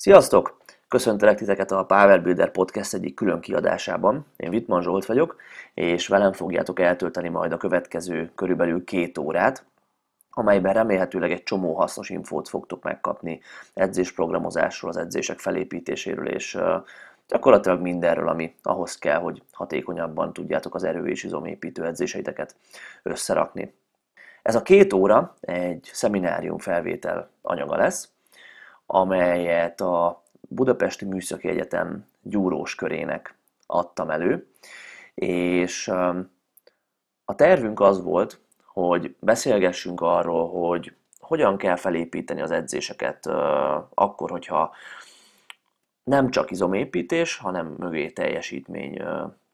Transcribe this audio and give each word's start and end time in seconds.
Sziasztok! 0.00 0.56
Köszöntelek 0.88 1.36
titeket 1.36 1.70
a 1.70 1.84
Power 1.84 2.22
Builder 2.22 2.50
Podcast 2.50 2.94
egyik 2.94 3.14
külön 3.14 3.40
kiadásában. 3.40 4.26
Én 4.36 4.48
Wittmann 4.48 4.82
Zsolt 4.82 5.06
vagyok, 5.06 5.36
és 5.74 6.08
velem 6.08 6.32
fogjátok 6.32 6.80
eltölteni 6.80 7.28
majd 7.28 7.52
a 7.52 7.56
következő 7.56 8.30
körülbelül 8.34 8.84
két 8.84 9.18
órát, 9.18 9.64
amelyben 10.30 10.72
remélhetőleg 10.72 11.32
egy 11.32 11.42
csomó 11.42 11.74
hasznos 11.74 12.08
infót 12.08 12.48
fogtok 12.48 12.82
megkapni 12.82 13.40
edzésprogramozásról, 13.74 14.90
az 14.90 14.96
edzések 14.96 15.38
felépítéséről, 15.38 16.28
és 16.28 16.58
gyakorlatilag 17.28 17.80
mindenről, 17.80 18.28
ami 18.28 18.54
ahhoz 18.62 18.98
kell, 18.98 19.18
hogy 19.18 19.42
hatékonyabban 19.52 20.32
tudjátok 20.32 20.74
az 20.74 20.84
erő- 20.84 21.08
és 21.08 21.24
izomépítő 21.24 21.84
edzéseiteket 21.86 22.54
összerakni. 23.02 23.74
Ez 24.42 24.54
a 24.54 24.62
két 24.62 24.92
óra 24.92 25.34
egy 25.40 25.90
szeminárium 25.92 26.58
felvétel 26.58 27.30
anyaga 27.42 27.76
lesz, 27.76 28.08
amelyet 28.92 29.80
a 29.80 30.22
Budapesti 30.40 31.04
Műszaki 31.04 31.48
Egyetem 31.48 32.06
gyúrós 32.22 32.74
körének 32.74 33.34
adtam 33.66 34.10
elő, 34.10 34.50
és 35.14 35.88
a 37.24 37.34
tervünk 37.34 37.80
az 37.80 38.02
volt, 38.02 38.40
hogy 38.64 39.16
beszélgessünk 39.20 40.00
arról, 40.00 40.48
hogy 40.48 40.94
hogyan 41.20 41.56
kell 41.56 41.76
felépíteni 41.76 42.40
az 42.40 42.50
edzéseket 42.50 43.26
akkor, 43.94 44.30
hogyha 44.30 44.74
nem 46.04 46.30
csak 46.30 46.50
izomépítés, 46.50 47.36
hanem 47.36 47.74
mögé 47.78 48.08
teljesítmény 48.08 49.02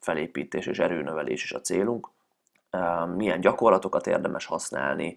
felépítés 0.01 0.67
és 0.67 0.79
erőnövelés 0.79 1.45
is 1.45 1.53
a 1.53 1.61
célunk. 1.61 2.09
Milyen 3.17 3.41
gyakorlatokat 3.41 4.07
érdemes 4.07 4.47
használni, 4.47 5.17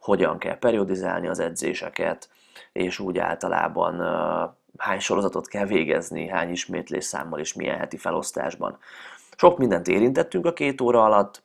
hogyan 0.00 0.38
kell 0.38 0.58
periodizálni 0.58 1.26
az 1.28 1.38
edzéseket, 1.38 2.28
és 2.72 2.98
úgy 2.98 3.18
általában 3.18 4.00
hány 4.76 4.98
sorozatot 4.98 5.48
kell 5.48 5.66
végezni, 5.66 6.28
hány 6.28 6.50
ismétlés 6.50 7.04
számmal 7.04 7.38
és 7.38 7.54
milyen 7.54 7.78
heti 7.78 7.96
felosztásban. 7.96 8.78
Sok 9.36 9.58
mindent 9.58 9.88
érintettünk 9.88 10.46
a 10.46 10.52
két 10.52 10.80
óra 10.80 11.04
alatt, 11.04 11.42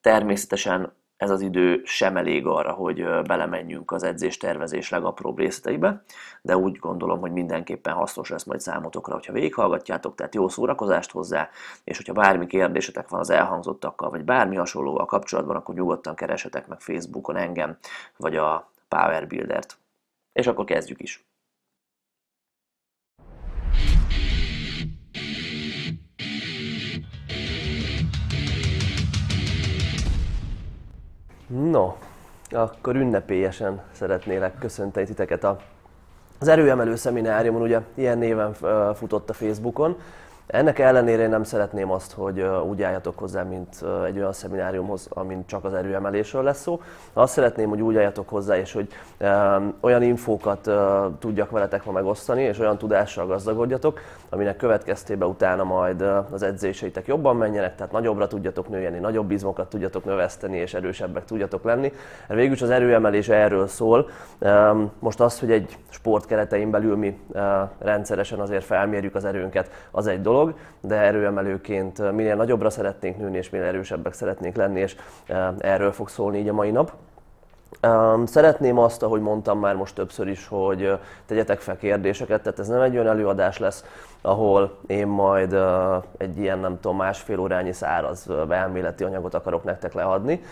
természetesen 0.00 0.92
ez 1.22 1.30
az 1.30 1.40
idő 1.40 1.80
sem 1.84 2.16
elég 2.16 2.46
arra, 2.46 2.72
hogy 2.72 3.04
belemenjünk 3.22 3.92
az 3.92 4.02
edzéstervezés 4.02 4.90
legapróbb 4.90 5.38
részleteibe, 5.38 6.02
de 6.42 6.56
úgy 6.56 6.76
gondolom, 6.76 7.20
hogy 7.20 7.32
mindenképpen 7.32 7.94
hasznos 7.94 8.28
lesz 8.28 8.44
majd 8.44 8.60
számotokra, 8.60 9.14
hogyha 9.14 9.32
végighallgatjátok, 9.32 10.14
tehát 10.14 10.34
jó 10.34 10.48
szórakozást 10.48 11.10
hozzá, 11.10 11.48
és 11.84 11.96
hogyha 11.96 12.12
bármi 12.12 12.46
kérdésetek 12.46 13.08
van 13.08 13.20
az 13.20 13.30
elhangzottakkal, 13.30 14.10
vagy 14.10 14.24
bármi 14.24 14.56
hasonlóval 14.56 15.06
kapcsolatban, 15.06 15.56
akkor 15.56 15.74
nyugodtan 15.74 16.14
keresetek 16.14 16.66
meg 16.66 16.80
Facebookon 16.80 17.36
engem, 17.36 17.76
vagy 18.16 18.36
a 18.36 18.70
Power 18.88 19.26
Builder-t. 19.26 19.81
És 20.32 20.46
akkor 20.46 20.64
kezdjük 20.64 21.00
is. 21.00 21.26
No, 31.46 31.94
akkor 32.50 32.96
ünnepélyesen 32.96 33.82
szeretnélek 33.92 34.58
köszönteni 34.58 35.06
titeket 35.06 35.44
a, 35.44 35.60
az 36.38 36.48
erőemelő 36.48 36.94
szemináriumon, 36.94 37.62
ugye 37.62 37.80
ilyen 37.94 38.18
néven 38.18 38.52
futott 38.94 39.30
a 39.30 39.32
Facebookon, 39.32 40.00
ennek 40.46 40.78
ellenére 40.78 41.22
én 41.22 41.28
nem 41.28 41.42
szeretném 41.42 41.90
azt, 41.90 42.12
hogy 42.12 42.46
úgy 42.68 42.82
álljatok 42.82 43.18
hozzá, 43.18 43.42
mint 43.42 43.84
egy 44.06 44.18
olyan 44.18 44.32
szemináriumhoz, 44.32 45.06
amin 45.10 45.46
csak 45.46 45.64
az 45.64 45.74
erőemelésről 45.74 46.42
lesz 46.42 46.60
szó. 46.60 46.80
Azt 47.12 47.32
szeretném, 47.32 47.68
hogy 47.68 47.80
úgy 47.80 47.96
álljatok 47.96 48.28
hozzá, 48.28 48.56
és 48.56 48.72
hogy 48.72 48.88
olyan 49.80 50.02
infókat 50.02 50.70
tudjak 51.18 51.50
veletek 51.50 51.84
ma 51.84 51.92
megosztani, 51.92 52.42
és 52.42 52.58
olyan 52.58 52.78
tudással 52.78 53.26
gazdagodjatok, 53.26 54.00
aminek 54.28 54.56
következtében 54.56 55.28
utána 55.28 55.64
majd 55.64 56.04
az 56.30 56.42
edzéseitek 56.42 57.06
jobban 57.06 57.36
menjenek, 57.36 57.74
tehát 57.74 57.92
nagyobbra 57.92 58.26
tudjatok 58.26 58.68
nőjeni, 58.68 58.98
nagyobb 58.98 59.30
izmokat 59.30 59.68
tudjatok 59.68 60.04
növeszteni, 60.04 60.56
és 60.56 60.74
erősebbek 60.74 61.24
tudjatok 61.24 61.64
lenni. 61.64 61.92
Mert 62.26 62.40
végül 62.40 62.54
is 62.54 62.62
az 62.62 62.70
erőemelés 62.70 63.28
erről 63.28 63.66
szól. 63.66 64.08
Most 64.98 65.20
az, 65.20 65.40
hogy 65.40 65.50
egy 65.50 65.78
sport 65.88 66.26
keretein 66.26 66.70
belül 66.70 66.96
mi 66.96 67.20
rendszeresen 67.78 68.40
azért 68.40 68.64
felmérjük 68.64 69.14
az 69.14 69.24
erőnket, 69.24 69.70
az 69.90 70.06
egy 70.06 70.20
dolog 70.20 70.31
dolog, 70.32 70.54
de 70.80 70.94
erőemelőként 70.94 72.12
minél 72.12 72.36
nagyobbra 72.36 72.70
szeretnénk 72.70 73.18
nőni, 73.18 73.36
és 73.36 73.50
minél 73.50 73.66
erősebbek 73.66 74.12
szeretnénk 74.12 74.56
lenni, 74.56 74.80
és 74.80 74.96
erről 75.58 75.92
fog 75.92 76.08
szólni 76.08 76.38
így 76.38 76.48
a 76.48 76.52
mai 76.52 76.70
nap. 76.70 76.92
Szeretném 78.24 78.78
azt, 78.78 79.02
ahogy 79.02 79.20
mondtam 79.20 79.58
már 79.58 79.74
most 79.74 79.94
többször 79.94 80.28
is, 80.28 80.46
hogy 80.48 80.98
tegyetek 81.26 81.60
fel 81.60 81.76
kérdéseket, 81.76 82.42
tehát 82.42 82.58
ez 82.58 82.68
nem 82.68 82.80
egy 82.80 82.94
olyan 82.94 83.06
előadás 83.06 83.58
lesz, 83.58 83.84
ahol 84.20 84.78
én 84.86 85.06
majd 85.06 85.56
egy 86.16 86.38
ilyen, 86.38 86.58
nem 86.58 86.80
tudom, 86.80 86.96
másfél 86.96 87.38
órányi 87.38 87.72
száraz 87.72 88.26
elméleti 88.48 89.04
anyagot 89.04 89.34
akarok 89.34 89.64
nektek 89.64 89.92
leadni, 89.94 90.42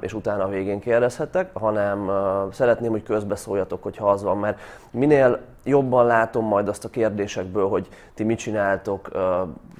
és 0.00 0.14
utána 0.14 0.44
a 0.44 0.48
végén 0.48 0.80
kérdezhetek, 0.80 1.50
hanem 1.54 2.10
szeretném, 2.52 2.90
hogy 2.90 3.02
közbeszóljatok, 3.02 3.82
hogyha 3.82 4.10
az 4.10 4.22
van, 4.22 4.38
mert 4.38 4.58
minél 4.90 5.38
jobban 5.68 6.06
látom 6.06 6.44
majd 6.44 6.68
azt 6.68 6.84
a 6.84 6.88
kérdésekből, 6.88 7.68
hogy 7.68 7.88
ti 8.14 8.24
mit 8.24 8.38
csináltok, 8.38 9.08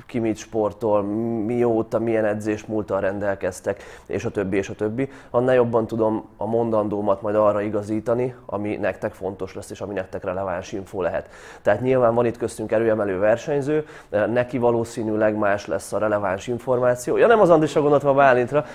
ki 0.06 0.18
mit 0.18 0.36
sportol, 0.36 1.02
mióta, 1.44 1.98
milyen 1.98 2.24
edzés 2.24 2.64
múltal 2.64 3.00
rendelkeztek, 3.00 3.82
és 4.06 4.24
a 4.24 4.30
többi, 4.30 4.56
és 4.56 4.68
a 4.68 4.74
többi, 4.74 5.10
annál 5.30 5.54
jobban 5.54 5.86
tudom 5.86 6.28
a 6.36 6.46
mondandómat 6.46 7.22
majd 7.22 7.34
arra 7.34 7.60
igazítani, 7.60 8.34
ami 8.46 8.76
nektek 8.76 9.12
fontos 9.12 9.54
lesz, 9.54 9.70
és 9.70 9.80
ami 9.80 9.94
nektek 9.94 10.24
releváns 10.24 10.72
info 10.72 11.02
lehet. 11.02 11.28
Tehát 11.62 11.80
nyilván 11.80 12.14
van 12.14 12.26
itt 12.26 12.36
köztünk 12.36 12.72
erőemelő 12.72 13.18
versenyző, 13.18 13.86
neki 14.32 14.58
valószínűleg 14.58 15.36
más 15.36 15.66
lesz 15.66 15.92
a 15.92 15.98
releváns 15.98 16.46
információ. 16.46 17.16
Ja, 17.16 17.26
nem 17.26 17.40
az 17.40 17.50
Andrisa 17.50 17.80
gondoltam 17.80 18.10
a 18.10 18.14
Bálintra. 18.14 18.64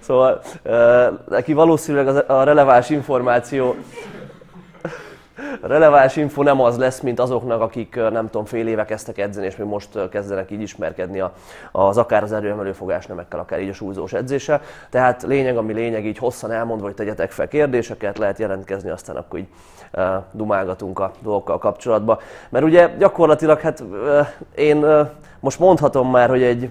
szóval 0.00 0.40
neki 1.28 1.52
valószínűleg 1.52 2.30
a 2.30 2.42
releváns 2.42 2.90
információ 2.90 3.74
releváns 5.62 6.16
info 6.16 6.42
nem 6.42 6.60
az 6.60 6.78
lesz, 6.78 7.00
mint 7.00 7.20
azoknak, 7.20 7.60
akik 7.60 7.94
nem 7.94 8.24
tudom, 8.24 8.44
fél 8.44 8.66
éve 8.66 8.84
kezdtek 8.84 9.18
edzeni, 9.18 9.46
és 9.46 9.56
még 9.56 9.66
most 9.66 10.08
kezdenek 10.10 10.50
így 10.50 10.62
ismerkedni 10.62 11.22
az 11.72 11.98
akár 11.98 12.22
az 12.22 12.32
erőemelő 12.32 12.72
fogásnemekkel, 12.72 13.38
akár 13.38 13.60
így 13.60 13.68
a 13.68 13.72
súlyzós 13.72 14.12
edzéssel. 14.12 14.60
Tehát 14.90 15.22
lényeg, 15.22 15.56
ami 15.56 15.72
lényeg, 15.72 16.06
így 16.06 16.18
hosszan 16.18 16.50
elmondva, 16.50 16.86
hogy 16.86 16.94
tegyetek 16.94 17.30
fel 17.30 17.48
kérdéseket, 17.48 18.18
lehet 18.18 18.38
jelentkezni, 18.38 18.90
aztán 18.90 19.16
akkor 19.16 19.38
így 19.38 19.48
dumálgatunk 20.32 20.98
a 20.98 21.10
dolgokkal 21.22 21.58
kapcsolatban. 21.58 22.18
Mert 22.48 22.64
ugye 22.64 22.90
gyakorlatilag, 22.98 23.60
hát 23.60 23.84
én 24.54 24.86
most 25.40 25.58
mondhatom 25.58 26.10
már, 26.10 26.28
hogy 26.28 26.42
egy 26.42 26.70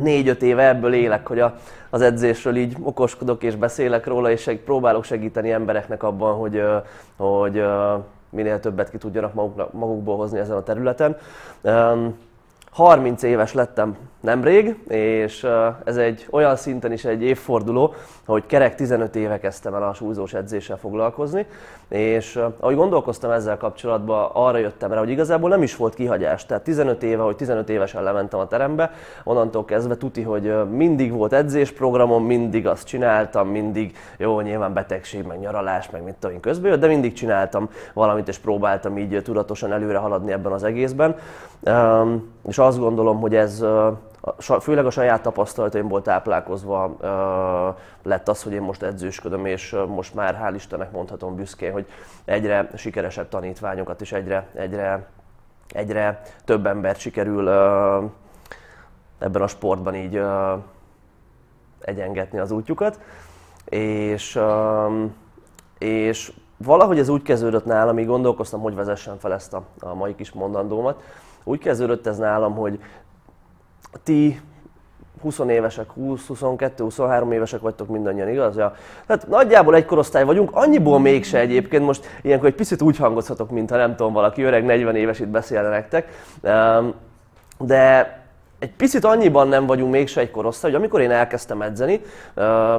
négy-öt 0.00 0.42
éve 0.42 0.68
ebből 0.68 0.94
élek, 0.94 1.26
hogy 1.26 1.40
a, 1.40 1.54
az 1.90 2.00
edzésről 2.00 2.56
így 2.56 2.76
okoskodok 2.82 3.42
és 3.42 3.56
beszélek 3.56 4.06
róla, 4.06 4.30
és 4.30 4.40
seg, 4.40 4.56
próbálok 4.56 5.04
segíteni 5.04 5.50
embereknek 5.52 6.02
abban, 6.02 6.34
hogy, 6.34 6.62
hogy 7.16 7.64
minél 8.30 8.60
többet 8.60 8.90
ki 8.90 8.98
tudjanak 8.98 9.34
maguknak, 9.34 9.72
magukból 9.72 10.16
hozni 10.16 10.38
ezen 10.38 10.56
a 10.56 10.62
területen. 10.62 11.16
30 12.70 13.22
éves 13.22 13.54
lettem 13.54 13.96
nemrég, 14.22 14.76
és 14.88 15.46
ez 15.84 15.96
egy 15.96 16.26
olyan 16.30 16.56
szinten 16.56 16.92
is 16.92 17.04
egy 17.04 17.22
évforduló, 17.22 17.94
hogy 18.26 18.46
kerek 18.46 18.74
15 18.74 19.16
éve 19.16 19.38
kezdtem 19.38 19.74
el 19.74 19.82
a 19.82 19.94
súlyzós 19.94 20.34
edzéssel 20.34 20.76
foglalkozni, 20.76 21.46
és 21.88 22.40
ahogy 22.60 22.74
gondolkoztam 22.74 23.30
ezzel 23.30 23.56
kapcsolatban, 23.56 24.30
arra 24.32 24.58
jöttem 24.58 24.92
rá, 24.92 24.98
hogy 24.98 25.10
igazából 25.10 25.48
nem 25.48 25.62
is 25.62 25.76
volt 25.76 25.94
kihagyás. 25.94 26.46
Tehát 26.46 26.64
15 26.64 27.02
éve, 27.02 27.22
hogy 27.22 27.36
15 27.36 27.68
évesen 27.68 28.02
lementem 28.02 28.40
a 28.40 28.46
terembe, 28.46 28.92
onnantól 29.24 29.64
kezdve 29.64 29.96
tuti, 29.96 30.22
hogy 30.22 30.70
mindig 30.70 31.12
volt 31.12 31.32
edzésprogramom, 31.32 32.24
mindig 32.24 32.66
azt 32.66 32.86
csináltam, 32.86 33.48
mindig, 33.48 33.96
jó, 34.16 34.40
nyilván 34.40 34.72
betegség, 34.72 35.26
meg 35.26 35.38
nyaralás, 35.38 35.90
meg 35.90 36.02
mit 36.02 36.14
tudom 36.14 36.34
én 36.34 36.42
közben 36.42 36.70
jött, 36.70 36.80
de 36.80 36.86
mindig 36.86 37.12
csináltam 37.12 37.68
valamit, 37.92 38.28
és 38.28 38.38
próbáltam 38.38 38.98
így 38.98 39.22
tudatosan 39.22 39.72
előre 39.72 39.98
haladni 39.98 40.32
ebben 40.32 40.52
az 40.52 40.62
egészben. 40.62 41.16
És 42.48 42.58
azt 42.58 42.78
gondolom, 42.78 43.20
hogy 43.20 43.34
ez 43.34 43.64
főleg 44.60 44.86
a 44.86 44.90
saját 44.90 45.22
tapasztalataimból 45.22 46.02
táplálkozva 46.02 46.96
lett 48.02 48.28
az, 48.28 48.42
hogy 48.42 48.52
én 48.52 48.62
most 48.62 48.82
edzősködöm, 48.82 49.46
és 49.46 49.76
most 49.88 50.14
már 50.14 50.40
hál' 50.42 50.54
Istennek 50.54 50.92
mondhatom 50.92 51.36
büszkén, 51.36 51.72
hogy 51.72 51.86
egyre 52.24 52.70
sikeresebb 52.74 53.28
tanítványokat 53.28 54.00
és 54.00 54.12
egyre, 54.12 54.48
egyre, 54.54 55.06
egyre 55.68 56.22
több 56.44 56.66
embert 56.66 56.98
sikerül 56.98 57.48
ebben 59.18 59.42
a 59.42 59.46
sportban 59.46 59.94
így 59.94 60.22
egyengetni 61.80 62.38
az 62.38 62.50
útjukat. 62.50 63.00
És, 63.64 64.40
és 65.78 66.32
valahogy 66.56 66.98
ez 66.98 67.08
úgy 67.08 67.22
kezdődött 67.22 67.64
nálam, 67.64 67.98
így 67.98 68.06
gondolkoztam, 68.06 68.60
hogy 68.60 68.74
vezessem 68.74 69.18
fel 69.18 69.32
ezt 69.32 69.54
a, 69.54 69.62
a 69.80 69.94
mai 69.94 70.14
kis 70.14 70.32
mondandómat. 70.32 71.02
Úgy 71.44 71.58
kezdődött 71.58 72.06
ez 72.06 72.18
nálam, 72.18 72.54
hogy 72.54 72.80
ti 74.02 74.40
20 75.22 75.38
évesek, 75.38 75.90
20, 75.90 76.26
22, 76.26 76.84
23 76.84 77.32
évesek 77.32 77.60
vagytok 77.60 77.88
mindannyian, 77.88 78.28
igaz? 78.28 78.56
Ja. 78.56 78.74
Tehát 79.06 79.28
nagyjából 79.28 79.74
egy 79.74 79.84
korosztály 79.84 80.24
vagyunk, 80.24 80.50
annyiból 80.52 81.00
mégse 81.00 81.38
egyébként, 81.38 81.84
most 81.84 82.06
ilyenkor 82.22 82.48
egy 82.48 82.54
picit 82.54 82.82
úgy 82.82 82.96
hangozhatok, 82.96 83.50
mintha 83.50 83.76
nem 83.76 83.96
tudom, 83.96 84.12
valaki 84.12 84.42
öreg 84.42 84.64
40 84.64 84.96
éves 84.96 85.20
itt 85.20 85.28
beszélne 85.28 85.68
nektek. 85.68 86.08
De 87.58 88.21
egy 88.62 88.72
picit 88.76 89.04
annyiban 89.04 89.48
nem 89.48 89.66
vagyunk 89.66 89.92
mégse 89.92 90.20
egy 90.20 90.30
korosztály, 90.30 90.70
hogy 90.70 90.80
amikor 90.80 91.00
én 91.00 91.10
elkezdtem 91.10 91.62
edzeni, 91.62 92.00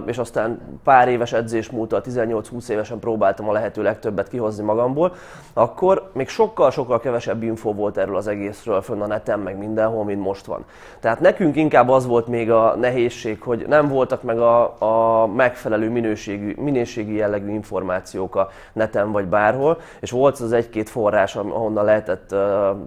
és 0.05 0.17
aztán 0.17 0.79
pár 0.83 1.07
éves 1.07 1.33
edzés 1.33 1.69
múltal, 1.69 2.01
18-20 2.05 2.69
évesen 2.69 2.99
próbáltam 2.99 3.49
a 3.49 3.51
lehető 3.51 3.81
legtöbbet 3.81 4.27
kihozni 4.27 4.63
magamból, 4.63 5.15
akkor 5.53 6.09
még 6.13 6.27
sokkal-sokkal 6.27 6.99
kevesebb 6.99 7.43
info 7.43 7.73
volt 7.73 7.97
erről 7.97 8.15
az 8.15 8.27
egészről 8.27 8.81
fönn 8.81 9.01
a 9.01 9.07
neten, 9.07 9.39
meg 9.39 9.57
mindenhol, 9.57 10.03
mint 10.03 10.21
most 10.21 10.45
van. 10.45 10.65
Tehát 10.99 11.19
nekünk 11.19 11.55
inkább 11.55 11.89
az 11.89 12.05
volt 12.05 12.27
még 12.27 12.51
a 12.51 12.75
nehézség, 12.75 13.41
hogy 13.41 13.65
nem 13.67 13.87
voltak 13.87 14.23
meg 14.23 14.39
a, 14.39 14.75
a 14.79 15.27
megfelelő 15.27 15.89
minőségű, 15.89 16.55
minőségi 16.57 17.15
jellegű 17.15 17.49
információk 17.49 18.35
a 18.35 18.49
neten 18.73 19.11
vagy 19.11 19.25
bárhol, 19.25 19.79
és 19.99 20.11
volt 20.11 20.39
az 20.39 20.51
egy-két 20.51 20.89
forrás, 20.89 21.35
ahonnan 21.35 21.85
lehetett 21.85 22.35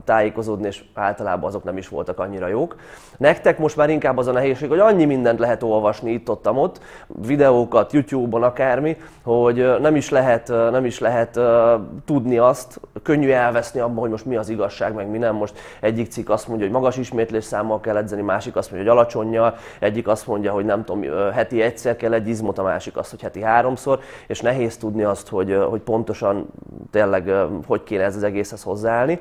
tájékozódni, 0.04 0.66
és 0.66 0.84
általában 0.94 1.48
azok 1.48 1.64
nem 1.64 1.76
is 1.76 1.88
voltak 1.88 2.18
annyira 2.18 2.46
jók. 2.46 2.76
Nektek 3.16 3.58
most 3.58 3.76
már 3.76 3.90
inkább 3.90 4.16
az 4.16 4.26
a 4.26 4.32
nehézség, 4.32 4.68
hogy 4.68 4.78
annyi 4.78 5.04
mindent 5.04 5.38
lehet 5.38 5.62
olvasni 5.62 6.12
itt, 6.12 6.30
ott, 6.30 6.50
ott, 6.50 6.80
videókat, 7.06 7.92
YouTube-on, 7.92 8.42
akármi, 8.42 8.96
hogy 9.22 9.80
nem 9.80 9.96
is 9.96 10.10
lehet, 10.10 10.48
nem 10.48 10.84
is 10.84 10.98
lehet 10.98 11.40
tudni 12.04 12.38
azt, 12.38 12.80
könnyű 13.02 13.30
elveszni 13.30 13.80
abban, 13.80 13.98
hogy 13.98 14.10
most 14.10 14.24
mi 14.24 14.36
az 14.36 14.48
igazság, 14.48 14.94
meg 14.94 15.08
mi 15.10 15.18
nem. 15.18 15.34
Most 15.34 15.58
egyik 15.80 16.10
cikk 16.10 16.28
azt 16.28 16.48
mondja, 16.48 16.66
hogy 16.66 16.74
magas 16.74 16.96
ismétlés 16.96 17.44
számmal 17.44 17.80
kell 17.80 17.96
edzeni, 17.96 18.22
másik 18.22 18.56
azt 18.56 18.70
mondja, 18.70 18.90
hogy 18.90 18.98
alacsonyjal, 18.98 19.54
egyik 19.78 20.08
azt 20.08 20.26
mondja, 20.26 20.52
hogy 20.52 20.64
nem 20.64 20.84
tudom, 20.84 21.30
heti 21.32 21.62
egyszer 21.62 21.96
kell 21.96 22.12
egy 22.12 22.28
izmot, 22.28 22.58
a 22.58 22.62
másik 22.62 22.96
azt, 22.96 23.10
hogy 23.10 23.22
heti 23.22 23.42
háromszor, 23.42 24.00
és 24.26 24.40
nehéz 24.40 24.76
tudni 24.76 25.02
azt, 25.02 25.28
hogy, 25.28 25.58
hogy 25.68 25.80
pontosan 25.80 26.46
tényleg 26.90 27.32
hogy 27.66 27.82
kéne 27.82 28.02
ez 28.02 28.16
az 28.16 28.22
egészhez 28.22 28.62
hozzáállni. 28.62 29.18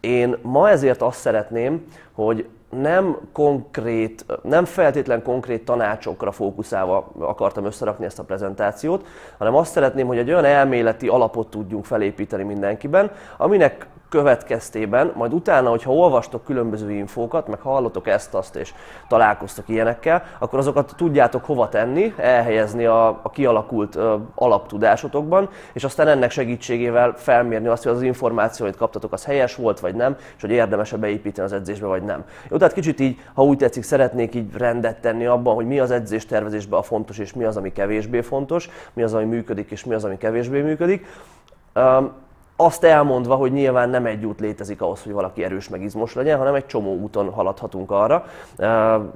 Én 0.00 0.36
ma 0.42 0.70
ezért 0.70 1.02
azt 1.02 1.18
szeretném, 1.18 1.86
hogy 2.12 2.46
nem 2.70 3.16
konkrét, 3.32 4.24
nem 4.42 4.64
feltétlen 4.64 5.22
konkrét 5.22 5.64
tanácsokra 5.64 6.32
fókuszálva 6.32 7.12
akartam 7.18 7.64
összerakni 7.64 8.04
ezt 8.04 8.18
a 8.18 8.24
prezentációt, 8.24 9.06
hanem 9.38 9.54
azt 9.54 9.72
szeretném, 9.72 10.06
hogy 10.06 10.18
egy 10.18 10.28
olyan 10.28 10.44
elméleti 10.44 11.08
alapot 11.08 11.50
tudjunk 11.50 11.84
felépíteni 11.84 12.42
mindenkiben, 12.42 13.10
aminek 13.36 13.86
következtében, 14.08 15.12
majd 15.14 15.32
utána, 15.32 15.70
hogyha 15.70 15.92
olvastok 15.92 16.44
különböző 16.44 16.90
infókat, 16.90 17.48
meg 17.48 17.60
hallotok 17.60 18.06
ezt, 18.06 18.34
azt 18.34 18.56
és 18.56 18.74
találkoztok 19.08 19.68
ilyenekkel, 19.68 20.22
akkor 20.38 20.58
azokat 20.58 20.92
tudjátok 20.96 21.44
hova 21.44 21.68
tenni, 21.68 22.14
elhelyezni 22.16 22.84
a, 22.84 23.08
a 23.22 23.30
kialakult 23.30 23.96
ö, 23.96 24.16
alaptudásotokban, 24.34 25.48
és 25.72 25.84
aztán 25.84 26.08
ennek 26.08 26.30
segítségével 26.30 27.14
felmérni 27.16 27.66
azt, 27.66 27.82
hogy 27.82 27.92
az 27.92 28.02
információ, 28.02 28.64
amit 28.64 28.78
kaptatok, 28.78 29.12
az 29.12 29.24
helyes 29.24 29.54
volt, 29.54 29.80
vagy 29.80 29.94
nem, 29.94 30.16
és 30.36 30.40
hogy 30.40 30.50
érdemes-e 30.50 30.96
beépíteni 30.96 31.46
az 31.46 31.52
edzésbe, 31.52 31.86
vagy 31.86 32.02
nem. 32.02 32.24
Jó, 32.50 32.56
tehát 32.56 32.74
kicsit 32.74 33.00
így, 33.00 33.18
ha 33.34 33.44
úgy 33.44 33.58
tetszik, 33.58 33.82
szeretnék 33.82 34.34
így 34.34 34.56
rendet 34.56 35.00
tenni 35.00 35.26
abban, 35.26 35.54
hogy 35.54 35.66
mi 35.66 35.78
az 35.78 35.90
edzés 35.90 36.26
tervezésben 36.26 36.78
a 36.78 36.82
fontos, 36.82 37.18
és 37.18 37.32
mi 37.32 37.44
az, 37.44 37.56
ami 37.56 37.72
kevésbé 37.72 38.20
fontos, 38.20 38.68
mi 38.92 39.02
az, 39.02 39.14
ami 39.14 39.24
működik, 39.24 39.70
és 39.70 39.84
mi 39.84 39.94
az, 39.94 40.04
ami 40.04 40.16
kevésbé 40.16 40.60
működik. 40.60 41.06
Um, 41.74 42.12
azt 42.60 42.84
elmondva, 42.84 43.34
hogy 43.34 43.52
nyilván 43.52 43.90
nem 43.90 44.06
egy 44.06 44.24
út 44.24 44.40
létezik 44.40 44.80
ahhoz, 44.80 45.02
hogy 45.02 45.12
valaki 45.12 45.44
erős 45.44 45.68
meg 45.68 45.82
izmos 45.82 46.14
legyen, 46.14 46.38
hanem 46.38 46.54
egy 46.54 46.66
csomó 46.66 46.96
úton 46.96 47.30
haladhatunk 47.30 47.90
arra. 47.90 48.24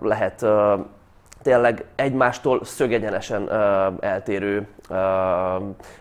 Lehet 0.00 0.46
tényleg 1.42 1.84
egymástól 1.94 2.64
szögegyenesen 2.64 3.50
eltérő 4.00 4.66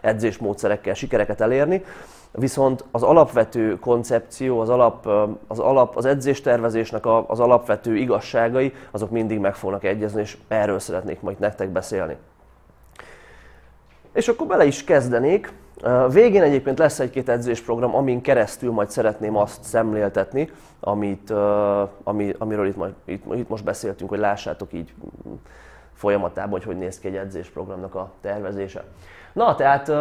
edzésmódszerekkel 0.02 0.94
sikereket 0.94 1.42
elérni. 1.42 1.84
Viszont 2.32 2.84
az 2.92 3.04
alapvető 3.04 3.80
koncepció, 3.80 4.60
az, 4.60 4.70
alap, 4.70 5.08
az, 5.48 5.60
alap, 5.60 5.96
az 5.96 6.06
edzéstervezésnek 6.06 7.06
az 7.28 7.40
alapvető 7.40 7.96
igazságai, 7.96 8.74
azok 8.92 9.10
mindig 9.10 9.40
meg 9.40 9.56
fognak 9.56 9.84
egyezni, 9.84 10.22
és 10.22 10.38
erről 10.48 10.80
szeretnék 10.80 11.22
majd 11.22 11.40
nektek 11.40 11.70
beszélni. 11.70 12.18
És 14.14 14.28
akkor 14.28 14.48
bele 14.48 14.66
is 14.66 14.84
kezdenék. 14.84 15.54
Végén 16.10 16.42
egyébként 16.42 16.80
lesz 16.80 17.00
egy-két 17.00 17.30
edzésprogram, 17.30 17.96
amin 17.96 18.22
keresztül 18.22 18.72
majd 18.72 18.90
szeretném 18.90 19.36
azt 19.38 19.64
szemléltetni, 19.64 20.50
amit, 20.80 21.34
ami, 22.04 22.34
amiről 22.38 22.68
itt, 22.68 22.76
majd, 22.76 22.94
itt, 23.06 23.24
itt 23.34 23.50
most 23.50 23.64
beszéltünk, 23.64 24.10
hogy 24.10 24.20
lássátok 24.20 24.74
így 24.74 24.94
folyamatában, 25.94 26.52
hogy 26.52 26.64
hogy 26.64 26.78
néz 26.78 27.00
ki 27.00 27.08
egy 27.08 27.16
edzésprogramnak 27.16 27.96
a 27.96 28.12
tervezése. 28.22 28.84
Na, 29.34 29.56
tehát 29.56 29.92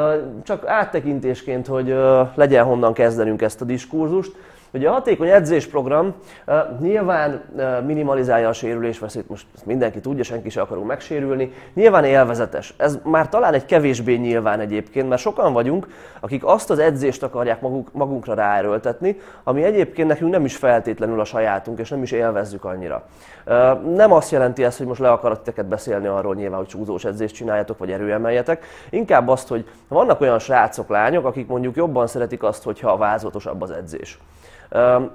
csak 0.42 0.66
áttekintésként, 0.66 1.66
hogy 1.66 1.96
legyen 2.34 2.64
honnan 2.64 2.92
kezdenünk 2.92 3.42
ezt 3.42 3.60
a 3.60 3.64
diskurzust. 3.64 4.32
Ugye 4.72 4.88
a 4.88 4.92
hatékony 4.92 5.28
edzésprogram 5.28 6.14
uh, 6.46 6.54
nyilván 6.80 7.42
uh, 7.52 7.84
minimalizálja 7.86 8.48
a 8.48 8.52
sérülésveszélyt, 8.52 9.28
most 9.28 9.46
ezt 9.54 9.66
mindenki 9.66 10.00
tudja, 10.00 10.24
senki 10.24 10.50
sem 10.50 10.62
akarunk 10.62 10.86
megsérülni. 10.86 11.52
Nyilván 11.74 12.04
élvezetes. 12.04 12.74
Ez 12.76 12.98
már 13.02 13.28
talán 13.28 13.54
egy 13.54 13.64
kevésbé 13.64 14.14
nyilván 14.14 14.60
egyébként, 14.60 15.08
mert 15.08 15.20
sokan 15.20 15.52
vagyunk, 15.52 15.86
akik 16.20 16.44
azt 16.44 16.70
az 16.70 16.78
edzést 16.78 17.22
akarják 17.22 17.60
maguk, 17.60 17.92
magunkra 17.92 18.34
ráerőltetni, 18.34 19.20
ami 19.44 19.62
egyébként 19.62 20.08
nekünk 20.08 20.30
nem 20.30 20.44
is 20.44 20.56
feltétlenül 20.56 21.20
a 21.20 21.24
sajátunk, 21.24 21.78
és 21.78 21.88
nem 21.88 22.02
is 22.02 22.12
élvezzük 22.12 22.64
annyira. 22.64 23.06
Uh, 23.46 23.82
nem 23.94 24.12
azt 24.12 24.30
jelenti 24.30 24.64
ez, 24.64 24.76
hogy 24.76 24.86
most 24.86 25.00
le 25.00 25.10
akarok 25.10 25.42
teket 25.42 25.66
beszélni 25.66 26.06
arról 26.06 26.34
nyilván, 26.34 26.58
hogy 26.58 26.68
csúzós 26.68 27.04
edzést 27.04 27.34
csináljatok, 27.34 27.78
vagy 27.78 27.90
erőemeljetek. 27.90 28.64
Inkább 28.90 29.28
azt, 29.28 29.48
hogy 29.48 29.68
vannak 29.88 30.20
olyan 30.20 30.38
srácok, 30.38 30.88
lányok, 30.88 31.24
akik 31.24 31.46
mondjuk 31.46 31.76
jobban 31.76 32.06
szeretik 32.06 32.42
azt, 32.42 32.62
hogyha 32.62 32.96
vázlatosabb 32.96 33.62
az 33.62 33.70
edzés. 33.70 34.18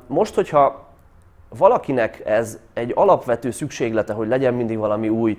Most, 0.08 0.36
hogyha 0.36 0.86
valakinek 1.58 2.22
ez 2.26 2.60
egy 2.74 2.92
alapvető 2.96 3.52
szükséglete, 3.52 4.14
hogy 4.14 4.28
legyen 4.28 4.54
mindig 4.54 4.78
valami 4.78 5.10
új 5.10 5.38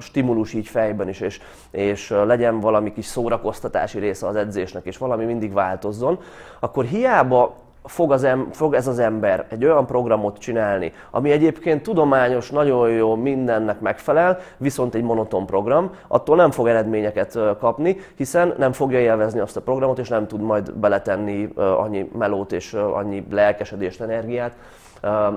stimulus 0.00 0.52
így 0.52 0.68
fejben 0.68 1.08
is, 1.08 1.20
és, 1.20 1.40
és 1.70 2.14
legyen 2.26 2.60
valami 2.60 2.92
kis 2.92 3.04
szórakoztatási 3.04 3.98
része 3.98 4.26
az 4.26 4.36
edzésnek, 4.36 4.84
és 4.84 4.98
valami 4.98 5.24
mindig 5.24 5.52
változzon, 5.52 6.20
akkor 6.60 6.84
hiába 6.84 7.56
fog, 7.88 8.12
az 8.12 8.24
em, 8.24 8.48
fog 8.52 8.74
ez 8.74 8.86
az 8.86 8.98
ember 8.98 9.46
egy 9.48 9.64
olyan 9.64 9.86
programot 9.86 10.38
csinálni, 10.38 10.92
ami 11.10 11.30
egyébként 11.30 11.82
tudományos, 11.82 12.50
nagyon 12.50 12.90
jó, 12.90 13.14
mindennek 13.14 13.80
megfelel, 13.80 14.38
viszont 14.56 14.94
egy 14.94 15.02
monoton 15.02 15.46
program, 15.46 15.90
attól 16.08 16.36
nem 16.36 16.50
fog 16.50 16.68
eredményeket 16.68 17.38
kapni, 17.58 17.96
hiszen 18.16 18.54
nem 18.58 18.72
fogja 18.72 18.98
élvezni 18.98 19.40
azt 19.40 19.56
a 19.56 19.60
programot, 19.60 19.98
és 19.98 20.08
nem 20.08 20.26
tud 20.26 20.40
majd 20.40 20.72
beletenni 20.72 21.48
annyi 21.54 22.10
melót 22.18 22.52
és 22.52 22.72
annyi 22.72 23.26
lelkesedést, 23.30 24.00
energiát, 24.00 24.52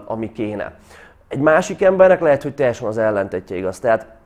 ami 0.05 0.31
kéne. 0.31 0.73
Egy 1.27 1.39
másik 1.39 1.81
embernek 1.81 2.21
lehet, 2.21 2.43
hogy 2.43 2.55
teljesen 2.55 2.87
az 2.87 2.97
ellentetje 2.97 3.57
igaz. 3.57 3.79
Tehát 3.79 4.19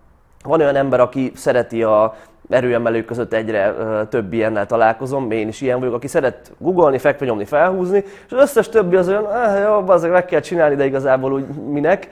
van 0.46 0.62
olyan 0.62 0.76
ember, 0.76 1.00
aki 1.00 1.32
szereti 1.36 1.84
a 1.84 2.16
erőemelők 2.50 3.06
között 3.06 3.34
egyre 3.34 3.74
több 4.10 4.34
ilyennel 4.34 4.66
találkozom, 4.66 5.32
én 5.32 5.48
is 5.48 5.62
ilyen 5.62 5.80
vagyok, 5.80 5.94
aki 5.94 6.08
szeret 6.08 6.52
googolni, 6.58 6.98
fekve 6.98 7.26
nyomni, 7.26 7.46
felhúzni, 7.46 8.04
és 8.26 8.32
az 8.32 8.42
összes 8.42 8.70
többi 8.70 8.96
az 8.96 9.08
olyan, 9.08 9.26
ah, 9.26 9.60
jó, 9.64 9.90
azért 9.94 10.14
meg 10.14 10.26
kell 10.26 10.40
csinálni, 10.40 10.76
de 10.76 10.86
igazából 10.86 11.34
úgy 11.34 11.46
minek. 11.48 12.10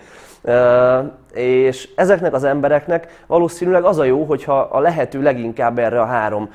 És 1.34 1.90
ezeknek 1.96 2.34
az 2.34 2.44
embereknek 2.44 3.24
valószínűleg 3.28 3.84
az 3.84 3.98
a 3.98 4.04
jó, 4.04 4.24
hogyha 4.24 4.60
a 4.60 4.80
lehető 4.80 5.22
leginkább 5.22 5.80
erre 5.80 6.02
a 6.02 6.06
három 6.06 6.50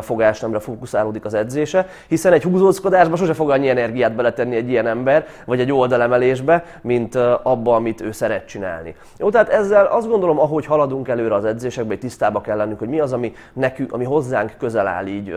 fogásnemre 0.00 0.58
fókuszálódik 0.58 1.24
az 1.24 1.34
edzése, 1.34 1.86
hiszen 2.08 2.32
egy 2.32 2.42
húzózkodásba 2.42 3.16
sose 3.16 3.34
fog 3.34 3.50
annyi 3.50 3.68
energiát 3.68 4.14
beletenni 4.14 4.56
egy 4.56 4.68
ilyen 4.68 4.86
ember, 4.86 5.26
vagy 5.44 5.60
egy 5.60 5.72
oldalemelésbe, 5.72 6.64
mint 6.82 7.14
abba, 7.42 7.74
amit 7.74 8.00
ő 8.00 8.12
szeret 8.12 8.46
csinálni. 8.46 8.94
Jó, 9.18 9.30
tehát 9.30 9.48
ezzel 9.48 9.86
azt 9.86 10.08
gondolom, 10.08 10.38
ahogy 10.38 10.66
haladunk 10.66 11.08
előre 11.08 11.34
az 11.34 11.44
edzésekbe, 11.44 11.96
tisztába 11.96 12.40
kell 12.40 12.56
lennünk, 12.56 12.78
hogy 12.78 12.88
mi 12.88 13.00
az, 13.00 13.12
ami 13.12 13.32
nekünk, 13.52 13.92
ami 13.92 14.04
hozzánk 14.04 14.54
közel 14.58 14.86
áll 14.86 15.06
így 15.06 15.36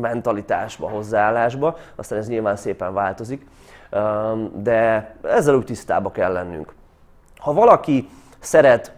mentalitásba, 0.00 0.88
hozzáállásba, 0.88 1.76
aztán 1.96 2.18
ez 2.18 2.28
nyilván 2.28 2.56
szépen 2.56 2.94
változik, 2.94 3.46
de 4.62 5.14
ezzel 5.22 5.54
úgy 5.54 5.64
tisztába 5.64 6.10
kell 6.10 6.32
lennünk. 6.32 6.78
Ha 7.40 7.52
valaki 7.52 8.08
szeret 8.40 8.92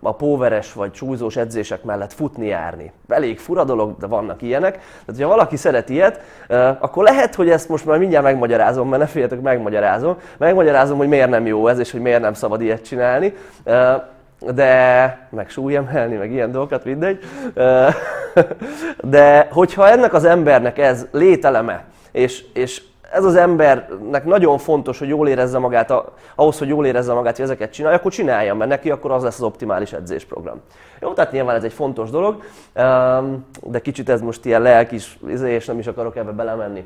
a 0.00 0.14
póveres 0.14 0.72
vagy 0.72 0.92
csúzós 0.92 1.36
edzések 1.36 1.82
mellett 1.82 2.12
futni, 2.12 2.46
járni. 2.46 2.92
Elég 3.08 3.38
fura 3.38 3.64
dolog, 3.64 3.96
de 3.98 4.06
vannak 4.06 4.42
ilyenek. 4.42 4.80
Tehát, 5.06 5.22
ha 5.22 5.28
valaki 5.28 5.56
szeret 5.56 5.88
ilyet, 5.88 6.20
akkor 6.78 7.04
lehet, 7.04 7.34
hogy 7.34 7.50
ezt 7.50 7.68
most 7.68 7.86
már 7.86 7.98
mindjárt 7.98 8.24
megmagyarázom, 8.24 8.88
mert 8.88 9.02
ne 9.02 9.08
féljetek, 9.08 9.40
megmagyarázom. 9.40 10.16
Megmagyarázom, 10.36 10.98
hogy 10.98 11.08
miért 11.08 11.30
nem 11.30 11.46
jó 11.46 11.68
ez, 11.68 11.78
és 11.78 11.90
hogy 11.90 12.00
miért 12.00 12.20
nem 12.20 12.34
szabad 12.34 12.60
ilyet 12.60 12.84
csinálni. 12.84 13.34
De 14.38 15.28
meg 15.30 15.50
súlyemelni, 15.50 16.16
meg 16.16 16.32
ilyen 16.32 16.52
dolgokat, 16.52 16.84
mindegy. 16.84 17.18
De 19.00 19.48
hogyha 19.50 19.88
ennek 19.88 20.14
az 20.14 20.24
embernek 20.24 20.78
ez 20.78 21.06
lételeme, 21.10 21.84
és, 22.12 22.44
és 22.52 22.82
ez 23.12 23.24
az 23.24 23.34
embernek 23.34 24.24
nagyon 24.24 24.58
fontos, 24.58 24.98
hogy 24.98 25.08
jól 25.08 25.28
érezze 25.28 25.58
magát, 25.58 25.92
ahhoz, 26.34 26.58
hogy 26.58 26.68
jól 26.68 26.86
érezze 26.86 27.12
magát, 27.12 27.36
hogy 27.36 27.44
ezeket 27.44 27.72
csinálja, 27.72 27.98
akkor 27.98 28.12
csinálja, 28.12 28.54
mert 28.54 28.70
neki 28.70 28.90
akkor 28.90 29.10
az 29.10 29.22
lesz 29.22 29.34
az 29.34 29.42
optimális 29.42 29.92
edzésprogram. 29.92 30.60
Jó, 31.00 31.12
tehát 31.12 31.32
nyilván 31.32 31.56
ez 31.56 31.64
egy 31.64 31.72
fontos 31.72 32.10
dolog, 32.10 32.42
de 33.62 33.80
kicsit 33.82 34.08
ez 34.08 34.20
most 34.20 34.44
ilyen 34.44 34.62
lelkis, 34.62 35.18
izé, 35.28 35.52
és 35.52 35.66
nem 35.66 35.78
is 35.78 35.86
akarok 35.86 36.16
ebbe 36.16 36.30
belemenni. 36.30 36.84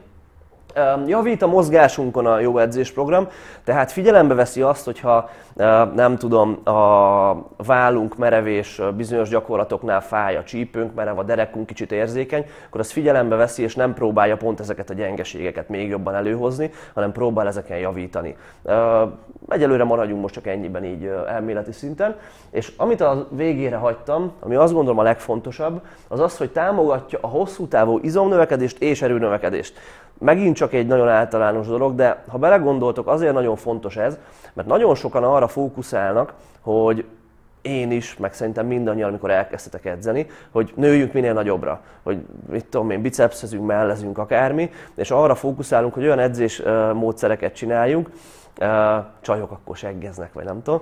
Javít 1.07 1.43
a 1.43 1.47
mozgásunkon 1.47 2.27
a 2.27 2.39
jó 2.39 2.59
edzésprogram, 2.59 3.29
tehát 3.65 3.93
figyelembe 3.93 4.35
veszi 4.35 4.63
azt, 4.63 4.85
hogyha 4.85 5.31
nem 5.95 6.17
tudom, 6.17 6.59
a 6.65 7.35
vállunk 7.57 8.17
merevés 8.17 8.81
bizonyos 8.97 9.29
gyakorlatoknál 9.29 10.01
fáj, 10.01 10.37
a 10.37 10.43
csípőnk 10.43 10.95
merev, 10.95 11.19
a 11.19 11.23
derekunk 11.23 11.67
kicsit 11.67 11.93
érzékeny, 11.93 12.47
akkor 12.67 12.81
az 12.81 12.91
figyelembe 12.91 13.37
veszi, 13.37 13.63
és 13.63 13.75
nem 13.75 13.95
próbálja 13.95 14.37
pont 14.37 14.61
ezeket 14.61 14.91
a 14.91 14.95
gyengeségeket 14.95 15.69
még 15.69 15.89
jobban 15.89 16.15
előhozni, 16.15 16.71
hanem 16.95 17.13
próbál 17.13 17.47
ezeken 17.47 17.79
javítani. 17.79 18.37
Egyelőre 19.49 19.85
maradjunk 19.85 20.21
most 20.21 20.35
csak 20.35 20.47
ennyiben 20.47 20.85
így 20.85 21.11
elméleti 21.29 21.73
szinten. 21.73 22.17
És 22.51 22.73
amit 22.77 23.01
a 23.01 23.29
végére 23.31 23.77
hagytam, 23.77 24.33
ami 24.41 24.55
azt 24.55 24.73
gondolom 24.73 24.99
a 24.99 25.03
legfontosabb, 25.03 25.81
az 26.09 26.21
az, 26.21 26.37
hogy 26.37 26.51
támogatja 26.51 27.19
a 27.23 27.27
hosszú 27.27 27.67
távú 27.67 27.99
izomnövekedést 28.03 28.83
és 28.83 29.03
erőnövekedést. 29.03 29.79
Megint 30.19 30.57
csak 30.57 30.73
egy 30.73 30.87
nagyon 30.87 31.09
általános 31.09 31.67
dolog, 31.67 31.95
de 31.95 32.23
ha 32.29 32.39
belegondoltok, 32.39 33.09
azért 33.09 33.33
nagyon 33.33 33.57
fontos 33.57 33.97
ez, 33.97 34.19
mert 34.53 34.69
nagyon 34.69 34.95
sokan 34.95 35.25
arra 35.25 35.49
fókuszálnak, 35.49 36.35
hogy 36.61 37.05
én 37.63 37.91
is, 37.91 38.17
meg 38.17 38.35
szerintem 38.35 38.67
mindannyian, 38.67 39.09
amikor 39.09 39.31
elkezdtetek 39.31 39.85
edzeni, 39.85 40.27
hogy 40.51 40.73
nőjünk 40.77 41.13
minél 41.13 41.33
nagyobbra, 41.33 41.81
hogy 42.03 42.19
mit 42.51 42.65
tudom 42.65 42.91
én, 42.91 43.03
bicepszezünk, 43.03 43.67
mellezünk, 43.67 44.19
akármi, 44.19 44.71
és 44.95 45.11
arra 45.11 45.35
fókuszálunk, 45.35 45.95
hogy 45.95 46.05
olyan 46.05 46.19
edzés 46.19 46.63
módszereket 46.93 47.55
csináljunk, 47.55 48.11
csajok 49.21 49.51
akkor 49.51 49.77
seggeznek, 49.77 50.33
vagy 50.33 50.45
nem 50.45 50.63
tudom, 50.63 50.81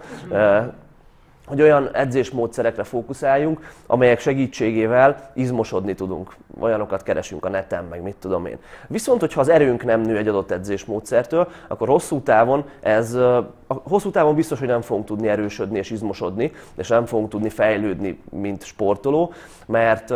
hogy 1.47 1.63
olyan 1.63 1.91
edzésmódszerekre 1.93 2.85
fókuszáljunk, 2.85 3.73
amelyek 3.87 4.21
segítségével 4.21 5.31
izmosodni 5.35 5.95
tudunk. 5.95 6.37
Olyanokat 6.61 7.03
keresünk 7.03 7.45
a 7.45 7.49
neten, 7.49 7.85
meg 7.85 8.03
mit 8.03 8.17
tudom 8.17 8.47
én. 8.47 8.59
Viszont, 8.87 9.21
hogyha 9.21 9.41
az 9.41 9.49
erőnk 9.49 9.85
nem 9.85 10.01
nő 10.01 10.17
egy 10.17 10.29
adott 10.29 10.51
edzésmódszertől, 10.51 11.49
akkor 11.69 11.89
hosszú 11.89 12.21
távon 12.21 12.65
ez, 12.81 13.19
hosszú 13.67 14.11
távon 14.11 14.35
biztos, 14.35 14.59
hogy 14.59 14.69
nem 14.69 14.81
fogunk 14.81 15.07
tudni 15.07 15.29
erősödni 15.29 15.79
és 15.79 15.91
izmosodni, 15.91 16.53
és 16.77 16.89
nem 16.89 17.07
fogunk 17.07 17.29
tudni 17.29 17.49
fejlődni, 17.49 18.21
mint 18.31 18.65
sportoló, 18.65 19.33
mert 19.67 20.15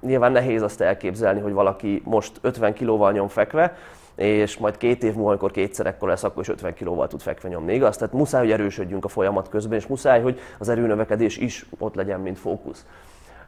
nyilván 0.00 0.32
nehéz 0.32 0.62
azt 0.62 0.80
elképzelni, 0.80 1.40
hogy 1.40 1.52
valaki 1.52 2.02
most 2.04 2.32
50 2.40 2.72
kilóval 2.72 3.12
nyom 3.12 3.28
fekve, 3.28 3.76
és 4.22 4.58
majd 4.58 4.76
két 4.76 5.02
év 5.02 5.14
múlva, 5.14 5.28
amikor 5.28 5.50
kétszer 5.50 5.86
ekkor 5.86 6.08
lesz, 6.08 6.24
akkor 6.24 6.42
is 6.42 6.48
50 6.48 6.74
kilóval 6.74 7.08
tud 7.08 7.20
fekve 7.20 7.48
nyomni, 7.48 7.74
igaz? 7.74 7.96
Tehát 7.96 8.14
muszáj, 8.14 8.40
hogy 8.40 8.52
erősödjünk 8.52 9.04
a 9.04 9.08
folyamat 9.08 9.48
közben, 9.48 9.78
és 9.78 9.86
muszáj, 9.86 10.22
hogy 10.22 10.40
az 10.58 10.68
erőnövekedés 10.68 11.36
is 11.36 11.66
ott 11.78 11.94
legyen, 11.94 12.20
mint 12.20 12.38
fókusz. 12.38 12.86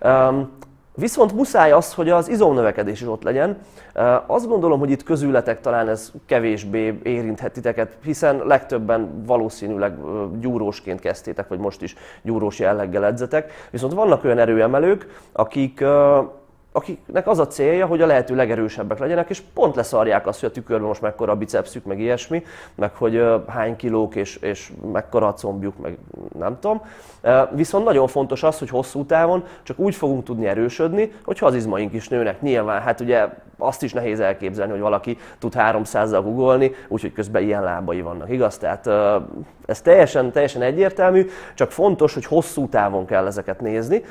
Um, 0.01 0.51
Viszont 0.97 1.33
muszáj 1.33 1.73
az, 1.73 1.95
hogy 1.95 2.11
az 2.11 2.29
izomnövekedés 2.29 3.01
is 3.01 3.07
ott 3.07 3.23
legyen. 3.23 3.59
Azt 4.27 4.49
gondolom, 4.49 4.79
hogy 4.79 4.91
itt 4.91 5.03
közületek 5.03 5.61
talán 5.61 5.89
ez 5.89 6.13
kevésbé 6.27 7.01
érinthet 7.03 7.53
titeket, 7.53 7.97
hiszen 8.03 8.43
legtöbben 8.47 9.25
valószínűleg 9.27 9.97
gyúrósként 10.41 11.01
kezdtétek, 11.01 11.49
vagy 11.49 11.59
most 11.59 11.83
is 11.83 11.95
gyúrós 12.23 12.59
jelleggel 12.59 13.05
edzetek. 13.05 13.53
Viszont 13.71 13.93
vannak 13.93 14.25
olyan 14.25 14.39
erőemelők, 14.39 15.21
akik 15.33 15.85
akiknek 16.77 17.27
az 17.29 17.39
a 17.39 17.47
célja, 17.47 17.87
hogy 17.87 18.03
a 18.03 18.07
lehető 18.07 18.35
legerősebbek 18.35 18.99
legyenek, 18.99 19.31
és 19.31 19.43
pont 19.55 19.75
leszarják 19.75 20.27
azt, 20.27 20.41
hogy 20.41 20.49
a 20.49 20.53
tükörben 20.53 20.87
most 20.87 21.01
mekkora 21.01 21.33
a 21.33 21.37
bicepszük, 21.37 21.85
meg 21.85 22.01
ilyesmi, 22.01 22.43
meg 22.75 22.95
hogy 22.95 23.25
hány 23.47 23.77
kilók 23.77 24.15
és, 24.15 24.37
és 24.37 24.73
mekkora 24.93 25.27
a 25.27 25.33
combjuk, 25.35 25.79
meg 25.79 25.99
nem 26.39 26.59
tudom. 26.61 26.83
Viszont 27.51 27.85
nagyon 27.85 28.07
fontos 28.07 28.43
az, 28.43 28.59
hogy 28.59 28.69
hosszú 28.69 29.05
távon 29.05 29.45
csak 29.63 29.79
úgy 29.79 29.95
fogunk 29.95 30.25
tudni 30.25 30.47
erősödni, 30.47 31.13
hogyha 31.25 31.47
az 31.47 31.55
izmaink 31.55 31.93
is 31.93 32.09
nőnek. 32.09 32.41
Nyilván, 32.41 32.83
hát 32.83 33.01
ugye 33.01 33.29
azt 33.59 33.83
is 33.83 33.93
nehéz 33.93 34.21
elképzelni, 34.21 34.73
hogy 34.73 34.81
valaki 34.81 35.19
tud 35.39 35.53
300-zal 35.57 36.21
googolni, 36.23 36.75
úgyhogy 36.89 37.13
közben 37.13 37.43
ilyen 37.43 37.63
lábai 37.63 38.01
vannak, 38.01 38.31
igaz? 38.31 38.59
Tehát 38.59 38.89
ez 39.67 39.81
teljesen, 39.81 40.33
teljesen 40.33 40.63
egyértelmű, 40.63 41.27
csak 41.55 41.71
fontos, 41.71 42.15
hogy 42.15 42.25
hosszú 42.27 42.69
távon 42.69 43.07
kell 43.07 43.27
ezeket 43.27 43.61
nézni, 43.61 44.05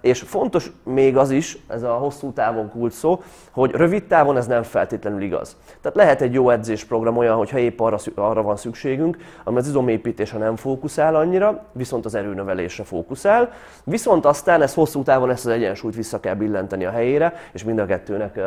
és 0.00 0.20
fontos 0.20 0.72
még 0.82 1.16
az 1.16 1.30
is, 1.30 1.58
ez 1.78 1.84
a 1.88 1.92
hosszú 1.92 2.32
távon 2.32 2.70
kult 2.70 2.92
szó, 2.92 3.22
hogy 3.50 3.70
rövid 3.70 4.04
távon 4.04 4.36
ez 4.36 4.46
nem 4.46 4.62
feltétlenül 4.62 5.22
igaz. 5.22 5.56
Tehát 5.80 5.96
lehet 5.96 6.20
egy 6.20 6.32
jó 6.32 6.50
edzésprogram 6.50 7.16
olyan, 7.16 7.36
hogyha 7.36 7.58
épp 7.58 7.80
arra, 7.80 7.96
arra 8.14 8.42
van 8.42 8.56
szükségünk, 8.56 9.16
ami 9.44 9.56
az 9.56 9.68
izomépítésre 9.68 10.38
nem 10.38 10.56
fókuszál 10.56 11.14
annyira, 11.16 11.64
viszont 11.72 12.04
az 12.04 12.14
erőnövelésre 12.14 12.84
fókuszál, 12.84 13.52
viszont 13.84 14.24
aztán 14.24 14.62
ez 14.62 14.74
hosszú 14.74 15.02
távon 15.02 15.30
ezt 15.30 15.46
az 15.46 15.52
egyensúlyt 15.52 15.94
vissza 15.94 16.20
kell 16.20 16.34
billenteni 16.34 16.84
a 16.84 16.90
helyére, 16.90 17.34
és 17.52 17.64
mind 17.64 17.78
a 17.78 17.86
kettőnek 17.86 18.40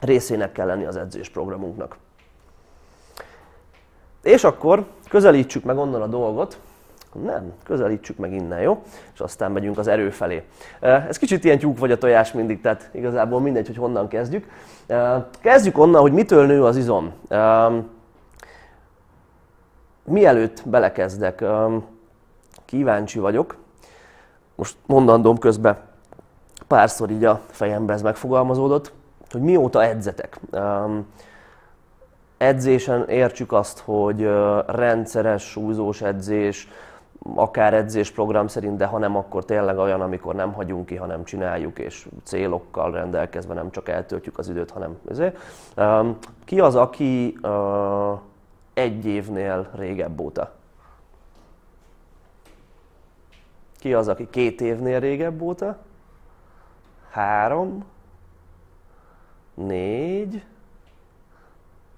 részének 0.00 0.52
kell 0.52 0.66
lenni 0.66 0.84
az 0.84 0.96
edzésprogramunknak. 0.96 1.96
És 4.22 4.44
akkor 4.44 4.86
közelítsük 5.08 5.64
meg 5.64 5.78
onnan 5.78 6.02
a 6.02 6.06
dolgot, 6.06 6.58
nem, 7.24 7.52
közelítsük 7.64 8.16
meg 8.16 8.32
innen, 8.32 8.60
jó? 8.60 8.82
És 9.14 9.20
aztán 9.20 9.52
megyünk 9.52 9.78
az 9.78 9.88
erő 9.88 10.10
felé. 10.10 10.42
Ez 10.80 11.18
kicsit 11.18 11.44
ilyen 11.44 11.58
tyúk 11.58 11.78
vagy 11.78 11.90
a 11.90 11.98
tojás 11.98 12.32
mindig, 12.32 12.60
tehát 12.60 12.88
igazából 12.92 13.40
mindegy, 13.40 13.66
hogy 13.66 13.76
honnan 13.76 14.08
kezdjük. 14.08 14.46
Kezdjük 15.40 15.78
onnan, 15.78 16.00
hogy 16.00 16.12
mitől 16.12 16.46
nő 16.46 16.64
az 16.64 16.76
izom. 16.76 17.12
Mielőtt 20.04 20.62
belekezdek, 20.68 21.44
kíváncsi 22.64 23.18
vagyok, 23.18 23.56
most 24.54 24.76
mondandóm 24.86 25.38
közben 25.38 25.78
párszor 26.66 27.10
így 27.10 27.24
a 27.24 27.40
fejembe 27.50 27.92
ez 27.92 28.02
megfogalmazódott, 28.02 28.92
hogy 29.30 29.40
mióta 29.40 29.84
edzetek 29.84 30.40
edzésen 32.42 33.08
értsük 33.08 33.52
azt, 33.52 33.78
hogy 33.78 34.28
rendszeres 34.66 35.42
súlyzós 35.42 36.02
edzés, 36.02 36.68
akár 37.34 37.74
edzésprogram 37.74 38.46
szerint, 38.46 38.76
de 38.76 38.86
ha 38.86 38.98
nem, 38.98 39.16
akkor 39.16 39.44
tényleg 39.44 39.78
olyan, 39.78 40.00
amikor 40.00 40.34
nem 40.34 40.52
hagyunk 40.52 40.86
ki, 40.86 40.96
hanem 40.96 41.24
csináljuk, 41.24 41.78
és 41.78 42.08
célokkal 42.22 42.90
rendelkezve 42.90 43.54
nem 43.54 43.70
csak 43.70 43.88
eltöltjük 43.88 44.38
az 44.38 44.48
időt, 44.48 44.70
hanem 44.70 44.98
ezért. 45.08 45.38
Ki 46.44 46.60
az, 46.60 46.74
aki 46.74 47.38
egy 48.74 49.06
évnél 49.06 49.70
régebb 49.74 50.20
óta? 50.20 50.52
Ki 53.78 53.94
az, 53.94 54.08
aki 54.08 54.30
két 54.30 54.60
évnél 54.60 55.00
régebb 55.00 55.40
óta? 55.40 55.76
Három? 57.10 57.84
Négy? 59.54 60.44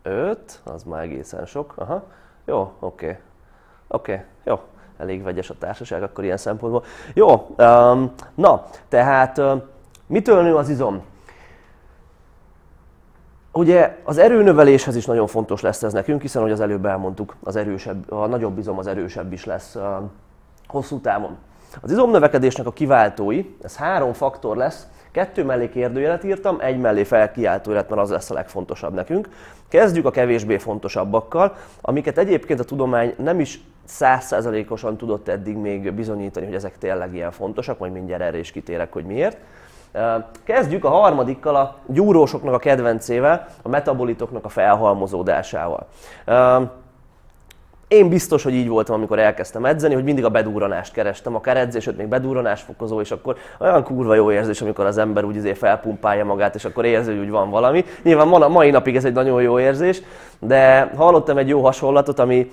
5, 0.03 0.61
az 0.65 0.83
már 0.83 1.03
egészen 1.03 1.47
sok. 1.47 1.73
Aha. 1.77 2.05
Jó, 2.45 2.73
oké. 2.79 3.07
Okay. 3.07 3.19
Oké, 3.87 4.13
okay. 4.13 4.25
jó. 4.45 4.61
Elég 4.99 5.23
vegyes 5.23 5.51
a 5.51 5.55
társaság 5.59 6.03
akkor 6.03 6.25
ilyen 6.25 6.37
szempontból. 6.37 6.85
Jó, 7.15 7.55
um, 7.59 8.13
na, 8.35 8.65
tehát 8.89 9.39
uh, 9.39 9.63
mitől 10.07 10.43
nő 10.43 10.57
az 10.57 10.69
izom? 10.69 11.03
Ugye 13.53 13.99
az 14.05 14.19
erőnöveléshez 14.19 14.97
is 14.97 15.07
nagyon 15.07 15.27
fontos 15.27 15.61
lesz 15.61 15.83
ez 15.83 15.93
nekünk, 15.93 16.21
hiszen, 16.21 16.43
hogy 16.43 16.51
az 16.51 16.61
előbb 16.61 16.87
elmondtuk, 16.87 17.37
az 17.43 17.57
erősebb, 17.57 18.13
a 18.13 18.27
nagyobb 18.27 18.59
izom 18.59 18.79
az 18.79 18.87
erősebb 18.87 19.33
is 19.33 19.45
lesz 19.45 19.75
uh, 19.75 19.83
hosszú 20.67 21.01
távon. 21.01 21.37
Az 21.81 21.91
izomnövekedésnek 21.91 22.67
a 22.67 22.73
kiváltói, 22.73 23.45
ez 23.63 23.77
három 23.77 24.13
faktor 24.13 24.57
lesz, 24.57 24.87
Kettő 25.15 25.45
mellé 25.45 25.69
kérdőjelet 25.69 26.25
írtam, 26.25 26.57
egy 26.61 26.79
mellé 26.79 27.05
felkiáltójelet, 27.05 27.89
mert 27.89 28.01
az 28.01 28.11
lesz 28.11 28.31
a 28.31 28.35
legfontosabb 28.35 28.95
nekünk. 28.95 29.29
Kezdjük 29.69 30.07
a 30.07 30.11
kevésbé 30.11 30.59
fontosabbakkal, 30.59 31.57
amiket 31.81 32.19
egyébként 32.19 32.61
a 32.61 32.65
tudomány 32.65 33.15
nem 33.19 33.41
is 33.41 33.61
százszázalékosan 33.85 34.97
tudott 34.97 35.29
eddig 35.29 35.57
még 35.57 35.93
bizonyítani, 35.93 36.47
hogy 36.47 36.55
ezek 36.55 36.79
tényleg 36.79 37.15
ilyen 37.15 37.31
fontosak, 37.31 37.79
majd 37.79 37.93
mindjárt 37.93 38.23
erre 38.23 38.39
is 38.39 38.51
kitérek, 38.51 38.93
hogy 38.93 39.05
miért. 39.05 39.39
Kezdjük 40.45 40.85
a 40.85 40.89
harmadikkal, 40.89 41.57
a 41.57 41.77
gyúrósoknak 41.87 42.55
a 42.55 42.59
kedvencével, 42.59 43.47
a 43.63 43.69
metabolitoknak 43.69 44.45
a 44.45 44.49
felhalmozódásával. 44.49 45.87
Én 47.89 48.09
biztos, 48.09 48.43
hogy 48.43 48.55
így 48.55 48.69
voltam, 48.69 48.95
amikor 48.95 49.19
elkezdtem 49.19 49.65
edzeni, 49.65 49.95
hogy 49.95 50.05
mindig 50.05 50.25
a 50.25 50.29
bedúranást 50.29 50.93
kerestem, 50.93 51.35
akár 51.35 51.57
edzés, 51.57 51.91
még 51.97 52.07
bedúranásfokozó, 52.07 53.01
és 53.01 53.11
akkor 53.11 53.37
olyan 53.61 53.83
kurva 53.83 54.15
jó 54.15 54.33
érzés, 54.33 54.61
amikor 54.61 54.87
az 54.87 54.99
ember 54.99 55.25
úgy 55.25 55.37
azért 55.37 55.59
felpumpálja 55.59 56.25
magát, 56.25 56.55
és 56.55 56.65
akkor 56.65 56.85
érzi, 56.85 57.11
hogy 57.11 57.21
úgy 57.21 57.31
van 57.31 57.51
valami. 57.51 57.85
Nyilván 58.03 58.29
a 58.43 58.49
mai 58.49 58.71
napig 58.71 58.97
ez 58.97 59.05
egy 59.05 59.13
nagyon 59.13 59.43
jó 59.43 59.61
érzés, 59.61 60.03
de 60.39 60.91
hallottam 60.97 61.39
egy 61.39 61.49
jó 61.49 61.63
hasonlatot, 61.63 62.19
ami 62.19 62.51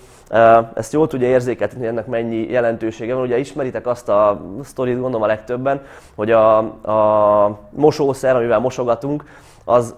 ezt 0.74 0.94
jól 0.94 1.08
tudja 1.08 1.28
érzékeltetni, 1.28 1.88
ennek 1.88 2.08
mennyi 2.08 2.50
jelentősége 2.50 3.14
van. 3.14 3.24
Ugye 3.24 3.38
ismeritek 3.38 3.88
azt 3.88 4.10
a 4.10 4.42
sztorit, 4.64 4.94
gondolom 4.94 5.22
a 5.22 5.28
legtöbben, 5.28 5.82
hogy 6.16 6.32
a, 6.32 6.58
a 6.58 7.60
mosószer, 7.70 8.36
amivel 8.36 8.60
mosogatunk, 8.60 9.24
az, 9.66 9.96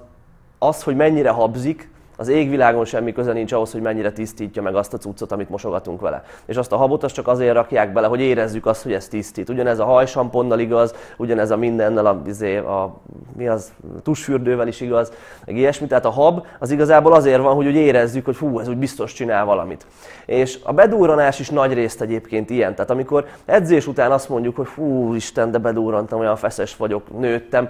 az, 0.60 0.84
hogy 0.84 0.96
mennyire 0.96 1.30
habzik, 1.30 1.92
az 2.18 2.28
égvilágon 2.28 2.86
semmi 2.86 3.12
köze 3.12 3.34
nincs 3.34 3.52
ahhoz, 3.52 3.72
hogy 3.72 3.82
mennyire 3.82 4.12
tisztítja 4.12 4.62
meg 4.62 4.76
azt 4.76 4.94
a 4.94 4.98
cuccot, 4.98 5.32
amit 5.32 5.50
mosogatunk 5.50 6.02
vele. 6.02 6.24
És 6.46 6.56
azt 6.56 6.72
a 6.72 6.76
habot 6.76 7.04
azt 7.04 7.14
csak 7.14 7.28
azért 7.28 7.54
rakják 7.54 7.94
bele, 7.94 8.08
hogy 8.08 8.20
érezzük 8.20 8.66
azt, 8.66 8.84
hogy 8.84 8.94
ez 8.94 9.08
tisztít. 9.08 9.50
Ugyanez 9.50 9.80
a 9.80 9.86
hajsamponnal 9.86 10.60
igaz, 10.60 10.94
ugyanez 11.18 11.52
a 11.52 11.58
mindennel, 11.58 12.06
a, 12.06 12.22
izé, 12.26 12.58
a, 12.58 12.96
mi 13.38 13.48
az, 13.48 13.72
tusfürdővel 14.04 14.68
is 14.68 14.82
igaz, 14.82 15.12
meg 15.46 15.58
ilyesmi. 15.58 15.88
Tehát 15.88 16.06
a 16.06 16.10
hab 16.10 16.46
az 16.60 16.72
igazából 16.72 17.14
azért 17.14 17.42
van, 17.42 17.56
hogy 17.56 17.68
úgy 17.68 17.76
érezzük, 17.76 18.26
hogy 18.26 18.38
hú, 18.38 18.60
ez 18.60 18.68
úgy 18.68 18.78
biztos 18.78 19.14
csinál 19.14 19.46
valamit. 19.46 19.86
És 20.26 20.60
a 20.64 20.74
bedúranás 20.74 21.40
is 21.40 21.50
nagy 21.50 21.74
részt 21.74 22.02
egyébként 22.02 22.50
ilyen. 22.50 22.76
Tehát 22.76 22.92
amikor 22.92 23.26
edzés 23.46 23.88
után 23.88 24.12
azt 24.12 24.30
mondjuk, 24.30 24.56
hogy 24.56 24.68
hú, 24.68 25.14
Isten, 25.14 25.52
de 25.52 25.58
bedúrantam, 25.58 26.20
olyan 26.20 26.36
feszes 26.36 26.76
vagyok, 26.76 27.20
nőttem, 27.20 27.70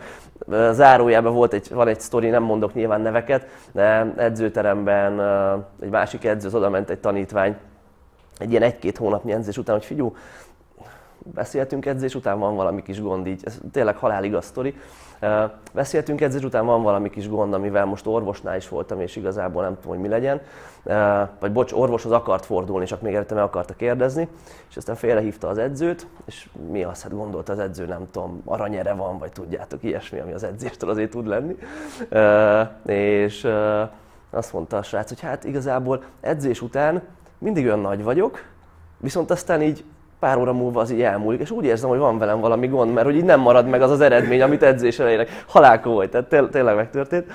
zárójában 0.72 1.34
volt 1.34 1.54
egy, 1.54 1.70
van 1.74 1.88
egy 1.88 2.00
sztori, 2.00 2.30
nem 2.30 2.44
mondok 2.44 2.74
nyilván 2.74 3.02
neveket, 3.02 3.48
de 3.72 4.14
edzőteremben 4.18 5.22
egy 5.82 5.90
másik 5.90 6.26
edző, 6.26 6.50
oda 6.54 6.70
ment 6.70 6.90
egy 6.90 7.00
tanítvány, 7.00 7.56
egy 8.38 8.50
ilyen 8.50 8.64
egy-két 8.64 8.98
hónapnyi 8.98 9.32
edzés 9.32 9.58
után, 9.58 9.76
hogy 9.76 9.86
figyú, 9.86 10.16
beszéltünk 11.34 11.86
edzés 11.86 12.16
után, 12.16 12.40
van 12.40 12.56
valami 12.56 12.82
kis 12.82 13.02
gond 13.02 13.28
így, 13.28 13.42
ez 13.44 13.60
tényleg 13.72 13.98
haláligaz 13.98 14.46
sztori. 14.46 14.76
Beszéltünk 15.74 16.22
edzés 16.22 16.44
után, 16.44 16.66
van 16.66 16.84
valami 16.84 17.10
kis 17.10 17.30
gond, 17.30 17.54
amivel 17.54 17.86
most 17.86 18.08
orvosnál 18.08 18.56
is 18.56 18.70
voltam, 18.70 19.02
és 19.02 19.16
igazából 19.16 19.64
nem 19.64 19.76
tudom, 19.76 19.90
hogy 19.90 20.00
mi 20.00 20.08
legyen. 20.08 20.42
Vagy 21.40 21.52
bocs, 21.52 21.72
orvoshoz 21.72 22.12
akart 22.12 22.46
fordulni, 22.46 22.86
csak 22.86 23.02
még 23.02 23.14
előtte 23.14 23.34
meg 23.34 23.44
akarta 23.44 23.74
kérdezni, 23.74 24.28
és 24.70 24.78
aztán 24.78 24.96
félrehívta 24.96 25.48
az 25.48 25.58
edzőt, 25.58 26.08
és 26.26 26.50
mi 26.72 26.84
azt 26.84 27.02
hát 27.02 27.14
gondolta 27.14 27.52
az 27.52 27.60
edző, 27.60 27.86
nem 27.86 28.08
tudom, 28.12 28.42
aranyere 28.46 28.94
van, 28.94 29.18
vagy 29.18 29.32
tudjátok, 29.32 29.84
ilyesmi, 29.84 30.20
ami 30.20 30.34
az 30.34 30.44
edzéstől 30.44 30.90
azért 30.90 31.10
tud 31.10 31.28
lenni. 31.28 31.58
És 32.86 33.48
azt 34.30 34.54
mondta 34.54 34.78
a 34.78 34.84
srác, 34.84 35.10
hogy 35.10 35.20
hát 35.20 35.44
igazából 35.44 36.04
edzés 36.22 36.62
után 36.62 37.02
mindig 37.38 37.66
olyan 37.66 37.80
nagy 37.80 38.04
vagyok, 38.04 38.44
viszont 38.98 39.32
aztán 39.32 39.62
így 39.62 39.84
pár 40.24 40.38
óra 40.38 40.54
múlva 40.54 40.82
az 40.82 40.92
így 40.92 41.02
elmúlik, 41.02 41.40
és 41.42 41.52
úgy 41.52 41.66
érzem, 41.66 41.90
hogy 41.90 42.00
van 42.00 42.18
velem 42.18 42.40
valami 42.40 42.68
gond, 42.68 42.94
mert 42.94 43.06
hogy 43.06 43.16
így 43.16 43.24
nem 43.24 43.40
marad 43.40 43.68
meg 43.68 43.82
az 43.82 43.92
az 43.92 44.02
eredmény, 44.02 44.42
amit 44.42 44.64
edzés 44.64 45.00
elejének. 45.00 45.44
Halálkó 45.48 45.92
volt, 45.92 46.10
tehát 46.10 46.28
té- 46.28 46.50
tényleg 46.52 46.76
megtörtént. 46.76 47.26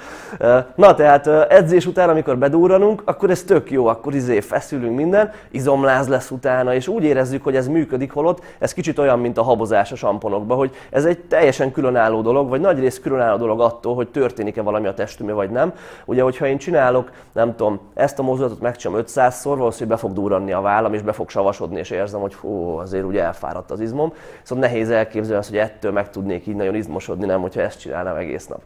Na, 0.74 0.94
tehát 0.94 1.26
edzés 1.26 1.86
után, 1.86 2.08
amikor 2.08 2.38
bedúranunk, 2.38 3.02
akkor 3.04 3.30
ez 3.30 3.42
tök 3.42 3.70
jó, 3.70 3.86
akkor 3.86 4.14
izé 4.14 4.40
feszülünk 4.40 4.96
minden, 4.96 5.30
izomláz 5.50 6.08
lesz 6.08 6.30
utána, 6.30 6.74
és 6.74 6.88
úgy 6.88 7.04
érezzük, 7.04 7.44
hogy 7.44 7.56
ez 7.56 7.68
működik, 7.68 8.12
holott 8.12 8.42
ez 8.58 8.72
kicsit 8.72 8.98
olyan, 8.98 9.18
mint 9.18 9.38
a 9.38 9.42
habozás 9.42 9.92
a 9.92 9.96
samponokba, 9.96 10.54
hogy 10.54 10.70
ez 10.90 11.04
egy 11.04 11.18
teljesen 11.18 11.72
különálló 11.72 12.22
dolog, 12.22 12.48
vagy 12.48 12.60
nagy 12.60 12.78
rész 12.78 13.00
különálló 13.00 13.36
dolog 13.36 13.60
attól, 13.60 13.94
hogy 13.94 14.08
történik-e 14.08 14.62
valami 14.62 14.86
a 14.86 14.94
testünkben, 14.94 15.36
vagy 15.36 15.50
nem. 15.50 15.72
Ugye, 16.04 16.22
hogyha 16.22 16.46
én 16.46 16.58
csinálok, 16.58 17.10
nem 17.32 17.56
tudom, 17.56 17.80
ezt 17.94 18.18
a 18.18 18.22
mozdulatot 18.22 18.60
megcsinálom 18.60 19.04
500-szor, 19.06 19.54
valószínűleg 19.56 19.88
be 19.88 19.96
fog 20.06 20.12
durranni 20.12 20.52
a 20.52 20.60
vállam, 20.60 20.94
és 20.94 21.02
be 21.02 21.12
fog 21.12 21.28
savasodni, 21.30 21.78
és 21.78 21.90
érzem, 21.90 22.20
hogy 22.20 22.34
hú, 22.34 22.77
azért 22.78 23.04
ugye 23.04 23.22
elfáradt 23.22 23.70
az 23.70 23.80
izmom. 23.80 24.12
Szóval 24.42 24.64
nehéz 24.64 24.90
elképzelni 24.90 25.38
azt, 25.38 25.48
hogy 25.48 25.58
ettől 25.58 25.92
meg 25.92 26.10
tudnék 26.10 26.46
így 26.46 26.56
nagyon 26.56 26.74
izmosodni, 26.74 27.26
nem, 27.26 27.40
hogyha 27.40 27.60
ezt 27.60 27.80
csinálnám 27.80 28.16
egész 28.16 28.46
nap. 28.46 28.60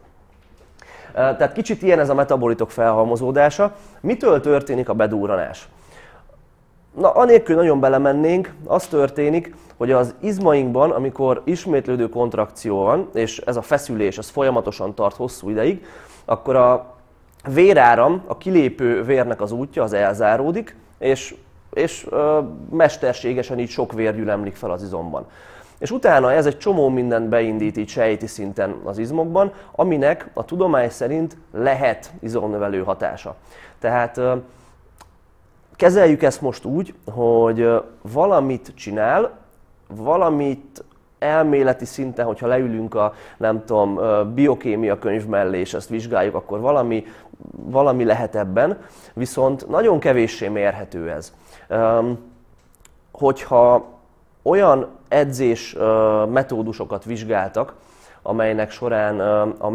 Tehát 1.13 1.53
kicsit 1.53 1.81
ilyen 1.81 1.99
ez 1.99 2.09
a 2.09 2.13
metabolitok 2.13 2.71
felhalmozódása. 2.71 3.75
Mitől 4.01 4.41
történik 4.41 4.89
a 4.89 4.93
bedúranás? 4.93 5.67
Na, 6.97 7.11
anélkül 7.11 7.55
nagyon 7.55 7.79
belemennénk, 7.79 8.53
az 8.65 8.87
történik, 8.87 9.55
hogy 9.77 9.91
az 9.91 10.15
izmainkban, 10.19 10.91
amikor 10.91 11.41
ismétlődő 11.43 12.09
kontrakció 12.09 12.83
van, 12.83 13.09
és 13.13 13.37
ez 13.37 13.55
a 13.55 13.61
feszülés, 13.61 14.17
ez 14.17 14.29
folyamatosan 14.29 14.95
tart 14.95 15.15
hosszú 15.15 15.49
ideig, 15.49 15.85
akkor 16.25 16.55
a 16.55 16.95
véráram, 17.53 18.23
a 18.27 18.37
kilépő 18.37 19.03
vérnek 19.03 19.41
az 19.41 19.51
útja 19.51 19.83
az 19.83 19.93
elzáródik, 19.93 20.75
és 20.97 21.35
és 21.73 22.07
mesterségesen 22.69 23.59
így 23.59 23.69
sok 23.69 23.93
vér 23.93 24.15
gyülemlik 24.15 24.55
fel 24.55 24.71
az 24.71 24.83
izomban. 24.83 25.25
És 25.77 25.91
utána 25.91 26.31
ez 26.31 26.45
egy 26.45 26.57
csomó 26.57 26.89
mindent 26.89 27.29
beindít 27.29 27.77
így 27.77 27.89
sejti 27.89 28.27
szinten 28.27 28.75
az 28.83 28.97
izmokban, 28.97 29.53
aminek 29.71 30.29
a 30.33 30.45
tudomány 30.45 30.89
szerint 30.89 31.37
lehet 31.53 32.11
izomnövelő 32.19 32.83
hatása. 32.83 33.35
Tehát 33.79 34.19
kezeljük 35.75 36.23
ezt 36.23 36.41
most 36.41 36.65
úgy, 36.65 36.93
hogy 37.11 37.69
valamit 38.01 38.71
csinál, 38.75 39.37
valamit 39.87 40.83
elméleti 41.19 41.85
szinten, 41.85 42.25
hogyha 42.25 42.47
leülünk 42.47 42.95
a, 42.95 43.13
nem 43.37 43.65
tudom, 43.65 43.99
biokémia 44.33 44.99
könyv 44.99 45.25
mellé, 45.25 45.59
és 45.59 45.73
ezt 45.73 45.89
vizsgáljuk, 45.89 46.35
akkor 46.35 46.59
valami, 46.59 47.05
valami 47.51 48.03
lehet 48.03 48.35
ebben, 48.35 48.77
viszont 49.13 49.67
nagyon 49.69 49.99
kevéssé 49.99 50.47
mérhető 50.47 51.11
ez. 51.11 51.33
Hogyha 53.11 53.85
olyan 54.43 54.87
edzés 55.07 55.75
metódusokat 56.29 57.03
vizsgáltak, 57.03 57.73
amelynek 58.25 58.71
során 58.71 59.19
a 59.57 59.69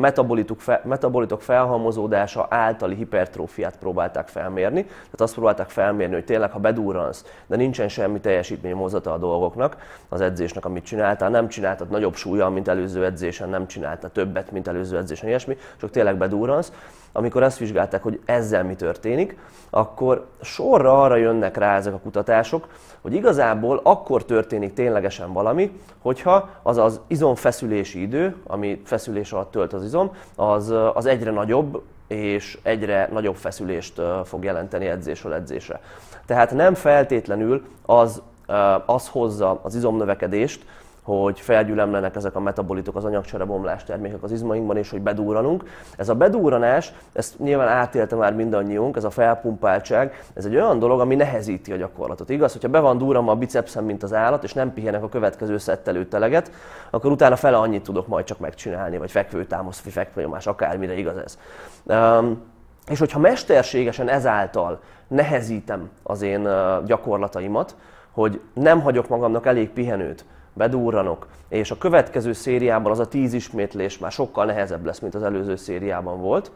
metabolitok 0.84 1.42
felhalmozódása 1.42 2.46
általi 2.50 2.94
hipertrófiát 2.94 3.78
próbálták 3.78 4.28
felmérni. 4.28 4.82
Tehát 4.82 5.20
azt 5.20 5.34
próbálták 5.34 5.68
felmérni, 5.68 6.14
hogy 6.14 6.24
tényleg, 6.24 6.52
ha 6.52 6.58
bedurransz, 6.58 7.24
de 7.46 7.56
nincsen 7.56 7.88
semmi 7.88 8.20
teljesítménymozata 8.20 9.12
a 9.12 9.18
dolgoknak, 9.18 9.76
az 10.08 10.20
edzésnek, 10.20 10.64
amit 10.64 10.84
csináltál, 10.84 11.30
nem 11.30 11.48
csináltad 11.48 11.90
nagyobb 11.90 12.14
súlya, 12.14 12.48
mint 12.48 12.68
előző 12.68 13.04
edzésen, 13.04 13.48
nem 13.48 13.66
csináltál 13.66 14.10
többet, 14.10 14.50
mint 14.50 14.68
előző 14.68 14.96
edzésen, 14.96 15.28
ilyesmi, 15.28 15.56
csak 15.80 15.90
tényleg 15.90 16.16
bedurransz, 16.16 16.72
amikor 17.12 17.42
ezt 17.42 17.58
vizsgálták, 17.58 18.02
hogy 18.02 18.20
ezzel 18.24 18.64
mi 18.64 18.74
történik, 18.74 19.38
akkor 19.70 20.26
sorra 20.40 21.02
arra 21.02 21.16
jönnek 21.16 21.56
rá 21.56 21.76
ezek 21.76 21.94
a 21.94 21.98
kutatások, 21.98 22.68
hogy 23.00 23.14
igazából 23.14 23.80
akkor 23.82 24.24
történik 24.24 24.72
ténylegesen 24.72 25.32
valami, 25.32 25.80
hogyha 25.98 26.48
az 26.62 26.76
az 26.76 27.00
izomfeszülési 27.06 28.00
idő, 28.00 28.36
ami 28.46 28.80
feszülés 28.84 29.32
alatt 29.32 29.50
tölt 29.50 29.72
az 29.72 29.84
izom, 29.84 30.10
az, 30.36 30.74
az 30.94 31.06
egyre 31.06 31.30
nagyobb, 31.30 31.82
és 32.06 32.58
egyre 32.62 33.08
nagyobb 33.12 33.36
feszülést 33.36 34.00
fog 34.24 34.44
jelenteni 34.44 34.86
edzésről 34.86 35.32
edzésre. 35.32 35.80
Tehát 36.26 36.54
nem 36.54 36.74
feltétlenül 36.74 37.64
az, 37.86 38.22
az 38.86 39.08
hozza 39.08 39.60
az 39.62 39.74
izomnövekedést, 39.74 40.64
hogy 41.08 41.40
felgyülemlenek 41.40 42.16
ezek 42.16 42.34
a 42.34 42.40
metabolitok, 42.40 42.96
az 42.96 43.04
anyagcsere 43.04 43.44
bomlás 43.44 43.84
termékek 43.84 44.22
az 44.22 44.32
izmainkban, 44.32 44.76
és 44.76 44.90
hogy 44.90 45.00
bedúranunk. 45.00 45.64
Ez 45.96 46.08
a 46.08 46.14
bedúranás, 46.14 46.92
ezt 47.12 47.38
nyilván 47.38 47.68
átélte 47.68 48.16
már 48.16 48.34
mindannyiunk, 48.34 48.96
ez 48.96 49.04
a 49.04 49.10
felpumpáltság, 49.10 50.22
ez 50.34 50.44
egy 50.44 50.54
olyan 50.54 50.78
dolog, 50.78 51.00
ami 51.00 51.14
nehezíti 51.14 51.72
a 51.72 51.76
gyakorlatot. 51.76 52.30
Igaz, 52.30 52.52
hogyha 52.52 52.68
be 52.68 52.80
van 52.80 52.98
durranva 52.98 53.32
a 53.32 53.36
bicepszem, 53.36 53.84
mint 53.84 54.02
az 54.02 54.12
állat, 54.12 54.44
és 54.44 54.52
nem 54.52 54.72
pihenek 54.72 55.02
a 55.02 55.08
következő 55.08 55.58
szettelőt 55.58 56.14
eleget, 56.14 56.50
akkor 56.90 57.10
utána 57.10 57.36
fele 57.36 57.56
annyit 57.56 57.82
tudok 57.82 58.06
majd 58.06 58.24
csak 58.24 58.38
megcsinálni, 58.38 58.98
vagy 58.98 59.10
fekvőtámasz, 59.10 59.80
vagy 59.80 59.92
fekvőnyomás, 59.92 60.46
akármire 60.46 60.98
igaz 60.98 61.16
ez. 61.16 61.38
Um, 61.84 62.42
és 62.88 62.98
hogyha 62.98 63.18
mesterségesen 63.18 64.08
ezáltal 64.08 64.80
nehezítem 65.08 65.90
az 66.02 66.22
én 66.22 66.48
gyakorlataimat, 66.84 67.76
hogy 68.10 68.40
nem 68.52 68.80
hagyok 68.80 69.08
magamnak 69.08 69.46
elég 69.46 69.70
pihenőt, 69.70 70.24
bedúranok, 70.58 71.26
és 71.48 71.70
a 71.70 71.78
következő 71.78 72.32
szériában 72.32 72.92
az 72.92 72.98
a 72.98 73.08
tíz 73.08 73.32
ismétlés 73.32 73.98
már 73.98 74.10
sokkal 74.10 74.44
nehezebb 74.44 74.84
lesz, 74.84 74.98
mint 74.98 75.14
az 75.14 75.22
előző 75.22 75.56
szériában 75.56 76.20
volt, 76.20 76.50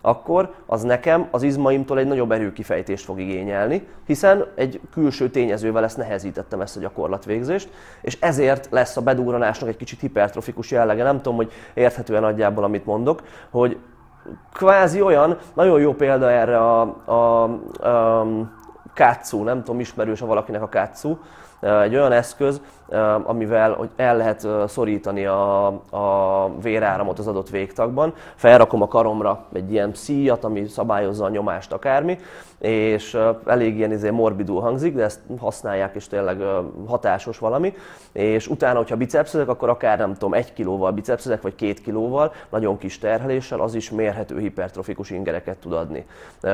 akkor 0.00 0.54
az 0.66 0.82
nekem 0.82 1.28
az 1.30 1.42
izmaimtól 1.42 1.98
egy 1.98 2.06
nagyobb 2.06 2.32
erőkifejtést 2.32 3.04
fog 3.04 3.20
igényelni, 3.20 3.88
hiszen 4.06 4.46
egy 4.54 4.80
külső 4.92 5.30
tényezővel 5.30 5.84
ezt 5.84 5.96
nehezítettem 5.96 6.60
ezt 6.60 6.76
a 6.76 6.80
gyakorlatvégzést, 6.80 7.68
és 8.00 8.18
ezért 8.20 8.68
lesz 8.70 8.96
a 8.96 9.00
bedúranásnak 9.00 9.68
egy 9.68 9.76
kicsit 9.76 10.00
hipertrofikus 10.00 10.70
jellege. 10.70 11.02
Nem 11.02 11.16
tudom, 11.16 11.36
hogy 11.36 11.52
érthetően 11.74 12.22
nagyjából, 12.22 12.64
amit 12.64 12.84
mondok, 12.84 13.22
hogy 13.50 13.78
kvázi 14.52 15.00
olyan, 15.00 15.38
nagyon 15.54 15.80
jó 15.80 15.94
példa 15.94 16.30
erre 16.30 16.58
a, 16.58 16.80
a, 17.04 17.42
a 17.88 18.26
kátszú, 18.94 19.42
nem 19.42 19.62
tudom, 19.62 19.80
ismerős 19.80 20.22
a 20.22 20.26
valakinek 20.26 20.62
a 20.62 20.68
kátszú, 20.68 21.18
egy 21.60 21.94
olyan 21.94 22.12
eszköz, 22.12 22.60
amivel 23.22 23.72
hogy 23.72 23.88
el 23.96 24.16
lehet 24.16 24.48
szorítani 24.66 25.26
a, 25.26 25.66
a 25.90 26.50
véráramot 26.62 27.18
az 27.18 27.26
adott 27.26 27.50
végtagban. 27.50 28.14
Felrakom 28.34 28.82
a 28.82 28.88
karomra 28.88 29.44
egy 29.52 29.72
ilyen 29.72 29.94
szíjat, 29.94 30.44
ami 30.44 30.66
szabályozza 30.66 31.24
a 31.24 31.28
nyomást 31.28 31.72
akármi, 31.72 32.18
és 32.58 33.18
elég 33.46 33.76
ilyen 33.76 33.92
izé 33.92 34.10
morbidul 34.10 34.60
hangzik, 34.60 34.94
de 34.94 35.02
ezt 35.02 35.20
használják, 35.38 35.94
és 35.94 36.06
tényleg 36.06 36.42
hatásos 36.86 37.38
valami. 37.38 37.74
És 38.12 38.48
utána, 38.48 38.78
hogyha 38.78 38.96
bicepszezek, 38.96 39.48
akkor 39.48 39.68
akár 39.68 39.98
nem 39.98 40.12
tudom, 40.12 40.34
egy 40.34 40.52
kilóval 40.52 40.90
bicepszezek, 40.92 41.42
vagy 41.42 41.54
két 41.54 41.80
kilóval, 41.80 42.32
nagyon 42.50 42.78
kis 42.78 42.98
terheléssel, 42.98 43.60
az 43.60 43.74
is 43.74 43.90
mérhető 43.90 44.38
hipertrofikus 44.38 45.10
ingereket 45.10 45.56
tud 45.56 45.72
adni. 45.72 46.06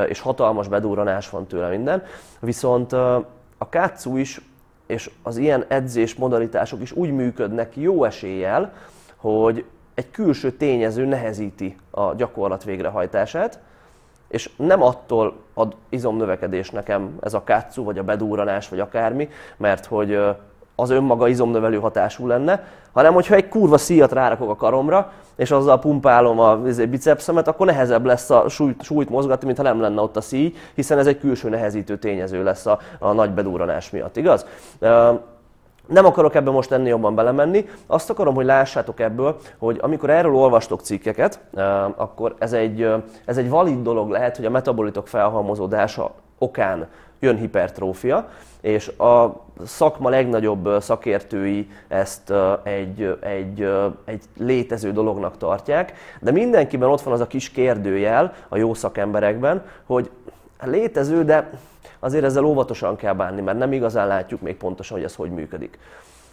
És 0.09 0.21
hatalmas 0.21 0.69
bedurranás 0.69 1.31
van 1.31 1.47
tőle 1.47 1.69
minden. 1.69 2.03
Viszont 2.41 2.93
a 3.59 3.69
kátszú 3.69 4.17
is 4.17 4.41
és 4.87 5.11
az 5.23 5.37
ilyen 5.37 5.65
edzés 5.69 6.15
modalitások 6.15 6.81
is 6.81 6.93
úgy 6.93 7.11
működnek 7.11 7.77
jó 7.77 8.05
eséllyel, 8.05 8.73
hogy 9.17 9.65
egy 9.95 10.11
külső 10.11 10.53
tényező 10.53 11.05
nehezíti 11.05 11.77
a 11.91 12.15
gyakorlat 12.15 12.65
végrehajtását, 12.65 13.61
és 14.29 14.51
nem 14.57 14.83
attól 14.83 15.37
ad 15.55 15.77
izomnövekedés 15.89 16.71
nekem 16.71 17.17
ez 17.21 17.35
a 17.35 17.45
kátszú, 17.45 17.85
vagy 17.85 17.99
a 17.99 18.03
bedúranás, 18.03 18.69
vagy 18.69 18.81
akármi, 18.81 19.29
mert 19.57 19.87
hogy 19.87 20.21
az 20.77 20.91
önmaga 20.91 21.29
izomnövelő 21.29 21.79
hatású 21.79 22.27
lenne, 22.27 22.65
hanem 22.93 23.15
hogyha 23.15 23.35
egy 23.35 23.49
kurva 23.49 23.79
szíjat 23.79 24.13
rárakok 24.13 24.51
a 24.51 24.57
karomra, 24.57 25.13
és 25.37 25.51
azzal 25.51 25.79
pumpálom 25.79 26.39
a 26.41 26.57
bicepsemet, 26.91 27.49
akkor 27.49 27.67
nehezebb 27.67 28.05
lesz 28.05 28.31
a 28.31 28.49
súlyt, 28.49 28.83
súlyt 28.83 29.11
mozgatni, 29.11 29.47
mintha 29.47 29.63
nem 29.65 29.81
lenne 29.81 30.01
ott 30.01 30.17
a 30.17 30.21
szíj, 30.21 30.55
hiszen 30.75 30.99
ez 30.99 31.07
egy 31.07 31.19
külső 31.19 31.49
nehezítő 31.49 31.99
tényező 31.99 32.43
lesz 32.43 32.67
a, 32.67 32.79
a 32.99 33.13
nagy 33.13 33.31
bedúranás 33.31 33.91
miatt, 33.91 34.17
igaz? 34.17 34.47
Nem 35.87 36.05
akarok 36.05 36.35
ebbe 36.35 36.51
most 36.51 36.73
ennél 36.73 36.89
jobban 36.89 37.15
belemenni, 37.15 37.69
azt 37.87 38.11
akarom, 38.11 38.35
hogy 38.35 38.45
lássátok 38.45 39.01
ebből, 39.01 39.37
hogy 39.59 39.79
amikor 39.83 40.11
erről 40.11 40.35
olvastok 40.35 40.81
cikkeket, 40.81 41.41
akkor 41.97 42.35
ez 42.39 42.53
egy, 42.53 42.89
ez 43.25 43.37
egy 43.37 43.49
valid 43.49 43.83
dolog 43.83 44.11
lehet, 44.11 44.37
hogy 44.37 44.45
a 44.45 44.51
metabolitok 44.51 45.09
felhalmozódása 45.09 46.11
okán 46.39 46.87
jön 47.19 47.37
hipertrófia, 47.37 48.29
és 48.61 48.89
a 48.89 49.44
szakma 49.65 50.09
legnagyobb 50.09 50.69
szakértői 50.81 51.71
ezt 51.89 52.33
egy, 52.63 53.19
egy, 53.21 53.69
egy 54.05 54.23
létező 54.39 54.93
dolognak 54.93 55.37
tartják, 55.37 55.93
de 56.21 56.31
mindenkiben 56.31 56.89
ott 56.89 57.01
van 57.01 57.15
az 57.15 57.21
a 57.21 57.27
kis 57.27 57.51
kérdőjel 57.51 58.35
a 58.49 58.57
jó 58.57 58.75
szakemberekben, 58.75 59.63
hogy 59.87 60.11
létező, 60.63 61.25
de 61.25 61.51
azért 61.99 62.25
ezzel 62.25 62.45
óvatosan 62.45 62.97
kell 62.97 63.15
bánni, 63.15 63.41
mert 63.41 63.59
nem 63.59 63.73
igazán 63.73 64.07
látjuk 64.07 64.41
még 64.41 64.57
pontosan, 64.57 64.97
hogy 64.97 65.07
ez 65.07 65.15
hogy 65.15 65.31
működik. 65.31 65.79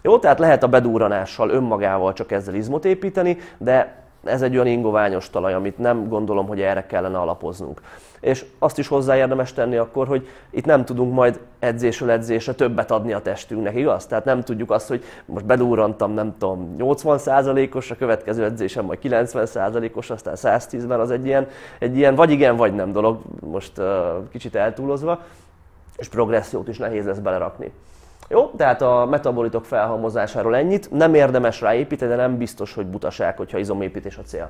Jó, 0.02 0.20
tehát 0.20 0.40
lehet 0.40 0.64
a 0.64 0.68
bedúranással 0.68 1.50
önmagával 1.50 2.14
csak 2.14 2.32
ezzel 2.32 2.56
izmot 2.56 2.86
építeni, 2.86 3.38
de 3.58 4.01
ez 4.24 4.42
egy 4.42 4.54
olyan 4.54 4.68
ingoványos 4.68 5.30
talaj, 5.30 5.54
amit 5.54 5.78
nem 5.78 6.08
gondolom, 6.08 6.48
hogy 6.48 6.62
erre 6.62 6.86
kellene 6.86 7.18
alapoznunk. 7.18 7.82
És 8.20 8.46
azt 8.60 8.78
is 8.78 8.88
hozzá 8.88 9.16
érdemes 9.16 9.54
tenni 9.54 9.76
akkor, 9.76 10.08
hogy 10.08 10.28
itt 10.50 10.66
nem 10.66 10.86
tudunk 10.86 11.14
majd 11.14 11.40
edzésről 11.60 12.12
edzésre 12.12 12.54
többet 12.54 12.92
adni 12.92 13.14
a 13.14 13.22
testünknek, 13.22 13.76
igaz? 13.76 14.06
Tehát 14.06 14.26
nem 14.26 14.42
tudjuk 14.42 14.72
azt, 14.72 14.88
hogy 14.88 15.04
most 15.26 15.46
bedúrantam, 15.46 16.12
nem 16.12 16.36
tudom, 16.38 16.76
80%-os, 16.80 17.92
a 17.92 17.96
következő 17.96 18.44
edzésem 18.44 18.86
majd 18.86 19.00
90%-os, 19.04 20.10
aztán 20.10 20.34
110-ben 20.38 21.00
az 21.00 21.12
egy 21.12 21.26
ilyen, 21.26 21.48
egy 21.80 21.98
ilyen 21.98 22.16
vagy 22.16 22.32
igen, 22.32 22.56
vagy 22.56 22.74
nem 22.74 22.92
dolog, 22.92 23.22
most 23.40 23.78
uh, 23.78 23.86
kicsit 24.32 24.56
eltúlozva, 24.56 25.22
és 25.98 26.08
progressziót 26.08 26.68
is 26.68 26.78
nehéz 26.78 27.06
lesz 27.06 27.20
belerakni. 27.20 27.72
Jó, 28.32 28.52
tehát 28.58 28.82
a 28.82 29.08
metabolitok 29.10 29.66
felhalmozásáról 29.66 30.56
ennyit. 30.56 30.92
Nem 30.92 31.14
érdemes 31.14 31.62
rá 31.62 31.74
építeni, 31.74 32.12
de 32.12 32.18
nem 32.18 32.38
biztos, 32.38 32.74
hogy 32.74 32.86
butaság, 32.86 33.38
hogyha 33.38 33.58
izomépítés 33.58 34.18
a 34.18 34.22
cél. 34.22 34.50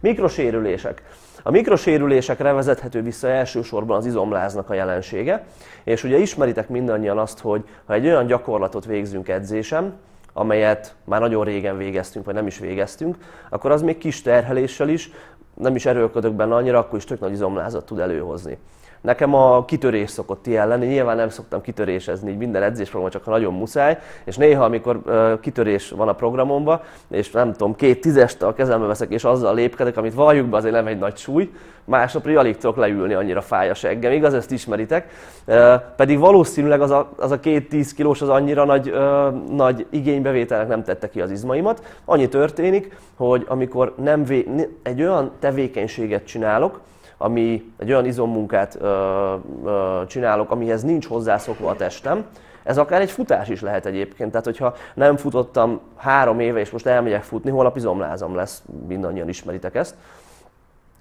Mikrosérülések. 0.00 1.02
A 1.42 1.50
mikrosérülésekre 1.50 2.52
vezethető 2.52 3.02
vissza 3.02 3.28
elsősorban 3.28 3.96
az 3.96 4.06
izomláznak 4.06 4.70
a 4.70 4.74
jelensége, 4.74 5.44
és 5.84 6.04
ugye 6.04 6.16
ismeritek 6.16 6.68
mindannyian 6.68 7.18
azt, 7.18 7.38
hogy 7.38 7.64
ha 7.86 7.92
egy 7.94 8.06
olyan 8.06 8.26
gyakorlatot 8.26 8.84
végzünk 8.84 9.28
edzésem, 9.28 9.92
amelyet 10.32 10.94
már 11.04 11.20
nagyon 11.20 11.44
régen 11.44 11.76
végeztünk, 11.76 12.24
vagy 12.24 12.34
nem 12.34 12.46
is 12.46 12.58
végeztünk, 12.58 13.16
akkor 13.48 13.70
az 13.70 13.82
még 13.82 13.98
kis 13.98 14.22
terheléssel 14.22 14.88
is, 14.88 15.10
nem 15.54 15.74
is 15.74 15.86
erőlködök 15.86 16.32
benne 16.32 16.54
annyira, 16.54 16.78
akkor 16.78 16.98
is 16.98 17.04
tök 17.04 17.20
nagy 17.20 17.32
izomlázat 17.32 17.86
tud 17.86 17.98
előhozni. 17.98 18.58
Nekem 19.00 19.34
a 19.34 19.64
kitörés 19.64 20.10
szokott 20.10 20.46
ilyen 20.46 20.68
lenni, 20.68 20.86
nyilván 20.86 21.16
nem 21.16 21.28
szoktam 21.28 21.60
kitörésezni 21.60 22.30
így 22.30 22.36
minden 22.36 22.62
edzésprogram, 22.62 23.10
csak 23.10 23.24
ha 23.24 23.30
nagyon 23.30 23.54
muszáj, 23.54 23.98
és 24.24 24.36
néha, 24.36 24.64
amikor 24.64 25.00
uh, 25.04 25.40
kitörés 25.40 25.90
van 25.90 26.08
a 26.08 26.12
programomban, 26.12 26.80
és 27.10 27.30
nem 27.30 27.52
tudom, 27.52 27.74
két 27.74 28.00
tízest 28.00 28.42
a 28.42 28.54
kezembe 28.54 28.86
veszek, 28.86 29.10
és 29.10 29.24
azzal 29.24 29.54
lépkedek, 29.54 29.96
amit 29.96 30.14
valljuk 30.14 30.46
be, 30.46 30.56
azért 30.56 30.74
nem 30.74 30.86
egy 30.86 30.98
nagy 30.98 31.16
súly, 31.16 31.50
másnapra 31.84 32.38
alig 32.38 32.56
tudok 32.56 32.76
leülni, 32.76 33.14
annyira 33.14 33.40
fáj 33.40 33.70
a 33.70 33.74
seggem, 33.74 34.12
igaz, 34.12 34.34
ezt 34.34 34.50
ismeritek, 34.52 35.10
uh, 35.46 35.74
pedig 35.96 36.18
valószínűleg 36.18 36.80
az 36.80 36.90
a, 36.90 37.12
az 37.16 37.30
a 37.30 37.40
két 37.40 37.68
tíz 37.68 37.94
kilós 37.94 38.22
az 38.22 38.28
annyira 38.28 38.64
nagy, 38.64 38.90
uh, 38.90 39.54
nagy 39.56 39.86
igénybevételnek 39.90 40.68
nem 40.68 40.82
tette 40.82 41.10
ki 41.10 41.20
az 41.20 41.30
izmaimat. 41.30 41.82
Annyi 42.04 42.28
történik, 42.28 42.96
hogy 43.16 43.44
amikor 43.48 43.94
nem 43.96 44.24
vé- 44.24 44.68
egy 44.82 45.02
olyan 45.02 45.30
tevékenységet 45.38 46.24
csinálok, 46.24 46.80
ami 47.18 47.72
egy 47.78 47.90
olyan 47.90 48.04
izommunkát 48.04 48.76
ö, 48.80 49.34
ö, 49.64 50.02
csinálok, 50.06 50.50
amihez 50.50 50.82
nincs 50.82 51.06
hozzászokva 51.06 51.70
a 51.70 51.76
testem, 51.76 52.26
ez 52.62 52.78
akár 52.78 53.00
egy 53.00 53.10
futás 53.10 53.48
is 53.48 53.60
lehet 53.60 53.86
egyébként. 53.86 54.30
Tehát, 54.30 54.46
hogyha 54.46 54.74
nem 54.94 55.16
futottam 55.16 55.80
három 55.96 56.40
éve, 56.40 56.60
és 56.60 56.70
most 56.70 56.86
elmegyek 56.86 57.22
futni, 57.22 57.50
holnap 57.50 57.76
izomlázam 57.76 58.34
lesz, 58.34 58.62
mindannyian 58.86 59.28
ismeritek 59.28 59.74
ezt. 59.74 59.94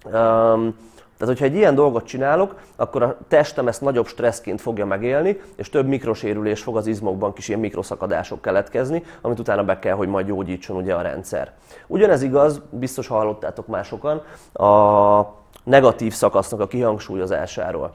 Um, 0.06 0.76
tehát, 1.18 1.34
hogyha 1.34 1.46
egy 1.46 1.56
ilyen 1.56 1.76
dolgot 1.76 2.06
csinálok, 2.06 2.60
akkor 2.76 3.04
a 3.04 3.18
testem 3.28 3.68
ezt 3.68 3.82
nagyobb 3.82 4.08
stresszként 4.08 4.62
fogja 4.62 4.86
megélni, 4.86 5.42
és 5.56 5.70
több 5.70 5.88
mikrosérülés 5.88 6.62
fog 6.62 6.78
az 6.78 6.88
izmokban, 6.88 7.34
kis 7.34 7.48
ilyen 7.48 7.60
mikroszakadások 7.60 8.42
keletkezni, 8.42 9.04
amit 9.22 9.40
utána 9.40 9.64
be 9.64 9.80
kell, 9.80 9.96
hogy 9.96 10.08
majd 10.08 10.28
gyógyítson 10.28 10.76
ugye 10.76 10.94
a 10.94 11.02
rendszer. 11.02 11.52
Ugyanez 11.88 12.22
igaz, 12.22 12.62
biztos 12.70 13.08
hallottátok 13.08 13.68
másokan, 13.68 14.22
a 14.54 15.22
negatív 15.68 16.14
szakasznak 16.14 16.60
a 16.60 16.68
kihangsúlyozásáról. 16.68 17.92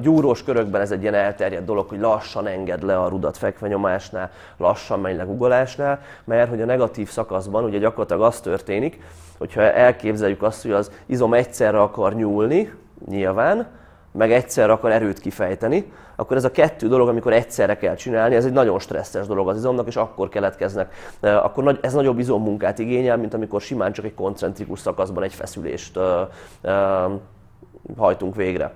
Gyúrós 0.00 0.42
körökben 0.42 0.80
ez 0.80 0.90
egy 0.90 1.02
ilyen 1.02 1.14
elterjedt 1.14 1.64
dolog, 1.64 1.88
hogy 1.88 2.00
lassan 2.00 2.46
enged 2.46 2.82
le 2.82 3.00
a 3.00 3.08
rudat 3.08 3.36
fekvenyomásnál, 3.36 4.30
lassan 4.56 5.00
megy 5.00 5.16
le 5.16 5.24
guggolásnál, 5.24 6.00
mert 6.24 6.48
hogy 6.48 6.60
a 6.60 6.64
negatív 6.64 7.08
szakaszban 7.08 7.64
ugye 7.64 7.78
gyakorlatilag 7.78 8.22
az 8.22 8.40
történik, 8.40 9.00
hogyha 9.38 9.60
elképzeljük 9.60 10.42
azt, 10.42 10.62
hogy 10.62 10.70
az 10.70 10.90
izom 11.06 11.34
egyszerre 11.34 11.80
akar 11.80 12.14
nyúlni, 12.14 12.74
nyilván, 13.08 13.66
meg 14.18 14.32
egyszerre 14.32 14.72
akar 14.72 14.92
erőt 14.92 15.18
kifejteni, 15.18 15.92
akkor 16.16 16.36
ez 16.36 16.44
a 16.44 16.50
kettő 16.50 16.88
dolog, 16.88 17.08
amikor 17.08 17.32
egyszerre 17.32 17.76
kell 17.76 17.94
csinálni, 17.94 18.34
ez 18.34 18.44
egy 18.44 18.52
nagyon 18.52 18.78
stresszes 18.78 19.26
dolog 19.26 19.48
az 19.48 19.56
izomnak, 19.56 19.86
és 19.86 19.96
akkor 19.96 20.28
keletkeznek, 20.28 20.94
akkor 21.20 21.78
ez 21.82 21.92
nagyobb 21.92 22.18
izommunkát 22.18 22.78
igényel, 22.78 23.16
mint 23.16 23.34
amikor 23.34 23.60
simán 23.60 23.92
csak 23.92 24.04
egy 24.04 24.14
koncentrikus 24.14 24.80
szakaszban 24.80 25.22
egy 25.22 25.34
feszülést 25.34 25.98
hajtunk 27.96 28.34
végre. 28.34 28.72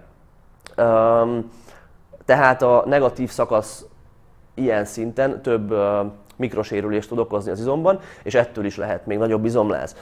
Tehát 2.25 2.63
a 2.63 2.83
negatív 2.87 3.31
szakasz 3.31 3.85
ilyen 4.55 4.85
szinten 4.85 5.43
több 5.43 5.75
mikrosérülést 6.37 7.09
tud 7.09 7.19
okozni 7.19 7.51
az 7.51 7.61
izomban, 7.61 8.01
és 8.23 8.35
ettől 8.35 8.65
is 8.65 8.77
lehet 8.77 9.07
még 9.07 9.19
nagyobb 9.19 9.45
izomláz. 9.45 9.97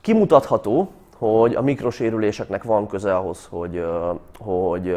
Kimutatható, 0.00 0.90
hogy 1.30 1.54
a 1.54 1.62
mikrosérüléseknek 1.62 2.62
van 2.62 2.86
köze 2.86 3.16
ahhoz, 3.16 3.46
hogy, 3.50 3.84
hogy 4.38 4.96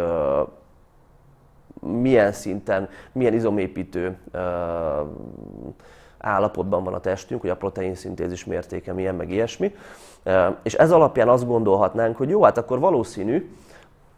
milyen 1.80 2.32
szinten, 2.32 2.90
milyen 3.12 3.34
izomépítő 3.34 4.18
állapotban 6.18 6.84
van 6.84 6.94
a 6.94 7.00
testünk, 7.00 7.42
hogy 7.42 7.50
a 7.50 7.56
protein 7.56 7.96
szintézis 7.96 8.46
mértéke 8.46 8.94
milyen, 8.94 9.16
meg 9.16 9.32
ilyesmi. 9.32 9.76
És 10.64 10.74
ez 10.74 10.92
alapján 10.92 11.30
azt 11.30 11.48
gondolhatnánk, 11.48 12.18
hogy 12.18 12.30
jó, 12.30 12.44
hát 12.44 12.58
akkor 12.58 12.80
valószínű, 12.80 13.52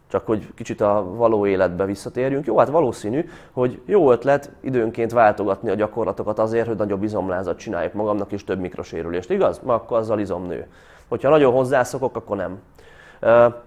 csak 0.07 0.25
hogy 0.25 0.53
kicsit 0.53 0.81
a 0.81 1.05
való 1.15 1.45
életbe 1.45 1.85
visszatérjünk. 1.85 2.45
Jó, 2.45 2.57
hát 2.57 2.69
valószínű, 2.69 3.29
hogy 3.51 3.81
jó 3.85 4.11
ötlet 4.11 4.51
időnként 4.61 5.11
váltogatni 5.11 5.69
a 5.69 5.75
gyakorlatokat 5.75 6.39
azért, 6.39 6.67
hogy 6.67 6.77
nagyobb 6.77 7.03
izomlázat 7.03 7.57
csináljuk 7.57 7.93
magamnak 7.93 8.31
és 8.31 8.43
több 8.43 8.59
mikrosérülést, 8.59 9.29
igaz? 9.29 9.59
Ma 9.63 9.73
akkor 9.73 9.97
azzal 9.97 10.19
izom 10.19 10.45
nő. 10.45 10.67
Hogyha 11.09 11.29
nagyon 11.29 11.53
hozzászokok, 11.53 12.15
akkor 12.15 12.37
nem. 12.37 12.59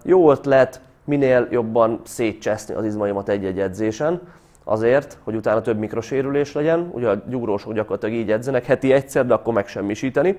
Jó 0.03 0.31
ötlet 0.31 0.81
minél 1.05 1.47
jobban 1.51 2.01
szétcseszni 2.05 2.75
az 2.75 2.85
izmaimat 2.85 3.29
egy-egy 3.29 3.61
edzésen, 3.61 4.21
azért, 4.65 5.19
hogy 5.25 5.35
utána 5.35 5.61
több 5.61 5.79
mikrosérülés 5.79 6.53
legyen. 6.53 6.91
Ugye 6.93 7.09
a 7.09 7.23
gyúrósok 7.27 7.73
gyakorlatilag 7.73 8.15
így 8.15 8.31
edzenek 8.31 8.65
heti 8.65 8.93
egyszer, 8.93 9.27
de 9.27 9.35
akkor 9.35 9.55
megsemmisíteni. 9.55 10.39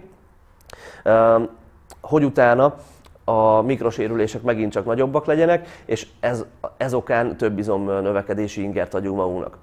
Hogy 2.02 2.24
utána 2.24 2.76
a 3.24 3.62
mikrosérülések 3.62 4.42
megint 4.42 4.72
csak 4.72 4.86
nagyobbak 4.86 5.26
legyenek, 5.26 5.82
és 5.86 6.08
ez, 6.20 6.46
ez 6.78 6.94
okán 6.94 7.38
több 7.38 7.58
izom 7.58 7.84
növekedési 7.86 8.62
ingert 8.62 8.94
adjunk 8.94 9.18
magunknak. 9.18 9.58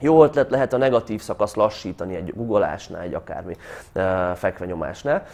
Jó 0.00 0.24
ötlet 0.24 0.50
lehet 0.50 0.72
a 0.72 0.76
negatív 0.76 1.20
szakasz 1.20 1.54
lassítani 1.54 2.14
egy 2.14 2.32
guggolásnál, 2.34 3.02
egy 3.02 3.14
akármi 3.14 3.56
fekvenyomásnál. 4.34 5.26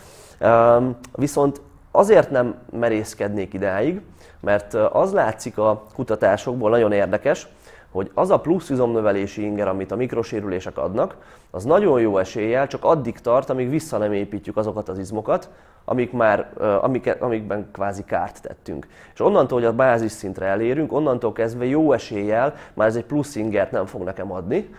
Viszont 1.14 1.61
azért 1.90 2.31
nem 2.31 2.55
merészkednék 2.79 3.55
idáig, 3.55 4.01
mert 4.40 4.75
az 4.75 5.12
látszik 5.12 5.59
a 5.59 5.85
kutatásokból 5.94 6.70
nagyon 6.70 6.92
érdekes, 6.92 7.49
hogy 7.90 8.11
az 8.14 8.31
a 8.31 8.40
plusz 8.40 8.70
izomnövelési 8.70 9.42
inger, 9.42 9.68
amit 9.68 9.92
a 9.92 9.97
mikrosérülések 9.97 10.79
adnak, 10.79 11.16
az 11.51 11.64
nagyon 11.64 12.01
jó 12.01 12.18
eséllyel 12.18 12.66
csak 12.66 12.85
addig 12.85 13.18
tart, 13.18 13.51
amíg 13.51 13.70
vissza 13.70 13.99
nem 13.99 14.12
építjük 14.12 14.57
azokat 14.57 14.88
az 14.88 14.99
izmokat, 14.99 15.49
amik 15.85 16.12
már, 16.12 16.53
amik, 16.83 17.16
amikben 17.20 17.68
kvázi 17.73 18.05
kárt 18.05 18.42
tettünk. 18.42 18.87
És 19.14 19.20
onnantól, 19.20 19.59
hogy 19.59 19.68
a 19.68 19.73
bázis 19.73 20.12
szintre 20.12 20.47
elérünk, 20.47 20.92
onnantól 20.92 21.33
kezdve 21.33 21.64
jó 21.64 21.92
eséllyel 21.92 22.55
már 22.75 22.88
ez 22.88 22.97
egy 22.97 23.05
plusz 23.05 23.37
ingert 23.37 23.70
nem 23.70 23.87
fog 23.87 24.03
nekem 24.03 24.33
adni, 24.33 24.75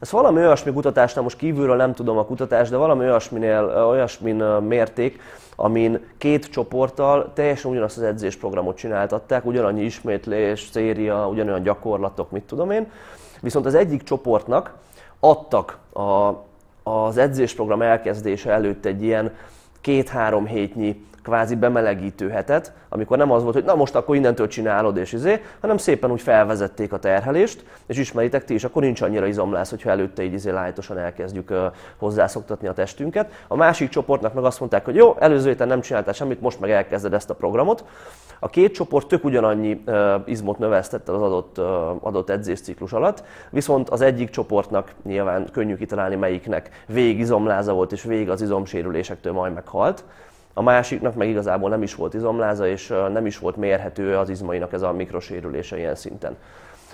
Ez 0.00 0.10
valami 0.10 0.38
olyasmi 0.38 0.72
kutatásnál, 0.72 1.22
most 1.22 1.36
kívülről 1.36 1.76
nem 1.76 1.94
tudom 1.94 2.18
a 2.18 2.24
kutatást, 2.24 2.70
de 2.70 2.76
valami 2.76 3.04
olyasminél, 3.04 3.84
olyasmin 3.88 4.36
mérték, 4.44 5.20
amin 5.56 6.00
két 6.18 6.46
csoporttal 6.46 7.32
teljesen 7.34 7.70
ugyanazt 7.70 7.96
az 7.96 8.02
edzésprogramot 8.02 8.76
csináltatták, 8.76 9.44
ugyanannyi 9.46 9.82
ismétlés, 9.82 10.68
széria, 10.72 11.28
ugyanolyan 11.28 11.62
gyakorlatok, 11.62 12.30
mit 12.30 12.42
tudom 12.42 12.70
én. 12.70 12.90
Viszont 13.40 13.66
az 13.66 13.74
egyik 13.74 14.02
csoportnak 14.02 14.74
adtak 15.20 15.78
a, 15.92 16.32
az 16.90 17.16
edzésprogram 17.16 17.82
elkezdése 17.82 18.50
előtt 18.50 18.84
egy 18.84 19.02
ilyen 19.02 19.34
két-három 19.80 20.46
hétnyi 20.46 21.06
kvázi 21.22 21.54
bemelegítő 21.54 22.28
hetet, 22.28 22.72
amikor 22.88 23.16
nem 23.18 23.30
az 23.30 23.42
volt, 23.42 23.54
hogy 23.54 23.64
na 23.64 23.74
most 23.74 23.94
akkor 23.94 24.16
innentől 24.16 24.48
csinálod 24.48 24.96
és 24.96 25.12
izé, 25.12 25.42
hanem 25.60 25.76
szépen 25.76 26.10
úgy 26.10 26.20
felvezették 26.20 26.92
a 26.92 26.98
terhelést, 26.98 27.64
és 27.86 27.98
ismeritek 27.98 28.44
ti 28.44 28.54
is, 28.54 28.64
akkor 28.64 28.82
nincs 28.82 29.00
annyira 29.00 29.26
izomlász, 29.26 29.70
hogyha 29.70 29.90
előtte 29.90 30.22
így 30.22 30.32
izé 30.32 30.50
lájtosan 30.50 30.98
elkezdjük 30.98 31.54
hozzászoktatni 31.96 32.68
a 32.68 32.72
testünket. 32.72 33.32
A 33.48 33.56
másik 33.56 33.88
csoportnak 33.88 34.34
meg 34.34 34.44
azt 34.44 34.60
mondták, 34.60 34.84
hogy 34.84 34.94
jó, 34.94 35.16
előző 35.18 35.48
héten 35.48 35.68
nem 35.68 35.80
csináltál 35.80 36.12
semmit, 36.12 36.40
most 36.40 36.60
meg 36.60 36.70
elkezded 36.70 37.12
ezt 37.12 37.30
a 37.30 37.34
programot. 37.34 37.84
A 38.38 38.48
két 38.48 38.74
csoport 38.74 39.08
tök 39.08 39.24
ugyanannyi 39.24 39.84
izmot 40.24 40.58
növesztette 40.58 41.12
az 41.12 41.22
adott, 41.22 41.58
adott 42.00 42.30
edzésciklus 42.30 42.92
alatt, 42.92 43.22
viszont 43.50 43.88
az 43.88 44.00
egyik 44.00 44.30
csoportnak 44.30 44.92
nyilván 45.02 45.48
könnyű 45.52 45.76
kitalálni 45.76 46.14
melyiknek 46.14 46.84
vég 46.86 47.18
izomláza 47.18 47.72
volt, 47.72 47.92
és 47.92 48.02
vég 48.02 48.30
az 48.30 48.42
izomsérülésektől 48.42 49.32
majd 49.32 49.52
meghalt 49.52 50.04
a 50.54 50.62
másiknak 50.62 51.14
meg 51.14 51.28
igazából 51.28 51.70
nem 51.70 51.82
is 51.82 51.94
volt 51.94 52.14
izomláza, 52.14 52.66
és 52.66 52.88
nem 53.12 53.26
is 53.26 53.38
volt 53.38 53.56
mérhető 53.56 54.16
az 54.16 54.28
izmainak 54.28 54.72
ez 54.72 54.82
a 54.82 54.92
mikrosérülése 54.92 55.78
ilyen 55.78 55.94
szinten. 55.94 56.36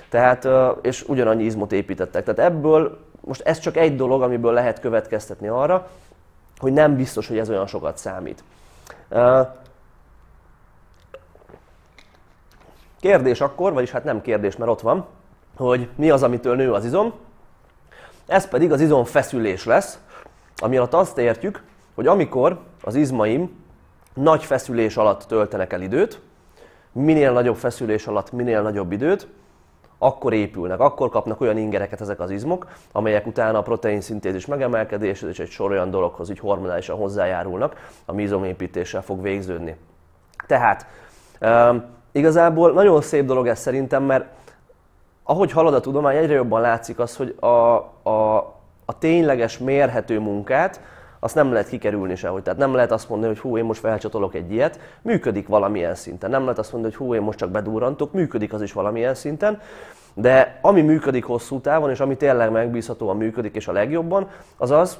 Tehát, 0.08 0.48
és 0.82 1.08
ugyanannyi 1.08 1.44
izmot 1.44 1.72
építettek. 1.72 2.24
Tehát 2.24 2.52
ebből, 2.52 2.98
most 3.20 3.40
ez 3.40 3.58
csak 3.58 3.76
egy 3.76 3.96
dolog, 3.96 4.22
amiből 4.22 4.52
lehet 4.52 4.80
következtetni 4.80 5.48
arra, 5.48 5.88
hogy 6.58 6.72
nem 6.72 6.96
biztos, 6.96 7.28
hogy 7.28 7.38
ez 7.38 7.48
olyan 7.48 7.66
sokat 7.66 7.98
számít. 7.98 8.44
Kérdés 13.00 13.40
akkor, 13.40 13.72
vagyis 13.72 13.90
hát 13.90 14.04
nem 14.04 14.22
kérdés, 14.22 14.56
mert 14.56 14.70
ott 14.70 14.80
van, 14.80 15.06
hogy 15.56 15.88
mi 15.94 16.10
az, 16.10 16.22
amitől 16.22 16.56
nő 16.56 16.72
az 16.72 16.84
izom. 16.84 17.12
Ez 18.26 18.48
pedig 18.48 18.72
az 18.72 18.80
izomfeszülés 18.80 19.64
lesz, 19.64 19.98
ami 20.56 20.76
alatt 20.76 20.94
azt 20.94 21.18
értjük, 21.18 21.62
hogy 21.98 22.06
amikor 22.06 22.58
az 22.82 22.94
izmaim 22.94 23.64
nagy 24.14 24.44
feszülés 24.44 24.96
alatt 24.96 25.22
töltenek 25.22 25.72
el 25.72 25.82
időt, 25.82 26.20
minél 26.92 27.32
nagyobb 27.32 27.56
feszülés 27.56 28.06
alatt 28.06 28.32
minél 28.32 28.62
nagyobb 28.62 28.92
időt, 28.92 29.28
akkor 29.98 30.32
épülnek, 30.32 30.80
akkor 30.80 31.08
kapnak 31.08 31.40
olyan 31.40 31.56
ingereket 31.56 32.00
ezek 32.00 32.20
az 32.20 32.30
izmok, 32.30 32.66
amelyek 32.92 33.26
utána 33.26 33.58
a 33.58 33.62
protein 33.62 34.00
szintézis 34.00 34.46
megemelkedéshez 34.46 35.28
és 35.28 35.38
egy 35.38 35.48
sor 35.48 35.70
olyan 35.70 35.90
dologhoz 35.90 36.30
így 36.30 36.38
hormonálisan 36.38 36.96
hozzájárulnak, 36.96 37.90
ami 38.06 38.22
izomépítéssel 38.22 39.02
fog 39.02 39.22
végződni. 39.22 39.76
Tehát 40.46 40.86
um, 41.40 41.84
igazából 42.12 42.72
nagyon 42.72 43.00
szép 43.00 43.24
dolog 43.24 43.48
ez 43.48 43.58
szerintem, 43.58 44.02
mert 44.02 44.26
ahogy 45.22 45.52
halad 45.52 45.74
a 45.74 45.80
tudomány, 45.80 46.16
egyre 46.16 46.34
jobban 46.34 46.60
látszik 46.60 46.98
az, 46.98 47.16
hogy 47.16 47.36
a, 47.40 47.46
a, 47.46 48.36
a 48.84 48.98
tényleges 48.98 49.58
mérhető 49.58 50.18
munkát, 50.18 50.80
azt 51.20 51.34
nem 51.34 51.52
lehet 51.52 51.68
kikerülni 51.68 52.16
sehogy. 52.16 52.42
Tehát 52.42 52.58
nem 52.58 52.74
lehet 52.74 52.92
azt 52.92 53.08
mondani, 53.08 53.32
hogy 53.32 53.42
hú, 53.42 53.58
én 53.58 53.64
most 53.64 53.80
felcsatolok 53.80 54.34
egy 54.34 54.52
ilyet, 54.52 54.80
működik 55.02 55.48
valamilyen 55.48 55.94
szinten. 55.94 56.30
Nem 56.30 56.42
lehet 56.42 56.58
azt 56.58 56.72
mondani, 56.72 56.94
hogy 56.94 57.06
hú, 57.06 57.14
én 57.14 57.20
most 57.20 57.38
csak 57.38 57.50
bedurrantok, 57.50 58.12
működik 58.12 58.52
az 58.52 58.62
is 58.62 58.72
valamilyen 58.72 59.14
szinten. 59.14 59.60
De 60.14 60.58
ami 60.62 60.82
működik 60.82 61.24
hosszú 61.24 61.60
távon, 61.60 61.90
és 61.90 62.00
ami 62.00 62.16
tényleg 62.16 62.50
megbízhatóan 62.50 63.16
működik, 63.16 63.54
és 63.54 63.68
a 63.68 63.72
legjobban, 63.72 64.28
az 64.56 64.70
az, 64.70 64.98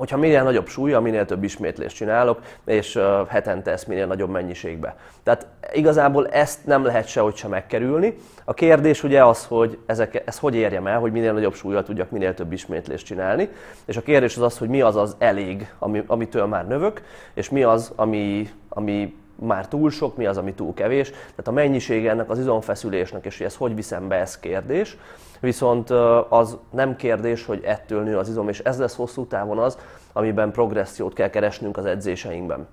hogyha 0.00 0.16
minél 0.16 0.42
nagyobb 0.42 0.66
súlya, 0.68 1.00
minél 1.00 1.24
több 1.24 1.44
ismétlést 1.44 1.96
csinálok, 1.96 2.40
és 2.64 2.98
hetente 3.28 3.70
ezt 3.70 3.86
minél 3.86 4.06
nagyobb 4.06 4.30
mennyiségbe. 4.30 4.96
Tehát 5.22 5.46
igazából 5.72 6.28
ezt 6.28 6.66
nem 6.66 6.84
lehet 6.84 7.06
sehogy 7.06 7.36
sem 7.36 7.50
megkerülni. 7.50 8.16
A 8.44 8.54
kérdés 8.54 9.02
ugye 9.02 9.24
az, 9.24 9.46
hogy 9.46 9.78
ezek, 9.86 10.22
ez 10.26 10.38
hogy 10.38 10.54
érjem 10.54 10.86
el, 10.86 10.98
hogy 10.98 11.12
minél 11.12 11.32
nagyobb 11.32 11.54
súlyjal 11.54 11.82
tudjak 11.82 12.10
minél 12.10 12.34
több 12.34 12.52
ismétlést 12.52 13.06
csinálni, 13.06 13.48
és 13.84 13.96
a 13.96 14.02
kérdés 14.02 14.36
az 14.36 14.42
az, 14.42 14.58
hogy 14.58 14.68
mi 14.68 14.80
az 14.80 14.96
az 14.96 15.16
elég, 15.18 15.72
ami, 15.78 16.02
amitől 16.06 16.46
már 16.46 16.66
növök, 16.66 17.02
és 17.34 17.50
mi 17.50 17.62
az, 17.62 17.92
ami, 17.96 18.50
ami 18.68 19.14
már 19.40 19.68
túl 19.68 19.90
sok, 19.90 20.16
mi 20.16 20.26
az, 20.26 20.36
ami 20.36 20.54
túl 20.54 20.74
kevés. 20.74 21.10
Tehát 21.10 21.48
a 21.48 21.50
mennyiség 21.50 22.06
ennek 22.06 22.30
az 22.30 22.38
izomfeszülésnek, 22.38 23.24
és 23.24 23.36
hogy 23.36 23.46
ezt 23.46 23.56
hogy 23.56 23.74
viszem 23.74 24.08
be, 24.08 24.14
ez 24.14 24.38
kérdés. 24.38 24.96
Viszont 25.40 25.90
az 26.28 26.56
nem 26.70 26.96
kérdés, 26.96 27.44
hogy 27.44 27.62
ettől 27.64 28.02
nő 28.02 28.18
az 28.18 28.28
izom, 28.28 28.48
és 28.48 28.58
ez 28.58 28.78
lesz 28.78 28.96
hosszú 28.96 29.26
távon 29.26 29.58
az, 29.58 29.78
amiben 30.12 30.50
progressziót 30.50 31.12
kell 31.12 31.30
keresnünk 31.30 31.76
az 31.76 31.84
edzéseinkben. 31.84 32.66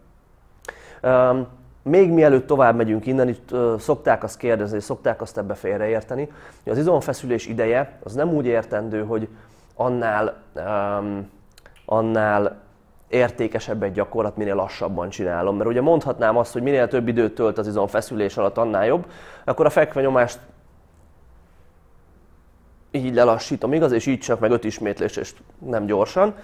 Még 1.81 2.11
mielőtt 2.11 2.47
tovább 2.47 2.75
megyünk 2.75 3.05
innen, 3.05 3.27
itt 3.27 3.55
szokták 3.79 4.23
azt 4.23 4.37
kérdezni, 4.37 4.79
szokták 4.79 5.21
azt 5.21 5.37
ebbe 5.37 5.53
félreérteni, 5.53 6.31
hogy 6.63 6.71
az 6.71 6.77
izomfeszülés 6.77 7.47
ideje 7.47 7.99
az 8.03 8.13
nem 8.13 8.33
úgy 8.33 8.45
értendő, 8.45 9.03
hogy 9.03 9.27
annál, 9.75 10.41
annál 11.85 12.59
értékesebb 13.07 13.83
egy 13.83 13.91
gyakorlat, 13.91 14.37
minél 14.37 14.55
lassabban 14.55 15.09
csinálom. 15.09 15.57
Mert 15.57 15.69
ugye 15.69 15.81
mondhatnám 15.81 16.37
azt, 16.37 16.53
hogy 16.53 16.61
minél 16.61 16.87
több 16.87 17.07
időt 17.07 17.35
tölt 17.35 17.57
az 17.57 17.67
izom 17.67 17.87
feszülés 17.87 18.37
alatt, 18.37 18.57
annál 18.57 18.85
jobb, 18.85 19.05
akkor 19.45 19.65
a 19.65 19.69
fekvenyomást 19.69 20.39
így 22.91 23.13
lelassítom, 23.13 23.73
igaz, 23.73 23.91
és 23.91 24.05
így 24.05 24.19
csak 24.19 24.39
meg 24.39 24.51
öt 24.51 24.63
ismétlés, 24.63 25.15
és 25.15 25.33
nem 25.59 25.85
gyorsan, 25.85 26.35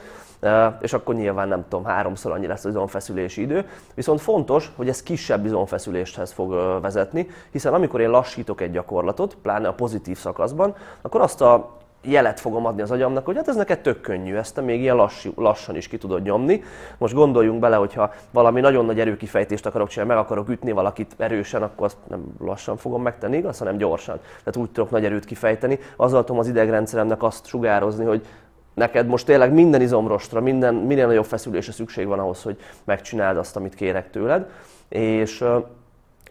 és 0.82 0.94
akkor 0.94 1.16
nyilván 1.16 1.48
nem 1.48 1.66
tudom, 1.70 1.86
háromszor 1.86 2.32
annyi 2.32 2.48
lesz 2.48 2.66
az 2.66 2.72
izomfeszülési 2.72 3.42
idő. 3.42 3.70
Viszont 3.94 4.22
fontos, 4.22 4.72
hogy 4.76 4.90
ez 4.90 5.04
kisebb 5.04 5.46
izomfeszüléshez 5.46 6.32
fog 6.32 6.80
vezetni, 6.82 7.28
hiszen 7.52 7.74
amikor 7.74 8.02
én 8.02 8.10
lassítok 8.10 8.62
egy 8.62 8.72
gyakorlatot, 8.72 9.38
pláne 9.42 9.68
a 9.68 9.74
pozitív 9.74 10.18
szakaszban, 10.18 10.76
akkor 11.02 11.22
azt 11.22 11.42
a 11.42 11.78
jelet 12.04 12.40
fogom 12.40 12.66
adni 12.66 12.82
az 12.82 12.92
agyamnak, 12.92 13.26
hogy 13.26 13.36
hát 13.36 13.48
ez 13.48 13.56
neked 13.56 13.80
tök 13.80 14.02
könnyű, 14.02 14.36
ezt 14.36 14.56
te 14.56 14.62
még 14.62 14.82
ilyen 14.82 14.96
lassú, 14.96 15.32
lassan 15.36 15.76
is 15.76 15.88
ki 15.88 15.98
tudod 15.98 16.22
nyomni. 16.22 16.64
Most 16.98 17.14
gondoljunk 17.14 17.60
bele, 17.60 17.76
hogyha 17.76 18.14
valami 18.32 18.60
nagyon 18.60 18.86
nagy 18.86 19.00
erőkifejtést 19.00 19.66
akarok 19.66 19.88
csinálni, 19.88 20.14
meg 20.14 20.24
akarok 20.24 20.50
ütni 20.50 20.72
valakit 20.72 21.12
erősen, 21.18 21.64
akkor 21.64 21.86
azt 21.86 21.98
nem 22.08 22.24
lassan 22.40 22.78
fogom 22.78 23.02
megtenni, 23.02 23.38
igaz, 23.38 23.58
hanem 23.58 23.78
gyorsan. 23.78 24.20
Tehát 24.20 24.56
úgy 24.56 24.72
tudok 24.72 24.90
nagy 24.90 25.06
erőt 25.06 25.26
kifejteni, 25.26 25.80
azzal 25.96 26.24
tudom 26.24 26.40
az 26.40 26.48
idegrendszeremnek 26.48 27.24
azt 27.24 27.46
sugározni, 27.46 28.06
hogy 28.06 28.26
neked 28.74 29.08
most 29.08 29.26
tényleg 29.26 29.54
minden 29.54 29.82
izomrostra, 29.82 30.42
minden, 30.42 30.76
minél 30.76 31.08
nagyobb 31.08 31.26
feszülésre 31.26 31.72
szükség 31.72 32.08
van 32.08 32.20
ahhoz, 32.20 32.44
hogy 32.44 32.58
megcsináld 32.84 33.38
azt, 33.38 33.56
amit 33.56 33.76
kérek 33.76 34.10
tőled. 34.10 34.50
És 34.90 35.44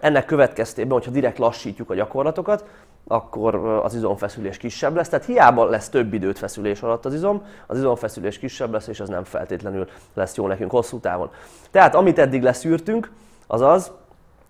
ennek 0.00 0.24
következtében, 0.24 0.92
hogyha 0.92 1.10
direkt 1.10 1.38
lassítjuk 1.38 1.90
a 1.90 1.94
gyakorlatokat, 1.94 2.64
akkor 3.06 3.54
az 3.54 3.94
izomfeszülés 3.94 4.56
kisebb 4.56 4.94
lesz. 4.94 5.08
Tehát 5.08 5.24
hiába 5.24 5.64
lesz 5.64 5.88
több 5.88 6.14
időt 6.14 6.38
feszülés 6.38 6.82
alatt 6.82 7.04
az 7.04 7.14
izom, 7.14 7.42
az 7.66 7.78
izomfeszülés 7.78 8.38
kisebb 8.38 8.72
lesz, 8.72 8.86
és 8.86 9.00
ez 9.00 9.08
nem 9.08 9.24
feltétlenül 9.24 9.88
lesz 10.14 10.36
jó 10.36 10.46
nekünk 10.46 10.70
hosszú 10.70 10.98
távon. 10.98 11.30
Tehát 11.70 11.94
amit 11.94 12.18
eddig 12.18 12.42
leszűrtünk, 12.42 13.10
az 13.46 13.60
az, 13.60 13.90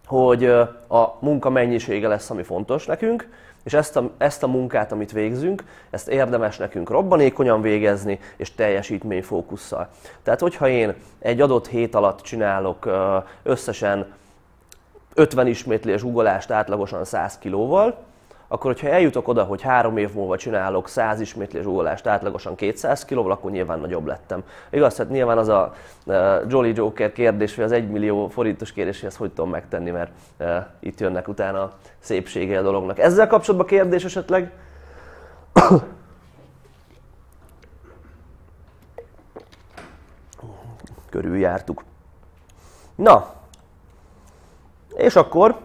hogy 0.06 0.44
a 0.88 1.16
munka 1.20 1.50
mennyisége 1.50 2.08
lesz, 2.08 2.30
ami 2.30 2.42
fontos 2.42 2.86
nekünk, 2.86 3.28
és 3.62 3.72
ezt 3.72 3.96
a, 3.96 4.10
ezt 4.18 4.42
a 4.42 4.46
munkát, 4.46 4.92
amit 4.92 5.12
végzünk, 5.12 5.64
ezt 5.90 6.08
érdemes 6.08 6.56
nekünk 6.56 6.90
robbanékonyan 6.90 7.60
végezni, 7.60 8.18
és 8.36 8.54
teljesítményfókusszal. 8.54 9.88
Tehát, 10.22 10.40
hogyha 10.40 10.68
én 10.68 10.94
egy 11.18 11.40
adott 11.40 11.66
hét 11.66 11.94
alatt 11.94 12.20
csinálok 12.20 12.90
összesen 13.42 14.06
50 15.14 15.46
ismétlés 15.46 16.02
ugolást 16.02 16.50
átlagosan 16.50 17.04
100 17.04 17.38
kilóval, 17.38 17.98
akkor 18.52 18.72
hogyha 18.72 18.88
eljutok 18.88 19.28
oda, 19.28 19.42
hogy 19.42 19.62
három 19.62 19.96
év 19.96 20.14
múlva 20.14 20.36
csinálok 20.36 20.88
100 20.88 21.20
ismétlés 21.20 21.64
uggolást 21.64 22.06
átlagosan 22.06 22.54
200 22.54 23.04
kilóval, 23.04 23.32
akkor 23.32 23.50
nyilván 23.50 23.80
nagyobb 23.80 24.06
lettem. 24.06 24.44
Igaz, 24.70 24.96
hát 24.96 25.08
nyilván 25.08 25.38
az 25.38 25.48
a 25.48 25.74
uh, 26.06 26.14
Jolly 26.48 26.72
Joker 26.74 27.12
kérdés, 27.12 27.54
hogy 27.54 27.64
az 27.64 27.72
1 27.72 27.88
millió 27.90 28.28
forintos 28.28 28.72
kérdés, 28.72 29.00
hogy 29.00 29.08
ezt 29.08 29.18
hogy 29.18 29.32
tudom 29.32 29.50
megtenni, 29.50 29.90
mert 29.90 30.10
uh, 30.38 30.56
itt 30.80 31.00
jönnek 31.00 31.28
utána 31.28 31.62
a 31.62 31.76
szépsége 31.98 32.58
a 32.58 32.62
dolognak. 32.62 32.98
Ezzel 32.98 33.26
kapcsolatban 33.26 33.68
kérdés 33.68 34.04
esetleg? 34.04 34.52
Körüljártuk. 41.10 41.84
Na, 42.94 43.34
és 44.96 45.16
akkor 45.16 45.56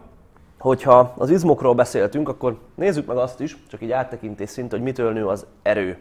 hogyha 0.60 1.14
az 1.18 1.30
izmokról 1.30 1.76
beszéltünk, 1.76 2.30
akkor 2.30 2.60
nézzük 2.76 3.06
meg 3.06 3.18
azt 3.18 3.40
is, 3.40 3.58
csak 3.68 3.82
így 3.82 3.92
áttekintés 3.92 4.50
szint, 4.50 4.72
hogy 4.72 4.82
mitől 4.82 5.14
nő 5.14 5.28
az 5.28 5.46
erő. 5.62 5.98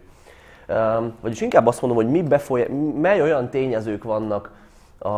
Vagyis 1.20 1.40
inkább 1.40 1.66
azt 1.66 1.80
mondom, 1.80 2.02
hogy 2.02 2.10
mi 2.10 2.22
befolyá... 2.22 2.66
mely 2.94 3.22
olyan 3.22 3.50
tényezők 3.50 4.04
vannak 4.04 4.50
a, 4.98 5.08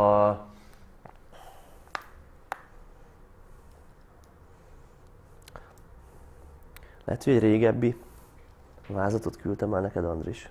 lehet, 7.05 7.25
hogy 7.25 7.33
egy 7.33 7.41
régebbi 7.41 7.97
Vázatot 8.89 9.37
küldtem 9.37 9.69
már 9.69 9.83
neked, 9.83 10.05
Andris. 10.05 10.51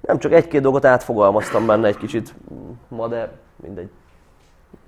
Nem 0.00 0.18
csak 0.18 0.32
egy-két 0.32 0.60
dolgot 0.60 0.84
átfogalmaztam 0.84 1.66
benne 1.66 1.86
egy 1.86 1.96
kicsit 1.96 2.34
ma, 2.88 3.08
de 3.08 3.32
mindegy 3.56 3.90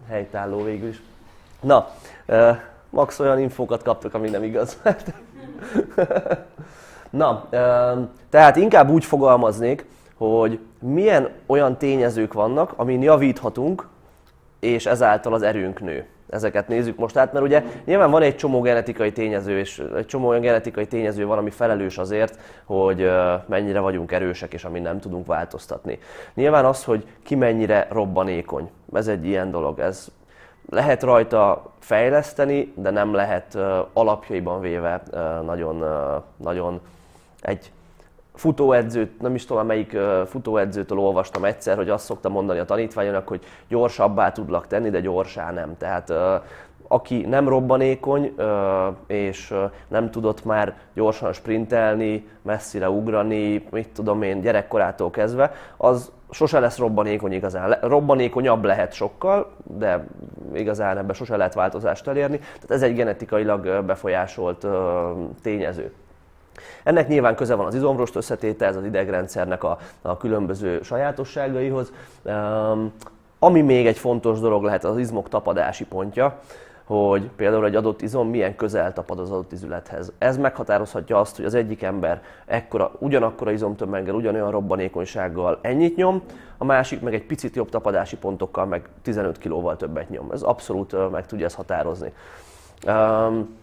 helytálló 0.07 0.63
végül 0.63 0.89
is. 0.89 1.03
Na, 1.61 1.89
max 2.95 3.19
olyan 3.19 3.39
infókat 3.39 3.83
kaptak, 3.83 4.15
ami 4.15 4.29
nem 4.29 4.43
igaz. 4.43 4.83
Na, 7.11 7.49
tehát 8.31 8.57
inkább 8.57 8.91
úgy 8.91 9.05
fogalmaznék, 9.05 9.87
hogy 10.17 10.59
milyen 10.81 11.29
olyan 11.47 11.77
tényezők 11.77 12.33
vannak, 12.33 12.73
amin 12.77 13.03
javíthatunk, 13.03 13.89
és 14.61 14.87
ezáltal 14.87 15.35
az 15.35 15.43
erőnk 15.43 15.81
nő. 15.81 16.07
Ezeket 16.31 16.69
nézzük 16.69 16.99
most 16.99 17.17
át, 17.17 17.33
mert 17.33 17.45
ugye 17.45 17.63
nyilván 17.85 18.11
van 18.11 18.23
egy 18.23 18.37
csomó 18.37 18.61
genetikai 18.61 19.13
tényező, 19.13 19.59
és 19.59 19.83
egy 19.97 20.07
csomó 20.07 20.29
olyan 20.29 20.41
genetikai 20.41 20.87
tényező 20.87 21.27
van, 21.27 21.39
ami 21.39 21.51
felelős 21.51 21.99
azért, 21.99 22.39
hogy 22.65 23.11
mennyire 23.47 23.81
vagyunk 23.81 24.13
erősek, 24.13 24.53
és 24.53 24.65
amin 24.65 24.83
nem 24.83 25.01
tudunk 25.01 25.27
változtatni. 25.27 25.99
Nyilván 26.35 26.65
az, 26.65 26.85
hogy 26.85 27.07
ki 27.23 27.35
mennyire 27.35 27.87
robbanékony, 27.91 28.71
ez 28.93 29.09
egy 29.09 29.27
ilyen 29.27 29.51
dolog, 29.51 29.79
ez 29.79 30.09
lehet 30.71 31.03
rajta 31.03 31.73
fejleszteni, 31.79 32.73
de 32.77 32.91
nem 32.91 33.15
lehet 33.15 33.59
alapjaiban 33.93 34.61
véve 34.61 35.03
nagyon, 35.45 35.85
nagyon 36.37 36.81
egy 37.41 37.73
futóedzőt, 38.35 39.21
nem 39.21 39.35
is 39.35 39.45
tudom 39.45 39.67
melyik 39.67 39.97
futóedzőtől 40.27 40.99
olvastam 40.99 41.45
egyszer, 41.45 41.77
hogy 41.77 41.89
azt 41.89 42.05
szokta 42.05 42.29
mondani 42.29 42.59
a 42.59 42.65
tanítványoknak, 42.65 43.29
hogy 43.29 43.45
gyorsabbá 43.69 44.33
tudlak 44.33 44.67
tenni, 44.67 44.91
de 44.91 45.01
gyorsá 45.01 45.53
nem. 45.53 45.77
Tehát 45.77 46.13
aki 46.89 47.21
nem 47.21 47.49
robbanékony, 47.49 48.35
és 49.07 49.55
nem 49.89 50.11
tudott 50.11 50.45
már 50.45 50.77
gyorsan 50.95 51.33
sprintelni, 51.33 52.29
messzire 52.43 52.91
ugrani, 52.91 53.67
mit 53.71 53.89
tudom 53.89 54.23
én, 54.23 54.41
gyerekkorától 54.41 55.11
kezdve, 55.11 55.53
az 55.77 56.11
sose 56.35 56.59
lesz 56.59 56.79
robbanékony 56.79 57.33
igazán. 57.33 57.79
Robbanékonyabb 57.81 58.65
lehet 58.65 58.93
sokkal, 58.93 59.51
de 59.79 60.07
igazán 60.55 60.99
ebben 60.99 61.15
sose 61.15 61.37
lehet 61.37 61.55
változást 61.55 62.09
elérni. 62.09 62.37
Tehát 62.39 62.71
ez 62.71 62.83
egy 62.83 62.95
genetikailag 62.95 63.85
befolyásolt 63.85 64.67
tényező. 65.43 65.93
Ennek 66.83 67.09
nyilván 67.09 67.35
köze 67.35 67.55
van 67.55 67.67
az 67.67 67.75
izomrost 67.75 68.17
összetételhez, 68.17 68.77
az 68.77 68.85
idegrendszernek 68.85 69.65
a, 69.65 69.79
a 70.03 70.17
különböző 70.17 70.83
sajátosságaihoz. 70.83 71.93
Ami 73.39 73.61
még 73.61 73.87
egy 73.87 73.99
fontos 73.99 74.41
dolog 74.41 74.63
lehet 74.63 74.85
az 74.85 74.99
izmok 74.99 75.29
tapadási 75.29 75.85
pontja, 75.85 76.39
hogy 76.85 77.31
például 77.37 77.65
egy 77.65 77.75
adott 77.75 78.03
izom 78.03 78.29
milyen 78.29 78.57
közel 78.57 78.93
tapad 78.93 79.19
az 79.19 79.31
adott 79.31 79.53
izülethez. 79.53 80.13
Ez 80.19 80.37
meghatározhatja 80.37 81.21
azt, 81.21 81.37
hogy 81.37 81.45
az 81.45 81.55
egyik 81.55 81.83
ember 81.83 82.23
ekkora, 82.47 82.93
ugyanakkora 82.99 83.51
izomtömeggel, 83.51 84.15
ugyanolyan 84.15 84.51
robbanékonysággal 84.51 85.59
ennyit 85.63 85.97
nyom, 85.97 86.23
a 86.59 86.65
másik 86.65 87.01
meg 87.01 87.15
egy 87.15 87.27
picit 87.27 87.57
jobb 87.57 87.69
tapadási 87.69 88.17
pontokkal, 88.17 88.67
meg 88.67 88.89
15 89.03 89.39
kilóval 89.39 89.77
többet 89.77 90.09
nyom. 90.11 90.31
Ez 90.31 90.43
abszolút 90.43 91.11
meg 91.11 91.27
tudja 91.27 91.47
ezt 91.47 91.57
határozni. 91.57 92.13
Um, 92.87 93.63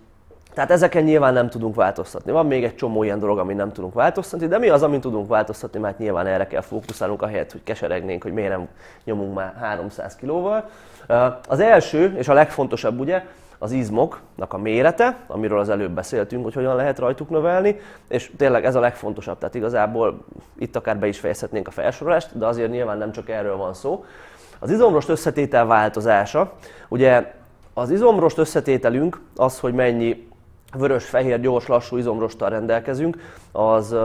tehát 0.53 0.71
ezeken 0.71 1.03
nyilván 1.03 1.33
nem 1.33 1.49
tudunk 1.49 1.75
változtatni. 1.75 2.31
Van 2.31 2.45
még 2.45 2.63
egy 2.63 2.75
csomó 2.75 3.03
ilyen 3.03 3.19
dolog, 3.19 3.37
amit 3.37 3.57
nem 3.57 3.71
tudunk 3.71 3.93
változtatni, 3.93 4.47
de 4.47 4.57
mi 4.57 4.69
az, 4.69 4.83
amit 4.83 5.01
tudunk 5.01 5.27
változtatni, 5.27 5.79
mert 5.79 5.97
nyilván 5.97 6.27
erre 6.27 6.47
kell 6.47 6.61
fókuszálnunk, 6.61 7.21
ahelyett, 7.21 7.51
hogy 7.51 7.63
keseregnénk, 7.63 8.23
hogy 8.23 8.33
miért 8.33 8.49
nem 8.49 8.67
nyomunk 9.03 9.33
már 9.33 9.53
300 9.59 10.15
kilóval. 10.15 10.69
Az 11.47 11.59
első 11.59 12.15
és 12.17 12.27
a 12.27 12.33
legfontosabb 12.33 12.99
ugye 12.99 13.23
az 13.57 13.71
izmoknak 13.71 14.53
a 14.53 14.57
mérete, 14.57 15.17
amiről 15.27 15.59
az 15.59 15.69
előbb 15.69 15.91
beszéltünk, 15.91 16.43
hogy 16.43 16.53
hogyan 16.53 16.75
lehet 16.75 16.99
rajtuk 16.99 17.29
növelni, 17.29 17.79
és 18.07 18.31
tényleg 18.37 18.65
ez 18.65 18.75
a 18.75 18.79
legfontosabb, 18.79 19.37
tehát 19.37 19.55
igazából 19.55 20.25
itt 20.57 20.75
akár 20.75 20.97
be 20.97 21.07
is 21.07 21.19
fejezhetnénk 21.19 21.67
a 21.67 21.71
felsorolást, 21.71 22.37
de 22.37 22.45
azért 22.45 22.71
nyilván 22.71 22.97
nem 22.97 23.11
csak 23.11 23.29
erről 23.29 23.57
van 23.57 23.73
szó. 23.73 24.05
Az 24.59 24.71
izomrost 24.71 25.09
összetétel 25.09 25.65
változása, 25.65 26.53
ugye 26.87 27.33
az 27.73 27.89
izomrost 27.89 28.37
összetételünk 28.37 29.21
az, 29.35 29.59
hogy 29.59 29.73
mennyi 29.73 30.29
vörös-fehér, 30.73 31.39
gyors, 31.39 31.67
lassú 31.67 31.97
izomrosttal 31.97 32.49
rendelkezünk, 32.49 33.17
az, 33.51 33.95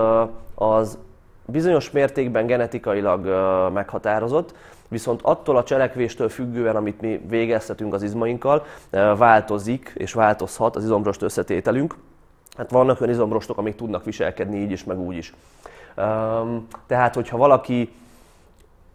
az 0.54 0.98
bizonyos 1.46 1.90
mértékben 1.90 2.46
genetikailag 2.46 3.26
meghatározott, 3.72 4.54
viszont 4.88 5.20
attól 5.22 5.56
a 5.56 5.62
cselekvéstől 5.62 6.28
függően, 6.28 6.76
amit 6.76 7.00
mi 7.00 7.20
végeztetünk 7.28 7.94
az 7.94 8.02
izmainkkal, 8.02 8.64
változik 9.16 9.92
és 9.94 10.12
változhat 10.12 10.76
az 10.76 10.84
izomrost 10.84 11.22
összetételünk. 11.22 11.96
Hát 12.56 12.70
vannak 12.70 13.00
olyan 13.00 13.12
izomrostok, 13.12 13.58
amik 13.58 13.74
tudnak 13.74 14.04
viselkedni 14.04 14.56
így 14.56 14.70
is, 14.70 14.84
meg 14.84 14.98
úgy 14.98 15.16
is. 15.16 15.34
Tehát, 16.86 17.14
hogyha 17.14 17.36
valaki 17.36 17.92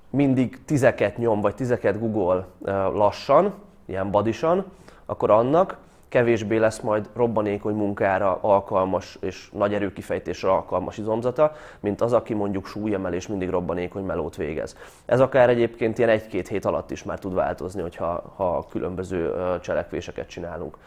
mindig 0.10 0.60
tizeket 0.66 1.18
nyom, 1.18 1.42
vagy 1.42 1.56
tizeket 1.56 2.00
googol 2.00 2.48
lassan, 2.94 3.54
ilyen 3.86 4.12
badisan, 4.12 4.66
akkor 5.06 5.32
annak 5.32 5.78
kevésbé 6.12 6.58
lesz 6.58 6.80
majd 6.80 7.10
robbanékony 7.14 7.76
munkára 7.76 8.38
alkalmas 8.42 9.18
és 9.22 9.50
nagy 9.54 9.74
erőkifejtésre 9.74 10.50
alkalmas 10.50 10.98
izomzata, 10.98 11.56
mint 11.80 12.02
az, 12.02 12.14
aki 12.14 12.34
mondjuk 12.34 12.66
súlyemelés 12.66 13.28
mindig 13.28 13.50
robbanékony 13.50 14.04
melót 14.04 14.36
végez. 14.36 14.76
Ez 15.06 15.20
akár 15.20 15.50
egyébként 15.50 15.98
ilyen 15.98 16.10
egy-két 16.10 16.48
hét 16.48 16.66
alatt 16.66 16.92
is 16.92 17.04
már 17.04 17.20
tud 17.20 17.34
változni, 17.34 17.82
hogyha 17.82 18.34
ha 18.36 18.66
különböző 18.70 19.34
cselekvéseket 19.62 20.28
csinálunk. 20.28 20.78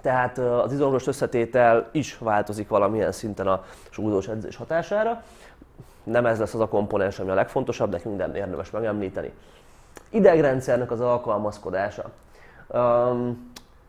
Tehát 0.00 0.38
az 0.38 0.72
izomrost 0.72 1.06
összetétel 1.06 1.88
is 1.92 2.18
változik 2.18 2.68
valamilyen 2.68 3.12
szinten 3.12 3.46
a 3.46 3.64
súlyzós 3.90 4.28
edzés 4.28 4.56
hatására. 4.56 5.22
Nem 6.02 6.26
ez 6.26 6.38
lesz 6.38 6.54
az 6.54 6.60
a 6.60 6.68
komponens, 6.68 7.18
ami 7.18 7.30
a 7.30 7.34
legfontosabb, 7.34 7.90
de 7.90 8.00
minden 8.04 8.34
érdemes 8.34 8.70
megemlíteni. 8.70 9.32
Idegrendszernek 10.10 10.90
az 10.90 11.00
alkalmazkodása. 11.00 12.10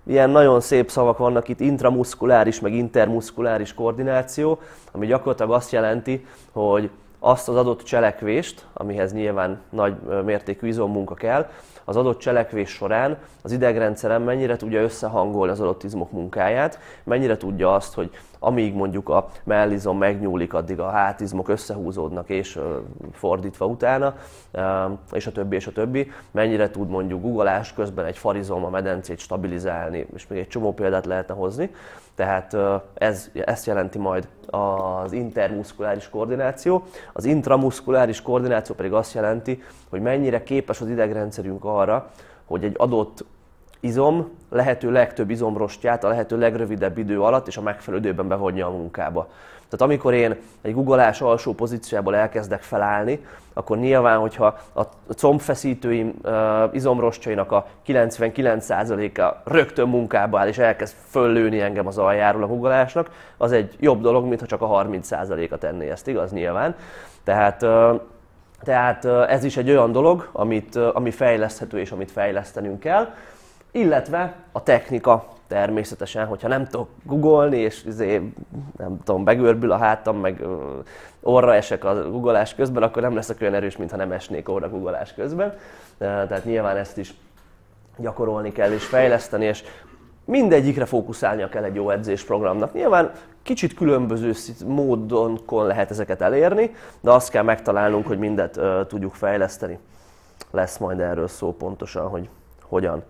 Ilyen 0.05 0.29
nagyon 0.29 0.61
szép 0.61 0.89
szavak 0.89 1.17
vannak 1.17 1.47
itt, 1.47 1.59
intramuszkuláris, 1.59 2.59
meg 2.59 2.73
intermuszkuláris 2.73 3.73
koordináció, 3.73 4.59
ami 4.91 5.05
gyakorlatilag 5.05 5.51
azt 5.51 5.71
jelenti, 5.71 6.25
hogy 6.51 6.89
azt 7.19 7.49
az 7.49 7.55
adott 7.55 7.83
cselekvést, 7.83 8.65
amihez 8.73 9.13
nyilván 9.13 9.61
nagy 9.69 9.95
mértékű 10.25 10.67
izommunka 10.67 11.13
kell, 11.13 11.49
az 11.85 11.95
adott 11.95 12.19
cselekvés 12.19 12.69
során 12.69 13.17
az 13.41 13.51
idegrendszerem 13.51 14.23
mennyire 14.23 14.55
tudja 14.55 14.81
összehangolni 14.81 15.51
az 15.51 15.59
adott 15.59 15.83
izmok 15.83 16.11
munkáját, 16.11 16.79
mennyire 17.03 17.37
tudja 17.37 17.73
azt, 17.73 17.93
hogy 17.93 18.09
amíg 18.39 18.73
mondjuk 18.73 19.09
a 19.09 19.27
mellizom 19.43 19.97
megnyúlik, 19.97 20.53
addig 20.53 20.79
a 20.79 20.89
hátizmok 20.89 21.49
összehúzódnak 21.49 22.29
és 22.29 22.59
fordítva 23.11 23.65
utána, 23.65 24.15
és 25.11 25.27
a 25.27 25.31
többi, 25.31 25.55
és 25.55 25.67
a 25.67 25.71
többi, 25.71 26.11
mennyire 26.31 26.69
tud 26.69 26.89
mondjuk 26.89 27.21
guggolás 27.21 27.73
közben 27.73 28.05
egy 28.05 28.17
farizom 28.17 28.65
a 28.65 28.69
medencét 28.69 29.19
stabilizálni, 29.19 30.07
és 30.15 30.27
még 30.27 30.39
egy 30.39 30.47
csomó 30.47 30.73
példát 30.73 31.05
lehetne 31.05 31.33
hozni. 31.33 31.69
Tehát 32.15 32.57
ez, 32.93 33.29
ezt 33.33 33.65
jelenti 33.65 33.97
majd 33.97 34.27
az 34.45 35.11
intermuszkuláris 35.11 36.09
koordináció. 36.09 36.83
Az 37.13 37.25
intramuszkuláris 37.25 38.21
koordináció 38.21 38.75
pedig 38.75 38.93
azt 38.93 39.13
jelenti, 39.13 39.63
hogy 39.89 40.01
mennyire 40.01 40.43
képes 40.43 40.81
az 40.81 40.89
idegrendszerünk 40.89 41.65
arra, 41.65 42.11
hogy 42.45 42.63
egy 42.63 42.75
adott 42.77 43.25
izom 43.85 44.29
lehető 44.49 44.91
legtöbb 44.91 45.29
izomrostját 45.29 46.03
a 46.03 46.07
lehető 46.07 46.37
legrövidebb 46.37 46.97
idő 46.97 47.21
alatt 47.21 47.47
és 47.47 47.57
a 47.57 47.61
megfelelő 47.61 48.03
időben 48.03 48.27
bevonja 48.27 48.67
a 48.67 48.71
munkába. 48.71 49.27
Tehát 49.69 49.91
amikor 49.91 50.13
én 50.13 50.35
egy 50.61 50.73
guggolás 50.73 51.21
alsó 51.21 51.53
pozíciójából 51.53 52.15
elkezdek 52.15 52.61
felállni, 52.61 53.25
akkor 53.53 53.77
nyilván, 53.77 54.17
hogyha 54.19 54.57
a 54.73 54.81
combfeszítőim 55.15 56.13
uh, 56.23 56.33
izomrostjainak 56.71 57.51
a 57.51 57.67
99%-a 57.87 59.49
rögtön 59.51 59.87
munkába 59.87 60.39
áll 60.39 60.47
és 60.47 60.57
elkezd 60.57 60.95
föllőni 61.09 61.61
engem 61.61 61.87
az 61.87 61.97
aljáról 61.97 62.43
a 62.43 62.47
guggolásnak, 62.47 63.11
az 63.37 63.51
egy 63.51 63.75
jobb 63.79 64.01
dolog, 64.01 64.25
mint 64.25 64.39
ha 64.39 64.45
csak 64.45 64.61
a 64.61 64.67
30%-a 64.67 65.57
tenné 65.57 65.89
ezt, 65.89 66.07
igaz? 66.07 66.31
Nyilván. 66.31 66.75
Tehát 67.23 67.61
uh, 67.61 68.01
tehát 68.63 69.05
ez 69.05 69.43
is 69.43 69.57
egy 69.57 69.69
olyan 69.69 69.91
dolog, 69.91 70.29
amit, 70.31 70.75
ami 70.75 71.11
fejleszthető 71.11 71.79
és 71.79 71.91
amit 71.91 72.11
fejlesztenünk 72.11 72.79
kell 72.79 73.13
illetve 73.75 74.35
a 74.51 74.63
technika 74.63 75.27
természetesen, 75.47 76.25
hogyha 76.25 76.47
nem 76.47 76.67
tudok 76.67 76.89
googolni, 77.03 77.57
és 77.57 77.83
izé, 77.85 78.31
nem 78.77 78.97
tudom, 79.03 79.23
begörbül 79.23 79.71
a 79.71 79.77
hátam, 79.77 80.17
meg 80.17 80.43
orra 81.21 81.55
esek 81.55 81.83
a 81.83 82.09
googolás 82.09 82.55
közben, 82.55 82.83
akkor 82.83 83.01
nem 83.01 83.15
leszek 83.15 83.41
olyan 83.41 83.53
erős, 83.53 83.77
mintha 83.77 83.97
nem 83.97 84.11
esnék 84.11 84.49
orra 84.49 84.69
googolás 84.69 85.13
közben. 85.13 85.57
Tehát 85.97 86.45
nyilván 86.45 86.77
ezt 86.77 86.97
is 86.97 87.13
gyakorolni 87.97 88.51
kell 88.51 88.71
és 88.71 88.85
fejleszteni, 88.85 89.45
és 89.45 89.63
mindegyikre 90.25 90.85
fókuszálnia 90.85 91.49
kell 91.49 91.63
egy 91.63 91.75
jó 91.75 91.89
edzésprogramnak. 91.89 92.73
Nyilván 92.73 93.11
kicsit 93.43 93.73
különböző 93.73 94.33
módonkon 94.65 95.65
lehet 95.65 95.89
ezeket 95.89 96.21
elérni, 96.21 96.75
de 97.01 97.11
azt 97.11 97.29
kell 97.29 97.43
megtalálnunk, 97.43 98.07
hogy 98.07 98.17
mindet 98.17 98.57
uh, 98.57 98.87
tudjuk 98.87 99.13
fejleszteni. 99.13 99.79
Lesz 100.51 100.77
majd 100.77 100.99
erről 100.99 101.27
szó 101.27 101.53
pontosan, 101.53 102.07
hogy 102.07 102.29
hogyan. 102.61 103.03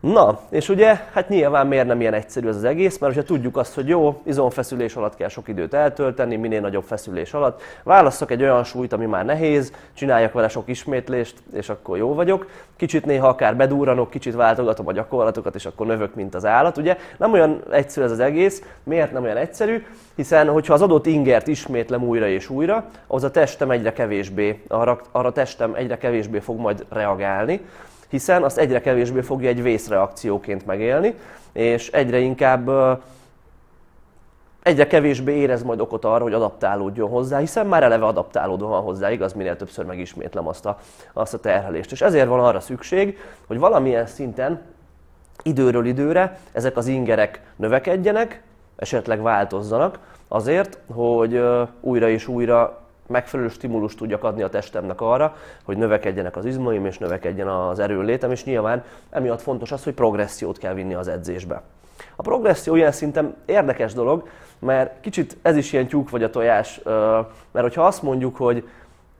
Na, 0.00 0.40
és 0.50 0.68
ugye, 0.68 0.98
hát 1.12 1.28
nyilván 1.28 1.66
miért 1.66 1.86
nem 1.86 2.00
ilyen 2.00 2.14
egyszerű 2.14 2.48
ez 2.48 2.56
az 2.56 2.64
egész, 2.64 2.98
mert 2.98 3.14
hogyha 3.14 3.28
tudjuk 3.28 3.56
azt, 3.56 3.74
hogy 3.74 3.88
jó, 3.88 4.20
izomfeszülés 4.24 4.94
alatt 4.94 5.16
kell 5.16 5.28
sok 5.28 5.48
időt 5.48 5.74
eltölteni, 5.74 6.36
minél 6.36 6.60
nagyobb 6.60 6.84
feszülés 6.84 7.34
alatt, 7.34 7.62
válasszak 7.82 8.30
egy 8.30 8.42
olyan 8.42 8.64
súlyt, 8.64 8.92
ami 8.92 9.06
már 9.06 9.24
nehéz, 9.24 9.72
csináljak 9.94 10.32
vele 10.32 10.48
sok 10.48 10.68
ismétlést, 10.68 11.34
és 11.52 11.68
akkor 11.68 11.96
jó 11.96 12.14
vagyok. 12.14 12.46
Kicsit 12.76 13.04
néha 13.04 13.28
akár 13.28 13.56
bedúranok, 13.56 14.10
kicsit 14.10 14.34
váltogatom 14.34 14.86
a 14.86 14.92
gyakorlatokat, 14.92 15.54
és 15.54 15.66
akkor 15.66 15.86
növök, 15.86 16.14
mint 16.14 16.34
az 16.34 16.44
állat. 16.44 16.76
Ugye 16.76 16.96
nem 17.16 17.32
olyan 17.32 17.62
egyszerű 17.70 18.06
ez 18.06 18.12
az 18.12 18.20
egész. 18.20 18.62
Miért 18.82 19.12
nem 19.12 19.22
olyan 19.22 19.36
egyszerű? 19.36 19.86
Hiszen, 20.14 20.48
hogyha 20.48 20.74
az 20.74 20.82
adott 20.82 21.06
ingert 21.06 21.46
ismétlem 21.46 22.02
újra 22.02 22.28
és 22.28 22.48
újra, 22.48 22.90
az 23.06 23.24
a 23.24 23.30
testem 23.30 23.70
egyre 23.70 23.92
kevésbé, 23.92 24.62
arra, 24.68 25.00
arra 25.10 25.32
testem 25.32 25.74
egyre 25.74 25.98
kevésbé 25.98 26.38
fog 26.38 26.58
majd 26.58 26.84
reagálni 26.88 27.60
hiszen 28.10 28.42
azt 28.42 28.58
egyre 28.58 28.80
kevésbé 28.80 29.20
fogja 29.20 29.48
egy 29.48 29.62
vészreakcióként 29.62 30.66
megélni, 30.66 31.14
és 31.52 31.88
egyre 31.90 32.18
inkább 32.18 32.70
egyre 34.62 34.86
kevésbé 34.86 35.36
érez 35.36 35.62
majd 35.62 35.80
okot 35.80 36.04
arra, 36.04 36.22
hogy 36.22 36.32
adaptálódjon 36.32 37.08
hozzá, 37.08 37.38
hiszen 37.38 37.66
már 37.66 37.82
eleve 37.82 38.04
adaptálódva 38.04 38.66
van 38.66 38.82
hozzá, 38.82 39.10
igaz, 39.10 39.32
minél 39.32 39.56
többször 39.56 39.84
megismétlem 39.84 40.48
azt 40.48 40.66
a, 40.66 40.78
azt 41.12 41.34
a 41.34 41.38
terhelést. 41.38 41.92
És 41.92 42.00
ezért 42.00 42.28
van 42.28 42.40
arra 42.40 42.60
szükség, 42.60 43.18
hogy 43.46 43.58
valamilyen 43.58 44.06
szinten 44.06 44.60
időről 45.42 45.86
időre 45.86 46.38
ezek 46.52 46.76
az 46.76 46.86
ingerek 46.86 47.40
növekedjenek, 47.56 48.42
esetleg 48.76 49.22
változzanak, 49.22 49.98
azért, 50.28 50.78
hogy 50.92 51.42
újra 51.80 52.08
és 52.08 52.28
újra 52.28 52.79
megfelelő 53.10 53.48
stimulust 53.48 53.98
tudjak 53.98 54.24
adni 54.24 54.42
a 54.42 54.48
testemnek 54.48 55.00
arra, 55.00 55.36
hogy 55.64 55.76
növekedjenek 55.76 56.36
az 56.36 56.44
izmaim 56.44 56.86
és 56.86 56.98
növekedjen 56.98 57.48
az 57.48 57.78
erőlétem, 57.78 58.30
és 58.30 58.44
nyilván 58.44 58.84
emiatt 59.10 59.40
fontos 59.40 59.72
az, 59.72 59.84
hogy 59.84 59.94
progressziót 59.94 60.58
kell 60.58 60.74
vinni 60.74 60.94
az 60.94 61.08
edzésbe. 61.08 61.62
A 62.16 62.22
progresszió 62.22 62.74
ilyen 62.74 62.92
szinten 62.92 63.34
érdekes 63.44 63.92
dolog, 63.92 64.28
mert 64.58 65.00
kicsit 65.00 65.36
ez 65.42 65.56
is 65.56 65.72
ilyen 65.72 65.86
tyúk 65.86 66.10
vagy 66.10 66.22
a 66.22 66.30
tojás, 66.30 66.80
mert 67.52 67.66
hogyha 67.66 67.86
azt 67.86 68.02
mondjuk, 68.02 68.36
hogy 68.36 68.68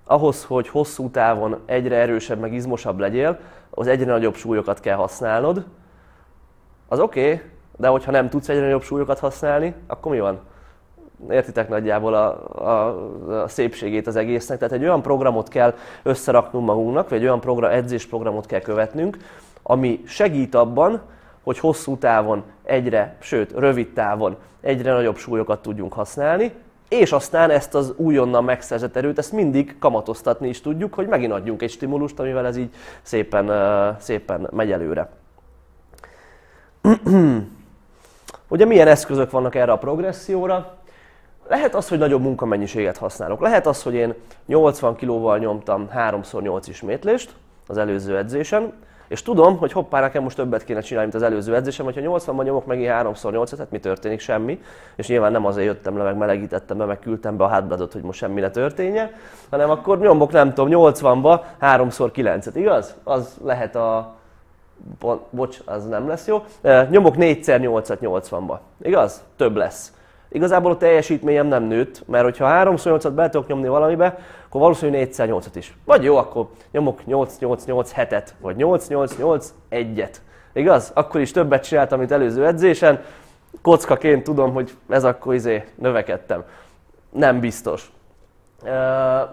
ahhoz, 0.04 0.44
hogy 0.44 0.68
hosszú 0.68 1.10
távon 1.10 1.58
egyre 1.66 1.96
erősebb, 1.96 2.38
meg 2.38 2.52
izmosabb 2.52 2.98
legyél, 2.98 3.38
az 3.70 3.86
egyre 3.86 4.12
nagyobb 4.12 4.34
súlyokat 4.34 4.80
kell 4.80 4.96
használnod, 4.96 5.64
az 6.88 7.00
oké, 7.00 7.32
okay, 7.32 7.40
de 7.76 7.88
hogyha 7.88 8.10
nem 8.10 8.28
tudsz 8.28 8.48
egyre 8.48 8.62
nagyobb 8.62 8.82
súlyokat 8.82 9.18
használni, 9.18 9.74
akkor 9.86 10.12
mi 10.12 10.20
van? 10.20 10.40
Értitek 11.30 11.68
nagyjából 11.68 12.14
a, 12.14 12.48
a, 12.68 13.42
a 13.42 13.48
szépségét 13.48 14.06
az 14.06 14.16
egésznek. 14.16 14.58
Tehát 14.58 14.74
egy 14.74 14.82
olyan 14.82 15.02
programot 15.02 15.48
kell 15.48 15.74
összeraknunk 16.02 16.66
magunknak, 16.66 17.08
vagy 17.08 17.18
egy 17.18 17.24
olyan 17.24 17.40
program, 17.40 17.70
edzésprogramot 17.70 18.46
kell 18.46 18.60
követnünk, 18.60 19.18
ami 19.62 20.02
segít 20.06 20.54
abban, 20.54 21.00
hogy 21.42 21.58
hosszú 21.58 21.96
távon 21.96 22.42
egyre, 22.62 23.16
sőt 23.20 23.52
rövid 23.52 23.92
távon 23.92 24.36
egyre 24.60 24.92
nagyobb 24.92 25.16
súlyokat 25.16 25.62
tudjunk 25.62 25.92
használni, 25.92 26.52
és 26.88 27.12
aztán 27.12 27.50
ezt 27.50 27.74
az 27.74 27.92
újonnan 27.96 28.44
megszerzett 28.44 28.96
erőt, 28.96 29.18
ezt 29.18 29.32
mindig 29.32 29.78
kamatoztatni 29.78 30.48
is 30.48 30.60
tudjuk, 30.60 30.94
hogy 30.94 31.06
megint 31.06 31.32
adjunk 31.32 31.62
egy 31.62 31.70
stimulust, 31.70 32.18
amivel 32.18 32.46
ez 32.46 32.56
így 32.56 32.74
szépen, 33.02 33.50
szépen 34.00 34.48
megy 34.50 34.72
előre. 34.72 35.10
Ugye 38.48 38.64
milyen 38.64 38.88
eszközök 38.88 39.30
vannak 39.30 39.54
erre 39.54 39.72
a 39.72 39.78
progresszióra? 39.78 40.78
Lehet 41.50 41.74
az, 41.74 41.88
hogy 41.88 41.98
nagyobb 41.98 42.22
munkamennyiséget 42.22 42.96
használok. 42.96 43.40
Lehet 43.40 43.66
az, 43.66 43.82
hogy 43.82 43.94
én 43.94 44.14
80 44.46 44.96
kilóval 44.96 45.38
nyomtam 45.38 45.88
3x8 45.96 46.62
ismétlést 46.66 47.34
az 47.66 47.76
előző 47.76 48.16
edzésen, 48.16 48.72
és 49.08 49.22
tudom, 49.22 49.58
hogy 49.58 49.72
hoppá, 49.72 50.00
nekem 50.00 50.22
most 50.22 50.36
többet 50.36 50.64
kéne 50.64 50.80
csinálni, 50.80 51.10
mint 51.10 51.22
az 51.22 51.30
előző 51.30 51.54
edzésem, 51.54 51.84
hogyha 51.84 52.00
80-ban 52.04 52.44
nyomok 52.44 52.66
megint 52.66 52.90
3x8, 52.92 53.54
hát 53.58 53.70
mi 53.70 53.78
történik? 53.78 54.20
Semmi. 54.20 54.60
És 54.96 55.08
nyilván 55.08 55.32
nem 55.32 55.46
azért 55.46 55.66
jöttem 55.66 55.96
le, 55.96 56.02
meg 56.02 56.16
melegítettem 56.16 56.78
be, 56.78 56.84
meg 56.84 56.98
küldtem 56.98 57.36
be 57.36 57.44
a 57.44 57.48
hátbladot, 57.48 57.92
hogy 57.92 58.02
most 58.02 58.18
semmi 58.18 58.40
ne 58.40 58.50
történjen, 58.50 59.10
hanem 59.50 59.70
akkor 59.70 59.98
nyomok, 59.98 60.32
nem 60.32 60.54
tudom, 60.54 60.92
80-ba 60.92 61.40
3x9-et, 61.60 62.52
igaz? 62.54 62.94
Az 63.04 63.38
lehet 63.44 63.76
a, 63.76 64.14
bocs, 65.30 65.58
az 65.64 65.86
nem 65.86 66.08
lesz 66.08 66.26
jó. 66.26 66.44
Nyomok 66.90 67.14
4x8-at 67.18 67.98
80-ba, 68.00 68.58
igaz? 68.82 69.22
Több 69.36 69.56
lesz 69.56 69.92
igazából 70.30 70.70
a 70.70 70.76
teljesítményem 70.76 71.46
nem 71.46 71.62
nőtt, 71.62 72.02
mert 72.08 72.24
hogyha 72.24 72.62
3x8-at 72.64 73.12
be 73.14 73.28
tudok 73.28 73.46
nyomni 73.46 73.68
valamibe, 73.68 74.18
akkor 74.46 74.60
valószínűleg 74.60 75.08
4x8-at 75.12 75.54
is. 75.54 75.76
Vagy 75.84 76.02
jó, 76.02 76.16
akkor 76.16 76.48
nyomok 76.72 77.00
8-8-8 77.08 77.88
hetet, 77.92 78.34
vagy 78.40 78.56
8-8-8 78.58 79.44
egyet. 79.68 80.22
Igaz? 80.52 80.90
Akkor 80.94 81.20
is 81.20 81.30
többet 81.30 81.64
csináltam, 81.64 81.98
mint 81.98 82.10
előző 82.10 82.46
edzésen. 82.46 83.02
Kockaként 83.62 84.24
tudom, 84.24 84.52
hogy 84.52 84.70
ez 84.88 85.04
akkor 85.04 85.34
izé 85.34 85.64
növekedtem. 85.74 86.44
Nem 87.10 87.40
biztos. 87.40 87.92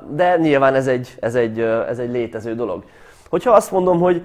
De 0.09 0.37
nyilván 0.37 0.75
ez 0.75 0.87
egy, 0.87 1.15
ez 1.19 1.35
egy, 1.35 1.59
ez 1.61 1.99
egy 1.99 2.11
létező 2.11 2.55
dolog. 2.55 2.83
Hogyha 3.29 3.51
azt 3.51 3.71
mondom, 3.71 3.99
hogy 3.99 4.21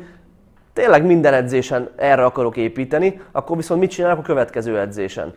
tényleg 0.73 1.05
minden 1.07 1.35
edzésen 1.35 1.91
erre 1.97 2.25
akarok 2.25 2.57
építeni, 2.57 3.21
akkor 3.33 3.57
viszont 3.57 3.81
mit 3.81 3.91
csinálok 3.91 4.19
a 4.19 4.23
következő 4.23 4.79
edzésen? 4.79 5.33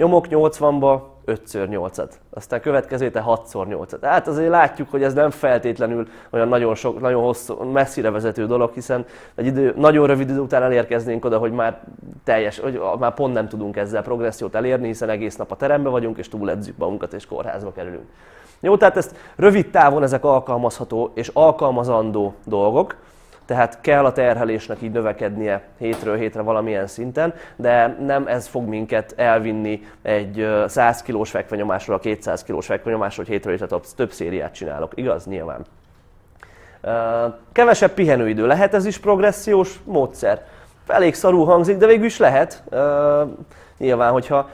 Nyomok 0.00 0.26
80-ba 0.30 1.00
5x8-at, 1.26 2.10
aztán 2.30 2.60
következő 2.60 3.04
héten 3.04 3.24
6x8-at. 3.26 3.98
Tehát 3.98 4.28
azért 4.28 4.48
látjuk, 4.48 4.90
hogy 4.90 5.02
ez 5.02 5.14
nem 5.14 5.30
feltétlenül 5.30 6.08
olyan 6.30 6.48
nagyon, 6.48 6.74
sok, 6.74 7.00
nagyon 7.00 7.22
hosszú, 7.22 7.62
messzire 7.62 8.10
vezető 8.10 8.46
dolog, 8.46 8.72
hiszen 8.74 9.04
egy 9.34 9.46
idő, 9.46 9.74
nagyon 9.76 10.06
rövid 10.06 10.30
idő 10.30 10.38
után 10.38 10.62
elérkeznénk 10.62 11.24
oda, 11.24 11.38
hogy 11.38 11.52
már 11.52 11.80
teljes, 12.24 12.58
hogy 12.58 12.80
már 12.98 13.14
pont 13.14 13.34
nem 13.34 13.48
tudunk 13.48 13.76
ezzel 13.76 14.02
progressziót 14.02 14.54
elérni, 14.54 14.86
hiszen 14.86 15.08
egész 15.08 15.36
nap 15.36 15.50
a 15.50 15.56
teremben 15.56 15.92
vagyunk, 15.92 16.18
és 16.18 16.28
túledzük 16.28 16.76
magunkat, 16.76 17.12
és 17.12 17.26
kórházba 17.26 17.72
kerülünk. 17.72 18.06
Jó, 18.60 18.76
tehát 18.76 18.96
ezt 18.96 19.16
rövid 19.36 19.70
távon 19.70 20.02
ezek 20.02 20.24
alkalmazható 20.24 21.10
és 21.14 21.30
alkalmazandó 21.32 22.34
dolgok, 22.44 22.96
tehát 23.50 23.80
kell 23.80 24.04
a 24.04 24.12
terhelésnek 24.12 24.82
így 24.82 24.90
növekednie 24.90 25.62
hétről 25.78 26.16
hétre 26.16 26.40
valamilyen 26.40 26.86
szinten, 26.86 27.34
de 27.56 27.96
nem 28.00 28.26
ez 28.26 28.46
fog 28.46 28.68
minket 28.68 29.14
elvinni 29.16 29.82
egy 30.02 30.48
100 30.66 31.02
kilós 31.02 31.30
fekvenyomásról 31.30 31.96
a 31.96 31.98
200 31.98 32.42
kilós 32.42 32.66
fekvenyomásról, 32.66 33.24
hogy 33.24 33.34
hétről 33.34 33.56
hétre 33.56 33.78
több 33.96 34.12
szériát 34.12 34.54
csinálok. 34.54 34.92
Igaz? 34.94 35.26
Nyilván. 35.26 35.64
Kevesebb 37.52 37.90
pihenőidő. 37.90 38.46
Lehet 38.46 38.74
ez 38.74 38.86
is 38.86 38.98
progressziós 38.98 39.80
módszer? 39.84 40.46
Elég 40.86 41.14
szarú 41.14 41.44
hangzik, 41.44 41.76
de 41.76 41.86
végül 41.86 42.04
is 42.04 42.18
lehet. 42.18 42.62
Nyilván, 43.78 44.12
hogyha 44.12 44.48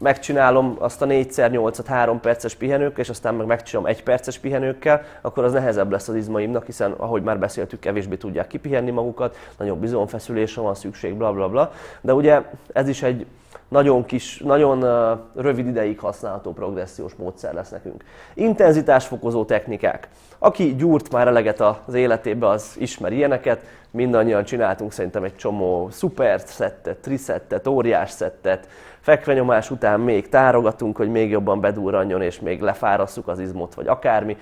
megcsinálom 0.00 0.76
azt 0.78 1.02
a 1.02 1.06
4x8-at 1.06 1.84
3 1.86 2.20
perces 2.20 2.54
pihenőkkel, 2.54 3.02
és 3.02 3.08
aztán 3.08 3.34
meg 3.34 3.46
megcsinálom 3.46 3.90
1 3.90 4.02
perces 4.02 4.38
pihenőkkel, 4.38 5.02
akkor 5.20 5.44
az 5.44 5.52
nehezebb 5.52 5.90
lesz 5.90 6.08
az 6.08 6.14
izmaimnak, 6.14 6.66
hiszen 6.66 6.92
ahogy 6.92 7.22
már 7.22 7.38
beszéltük, 7.38 7.80
kevésbé 7.80 8.16
tudják 8.16 8.46
kipihenni 8.46 8.90
magukat, 8.90 9.36
nagyobb 9.58 9.80
bizonfeszülésre 9.80 10.62
van 10.62 10.74
szükség, 10.74 11.14
bla 11.14 11.32
bla 11.32 11.48
bla. 11.48 11.72
De 12.00 12.14
ugye 12.14 12.42
ez 12.72 12.88
is 12.88 13.02
egy 13.02 13.26
nagyon 13.68 14.04
kis, 14.04 14.38
nagyon 14.38 14.84
rövid 15.34 15.66
ideig 15.66 15.98
használható 15.98 16.52
progressziós 16.52 17.14
módszer 17.14 17.54
lesz 17.54 17.70
nekünk. 17.70 18.04
Intenzitásfokozó 18.34 19.44
technikák. 19.44 20.08
Aki 20.38 20.74
gyúrt 20.74 21.12
már 21.12 21.26
eleget 21.26 21.60
az 21.60 21.94
életébe, 21.94 22.48
az 22.48 22.76
ismer 22.78 23.12
ilyeneket. 23.12 23.62
Mindannyian 23.90 24.44
csináltunk 24.44 24.92
szerintem 24.92 25.24
egy 25.24 25.36
csomó 25.36 25.88
szuper 25.90 26.40
szettet, 26.40 26.96
triszettet, 26.96 27.66
óriás 27.66 28.10
szettet, 28.10 28.68
fekvenyomás 29.00 29.70
után 29.70 30.00
még 30.00 30.28
tárogatunk, 30.28 30.96
hogy 30.96 31.10
még 31.10 31.30
jobban 31.30 31.60
bedurranjon, 31.60 32.22
és 32.22 32.40
még 32.40 32.60
lefárasszuk 32.60 33.28
az 33.28 33.38
izmot, 33.38 33.74
vagy 33.74 33.86
akármi. 33.86 34.36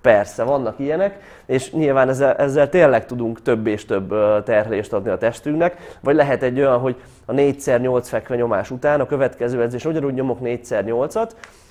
Persze, 0.00 0.42
vannak 0.42 0.78
ilyenek, 0.78 1.18
és 1.46 1.72
nyilván 1.72 2.08
ezzel, 2.08 2.34
ezzel 2.34 2.68
tényleg 2.68 3.06
tudunk 3.06 3.42
több 3.42 3.66
és 3.66 3.84
több 3.84 4.08
terhelést 4.44 4.92
adni 4.92 5.10
a 5.10 5.18
testünknek, 5.18 5.98
vagy 6.00 6.14
lehet 6.14 6.42
egy 6.42 6.58
olyan, 6.58 6.78
hogy 6.78 6.96
a 7.24 7.32
4x8 7.32 8.02
fekvenyomás 8.04 8.70
után 8.70 9.00
a 9.00 9.06
következő 9.06 9.62
edzés 9.62 9.84
ugyanúgy 9.84 10.14
nyomok 10.14 10.38
4x8-at, 10.42 11.30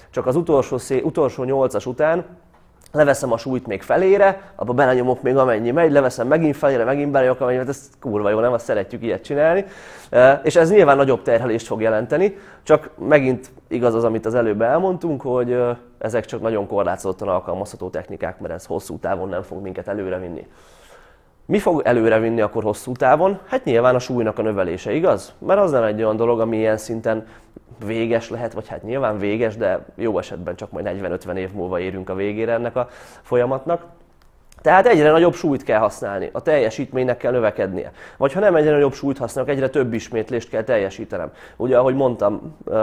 csak 0.09 0.25
az 0.25 0.35
utolsó, 0.35 0.77
szé, 0.77 1.01
utolsó 1.01 1.43
8-as 1.47 1.87
után 1.87 2.25
leveszem 2.91 3.31
a 3.31 3.37
súlyt 3.37 3.67
még 3.67 3.81
felére, 3.81 4.41
abba 4.55 4.73
belenyomok 4.73 5.21
még 5.21 5.37
amennyi 5.37 5.71
megy, 5.71 5.91
leveszem 5.91 6.27
megint 6.27 6.57
felére, 6.57 6.83
megint 6.83 7.11
belejök 7.11 7.41
amennyi, 7.41 7.57
mert 7.57 7.69
ez 7.69 7.89
kurva 7.99 8.29
jó, 8.29 8.39
nem? 8.39 8.53
Azt 8.53 8.65
szeretjük 8.65 9.03
ilyet 9.03 9.23
csinálni. 9.23 9.65
És 10.43 10.55
ez 10.55 10.71
nyilván 10.71 10.97
nagyobb 10.97 11.21
terhelést 11.21 11.67
fog 11.67 11.81
jelenteni, 11.81 12.37
csak 12.63 12.89
megint 12.95 13.49
igaz 13.67 13.95
az, 13.95 14.03
amit 14.03 14.25
az 14.25 14.35
előbb 14.35 14.61
elmondtunk, 14.61 15.21
hogy 15.21 15.61
ezek 15.97 16.25
csak 16.25 16.41
nagyon 16.41 16.67
korlátozottan 16.67 17.27
alkalmazható 17.27 17.89
technikák, 17.89 18.39
mert 18.39 18.53
ez 18.53 18.65
hosszú 18.65 18.97
távon 18.97 19.29
nem 19.29 19.41
fog 19.41 19.61
minket 19.61 19.87
előrevinni. 19.87 20.47
Mi 21.49 21.59
fog 21.59 21.81
előrevinni 21.83 22.41
akkor 22.41 22.63
hosszú 22.63 22.91
távon? 22.91 23.39
Hát 23.47 23.63
nyilván 23.63 23.95
a 23.95 23.99
súlynak 23.99 24.39
a 24.39 24.41
növelése, 24.41 24.93
igaz? 24.93 25.33
Mert 25.37 25.59
az 25.59 25.71
nem 25.71 25.83
egy 25.83 26.03
olyan 26.03 26.15
dolog, 26.15 26.39
ami 26.39 26.57
ilyen 26.57 26.77
szinten 26.77 27.25
véges 27.85 28.29
lehet, 28.29 28.53
vagy 28.53 28.67
hát 28.67 28.83
nyilván 28.83 29.17
véges, 29.17 29.57
de 29.57 29.85
jó 29.95 30.17
esetben 30.17 30.55
csak 30.55 30.71
majd 30.71 30.89
40-50 31.01 31.35
év 31.35 31.51
múlva 31.51 31.79
érünk 31.79 32.09
a 32.09 32.15
végére 32.15 32.53
ennek 32.53 32.75
a 32.75 32.87
folyamatnak. 33.21 33.85
Tehát 34.61 34.87
egyre 34.87 35.11
nagyobb 35.11 35.33
súlyt 35.33 35.63
kell 35.63 35.79
használni, 35.79 36.29
a 36.33 36.41
teljesítménynek 36.41 37.17
kell 37.17 37.31
növekednie. 37.31 37.91
Vagy 38.17 38.33
ha 38.33 38.39
nem 38.39 38.55
egyre 38.55 38.71
nagyobb 38.71 38.93
súlyt 38.93 39.17
használok, 39.17 39.49
egyre 39.49 39.69
több 39.69 39.93
ismétlést 39.93 40.49
kell 40.49 40.63
teljesítenem. 40.63 41.31
Ugye, 41.55 41.77
ahogy 41.77 41.95
mondtam 41.95 42.55
uh, 42.65 42.77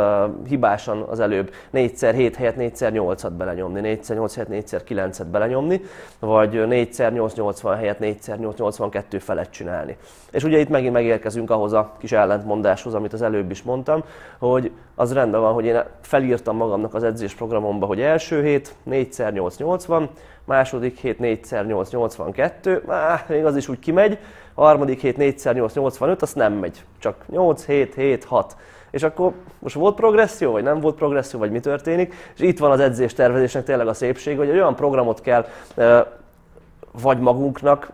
hibásan 0.49 1.03
az 1.03 1.21
előbb, 1.21 1.51
4x7 1.75 2.33
helyett 2.37 2.57
4x8-at 2.59 3.31
belenyomni, 3.37 3.99
4x8 4.03 4.33
helyett 4.35 4.67
4x9-et 4.69 5.27
belenyomni, 5.31 5.81
vagy 6.19 6.51
4x8-80 6.53 7.75
helyett 7.77 7.99
4x8-82 8.01 9.21
felett 9.21 9.51
csinálni. 9.51 9.97
És 10.31 10.45
ugye 10.45 10.59
itt 10.59 10.69
megint 10.69 10.93
megérkezünk 10.93 11.51
ahhoz 11.51 11.73
a 11.73 11.93
kis 11.99 12.13
ellentmondáshoz, 12.13 12.95
amit 12.95 13.13
az 13.13 13.23
előbb 13.23 13.51
is 13.51 13.63
mondtam, 13.63 14.05
hogy 14.39 14.71
az 14.95 15.13
rendben 15.13 15.41
van, 15.41 15.53
hogy 15.53 15.65
én 15.65 15.83
felírtam 16.01 16.57
magamnak 16.57 16.95
az 16.95 17.03
edzésprogramomba, 17.03 17.87
hogy 17.87 18.01
első 18.01 18.43
hét 18.43 18.75
4x8-80, 18.91 20.09
második 20.47 20.99
hét 20.99 21.19
4x8 21.21 21.91
82, 21.91 22.83
á, 22.89 23.25
még 23.29 23.45
az 23.45 23.57
is 23.57 23.69
úgy 23.69 23.79
kimegy, 23.79 24.19
a 24.55 24.65
harmadik 24.65 25.01
hét 25.01 25.17
4x8 25.19 25.75
85, 25.75 26.23
az 26.23 26.33
nem 26.33 26.53
megy, 26.53 26.85
csak 26.99 27.25
8, 27.29 27.65
7, 27.65 27.95
7, 27.95 28.25
6. 28.25 28.57
És 28.91 29.03
akkor 29.03 29.33
most 29.59 29.75
volt 29.75 29.95
progresszió, 29.95 30.53
vagy 30.53 30.63
nem 30.63 30.81
volt 30.81 30.97
progresszió, 30.97 31.39
vagy 31.39 31.51
mi 31.51 31.61
történik, 31.61 32.15
és 32.35 32.41
itt 32.41 32.59
van 32.59 32.71
az 32.71 32.81
edzés 32.81 33.13
tervezésnek 33.13 33.65
tényleg 33.65 33.89
a 33.89 33.95
szépség, 33.95 34.37
hogy 34.37 34.49
egy 34.49 34.57
olyan 34.57 34.75
programot 34.75 35.21
kell 35.21 35.47
vagy 37.03 37.19
magunknak 37.19 37.91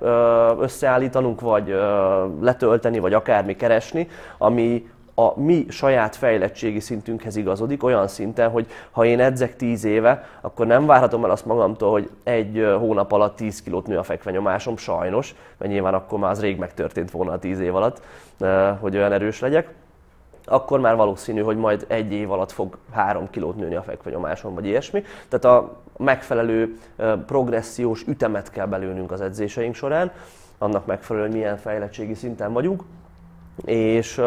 összeállítanunk, 0.60 1.40
vagy 1.40 1.76
letölteni, 2.40 2.98
vagy 2.98 3.12
akármi 3.14 3.56
keresni, 3.56 4.08
ami 4.38 4.90
a 5.14 5.40
mi 5.40 5.66
saját 5.68 6.16
fejlettségi 6.16 6.80
szintünkhez 6.80 7.36
igazodik, 7.36 7.84
olyan 7.84 8.08
szinten, 8.08 8.50
hogy 8.50 8.66
ha 8.90 9.04
én 9.04 9.20
edzek 9.20 9.56
10 9.56 9.84
éve, 9.84 10.24
akkor 10.40 10.66
nem 10.66 10.86
várhatom 10.86 11.24
el 11.24 11.30
azt 11.30 11.46
magamtól, 11.46 11.90
hogy 11.90 12.10
egy 12.22 12.66
hónap 12.78 13.12
alatt 13.12 13.36
10 13.36 13.62
kilót 13.62 13.86
nő 13.86 13.98
a 13.98 14.02
fekvenyomásom, 14.02 14.76
sajnos, 14.76 15.34
mert 15.58 15.72
nyilván 15.72 15.94
akkor 15.94 16.18
már 16.18 16.30
az 16.30 16.40
rég 16.40 16.58
megtörtént 16.58 17.10
volna 17.10 17.32
a 17.32 17.38
10 17.38 17.60
év 17.60 17.74
alatt, 17.74 18.02
hogy 18.80 18.96
olyan 18.96 19.12
erős 19.12 19.40
legyek 19.40 19.74
akkor 20.44 20.80
már 20.80 20.96
valószínű, 20.96 21.40
hogy 21.40 21.56
majd 21.56 21.84
egy 21.88 22.12
év 22.12 22.30
alatt 22.30 22.52
fog 22.52 22.78
3 22.92 23.30
kilót 23.30 23.56
nőni 23.56 23.74
a 23.74 23.82
fekvenyomásom, 23.82 24.54
vagy 24.54 24.66
ilyesmi. 24.66 25.02
Tehát 25.28 25.44
a 25.44 25.80
megfelelő 25.96 26.78
progressziós 27.26 28.02
ütemet 28.06 28.50
kell 28.50 28.66
belőnünk 28.66 29.12
az 29.12 29.20
edzéseink 29.20 29.74
során, 29.74 30.12
annak 30.58 30.86
megfelelően, 30.86 31.32
milyen 31.32 31.56
fejlettségi 31.56 32.14
szinten 32.14 32.52
vagyunk. 32.52 32.82
És 33.64 34.20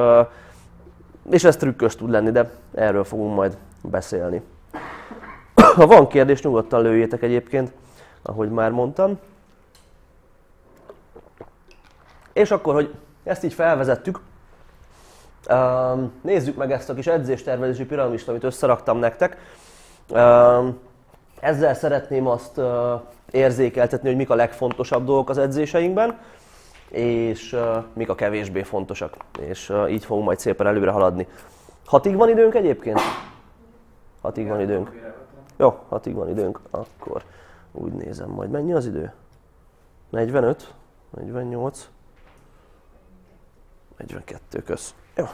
és 1.29 1.43
ez 1.43 1.55
trükkös 1.55 1.95
tud 1.95 2.09
lenni, 2.09 2.31
de 2.31 2.51
erről 2.73 3.03
fogunk 3.03 3.35
majd 3.35 3.57
beszélni. 3.81 4.41
Ha 5.75 5.87
van 5.87 6.07
kérdés, 6.07 6.41
nyugodtan 6.41 6.81
lőjétek 6.81 7.21
egyébként, 7.21 7.71
ahogy 8.21 8.49
már 8.49 8.71
mondtam. 8.71 9.19
És 12.33 12.51
akkor, 12.51 12.73
hogy 12.73 12.95
ezt 13.23 13.43
így 13.43 13.53
felvezettük, 13.53 14.19
nézzük 16.21 16.55
meg 16.55 16.71
ezt 16.71 16.89
a 16.89 16.93
kis 16.93 17.07
edzéstervezési 17.07 17.85
piramist, 17.85 18.27
amit 18.27 18.43
összeraktam 18.43 18.97
nektek. 18.97 19.37
Ezzel 21.39 21.73
szeretném 21.73 22.27
azt 22.27 22.61
érzékeltetni, 23.31 24.07
hogy 24.07 24.17
mik 24.17 24.29
a 24.29 24.35
legfontosabb 24.35 25.05
dolgok 25.05 25.29
az 25.29 25.37
edzéseinkben 25.37 26.17
és 26.89 27.53
uh, 27.53 27.83
mik 27.93 28.09
a 28.09 28.15
kevésbé 28.15 28.63
fontosak. 28.63 29.15
És 29.39 29.69
uh, 29.69 29.91
így 29.91 30.05
fogunk 30.05 30.25
majd 30.25 30.39
szépen 30.39 30.67
előre 30.67 30.91
haladni. 30.91 31.27
Hatig 31.85 32.15
van 32.15 32.29
időnk 32.29 32.55
egyébként? 32.55 32.99
Hatig 34.21 34.47
van 34.47 34.61
időnk. 34.61 35.13
Jó, 35.57 35.79
hatig 35.89 36.13
van 36.13 36.29
időnk. 36.29 36.59
Akkor 36.69 37.23
úgy 37.71 37.93
nézem 37.93 38.29
majd. 38.29 38.49
Mennyi 38.49 38.73
az 38.73 38.85
idő? 38.85 39.13
45? 40.09 40.73
48? 41.09 41.89
42 43.97 44.63
köz. 44.63 44.93
Jó. 45.15 45.25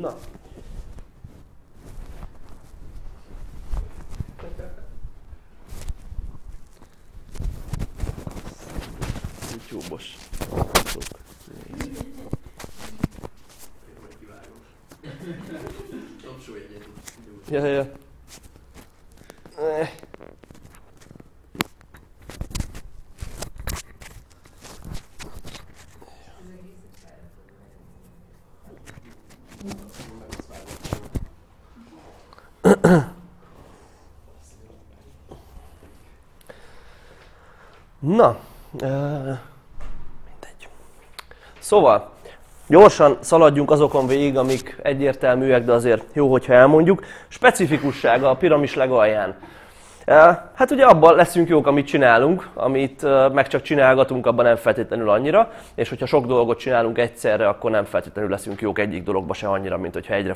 Na, 0.00 0.14
YouTube-os. 9.72 10.16
Ja, 17.50 17.66
ja. 17.66 17.86
Na, 38.02 38.36
uh, 38.74 39.51
Szóval, 41.72 42.10
gyorsan 42.68 43.16
szaladjunk 43.20 43.70
azokon 43.70 44.06
végig, 44.06 44.36
amik 44.36 44.76
egyértelműek, 44.82 45.64
de 45.64 45.72
azért 45.72 46.04
jó, 46.12 46.30
hogyha 46.30 46.52
elmondjuk. 46.52 47.04
Specifikussága 47.28 48.30
a 48.30 48.34
piramis 48.34 48.74
legalján. 48.74 49.34
Hát 50.54 50.70
ugye 50.70 50.84
abban 50.84 51.14
leszünk 51.14 51.48
jók, 51.48 51.66
amit 51.66 51.86
csinálunk, 51.86 52.48
amit 52.54 53.06
meg 53.32 53.48
csak 53.48 53.62
csinálgatunk, 53.62 54.26
abban 54.26 54.44
nem 54.44 54.56
feltétlenül 54.56 55.10
annyira, 55.10 55.50
és 55.74 55.88
hogyha 55.88 56.06
sok 56.06 56.26
dolgot 56.26 56.58
csinálunk 56.58 56.98
egyszerre, 56.98 57.48
akkor 57.48 57.70
nem 57.70 57.84
feltétlenül 57.84 58.30
leszünk 58.30 58.60
jók 58.60 58.78
egyik 58.78 59.02
dologba 59.02 59.34
se 59.34 59.48
annyira, 59.48 59.78
mint 59.78 59.94
hogyha 59.94 60.14
egyre 60.14 60.34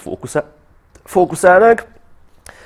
fókuszálnánk. 1.04 1.84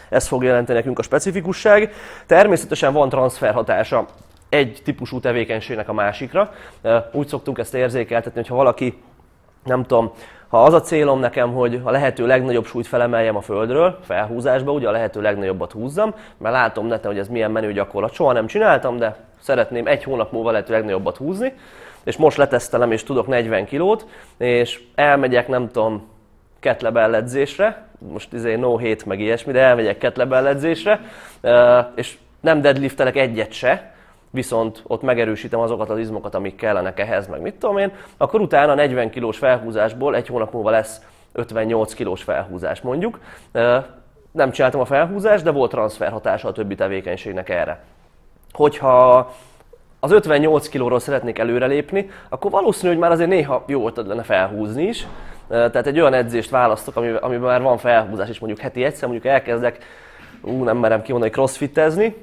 Ez 0.08 0.26
fog 0.26 0.42
jelenteni 0.42 0.78
nekünk 0.78 0.98
a 0.98 1.02
specifikusság. 1.02 1.92
Természetesen 2.26 2.92
van 2.92 3.08
transfer 3.08 3.54
hatása 3.54 4.06
egy 4.50 4.80
típusú 4.84 5.20
tevékenységnek 5.20 5.88
a 5.88 5.92
másikra. 5.92 6.52
Úgy 7.12 7.26
szoktunk 7.26 7.58
ezt 7.58 7.74
érzékeltetni, 7.74 8.40
hogy 8.40 8.48
ha 8.48 8.56
valaki, 8.56 9.02
nem 9.64 9.82
tudom, 9.82 10.12
ha 10.48 10.62
az 10.62 10.74
a 10.74 10.80
célom 10.80 11.20
nekem, 11.20 11.52
hogy 11.52 11.80
a 11.82 11.90
lehető 11.90 12.26
legnagyobb 12.26 12.66
súlyt 12.66 12.86
felemeljem 12.86 13.36
a 13.36 13.40
földről, 13.40 13.98
felhúzásba, 14.02 14.72
ugye 14.72 14.88
a 14.88 14.90
lehető 14.90 15.20
legnagyobbat 15.20 15.72
húzzam, 15.72 16.14
mert 16.38 16.54
látom 16.54 16.86
neten, 16.86 17.10
hogy 17.10 17.20
ez 17.20 17.28
milyen 17.28 17.50
menő 17.50 17.72
gyakorlat. 17.72 18.12
Soha 18.12 18.32
nem 18.32 18.46
csináltam, 18.46 18.96
de 18.96 19.16
szeretném 19.40 19.86
egy 19.86 20.04
hónap 20.04 20.32
múlva 20.32 20.50
lehető 20.50 20.72
legnagyobbat 20.72 21.16
húzni, 21.16 21.52
és 22.04 22.16
most 22.16 22.36
letesztelem, 22.36 22.92
és 22.92 23.02
tudok 23.02 23.26
40 23.26 23.64
kilót, 23.64 24.06
és 24.38 24.82
elmegyek, 24.94 25.48
nem 25.48 25.68
tudom, 25.68 26.08
ketlebelledzésre, 26.60 27.88
most 27.98 28.32
izé 28.32 28.54
no 28.54 28.76
hét 28.76 29.04
meg 29.06 29.20
ilyesmi, 29.20 29.52
de 29.52 29.60
elmegyek 29.60 29.98
ketlebelledzésre, 29.98 31.00
és 31.94 32.18
nem 32.40 32.60
deadliftelek 32.60 33.16
egyet 33.16 33.52
se, 33.52 33.94
viszont 34.30 34.82
ott 34.86 35.02
megerősítem 35.02 35.60
azokat 35.60 35.90
az 35.90 35.98
izmokat, 35.98 36.34
amik 36.34 36.56
kellenek 36.56 37.00
ehhez, 37.00 37.26
meg 37.26 37.40
mit 37.40 37.54
tudom 37.54 37.78
én, 37.78 37.92
akkor 38.16 38.40
utána 38.40 38.74
40 38.74 39.10
kilós 39.10 39.38
felhúzásból 39.38 40.16
egy 40.16 40.26
hónap 40.26 40.52
múlva 40.52 40.70
lesz 40.70 41.00
58 41.32 41.94
kilós 41.94 42.22
felhúzás 42.22 42.80
mondjuk. 42.80 43.20
Nem 44.32 44.50
csináltam 44.50 44.80
a 44.80 44.84
felhúzást, 44.84 45.44
de 45.44 45.50
volt 45.50 45.70
transfer 45.70 46.10
hatása 46.10 46.48
a 46.48 46.52
többi 46.52 46.74
tevékenységnek 46.74 47.48
erre. 47.48 47.82
Hogyha 48.52 49.30
az 50.00 50.10
58 50.10 50.68
kilóról 50.68 51.00
szeretnék 51.00 51.38
előrelépni, 51.38 52.10
akkor 52.28 52.50
valószínű, 52.50 52.92
hogy 52.92 53.00
már 53.00 53.10
azért 53.10 53.28
néha 53.28 53.64
jó 53.66 53.80
volt 53.80 53.96
lenne 53.96 54.22
felhúzni 54.22 54.82
is. 54.82 55.06
Tehát 55.48 55.86
egy 55.86 56.00
olyan 56.00 56.14
edzést 56.14 56.50
választok, 56.50 56.96
amiben 56.96 57.40
már 57.40 57.62
van 57.62 57.78
felhúzás, 57.78 58.28
és 58.28 58.38
mondjuk 58.38 58.62
heti 58.62 58.84
egyszer 58.84 59.08
mondjuk 59.08 59.32
elkezdek 59.32 59.78
ú, 60.42 60.64
nem 60.64 60.76
merem 60.76 61.02
kimondani, 61.02 61.32
crossfitezni. 61.32 62.16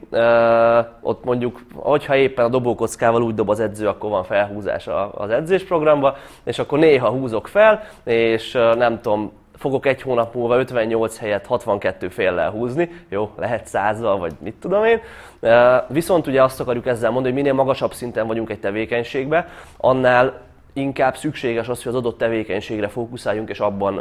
Ott 1.01 1.23
mondjuk, 1.23 1.61
hogyha 1.73 2.15
éppen 2.15 2.45
a 2.45 2.49
dobókockával 2.49 3.21
úgy 3.21 3.35
dob 3.35 3.49
az 3.49 3.59
edző, 3.59 3.87
akkor 3.87 4.09
van 4.09 4.23
felhúzás 4.23 4.89
az 5.11 5.29
edzésprogramba, 5.29 6.15
és 6.43 6.59
akkor 6.59 6.79
néha 6.79 7.09
húzok 7.09 7.47
fel, 7.47 7.83
és 8.03 8.51
nem 8.77 9.01
tudom, 9.01 9.31
fogok 9.55 9.85
egy 9.85 10.01
hónap 10.01 10.33
múlva 10.33 10.57
58 10.57 11.19
helyett 11.19 11.45
62 11.45 12.09
féllel 12.09 12.49
húzni, 12.49 12.89
jó, 13.09 13.29
lehet 13.37 13.65
százal, 13.65 14.17
vagy 14.17 14.33
mit 14.39 14.55
tudom 14.61 14.83
én. 14.83 14.99
Viszont 15.87 16.27
ugye 16.27 16.43
azt 16.43 16.59
akarjuk 16.59 16.85
ezzel 16.85 17.11
mondani, 17.11 17.33
hogy 17.33 17.43
minél 17.43 17.57
magasabb 17.57 17.93
szinten 17.93 18.27
vagyunk 18.27 18.49
egy 18.49 18.59
tevékenységben, 18.59 19.45
annál 19.77 20.45
inkább 20.77 21.15
szükséges 21.17 21.67
az, 21.67 21.83
hogy 21.83 21.91
az 21.91 21.97
adott 21.97 22.17
tevékenységre 22.17 22.87
fókuszáljunk, 22.87 23.49
és 23.49 23.59
abban 23.59 23.97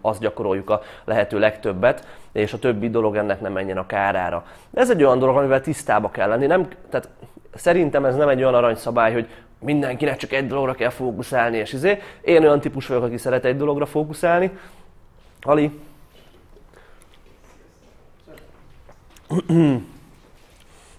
azt 0.00 0.20
gyakoroljuk 0.20 0.70
a 0.70 0.82
lehető 1.04 1.38
legtöbbet, 1.38 2.06
és 2.32 2.52
a 2.52 2.58
többi 2.58 2.90
dolog 2.90 3.16
ennek 3.16 3.40
nem 3.40 3.52
menjen 3.52 3.78
a 3.78 3.86
kárára. 3.86 4.44
Ez 4.74 4.90
egy 4.90 5.02
olyan 5.02 5.18
dolog, 5.18 5.36
amivel 5.36 5.60
tisztába 5.60 6.10
kell 6.10 6.28
lenni. 6.28 6.46
Nem, 6.46 6.68
tehát 6.90 7.08
szerintem 7.54 8.04
ez 8.04 8.16
nem 8.16 8.28
egy 8.28 8.38
olyan 8.38 8.54
aranyszabály, 8.54 9.12
hogy 9.12 9.28
mindenkinek 9.58 10.16
csak 10.16 10.32
egy 10.32 10.46
dologra 10.46 10.74
kell 10.74 10.90
fókuszálni, 10.90 11.56
és 11.56 11.72
izé. 11.72 11.98
Én 12.22 12.42
olyan 12.42 12.60
típus 12.60 12.86
vagyok, 12.86 13.04
aki 13.04 13.16
szeret 13.16 13.44
egy 13.44 13.56
dologra 13.56 13.86
fókuszálni. 13.86 14.50
Ali? 15.42 15.80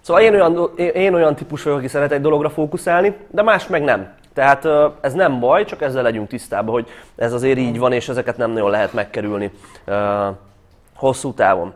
Szóval 0.01 0.21
én 0.21 0.33
olyan, 0.33 0.69
én 0.75 1.13
olyan 1.13 1.35
típus 1.35 1.63
vagyok, 1.63 1.77
aki 1.79 1.87
szeret 1.87 2.11
egy 2.11 2.21
dologra 2.21 2.49
fókuszálni, 2.49 3.15
de 3.29 3.41
más 3.41 3.67
meg 3.67 3.83
nem. 3.83 4.13
Tehát 4.35 4.67
ez 5.01 5.13
nem 5.13 5.39
baj, 5.39 5.65
csak 5.65 5.81
ezzel 5.81 6.03
legyünk 6.03 6.27
tisztában, 6.27 6.73
hogy 6.73 6.87
ez 7.15 7.33
azért 7.33 7.57
így 7.57 7.79
van, 7.79 7.91
és 7.91 8.09
ezeket 8.09 8.37
nem 8.37 8.51
nagyon 8.51 8.69
lehet 8.69 8.93
megkerülni 8.93 9.51
hosszú 10.95 11.33
távon. 11.33 11.73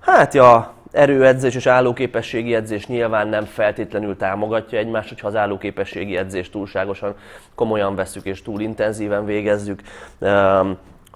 Hát 0.00 0.34
ja, 0.34 0.72
erőedzés 0.92 1.54
és 1.54 1.66
állóképességi 1.66 2.54
edzés 2.54 2.86
nyilván 2.86 3.28
nem 3.28 3.44
feltétlenül 3.44 4.16
támogatja 4.16 4.78
egymást, 4.78 5.08
hogyha 5.08 5.26
az 5.26 5.36
állóképességi 5.36 6.16
edzést 6.16 6.52
túlságosan 6.52 7.14
komolyan 7.54 7.94
veszük 7.94 8.24
és 8.24 8.42
túl 8.42 8.60
intenzíven 8.60 9.24
végezzük. 9.24 9.80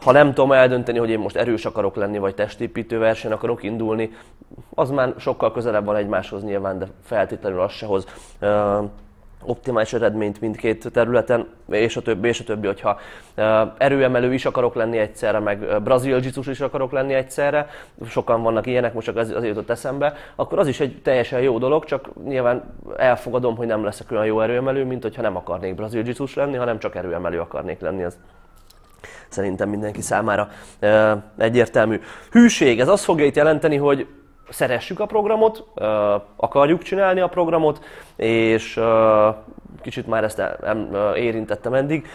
Ha 0.03 0.13
nem 0.13 0.35
tudom 0.35 0.53
eldönteni, 0.53 0.99
hogy 0.99 1.11
én 1.11 1.19
most 1.19 1.37
erős 1.37 1.65
akarok 1.65 1.97
lenni, 1.97 2.19
vagy 2.19 2.35
testépítő 2.35 2.99
versenyen 2.99 3.37
akarok 3.37 3.63
indulni, 3.63 4.17
az 4.75 4.91
már 4.91 5.15
sokkal 5.19 5.53
közelebb 5.53 5.85
van 5.85 5.97
egymáshoz 5.97 6.45
nyilván, 6.45 6.79
de 6.79 6.87
feltétlenül 7.05 7.61
az 7.61 7.73
se 7.73 7.87
hoz 7.87 8.07
optimális 9.45 9.93
eredményt 9.93 10.41
mindkét 10.41 10.91
területen, 10.93 11.49
és 11.69 11.97
a 11.97 12.03
többi, 12.03 12.29
és 12.29 12.41
a 12.41 12.45
többi, 12.45 12.67
hogyha 12.67 12.99
erőemelő 13.79 14.35
is 14.35 14.45
akarok 14.45 14.75
lenni 14.75 14.99
egyszerre, 14.99 15.39
meg 15.39 15.83
brazil 15.83 16.21
jiu 16.23 16.51
is 16.51 16.61
akarok 16.61 16.93
lenni 16.93 17.15
egyszerre, 17.15 17.69
sokan 18.09 18.43
vannak 18.43 18.67
ilyenek, 18.67 18.95
most 18.95 19.07
csak 19.07 19.17
az, 19.17 19.31
azért 19.31 19.55
jutott 19.55 19.71
eszembe, 19.71 20.15
akkor 20.35 20.59
az 20.59 20.67
is 20.67 20.81
egy 20.81 21.03
teljesen 21.03 21.41
jó 21.41 21.59
dolog, 21.59 21.85
csak 21.85 22.25
nyilván 22.25 22.75
elfogadom, 22.97 23.57
hogy 23.57 23.67
nem 23.67 23.85
leszek 23.85 24.11
olyan 24.11 24.27
jó 24.27 24.41
erőemelő, 24.41 24.85
mint 24.85 25.03
hogyha 25.03 25.23
nem 25.23 25.37
akarnék 25.37 25.75
brazil 25.75 26.03
jiu 26.05 26.27
lenni, 26.35 26.57
hanem 26.57 26.79
csak 26.79 26.95
erőemelő 26.95 27.41
akarnék 27.41 27.81
lenni. 27.81 28.03
Ez 28.03 28.19
szerintem 29.29 29.69
mindenki 29.69 30.01
számára 30.01 30.49
egyértelmű. 31.39 32.01
Hűség, 32.31 32.81
ez 32.81 32.89
azt 32.89 33.05
fogja 33.05 33.25
itt 33.25 33.37
jelenteni, 33.37 33.77
hogy 33.77 34.07
szeressük 34.51 35.01
a 35.01 35.07
programot, 35.07 35.65
akarjuk 36.37 36.83
csinálni 36.83 37.21
a 37.21 37.29
programot, 37.29 37.85
és 38.17 38.81
kicsit 39.83 40.07
már 40.07 40.25
ezt 40.25 40.43
érintettem 41.15 41.75
eddig, 41.75 42.07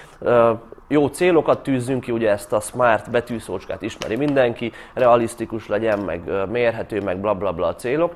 jó 0.88 1.08
célokat 1.08 1.64
tűzzünk 1.64 2.02
ki, 2.02 2.12
ugye 2.12 2.30
ezt 2.30 2.54
a 2.54 2.60
smart 2.60 3.12
betűszócskát 3.12 3.82
ismeri 3.82 4.16
mindenki, 4.16 4.72
realisztikus 4.94 5.68
legyen, 5.68 6.00
meg 6.00 6.22
mérhető, 6.50 7.02
meg 7.02 7.18
bla 7.18 7.34
bla 7.34 7.52
bla 7.52 7.68
a 7.68 7.76
célok, 7.76 8.16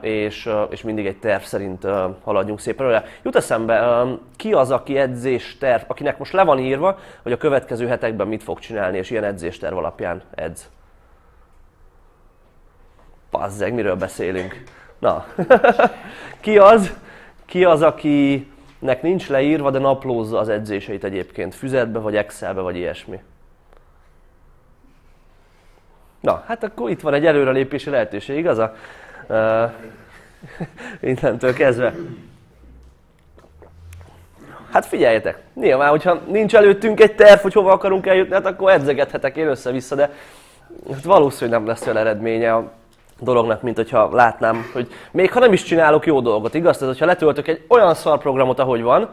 és, 0.00 0.50
és 0.70 0.82
mindig 0.82 1.06
egy 1.06 1.18
terv 1.18 1.42
szerint 1.42 1.86
haladjunk 2.24 2.60
szépen 2.60 2.86
előre. 2.86 3.04
Jut 3.22 3.36
eszembe, 3.36 4.04
ki 4.36 4.52
az, 4.52 4.70
aki 4.70 4.98
edzésterv, 4.98 5.82
akinek 5.86 6.18
most 6.18 6.32
le 6.32 6.44
van 6.44 6.58
írva, 6.58 6.98
hogy 7.22 7.32
a 7.32 7.36
következő 7.36 7.86
hetekben 7.86 8.26
mit 8.26 8.42
fog 8.42 8.58
csinálni, 8.58 8.98
és 8.98 9.10
ilyen 9.10 9.24
edzésterv 9.24 9.76
alapján 9.76 10.22
edz? 10.34 10.68
Pazzeg, 13.38 13.74
miről 13.74 13.96
beszélünk? 13.96 14.62
Na, 14.98 15.26
ki 16.40 16.58
az, 16.58 16.92
ki 17.44 17.64
az, 17.64 17.82
akinek 17.82 19.02
nincs 19.02 19.28
leírva, 19.28 19.70
de 19.70 19.78
naplózza 19.78 20.38
az 20.38 20.48
edzéseit 20.48 21.04
egyébként, 21.04 21.54
füzetbe, 21.54 21.98
vagy 21.98 22.16
Excelbe, 22.16 22.60
vagy 22.60 22.76
ilyesmi? 22.76 23.22
Na, 26.20 26.44
hát 26.46 26.64
akkor 26.64 26.90
itt 26.90 27.00
van 27.00 27.14
egy 27.14 27.26
előrelépési 27.26 27.90
lehetőség, 27.90 28.36
igaz? 28.36 28.58
Uh, 28.58 29.70
innentől 31.10 31.52
kezdve. 31.52 31.94
Hát 34.70 34.86
figyeljetek, 34.86 35.38
nyilván, 35.54 35.90
hogyha 35.90 36.14
nincs 36.14 36.54
előttünk 36.54 37.00
egy 37.00 37.14
terv, 37.14 37.40
hogy 37.40 37.52
hova 37.52 37.72
akarunk 37.72 38.06
eljutni, 38.06 38.34
hát 38.34 38.46
akkor 38.46 38.70
edzegethetek 38.70 39.36
én 39.36 39.46
össze-vissza, 39.46 39.94
de 39.94 40.10
hát 40.92 41.04
valószínűleg 41.04 41.58
nem 41.58 41.68
lesz 41.68 41.86
olyan 41.86 41.96
eredménye 41.96 42.52
dolognak, 43.24 43.62
mint 43.62 43.76
hogyha 43.76 44.14
látnám, 44.14 44.70
hogy 44.72 44.88
még 45.10 45.32
ha 45.32 45.40
nem 45.40 45.52
is 45.52 45.62
csinálok 45.62 46.06
jó 46.06 46.20
dolgot, 46.20 46.54
igaz? 46.54 46.78
Tehát, 46.78 46.92
hogyha 46.92 47.06
letöltök 47.06 47.48
egy 47.48 47.64
olyan 47.68 47.94
szar 47.94 48.18
programot, 48.18 48.58
ahogy 48.58 48.82
van, 48.82 49.08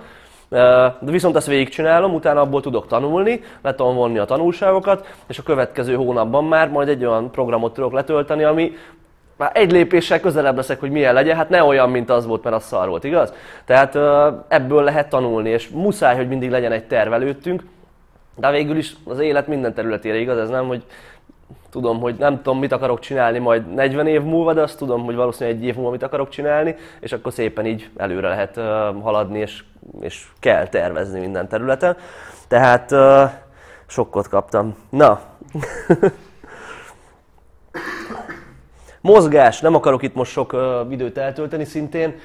de 0.50 1.12
viszont 1.12 1.36
ezt 1.36 1.48
végigcsinálom, 1.48 2.14
utána 2.14 2.42
abból 2.42 2.62
tudok 2.62 2.88
tanulni, 2.88 3.42
le 3.62 3.76
tudom 3.76 3.96
vonni 3.96 4.18
a 4.18 4.26
tanulságokat, 4.26 5.08
és 5.28 5.38
a 5.38 5.44
következő 5.44 5.96
hónapban 5.96 6.46
már 6.46 6.70
majd 6.70 6.88
egy 6.88 7.06
olyan 7.06 7.32
programot 7.32 7.74
tudok 7.74 7.94
letölteni, 7.94 8.44
ami 8.44 8.74
már 9.38 9.52
egy 9.54 9.72
lépéssel 9.72 10.20
közelebb 10.20 10.56
leszek, 10.56 10.80
hogy 10.80 10.92
milyen 10.92 11.14
legyen, 11.14 11.36
hát 11.36 11.50
ne 11.50 11.64
olyan, 11.64 11.90
mint 11.90 12.10
az 12.10 12.26
volt, 12.26 12.44
mert 12.44 12.56
az 12.56 12.64
szar 12.64 12.88
volt, 12.88 13.04
igaz? 13.04 13.34
Tehát 13.66 13.98
ebből 14.48 14.84
lehet 14.84 15.10
tanulni, 15.10 15.50
és 15.50 15.70
muszáj, 15.70 16.16
hogy 16.16 16.28
mindig 16.28 16.50
legyen 16.50 16.72
egy 16.72 16.84
terv 16.84 17.14
előttünk, 17.14 17.64
de 18.36 18.52
végül 18.52 18.78
is 18.78 18.96
az 19.06 19.20
élet 19.20 19.48
minden 19.48 19.74
területére 19.74 20.18
igaz, 20.18 20.38
ez 20.38 20.50
nem, 20.50 20.68
hogy 20.68 20.84
tudom, 21.70 22.00
hogy 22.00 22.16
nem 22.16 22.36
tudom, 22.36 22.60
mit 22.60 22.72
akarok 22.72 23.00
csinálni 23.00 23.40
majd 23.40 23.74
40 23.74 24.08
év 24.08 24.22
múlva, 24.22 24.54
de 24.54 24.62
azt 24.62 24.78
tudom, 24.78 25.04
hogy 25.04 25.16
valószínűleg 25.16 25.60
egy 25.60 25.66
év 25.66 25.76
múlva 25.76 25.92
mit 25.92 26.04
akarok 26.04 26.30
csinálni, 26.30 26.76
és 27.00 27.12
akkor 27.12 27.34
szépen 27.34 27.66
így 27.66 27.90
előre 27.98 28.28
lehet 28.28 28.56
haladni, 29.02 29.40
és, 29.40 29.64
és 30.00 30.28
kell 30.40 30.68
tervezni 30.68 31.20
minden 31.20 31.48
területen. 31.48 31.98
Tehát 32.48 32.92
uh, 32.92 33.30
sokkot 33.88 34.28
kaptam. 34.28 34.76
Na. 34.90 35.22
Mozgás, 39.02 39.60
nem 39.60 39.76
akarok 39.76 40.02
itt 40.02 40.16
most 40.16 40.32
sok 40.32 40.54
uh, 40.54 40.92
időt 40.92 41.18
eltölteni 41.18 41.66
szintén. 41.66 42.20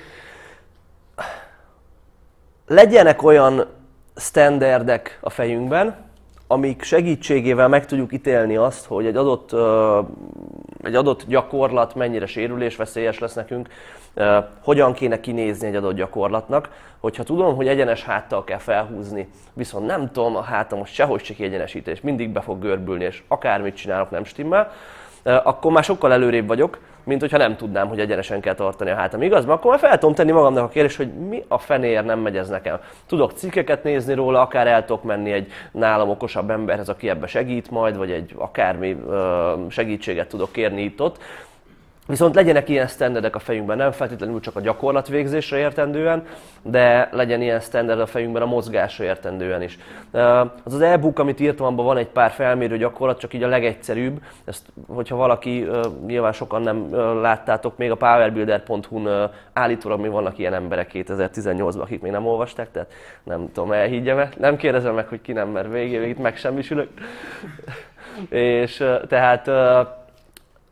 Legyenek 2.66 3.22
olyan 3.22 3.66
standardek 4.16 5.18
a 5.20 5.30
fejünkben, 5.30 6.05
amik 6.46 6.82
segítségével 6.82 7.68
meg 7.68 7.86
tudjuk 7.86 8.12
ítélni 8.12 8.56
azt, 8.56 8.86
hogy 8.86 9.06
egy 9.06 9.16
adott, 9.16 9.52
egy 10.82 10.94
adott 10.94 11.24
gyakorlat 11.26 11.94
mennyire 11.94 12.26
sérülésveszélyes 12.26 13.18
lesz 13.18 13.34
nekünk, 13.34 13.68
hogyan 14.62 14.92
kéne 14.92 15.20
kinézni 15.20 15.66
egy 15.66 15.76
adott 15.76 15.94
gyakorlatnak, 15.94 16.70
hogyha 17.00 17.22
tudom, 17.22 17.56
hogy 17.56 17.68
egyenes 17.68 18.04
háttal 18.04 18.44
kell 18.44 18.58
felhúzni, 18.58 19.28
viszont 19.52 19.86
nem 19.86 20.10
tudom, 20.12 20.36
a 20.36 20.40
hátam 20.40 20.78
most 20.78 20.94
sehogy 20.94 21.24
se 21.24 21.34
kiegyenesítés, 21.34 22.00
mindig 22.00 22.30
be 22.30 22.40
fog 22.40 22.58
görbülni, 22.60 23.04
és 23.04 23.22
akármit 23.28 23.76
csinálok 23.76 24.10
nem 24.10 24.24
stimmel, 24.24 24.72
akkor 25.22 25.72
már 25.72 25.84
sokkal 25.84 26.12
előrébb 26.12 26.46
vagyok, 26.46 26.78
mint 27.06 27.20
hogyha 27.20 27.36
nem 27.36 27.56
tudnám, 27.56 27.88
hogy 27.88 28.00
egyenesen 28.00 28.40
kell 28.40 28.54
tartani 28.54 28.90
a 28.90 28.94
hátam. 28.94 29.22
Igaz? 29.22 29.44
Mert 29.44 29.58
akkor 29.58 29.70
már 29.70 29.80
fel 29.80 29.98
tudom 29.98 30.14
tenni 30.14 30.30
magamnak 30.30 30.64
a 30.64 30.68
kérdést, 30.68 30.96
hogy 30.96 31.12
mi 31.12 31.44
a 31.48 31.58
fenér 31.58 32.04
nem 32.04 32.18
megy 32.18 32.36
ez 32.36 32.48
nekem. 32.48 32.78
Tudok 33.06 33.32
cikkeket 33.32 33.82
nézni 33.82 34.14
róla, 34.14 34.40
akár 34.40 34.66
el 34.66 34.84
tudok 34.84 35.02
menni 35.02 35.32
egy 35.32 35.52
nálam 35.72 36.08
okosabb 36.08 36.50
emberhez, 36.50 36.88
aki 36.88 37.08
ebbe 37.08 37.26
segít 37.26 37.70
majd, 37.70 37.96
vagy 37.96 38.10
egy 38.10 38.34
akármi 38.36 38.96
segítséget 39.68 40.28
tudok 40.28 40.52
kérni 40.52 40.82
itt-ott. 40.82 41.18
Viszont 42.06 42.34
legyenek 42.34 42.68
ilyen 42.68 42.86
standardek 42.86 43.34
a 43.34 43.38
fejünkben, 43.38 43.76
nem 43.76 43.90
feltétlenül 43.90 44.40
csak 44.40 44.56
a 44.56 44.60
gyakorlatvégzésre 44.60 45.58
értendően, 45.58 46.26
de 46.62 47.08
legyen 47.12 47.42
ilyen 47.42 47.60
standard 47.60 48.00
a 48.00 48.06
fejünkben 48.06 48.42
a 48.42 48.46
mozgásra 48.46 49.04
értendően 49.04 49.62
is. 49.62 49.78
Az 50.62 50.74
az 50.74 50.80
e-book, 50.80 51.18
amit 51.18 51.40
írtam, 51.40 51.66
abban 51.66 51.84
van 51.84 51.96
egy 51.96 52.06
pár 52.06 52.30
felmérő 52.30 52.76
gyakorlat, 52.76 53.18
csak 53.18 53.34
így 53.34 53.42
a 53.42 53.48
legegyszerűbb. 53.48 54.22
Ezt, 54.44 54.66
hogyha 54.86 55.16
valaki, 55.16 55.68
nyilván 56.06 56.32
sokan 56.32 56.62
nem 56.62 56.94
láttátok, 57.20 57.76
még 57.76 57.90
a 57.90 57.94
powerbuilder.hu-n 57.94 59.30
állítólag 59.52 60.00
még 60.00 60.10
vannak 60.10 60.38
ilyen 60.38 60.54
emberek 60.54 60.90
2018-ban, 60.94 61.80
akik 61.80 62.00
még 62.00 62.12
nem 62.12 62.26
olvasták, 62.26 62.70
tehát 62.70 62.92
nem 63.22 63.52
tudom, 63.52 63.72
elhiggyem. 63.72 64.28
Nem 64.38 64.56
kérdezem 64.56 64.94
meg, 64.94 65.08
hogy 65.08 65.20
ki 65.22 65.32
nem, 65.32 65.48
mert 65.48 65.72
végén 65.72 66.02
itt 66.02 66.18
megsemmisülök. 66.18 66.88
És 68.28 68.84
tehát 69.08 69.50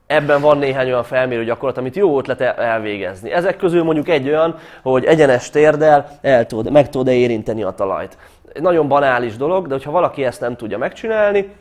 ebben 0.06 0.40
van 0.40 0.58
néhány 0.58 0.86
olyan 0.86 1.04
felmérő 1.04 1.44
gyakorlat, 1.44 1.78
amit 1.78 1.96
jó 1.96 2.18
ötlet 2.18 2.40
elvégezni. 2.40 3.30
Ezek 3.30 3.56
közül 3.56 3.82
mondjuk 3.82 4.08
egy 4.08 4.28
olyan, 4.28 4.58
hogy 4.82 5.04
egyenes 5.04 5.50
térdel 5.50 6.18
el 6.20 6.46
tud, 6.46 6.70
meg 6.70 6.90
tud 6.90 7.06
érinteni 7.06 7.62
a 7.62 7.70
talajt. 7.70 8.18
Nagyon 8.60 8.88
banális 8.88 9.36
dolog, 9.36 9.66
de 9.66 9.72
hogyha 9.72 9.90
valaki 9.90 10.24
ezt 10.24 10.40
nem 10.40 10.56
tudja 10.56 10.78
megcsinálni, 10.78 11.52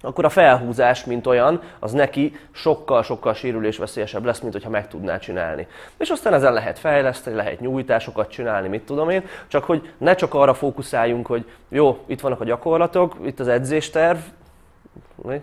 akkor 0.00 0.24
a 0.24 0.28
felhúzás, 0.28 1.04
mint 1.04 1.26
olyan, 1.26 1.60
az 1.78 1.92
neki 1.92 2.36
sokkal-sokkal 2.52 3.34
sérülésveszélyesebb 3.34 4.24
lesz, 4.24 4.40
mint 4.40 4.52
hogyha 4.52 4.70
meg 4.70 4.88
tudná 4.88 5.18
csinálni. 5.18 5.66
És 5.98 6.08
aztán 6.08 6.34
ezzel 6.34 6.52
lehet 6.52 6.78
fejleszteni, 6.78 7.36
lehet 7.36 7.60
nyújtásokat 7.60 8.30
csinálni, 8.30 8.68
mit 8.68 8.82
tudom 8.82 9.10
én, 9.10 9.24
csak 9.48 9.64
hogy 9.64 9.90
ne 9.98 10.14
csak 10.14 10.34
arra 10.34 10.54
fókuszáljunk, 10.54 11.26
hogy 11.26 11.44
jó, 11.68 11.98
itt 12.06 12.20
vannak 12.20 12.40
a 12.40 12.44
gyakorlatok, 12.44 13.16
itt 13.24 13.40
az 13.40 13.48
edzésterv, 13.48 14.18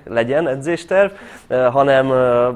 legyen 0.04 0.48
edzésterv, 0.48 1.12
hanem, 1.50 2.08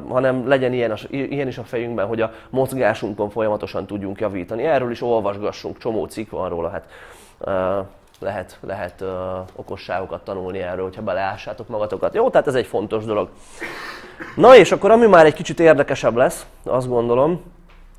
hanem 0.10 0.48
legyen 0.48 0.74
ilyen, 0.74 0.98
ilyen 1.10 1.48
is 1.48 1.58
a 1.58 1.64
fejünkben, 1.64 2.08
hogy 2.08 2.22
a 2.22 2.32
mozgásunkon 2.50 3.30
folyamatosan 3.30 3.86
tudjunk 3.86 4.20
javítani. 4.20 4.64
Erről 4.64 4.92
is 4.92 5.02
olvasgassunk, 5.02 5.78
csomó 5.78 6.06
cikk 6.06 6.32
van 6.32 6.50
róla, 6.50 6.70
hát 6.70 6.86
lehet, 8.20 8.58
lehet 8.62 9.04
okosságokat 9.56 10.24
tanulni 10.24 10.60
erről, 10.60 10.84
hogyha 10.84 11.02
beleássátok 11.02 11.68
magatokat. 11.68 12.14
Jó, 12.14 12.30
tehát 12.30 12.48
ez 12.48 12.56
egy 12.56 12.68
fontos 12.68 13.06
dolog. 13.06 13.30
Na 14.36 14.56
és 14.56 14.72
akkor 14.72 14.92
ami 14.92 15.06
már 15.06 15.26
egy 15.26 15.34
kicsit 15.34 15.60
érdekesebb 15.60 16.16
lesz, 16.16 16.46
azt 16.64 16.88
gondolom, 16.88 17.44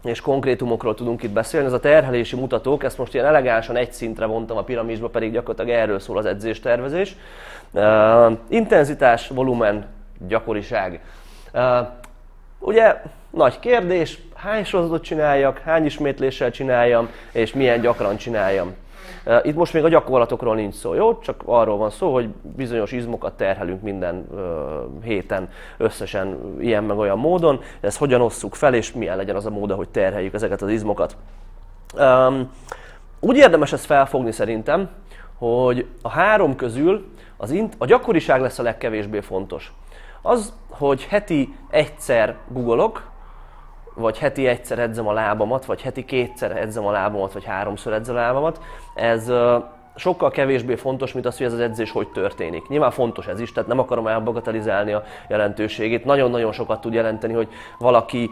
és 0.04 0.20
konkrétumokról 0.20 0.94
tudunk 0.94 1.22
itt 1.22 1.30
beszélni, 1.30 1.66
ez 1.66 1.72
a 1.72 1.80
terhelési 1.80 2.36
mutatók, 2.36 2.84
ezt 2.84 2.98
most 2.98 3.14
ilyen 3.14 3.26
elegánsan 3.26 3.76
egy 3.76 3.92
szintre 3.92 4.26
vontam 4.26 4.56
a 4.56 4.62
piramisba, 4.62 5.08
pedig 5.08 5.32
gyakorlatilag 5.32 5.80
erről 5.80 5.98
szól 5.98 6.18
az 6.18 6.26
edzéstervezés. 6.26 7.16
Uh, 7.70 8.32
intenzitás, 8.48 9.28
volumen, 9.28 9.86
gyakoriság. 10.28 11.00
Uh, 11.52 11.86
ugye 12.58 13.02
nagy 13.30 13.58
kérdés, 13.58 14.18
hány 14.34 14.64
sorozatot 14.64 15.02
csináljak, 15.02 15.58
hány 15.58 15.84
ismétléssel 15.84 16.50
csináljam, 16.50 17.08
és 17.32 17.52
milyen 17.52 17.80
gyakran 17.80 18.16
csináljam. 18.16 18.74
Itt 19.42 19.54
most 19.54 19.72
még 19.72 19.84
a 19.84 19.88
gyakorlatokról 19.88 20.54
nincs 20.54 20.74
szó, 20.74 20.94
jó? 20.94 21.18
Csak 21.18 21.42
arról 21.44 21.76
van 21.76 21.90
szó, 21.90 22.12
hogy 22.12 22.28
bizonyos 22.56 22.92
izmokat 22.92 23.36
terhelünk 23.36 23.82
minden 23.82 24.26
uh, 24.30 25.04
héten 25.04 25.48
összesen 25.76 26.56
ilyen 26.60 26.84
meg 26.84 26.98
olyan 26.98 27.18
módon. 27.18 27.60
Ezt 27.80 27.98
hogyan 27.98 28.20
osszuk 28.20 28.54
fel, 28.54 28.74
és 28.74 28.92
milyen 28.92 29.16
legyen 29.16 29.36
az 29.36 29.46
a 29.46 29.50
mód, 29.50 29.70
hogy 29.70 29.88
terheljük 29.88 30.34
ezeket 30.34 30.62
az 30.62 30.68
izmokat. 30.68 31.16
Um, 31.98 32.50
úgy 33.20 33.36
érdemes 33.36 33.72
ezt 33.72 33.84
felfogni 33.84 34.32
szerintem, 34.32 34.88
hogy 35.38 35.86
a 36.02 36.08
három 36.08 36.56
közül 36.56 37.06
az 37.36 37.50
int- 37.50 37.74
a 37.78 37.86
gyakoriság 37.86 38.40
lesz 38.40 38.58
a 38.58 38.62
legkevésbé 38.62 39.20
fontos. 39.20 39.72
Az, 40.22 40.52
hogy 40.68 41.04
heti 41.04 41.54
egyszer 41.70 42.36
googolok, 42.48 43.10
vagy 43.98 44.18
heti 44.18 44.46
egyszer 44.46 44.78
edzem 44.78 45.08
a 45.08 45.12
lábamat, 45.12 45.64
vagy 45.64 45.82
heti 45.82 46.04
kétszer 46.04 46.56
edzem 46.56 46.86
a 46.86 46.90
lábamat, 46.90 47.32
vagy 47.32 47.44
háromszor 47.44 47.92
edzem 47.92 48.16
a 48.16 48.18
lábamat, 48.18 48.60
ez 48.94 49.32
sokkal 49.94 50.30
kevésbé 50.30 50.74
fontos, 50.74 51.12
mint 51.12 51.26
az, 51.26 51.36
hogy 51.36 51.46
ez 51.46 51.52
az 51.52 51.60
edzés 51.60 51.90
hogy 51.90 52.08
történik. 52.08 52.68
Nyilván 52.68 52.90
fontos 52.90 53.26
ez 53.26 53.40
is, 53.40 53.52
tehát 53.52 53.68
nem 53.68 53.78
akarom 53.78 54.06
elbagatelizálni 54.06 54.92
a 54.92 55.02
jelentőségét. 55.28 56.04
Nagyon-nagyon 56.04 56.52
sokat 56.52 56.80
tud 56.80 56.92
jelenteni, 56.92 57.32
hogy 57.32 57.48
valaki, 57.78 58.30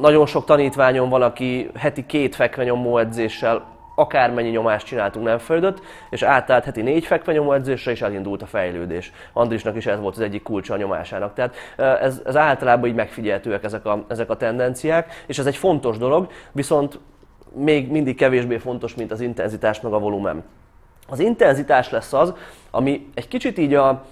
nagyon 0.00 0.26
sok 0.26 0.44
tanítványon 0.44 1.08
valaki 1.08 1.70
heti 1.76 2.06
két 2.06 2.34
fekvenyomó 2.34 2.98
edzéssel 2.98 3.62
akármennyi 4.00 4.48
nyomást 4.48 4.86
csináltunk, 4.86 5.26
nem 5.26 5.38
fejlődött, 5.38 5.82
és 6.10 6.22
átállt 6.22 6.64
heti 6.64 6.82
négy 6.82 7.04
fekvenyomó 7.04 7.52
edzésre, 7.52 7.90
és 7.90 8.02
elindult 8.02 8.42
a 8.42 8.46
fejlődés. 8.46 9.12
Andrisnak 9.32 9.76
is 9.76 9.86
ez 9.86 10.00
volt 10.00 10.14
az 10.14 10.20
egyik 10.20 10.42
kulcsa 10.42 10.74
a 10.74 10.76
nyomásának. 10.76 11.34
Tehát 11.34 11.54
ez, 11.76 12.22
ez 12.24 12.36
általában 12.36 12.88
így 12.88 12.94
megfigyelhetőek 12.94 13.64
ezek 13.64 13.86
a, 13.86 14.04
ezek 14.08 14.30
a 14.30 14.36
tendenciák, 14.36 15.24
és 15.26 15.38
ez 15.38 15.46
egy 15.46 15.56
fontos 15.56 15.98
dolog, 15.98 16.30
viszont 16.52 16.98
még 17.54 17.90
mindig 17.90 18.16
kevésbé 18.16 18.56
fontos, 18.56 18.94
mint 18.94 19.10
az 19.10 19.20
intenzitás 19.20 19.80
meg 19.80 19.92
a 19.92 19.98
volumen. 19.98 20.42
Az 21.08 21.18
intenzitás 21.18 21.90
lesz 21.90 22.12
az, 22.12 22.34
ami 22.70 23.10
egy 23.14 23.28
kicsit 23.28 23.58
így 23.58 23.74
a, 23.74 24.04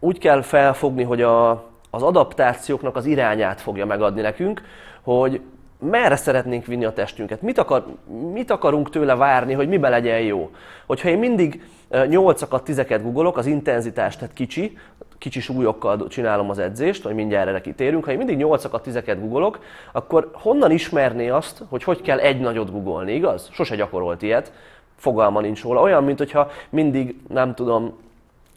úgy 0.00 0.18
kell 0.18 0.42
felfogni, 0.42 1.02
hogy 1.02 1.22
a, 1.22 1.50
az 1.90 2.02
adaptációknak 2.02 2.96
az 2.96 3.06
irányát 3.06 3.60
fogja 3.60 3.86
megadni 3.86 4.20
nekünk, 4.20 4.62
hogy 5.02 5.40
merre 5.78 6.16
szeretnénk 6.16 6.66
vinni 6.66 6.84
a 6.84 6.92
testünket, 6.92 7.42
mit, 7.42 7.58
akar, 7.58 7.84
mit 8.32 8.50
akarunk 8.50 8.90
tőle 8.90 9.14
várni, 9.14 9.52
hogy 9.52 9.68
mibe 9.68 9.88
legyen 9.88 10.20
jó. 10.20 10.50
Hogyha 10.86 11.08
én 11.08 11.18
mindig 11.18 11.62
8-akat, 11.90 12.60
10-eket 12.66 13.00
googolok, 13.02 13.36
az 13.36 13.46
intenzitás, 13.46 14.16
tehát 14.16 14.34
kicsi, 14.34 14.78
kicsi 15.18 15.40
súlyokkal 15.40 16.08
csinálom 16.08 16.50
az 16.50 16.58
edzést, 16.58 17.02
vagy 17.02 17.14
mindjárt 17.14 17.48
erre 17.48 17.60
kitérünk, 17.60 18.04
ha 18.04 18.10
én 18.10 18.16
mindig 18.16 18.38
8-akat, 18.40 18.80
10-eket 18.86 19.16
googolok, 19.20 19.58
akkor 19.92 20.30
honnan 20.32 20.70
ismerné 20.70 21.28
azt, 21.28 21.62
hogy 21.68 21.82
hogy 21.82 22.02
kell 22.02 22.18
egy 22.18 22.40
nagyot 22.40 22.72
googolni, 22.72 23.12
igaz? 23.12 23.48
Sose 23.52 23.76
gyakorolt 23.76 24.22
ilyet, 24.22 24.52
fogalma 24.96 25.40
nincs 25.40 25.62
róla. 25.62 25.80
Olyan, 25.80 26.04
mint 26.04 26.18
hogyha 26.18 26.50
mindig, 26.70 27.16
nem 27.28 27.54
tudom, 27.54 27.98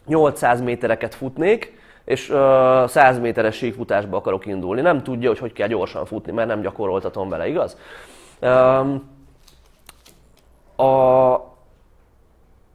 800 0.06 0.62
métereket 0.62 1.16
futnék, 1.16 1.80
és 2.12 2.30
uh, 2.30 2.38
100 2.88 3.20
méteres 3.20 3.56
síkfutásba 3.56 4.18
akarok 4.18 4.46
indulni. 4.46 4.82
Nem 4.82 5.04
tudja, 5.04 5.30
hogy 5.30 5.40
hogy 5.40 5.54
kell 5.54 5.68
gyorsan 5.68 6.06
futni, 6.06 6.32
mert 6.32 6.48
nem 6.48 6.62
gyakoroltatom 6.62 7.30
vele, 7.30 7.48
igaz? 7.48 7.78
Um, 8.42 9.10
a, 10.76 11.34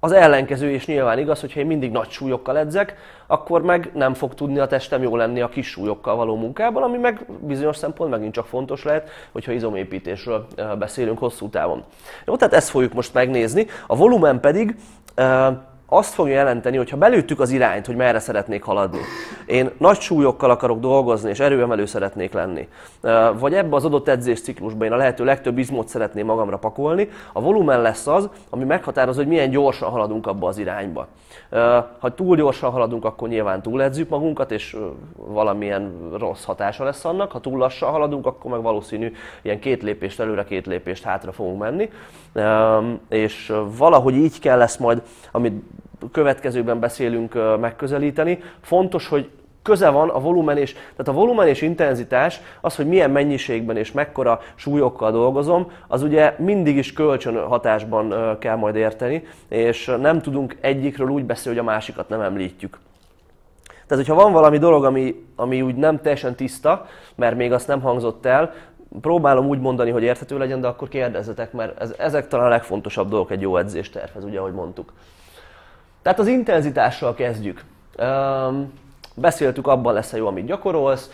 az 0.01 0.13
ellenkező 0.13 0.71
is 0.71 0.87
nyilván 0.87 1.19
igaz, 1.19 1.41
hogyha 1.41 1.61
én 1.61 1.67
mindig 1.67 1.91
nagy 1.91 2.11
súlyokkal 2.11 2.59
edzek, 2.59 2.97
akkor 3.27 3.63
meg 3.63 3.91
nem 3.95 4.15
fog 4.15 4.35
tudni 4.35 4.59
a 4.59 4.67
testem 4.67 5.03
jó 5.03 5.17
lenni 5.17 5.41
a 5.41 5.49
kis 5.49 5.69
súlyokkal 5.69 6.17
való 6.17 6.37
munkában, 6.37 6.83
ami 6.83 6.97
meg 6.97 7.27
bizonyos 7.41 7.77
szempont 7.77 8.11
megint 8.11 8.33
csak 8.33 8.47
fontos 8.47 8.85
lehet, 8.85 9.11
hogyha 9.33 9.53
izomépítésről 9.53 10.47
beszélünk 10.79 11.19
hosszú 11.19 11.49
távon. 11.49 11.85
Jó, 12.27 12.37
tehát 12.37 12.55
ezt 12.55 12.69
fogjuk 12.69 12.93
most 12.93 13.15
megnézni. 13.15 13.67
A 13.87 13.97
volumen 13.97 14.41
pedig 14.41 14.77
azt 15.89 16.15
fogja 16.15 16.35
jelenteni, 16.35 16.77
hogy 16.77 16.91
ha 16.91 16.97
belőttük 16.97 17.41
az 17.41 17.51
irányt, 17.51 17.87
hogy 17.87 17.97
merre 17.97 18.19
szeretnék 18.19 18.63
haladni, 18.63 18.99
én 19.47 19.71
nagy 19.79 20.01
súlyokkal 20.01 20.51
akarok 20.51 20.81
dolgozni, 20.81 21.31
és 21.31 21.41
erőemelő 21.41 21.85
szeretnék 21.85 22.33
lenni, 22.33 22.69
vagy 23.39 23.55
ebbe 23.55 23.77
az 23.77 23.85
adott 23.85 24.09
edzésciklusban 24.09 24.87
én 24.87 24.93
a 24.93 24.97
lehető 24.97 25.25
legtöbb 25.25 25.59
izmot 25.59 25.89
szeretném 25.89 26.27
magamra 26.27 26.59
pakolni, 26.59 27.09
a 27.33 27.41
volumen 27.41 27.81
lesz 27.81 28.07
az, 28.07 28.29
ami 28.51 28.65
meghatározza, 28.65 29.21
hogy 29.21 29.29
milyen 29.29 29.51
gyorsan 29.51 29.91
haladunk 29.91 30.27
abba 30.27 30.49
az 30.49 30.59
irányba. 30.59 31.07
Ha 31.99 32.15
túl 32.15 32.37
gyorsan 32.37 32.71
haladunk, 32.71 33.05
akkor 33.05 33.29
nyilván 33.29 33.63
túledzük 33.63 34.09
magunkat, 34.09 34.51
és 34.51 34.77
valamilyen 35.15 36.11
rossz 36.19 36.45
hatása 36.45 36.85
lesz 36.85 37.05
annak. 37.05 37.33
Ha 37.33 37.41
túl 37.41 37.59
lassan 37.59 37.91
haladunk, 37.91 38.27
akkor 38.27 38.51
meg 38.51 38.63
valószínű 38.63 39.13
ilyen 39.43 39.59
két 39.59 39.83
lépést 39.83 40.21
előre, 40.21 40.45
két 40.45 40.67
lépést 40.67 41.05
hátra 41.05 41.33
fogunk 41.33 41.59
menni. 41.59 41.91
És 43.09 43.53
valahogy 43.77 44.15
így 44.15 44.41
kell 44.41 44.59
lesz 44.59 44.77
majd, 44.77 45.03
amit 45.33 45.63
következőben 46.13 46.81
beszélünk 46.81 47.59
megközelíteni. 47.61 48.39
Fontos, 48.61 49.09
hogy 49.09 49.31
köze 49.67 49.89
van 49.89 50.09
a 50.09 50.21
volumen 50.21 50.57
és, 50.57 50.73
tehát 50.73 51.09
a 51.09 51.13
volumen 51.13 51.49
és 51.49 51.63
intenzitás, 51.63 52.41
az, 52.61 52.77
hogy 52.77 52.87
milyen 52.87 53.11
mennyiségben 53.11 53.77
és 53.77 53.93
mekkora 53.93 54.41
súlyokkal 54.55 55.11
dolgozom, 55.11 55.71
az 55.89 56.03
ugye 56.03 56.35
mindig 56.39 56.77
is 56.77 56.93
kölcsön 56.93 57.47
hatásban 57.47 58.37
kell 58.39 58.57
majd 58.57 58.75
érteni, 58.75 59.23
és 59.49 59.95
nem 60.01 60.21
tudunk 60.23 60.57
egyikről 60.61 61.09
úgy 61.09 61.25
beszélni, 61.25 61.59
hogy 61.59 61.67
a 61.67 61.71
másikat 61.71 62.09
nem 62.09 62.21
említjük. 62.21 62.79
Tehát, 63.87 64.05
hogyha 64.05 64.23
van 64.23 64.33
valami 64.33 64.59
dolog, 64.59 64.85
ami, 64.85 65.25
ami 65.37 65.63
úgy 65.63 65.75
nem 65.75 66.01
teljesen 66.01 66.35
tiszta, 66.35 66.87
mert 67.15 67.37
még 67.37 67.53
azt 67.53 67.67
nem 67.67 67.81
hangzott 67.81 68.27
el, 68.27 68.55
próbálom 69.01 69.47
úgy 69.47 69.61
mondani, 69.61 69.91
hogy 69.91 70.03
érthető 70.03 70.39
legyen, 70.39 70.61
de 70.61 70.67
akkor 70.67 70.89
kérdezzetek, 70.89 71.53
mert 71.53 71.81
ez, 71.81 71.95
ezek 71.99 72.29
talán 72.29 72.47
a 72.47 72.49
legfontosabb 72.49 73.09
dolgok 73.09 73.31
egy 73.31 73.41
jó 73.41 73.57
edzéstervhez, 73.57 74.25
ugye, 74.25 74.39
ahogy 74.39 74.53
mondtuk. 74.53 74.93
Tehát 76.07 76.21
az 76.21 76.27
intenzitással 76.27 77.15
kezdjük. 77.15 77.65
Um, 77.99 78.73
Beszéltük, 79.19 79.67
abban 79.67 79.95
lesz 79.95 80.13
a 80.13 80.17
jó, 80.17 80.27
amit 80.27 80.47
gyakorolsz. 80.47 81.11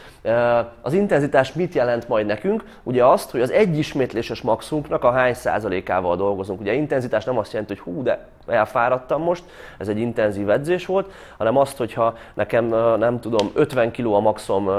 Az 0.83 0.93
intenzitás 0.93 1.53
mit 1.53 1.75
jelent 1.75 2.09
majd 2.09 2.27
nekünk? 2.27 2.65
Ugye 2.83 3.05
azt, 3.05 3.31
hogy 3.31 3.41
az 3.41 3.51
egy 3.51 3.79
ismétléses 3.79 4.41
maxumunknak 4.41 5.05
a 5.05 5.11
hány 5.11 5.35
százalékával 5.35 6.17
dolgozunk. 6.17 6.61
Ugye 6.61 6.73
intenzitás 6.73 7.25
nem 7.25 7.39
azt 7.39 7.53
jelenti, 7.53 7.75
hogy 7.75 7.83
hú, 7.83 8.03
de 8.03 8.27
elfáradtam 8.47 9.23
most, 9.23 9.45
ez 9.79 9.89
egy 9.89 9.99
intenzív 9.99 10.51
edzés 10.51 10.87
volt, 10.87 11.13
hanem 11.39 11.57
azt, 11.57 11.77
hogyha 11.77 12.17
nekem 12.35 12.65
nem 12.99 13.21
tudom, 13.21 13.51
50 13.55 13.91
kg 13.93 14.07
a 14.07 14.21
maximum 14.21 14.71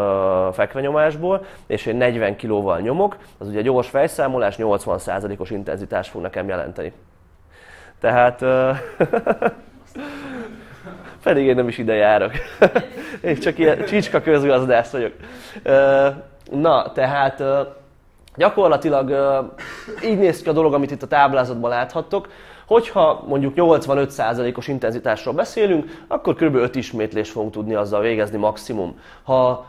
fekvenyomásból, 0.52 1.46
és 1.68 1.86
én 1.86 1.96
40 1.96 2.36
kilóval 2.36 2.80
nyomok, 2.80 3.18
az 3.38 3.48
ugye 3.48 3.62
gyors 3.62 3.90
fejszámolás 3.90 4.56
80%-os 4.58 5.50
intenzitás 5.50 6.10
fog 6.10 6.22
nekem 6.22 6.48
jelenteni. 6.48 6.94
Tehát 8.00 8.42
Pedig 11.24 11.46
én 11.46 11.56
nem 11.56 11.68
is 11.68 11.78
ide 11.78 11.94
járok. 11.94 12.32
én 13.22 13.40
csak 13.40 13.58
ilyen 13.58 13.86
csicska 13.86 14.22
közgazdász 14.22 14.92
vagyok. 14.92 15.14
Na, 16.52 16.92
tehát 16.92 17.44
gyakorlatilag 18.36 19.10
így 20.04 20.18
néz 20.18 20.42
ki 20.42 20.50
a 20.50 20.54
dolog, 20.54 20.74
amit 20.74 20.92
itt 20.92 21.04
a 21.04 21.08
táblázatban 21.08 21.70
láthattok. 21.70 22.28
Hogyha 22.68 23.24
mondjuk 23.28 23.54
85%-os 23.56 24.68
intenzitásról 24.68 25.34
beszélünk, 25.34 26.04
akkor 26.08 26.36
kb. 26.36 26.56
5 26.56 26.76
ismétlést 26.76 27.32
fogunk 27.32 27.52
tudni 27.52 27.74
azzal 27.74 28.02
végezni 28.02 28.38
maximum. 28.38 29.00
Ha 29.24 29.66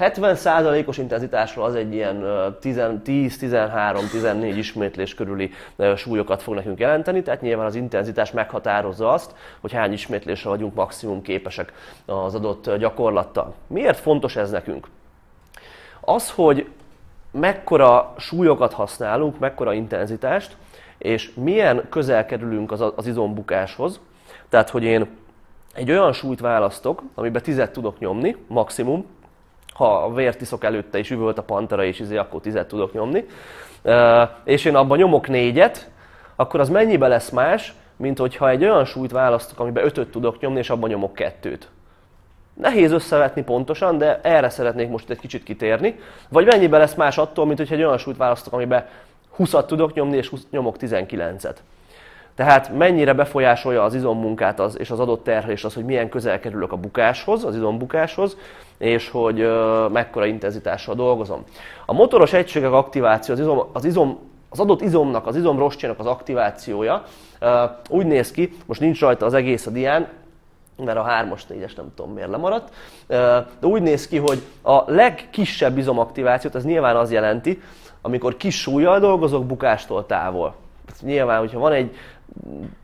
70%-os 0.00 0.98
intenzitásról 0.98 1.64
az 1.64 1.74
egy 1.74 1.94
ilyen 1.94 2.22
10-13-14 2.62 4.52
ismétlés 4.56 5.14
körüli 5.14 5.50
súlyokat 5.96 6.42
fog 6.42 6.54
nekünk 6.54 6.78
jelenteni, 6.78 7.22
tehát 7.22 7.40
nyilván 7.40 7.66
az 7.66 7.74
intenzitás 7.74 8.30
meghatározza 8.30 9.12
azt, 9.12 9.34
hogy 9.60 9.72
hány 9.72 9.92
ismétlésre 9.92 10.48
vagyunk 10.48 10.74
maximum 10.74 11.22
képesek 11.22 11.72
az 12.06 12.34
adott 12.34 12.74
gyakorlattal. 12.76 13.54
Miért 13.66 13.98
fontos 13.98 14.36
ez 14.36 14.50
nekünk? 14.50 14.88
Az, 16.00 16.30
hogy 16.30 16.68
mekkora 17.30 18.14
súlyokat 18.18 18.72
használunk, 18.72 19.38
mekkora 19.38 19.72
intenzitást, 19.72 20.56
és 20.98 21.32
milyen 21.34 21.86
közel 21.88 22.26
kerülünk 22.26 22.72
az, 22.72 22.84
az 22.96 23.06
izombukáshoz, 23.06 24.00
tehát 24.48 24.70
hogy 24.70 24.82
én 24.82 25.06
egy 25.74 25.90
olyan 25.90 26.12
súlyt 26.12 26.40
választok, 26.40 27.02
amiben 27.14 27.42
tizet 27.42 27.72
tudok 27.72 27.98
nyomni, 27.98 28.36
maximum, 28.46 29.06
ha 29.78 29.96
a 30.04 30.12
vért 30.12 30.40
iszok 30.40 30.64
előtte 30.64 30.98
és 30.98 31.10
üvölt 31.10 31.38
a 31.38 31.42
pantera, 31.42 31.84
és 31.84 32.00
izé, 32.00 32.16
akkor 32.16 32.40
tizet 32.40 32.68
tudok 32.68 32.92
nyomni, 32.92 33.24
és 34.44 34.64
én 34.64 34.74
abban 34.74 34.98
nyomok 34.98 35.28
négyet, 35.28 35.90
akkor 36.36 36.60
az 36.60 36.68
mennyibe 36.68 37.08
lesz 37.08 37.30
más, 37.30 37.74
mint 37.96 38.18
hogyha 38.18 38.48
egy 38.48 38.64
olyan 38.64 38.84
súlyt 38.84 39.10
választok, 39.10 39.60
amiben 39.60 39.84
ötöt 39.84 40.10
tudok 40.10 40.40
nyomni, 40.40 40.58
és 40.58 40.70
abban 40.70 40.88
nyomok 40.88 41.14
kettőt. 41.14 41.68
Nehéz 42.54 42.92
összevetni 42.92 43.42
pontosan, 43.42 43.98
de 43.98 44.20
erre 44.22 44.48
szeretnék 44.48 44.88
most 44.88 45.10
egy 45.10 45.18
kicsit 45.18 45.42
kitérni. 45.42 45.98
Vagy 46.28 46.46
mennyibe 46.46 46.78
lesz 46.78 46.94
más 46.94 47.18
attól, 47.18 47.46
mint 47.46 47.58
hogyha 47.58 47.74
egy 47.74 47.84
olyan 47.84 47.98
súlyt 47.98 48.16
választok, 48.16 48.52
amiben 48.52 48.86
20-at 49.38 49.66
tudok 49.66 49.94
nyomni, 49.94 50.16
és 50.16 50.32
nyomok 50.50 50.76
19-et. 50.80 51.56
Tehát 52.38 52.76
mennyire 52.76 53.12
befolyásolja 53.12 53.82
az 53.82 53.94
izommunkát 53.94 54.60
az, 54.60 54.78
és 54.78 54.90
az 54.90 55.00
adott 55.00 55.24
terhelés 55.24 55.64
az, 55.64 55.74
hogy 55.74 55.84
milyen 55.84 56.08
közel 56.08 56.40
kerülök 56.40 56.72
a 56.72 56.76
bukáshoz, 56.76 57.44
az 57.44 57.54
izombukáshoz, 57.54 58.36
és 58.76 59.10
hogy 59.10 59.40
uh, 59.40 59.90
mekkora 59.90 60.26
intenzitással 60.26 60.94
dolgozom. 60.94 61.44
A 61.86 61.92
motoros 61.92 62.32
egységek 62.32 62.72
aktiváció, 62.72 63.34
az, 63.34 63.40
izom, 63.40 63.68
az, 63.72 63.84
izom, 63.84 64.18
az 64.48 64.60
adott 64.60 64.80
izomnak, 64.80 65.26
az 65.26 65.36
izomrostjának 65.36 65.98
az 65.98 66.06
aktivációja 66.06 67.04
uh, 67.40 67.50
úgy 67.88 68.06
néz 68.06 68.30
ki, 68.30 68.52
most 68.66 68.80
nincs 68.80 69.00
rajta 69.00 69.26
az 69.26 69.34
egész 69.34 69.66
a 69.66 69.70
dián, 69.70 70.08
mert 70.76 70.98
a 70.98 71.04
3-as, 71.04 71.40
4-es 71.50 71.76
nem 71.76 71.92
tudom 71.94 72.12
miért 72.12 72.30
lemaradt, 72.30 72.72
de 73.60 73.66
úgy 73.66 73.82
néz 73.82 74.08
ki, 74.08 74.16
hogy 74.16 74.42
a 74.62 74.92
legkisebb 74.92 75.78
izomaktivációt, 75.78 76.54
ez 76.54 76.64
nyilván 76.64 76.96
az 76.96 77.12
jelenti, 77.12 77.62
amikor 78.02 78.36
kis 78.36 78.60
súlyjal 78.60 78.98
dolgozok, 78.98 79.46
bukástól 79.46 80.06
távol. 80.06 80.54
Nyilván, 81.00 81.38
hogyha 81.38 81.58
van 81.58 81.72
egy 81.72 81.96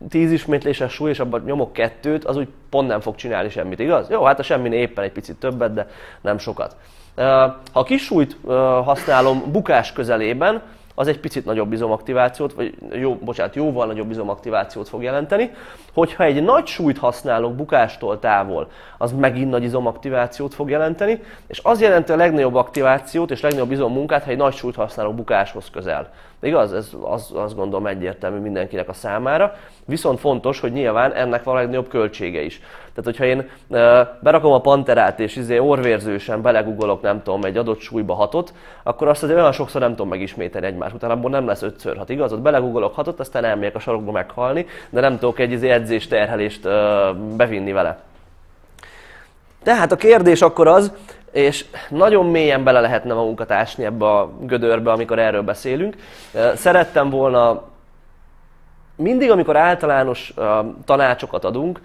10 0.09 0.31
ismétléses 0.31 0.93
súly, 0.93 1.09
és 1.09 1.19
abban 1.19 1.41
nyomok 1.45 1.73
kettőt, 1.73 2.25
az 2.25 2.37
úgy 2.37 2.47
pont 2.69 2.87
nem 2.87 2.99
fog 2.99 3.15
csinálni 3.15 3.49
semmit, 3.49 3.79
igaz? 3.79 4.09
Jó, 4.09 4.23
hát 4.23 4.39
a 4.39 4.43
semmi 4.43 4.75
éppen 4.75 5.03
egy 5.03 5.11
picit 5.11 5.35
többet, 5.35 5.73
de 5.73 5.87
nem 6.21 6.37
sokat. 6.37 6.75
Ha 7.15 7.61
a 7.71 7.83
kis 7.83 8.03
súlyt 8.03 8.37
használom 8.83 9.43
bukás 9.51 9.93
közelében, 9.93 10.61
az 10.97 11.07
egy 11.07 11.19
picit 11.19 11.45
nagyobb 11.45 11.73
izomaktivációt, 11.73 12.53
vagy 12.53 12.73
jó, 12.91 13.15
bocsánat, 13.15 13.55
jóval 13.55 13.85
nagyobb 13.85 14.11
izomaktivációt 14.11 14.89
fog 14.89 15.03
jelenteni. 15.03 15.51
Hogyha 15.93 16.23
egy 16.23 16.43
nagy 16.43 16.65
súlyt 16.65 16.97
használok 16.97 17.55
bukástól 17.55 18.19
távol, 18.19 18.67
az 18.97 19.11
megint 19.11 19.49
nagy 19.49 19.63
izomaktivációt 19.63 20.53
fog 20.53 20.69
jelenteni, 20.69 21.21
és 21.47 21.59
az 21.63 21.81
jelenti 21.81 22.11
a 22.11 22.15
legnagyobb 22.15 22.55
aktivációt 22.55 23.31
és 23.31 23.41
legnagyobb 23.41 23.71
izommunkát, 23.71 24.23
ha 24.23 24.29
egy 24.29 24.37
nagy 24.37 24.53
súlyt 24.53 24.75
használok 24.75 25.15
bukáshoz 25.15 25.69
közel. 25.71 26.13
Igaz? 26.39 26.73
Ez 26.73 26.89
az, 27.01 27.31
azt 27.35 27.55
gondolom 27.55 27.87
egyértelmű 27.87 28.39
mindenkinek 28.39 28.89
a 28.89 28.93
számára. 28.93 29.55
Viszont 29.85 30.19
fontos, 30.19 30.59
hogy 30.59 30.71
nyilván 30.71 31.13
ennek 31.13 31.43
van 31.43 31.55
a 31.55 31.57
legnagyobb 31.57 31.87
költsége 31.87 32.41
is. 32.41 32.61
Tehát, 32.93 33.03
hogyha 33.03 33.25
én 33.25 33.49
berakom 34.19 34.51
a 34.51 34.61
panterát, 34.61 35.19
és 35.19 35.35
izé 35.35 35.57
orvérzősen 35.57 36.41
belegugolok, 36.41 37.01
nem 37.01 37.23
tudom, 37.23 37.43
egy 37.43 37.57
adott 37.57 37.79
súlyba 37.79 38.13
hatot, 38.13 38.53
akkor 38.83 39.07
azt 39.07 39.23
azért 39.23 39.39
olyan 39.39 39.51
sokszor 39.51 39.81
nem 39.81 39.89
tudom 39.89 40.07
megismételni 40.07 40.67
egymás 40.67 40.93
után, 40.93 41.11
abból 41.11 41.29
nem 41.29 41.47
lesz 41.47 41.61
ötször 41.61 41.97
hat, 41.97 42.09
igaz? 42.09 42.33
Ott 42.33 42.41
belegugolok 42.41 42.95
hatot, 42.95 43.19
aztán 43.19 43.43
elmegyek 43.43 43.75
a 43.75 43.79
sarokba 43.79 44.11
meghalni, 44.11 44.65
de 44.89 44.99
nem 44.99 45.19
tudok 45.19 45.39
egy 45.39 45.51
izé 45.51 45.69
edzés 45.69 46.07
terhelést 46.07 46.67
bevinni 47.35 47.71
vele. 47.71 48.03
Tehát 49.63 49.91
a 49.91 49.95
kérdés 49.95 50.41
akkor 50.41 50.67
az, 50.67 50.91
és 51.35 51.65
nagyon 51.89 52.25
mélyen 52.25 52.63
bele 52.63 52.79
lehetne 52.79 53.13
magunkat 53.13 53.51
ásni 53.51 53.85
ebbe 53.85 54.05
a 54.05 54.31
gödörbe, 54.39 54.91
amikor 54.91 55.19
erről 55.19 55.41
beszélünk. 55.41 55.95
Szerettem 56.53 57.09
volna 57.09 57.63
mindig, 58.95 59.31
amikor 59.31 59.55
általános 59.55 60.33
tanácsokat 60.85 61.45
adunk, 61.45 61.81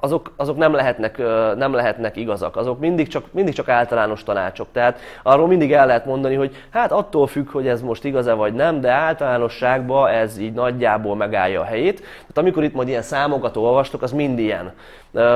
azok, 0.00 0.32
azok 0.36 0.56
nem, 0.56 0.72
lehetnek, 0.72 1.18
nem 1.56 1.72
lehetnek 1.72 2.16
igazak, 2.16 2.56
azok 2.56 2.78
mindig 2.78 3.08
csak, 3.08 3.24
mindig 3.30 3.54
csak 3.54 3.68
általános 3.68 4.22
tanácsok. 4.22 4.66
Tehát 4.72 4.98
arról 5.22 5.46
mindig 5.46 5.72
el 5.72 5.86
lehet 5.86 6.06
mondani, 6.06 6.34
hogy 6.34 6.64
hát 6.70 6.92
attól 6.92 7.26
függ, 7.26 7.50
hogy 7.50 7.68
ez 7.68 7.82
most 7.82 8.04
igaz-e 8.04 8.32
vagy 8.32 8.54
nem, 8.54 8.80
de 8.80 8.90
általánosságban 8.90 10.08
ez 10.08 10.38
így 10.38 10.52
nagyjából 10.52 11.16
megállja 11.16 11.60
a 11.60 11.64
helyét. 11.64 11.96
Tehát 12.00 12.38
amikor 12.38 12.64
itt 12.64 12.74
majd 12.74 12.88
ilyen 12.88 13.02
számokat 13.02 13.56
olvastok, 13.56 14.02
az 14.02 14.12
mind 14.12 14.38
ilyen. 14.38 14.72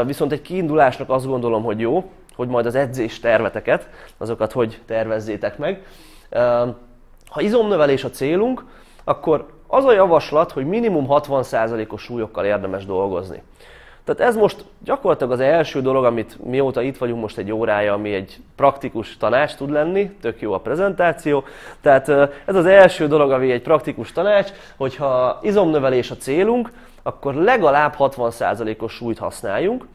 Viszont 0.06 0.32
egy 0.32 0.42
kiindulásnak 0.42 1.10
azt 1.10 1.26
gondolom, 1.26 1.62
hogy 1.62 1.80
jó, 1.80 2.10
hogy 2.36 2.48
majd 2.48 2.66
az 2.66 2.74
edzés 2.74 3.20
terveteket, 3.20 3.88
azokat 4.18 4.52
hogy 4.52 4.80
tervezzétek 4.86 5.58
meg. 5.58 5.82
Ha 7.26 7.40
izomnövelés 7.40 8.04
a 8.04 8.10
célunk, 8.10 8.64
akkor 9.04 9.46
az 9.66 9.84
a 9.84 9.92
javaslat, 9.92 10.52
hogy 10.52 10.66
minimum 10.66 11.06
60%-os 11.08 12.02
súlyokkal 12.02 12.44
érdemes 12.44 12.86
dolgozni. 12.86 13.42
Tehát 14.04 14.20
ez 14.20 14.36
most 14.36 14.64
gyakorlatilag 14.84 15.32
az 15.32 15.40
első 15.40 15.80
dolog, 15.80 16.04
amit 16.04 16.44
mióta 16.44 16.82
itt 16.82 16.98
vagyunk 16.98 17.20
most 17.20 17.38
egy 17.38 17.52
órája, 17.52 17.92
ami 17.92 18.14
egy 18.14 18.40
praktikus 18.56 19.16
tanács 19.16 19.54
tud 19.54 19.70
lenni, 19.70 20.10
tök 20.10 20.40
jó 20.40 20.52
a 20.52 20.58
prezentáció. 20.58 21.44
Tehát 21.80 22.08
ez 22.44 22.54
az 22.54 22.66
első 22.66 23.06
dolog, 23.06 23.30
ami 23.30 23.52
egy 23.52 23.62
praktikus 23.62 24.12
tanács, 24.12 24.50
hogyha 24.76 25.38
izomnövelés 25.42 26.10
a 26.10 26.16
célunk, 26.16 26.72
akkor 27.02 27.34
legalább 27.34 27.94
60%-os 27.98 28.92
súlyt 28.92 29.18
használjunk. 29.18 29.86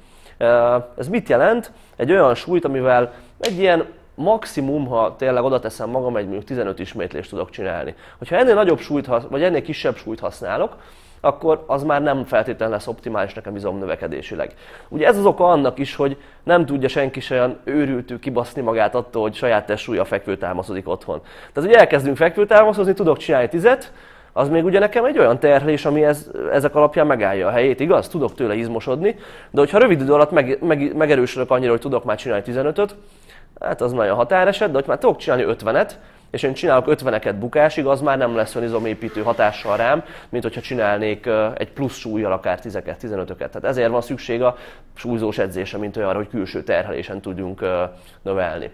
Ez 0.98 1.08
mit 1.08 1.30
jelent? 1.30 1.72
Egy 1.98 2.12
olyan 2.12 2.36
súlyt, 2.36 2.66
amivel 2.66 3.14
egy 3.40 3.60
ilyen 3.60 3.86
maximum, 4.16 4.88
ha 4.88 5.16
tényleg 5.18 5.44
oda 5.44 5.60
teszem 5.60 5.90
magam, 5.90 6.16
egy 6.18 6.24
mondjuk 6.24 6.44
15 6.44 6.80
ismétlést 6.80 7.30
tudok 7.30 7.50
csinálni. 7.50 7.96
Hogyha 8.18 8.36
ennél 8.36 8.54
nagyobb 8.54 8.80
súlyt, 8.80 9.06
vagy 9.30 9.44
ennél 9.44 9.62
kisebb 9.62 9.96
súlyt 9.96 10.20
használok, 10.20 10.76
akkor 11.22 11.64
az 11.68 11.84
már 11.84 12.02
nem 12.02 12.26
feltétlenül 12.26 12.74
lesz 12.74 12.88
optimális 12.88 13.34
nekem 13.34 13.56
izomnövekedésileg. 13.56 14.54
Ugye 14.88 15.08
ez 15.08 15.18
az 15.18 15.26
oka 15.26 15.48
annak 15.48 15.80
is, 15.80 15.96
hogy 15.96 16.18
nem 16.44 16.66
tudja 16.66 16.88
senki 16.88 17.20
se 17.20 17.36
olyan 17.36 17.60
őrültű 17.64 18.20
kibaszni 18.20 18.62
magát 18.62 18.96
attól, 18.96 19.22
hogy 19.22 19.34
saját 19.34 19.66
testsúlya 19.66 20.06
fekvőtámaszodik 20.06 20.90
otthon. 20.90 21.22
Tehát, 21.54 21.70
hogy 21.70 21.80
elkezdünk 21.80 22.18
fekvőtámaszozni, 22.18 22.94
tudok 22.94 23.18
csinálni 23.18 23.50
tizet, 23.50 23.92
az 24.38 24.50
még 24.50 24.66
ugye 24.66 24.80
nekem 24.80 25.06
egy 25.06 25.20
olyan 25.20 25.40
terhelés, 25.40 25.86
ami 25.86 26.04
ez, 26.04 26.30
ezek 26.52 26.76
alapján 26.76 27.08
megállja 27.08 27.48
a 27.48 27.52
helyét, 27.52 27.80
igaz? 27.80 28.08
Tudok 28.08 28.36
tőle 28.36 28.56
izmosodni, 28.56 29.16
de 29.52 29.60
hogyha 29.60 29.78
rövid 29.78 30.02
idő 30.02 30.14
alatt 30.14 30.32
meg, 30.32 30.58
meg, 30.62 30.96
megerősödök 30.96 31.52
annyira, 31.52 31.72
hogy 31.72 31.80
tudok 31.80 32.04
már 32.04 32.18
csinálni 32.18 32.44
15-öt, 32.48 32.96
hát 33.60 33.82
az 33.82 33.92
nagyon 33.92 34.16
határeset, 34.16 34.68
de 34.68 34.74
hogy 34.74 34.88
már 34.88 34.98
tudok 34.98 35.18
csinálni 35.18 35.46
50-et, 35.48 35.92
és 36.32 36.44
én 36.44 36.54
csinálok 36.54 36.86
50-eket 36.88 37.36
bukásig, 37.40 37.86
az 37.86 38.02
már 38.02 38.18
nem 38.18 38.36
lesz 38.36 38.56
olyan 38.56 38.68
izomépítő 38.68 39.22
hatással 39.22 39.78
rám, 39.78 40.04
mint 40.30 40.44
hogyha 40.44 40.62
csinálnék 40.62 41.30
egy 41.58 41.72
plusz 41.72 41.98
súlyjal 41.98 42.32
akár 42.32 42.60
10-eket, 42.64 42.96
15-öket. 43.02 43.50
Tehát 43.50 43.64
ezért 43.64 43.90
van 43.90 44.02
szükség 44.02 44.42
a 44.42 44.56
súlyzós 44.94 45.38
edzése, 45.38 45.78
mint 45.78 45.98
olyanra, 45.98 46.18
hogy 46.18 46.30
külső 46.30 46.64
terhelésen 46.64 47.22
tudjunk 47.22 47.66
növelni. 48.22 48.72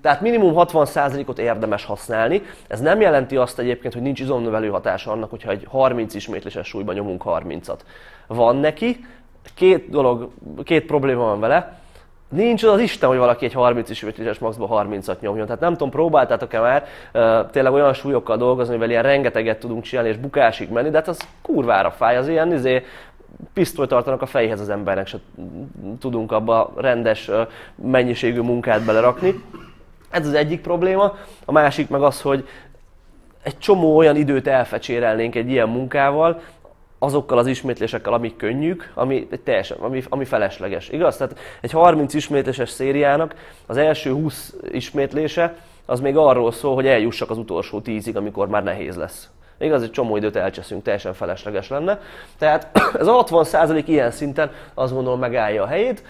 Tehát 0.00 0.20
minimum 0.20 0.52
60%-ot 0.56 1.38
érdemes 1.38 1.84
használni. 1.84 2.42
Ez 2.68 2.80
nem 2.80 3.00
jelenti 3.00 3.36
azt 3.36 3.58
egyébként, 3.58 3.92
hogy 3.92 4.02
nincs 4.02 4.20
izomnövelő 4.20 4.68
hatása 4.68 5.10
annak, 5.10 5.30
hogyha 5.30 5.50
egy 5.50 5.66
30 5.68 6.14
ismétléses 6.14 6.66
súlyban 6.66 6.94
nyomunk 6.94 7.22
30-at. 7.26 7.78
Van 8.26 8.56
neki, 8.56 9.06
két 9.54 9.90
dolog, 9.90 10.30
két 10.64 10.86
probléma 10.86 11.24
van 11.24 11.40
vele. 11.40 11.80
Nincs 12.28 12.62
az, 12.62 12.80
Isten, 12.80 13.08
hogy 13.08 13.18
valaki 13.18 13.44
egy 13.44 13.52
30 13.52 13.90
ismétléses 13.90 14.38
maxba 14.38 14.84
30-at 14.88 15.20
nyomjon. 15.20 15.46
Tehát 15.46 15.60
nem 15.60 15.72
tudom, 15.72 15.90
próbáltátok-e 15.90 16.60
már 16.60 16.86
uh, 17.14 17.50
tényleg 17.50 17.72
olyan 17.72 17.92
súlyokkal 17.92 18.36
dolgozni, 18.36 18.74
mivel 18.74 18.90
ilyen 18.90 19.02
rengeteget 19.02 19.58
tudunk 19.58 19.82
csinálni 19.82 20.10
és 20.10 20.16
bukásig 20.16 20.70
menni, 20.70 20.90
de 20.90 20.96
hát 20.96 21.08
az 21.08 21.28
kurvára 21.42 21.90
fáj, 21.90 22.16
az 22.16 22.28
ilyen 22.28 22.52
izé, 22.52 22.84
pisztolyt 23.52 23.88
tartanak 23.88 24.22
a 24.22 24.26
fejhez 24.26 24.60
az 24.60 24.68
embernek, 24.68 25.06
se 25.06 25.18
tudunk 25.98 26.32
abba 26.32 26.72
rendes 26.76 27.30
mennyiségű 27.74 28.40
munkát 28.40 28.84
belerakni. 28.84 29.44
Ez 30.10 30.26
az 30.26 30.34
egyik 30.34 30.60
probléma. 30.60 31.16
A 31.44 31.52
másik 31.52 31.88
meg 31.88 32.02
az, 32.02 32.20
hogy 32.20 32.48
egy 33.42 33.58
csomó 33.58 33.96
olyan 33.96 34.16
időt 34.16 34.46
elfecsérelnénk 34.46 35.34
egy 35.34 35.50
ilyen 35.50 35.68
munkával, 35.68 36.40
azokkal 36.98 37.38
az 37.38 37.46
ismétlésekkel, 37.46 38.12
amik 38.12 38.36
könnyűk, 38.36 38.92
ami 38.94 39.28
teljesen, 39.44 39.76
ami, 39.76 40.02
ami 40.08 40.24
felesleges, 40.24 40.88
igaz? 40.88 41.16
Tehát 41.16 41.38
egy 41.60 41.70
30 41.70 42.14
ismétléses 42.14 42.70
szériának 42.70 43.34
az 43.66 43.76
első 43.76 44.12
20 44.12 44.54
ismétlése 44.70 45.56
az 45.86 46.00
még 46.00 46.16
arról 46.16 46.52
szól, 46.52 46.74
hogy 46.74 46.86
eljussak 46.86 47.30
az 47.30 47.38
utolsó 47.38 47.82
10-ig, 47.84 48.14
amikor 48.14 48.48
már 48.48 48.62
nehéz 48.62 48.96
lesz. 48.96 49.30
Igaz, 49.62 49.82
egy 49.82 49.90
csomó 49.90 50.16
időt 50.16 50.36
elcseszünk, 50.36 50.82
teljesen 50.82 51.14
felesleges 51.14 51.68
lenne. 51.68 52.00
Tehát 52.38 52.70
ez 53.00 53.06
a 53.06 53.24
60% 53.24 53.82
ilyen 53.86 54.10
szinten 54.10 54.50
azt 54.74 54.92
gondolom 54.92 55.18
megállja 55.18 55.62
a 55.62 55.66
helyét. 55.66 56.02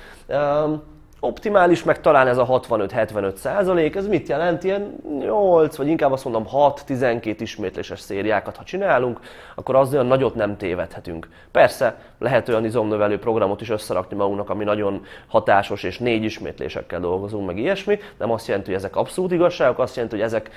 Optimális 1.24 1.84
meg 1.84 2.00
talán 2.00 2.26
ez 2.26 2.38
a 2.38 2.46
65-75 2.46 3.34
százalék, 3.34 3.96
ez 3.96 4.06
mit 4.06 4.28
jelent? 4.28 4.64
Ilyen 4.64 4.96
8, 5.18 5.76
vagy 5.76 5.86
inkább 5.86 6.12
azt 6.12 6.24
mondom 6.24 6.46
6-12 6.52 7.36
ismétléses 7.38 8.00
szériákat, 8.00 8.56
ha 8.56 8.64
csinálunk, 8.64 9.20
akkor 9.54 9.76
az 9.76 9.92
olyan 9.92 10.06
nagyot 10.06 10.34
nem 10.34 10.56
tévedhetünk. 10.56 11.28
Persze 11.50 11.96
lehet 12.18 12.48
olyan 12.48 12.64
izomnövelő 12.64 13.18
programot 13.18 13.60
is 13.60 13.70
összerakni 13.70 14.16
magunknak, 14.16 14.50
ami 14.50 14.64
nagyon 14.64 15.04
hatásos, 15.26 15.82
és 15.82 15.98
négy 15.98 16.24
ismétlésekkel 16.24 17.00
dolgozunk, 17.00 17.46
meg 17.46 17.58
ilyesmi, 17.58 17.98
nem 18.18 18.30
azt 18.30 18.46
jelenti, 18.46 18.68
hogy 18.68 18.78
ezek 18.78 18.96
abszolút 18.96 19.32
igazságok, 19.32 19.78
azt 19.78 19.96
jelenti, 19.96 20.16
hogy 20.16 20.24
ezek 20.24 20.50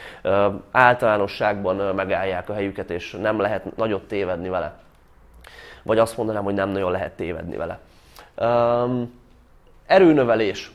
általánosságban 0.71 1.95
megállják 1.95 2.49
a 2.49 2.53
helyüket, 2.53 2.89
és 2.89 3.17
nem 3.21 3.39
lehet 3.39 3.75
nagyot 3.75 4.07
tévedni 4.07 4.49
vele. 4.49 4.73
Vagy 5.83 5.97
azt 5.97 6.17
mondanám, 6.17 6.43
hogy 6.43 6.53
nem 6.53 6.69
nagyon 6.69 6.91
lehet 6.91 7.15
tévedni 7.15 7.55
vele. 7.55 7.79
Um, 8.37 9.23
Erőnövelés. 9.87 10.71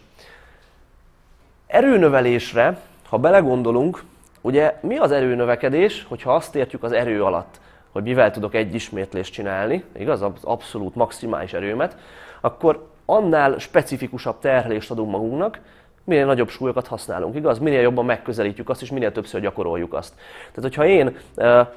Erőnövelésre, 1.66 2.80
ha 3.08 3.18
belegondolunk, 3.18 4.02
ugye 4.40 4.78
mi 4.82 4.96
az 4.96 5.10
erőnövekedés, 5.10 6.04
hogyha 6.08 6.34
azt 6.34 6.54
értjük 6.54 6.82
az 6.82 6.92
erő 6.92 7.24
alatt, 7.24 7.60
hogy 7.92 8.02
mivel 8.02 8.30
tudok 8.30 8.54
egy 8.54 8.74
ismétlést 8.74 9.32
csinálni, 9.32 9.84
igaz, 9.96 10.22
az 10.22 10.44
abszolút 10.44 10.94
maximális 10.94 11.52
erőmet, 11.52 11.96
akkor 12.40 12.88
annál 13.04 13.58
specifikusabb 13.58 14.38
terhelést 14.38 14.90
adunk 14.90 15.10
magunknak, 15.10 15.60
minél 16.04 16.26
nagyobb 16.26 16.48
súlyokat 16.48 16.86
használunk, 16.86 17.36
igaz? 17.36 17.58
Minél 17.58 17.80
jobban 17.80 18.04
megközelítjük 18.04 18.68
azt, 18.68 18.82
és 18.82 18.90
minél 18.90 19.12
többször 19.12 19.40
gyakoroljuk 19.40 19.94
azt. 19.94 20.14
Tehát, 20.38 20.62
hogyha 20.62 20.86
én, 20.86 21.16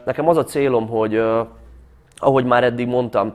nekem 0.05 0.27
az 0.27 0.37
a 0.37 0.43
célom, 0.43 0.87
hogy 0.87 1.23
ahogy 2.17 2.45
már 2.45 2.63
eddig 2.63 2.87
mondtam, 2.87 3.33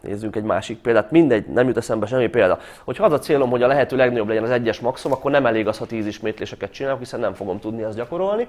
Nézzünk 0.00 0.36
egy 0.36 0.42
másik 0.42 0.78
példát, 0.78 1.10
mindegy, 1.10 1.46
nem 1.46 1.66
jut 1.66 1.76
eszembe 1.76 2.06
semmi 2.06 2.28
példa. 2.28 2.58
Hogyha 2.84 3.04
az 3.04 3.12
a 3.12 3.18
célom, 3.18 3.50
hogy 3.50 3.62
a 3.62 3.66
lehető 3.66 3.96
legnagyobb 3.96 4.28
legyen 4.28 4.42
az 4.42 4.50
egyes 4.50 4.80
maximum, 4.80 5.16
akkor 5.16 5.30
nem 5.30 5.46
elég 5.46 5.66
az, 5.66 5.78
ha 5.78 5.86
10 5.86 6.06
ismétléseket 6.06 6.72
csinálok, 6.72 6.98
hiszen 6.98 7.20
nem 7.20 7.34
fogom 7.34 7.60
tudni 7.60 7.82
ezt 7.82 7.96
gyakorolni. 7.96 8.46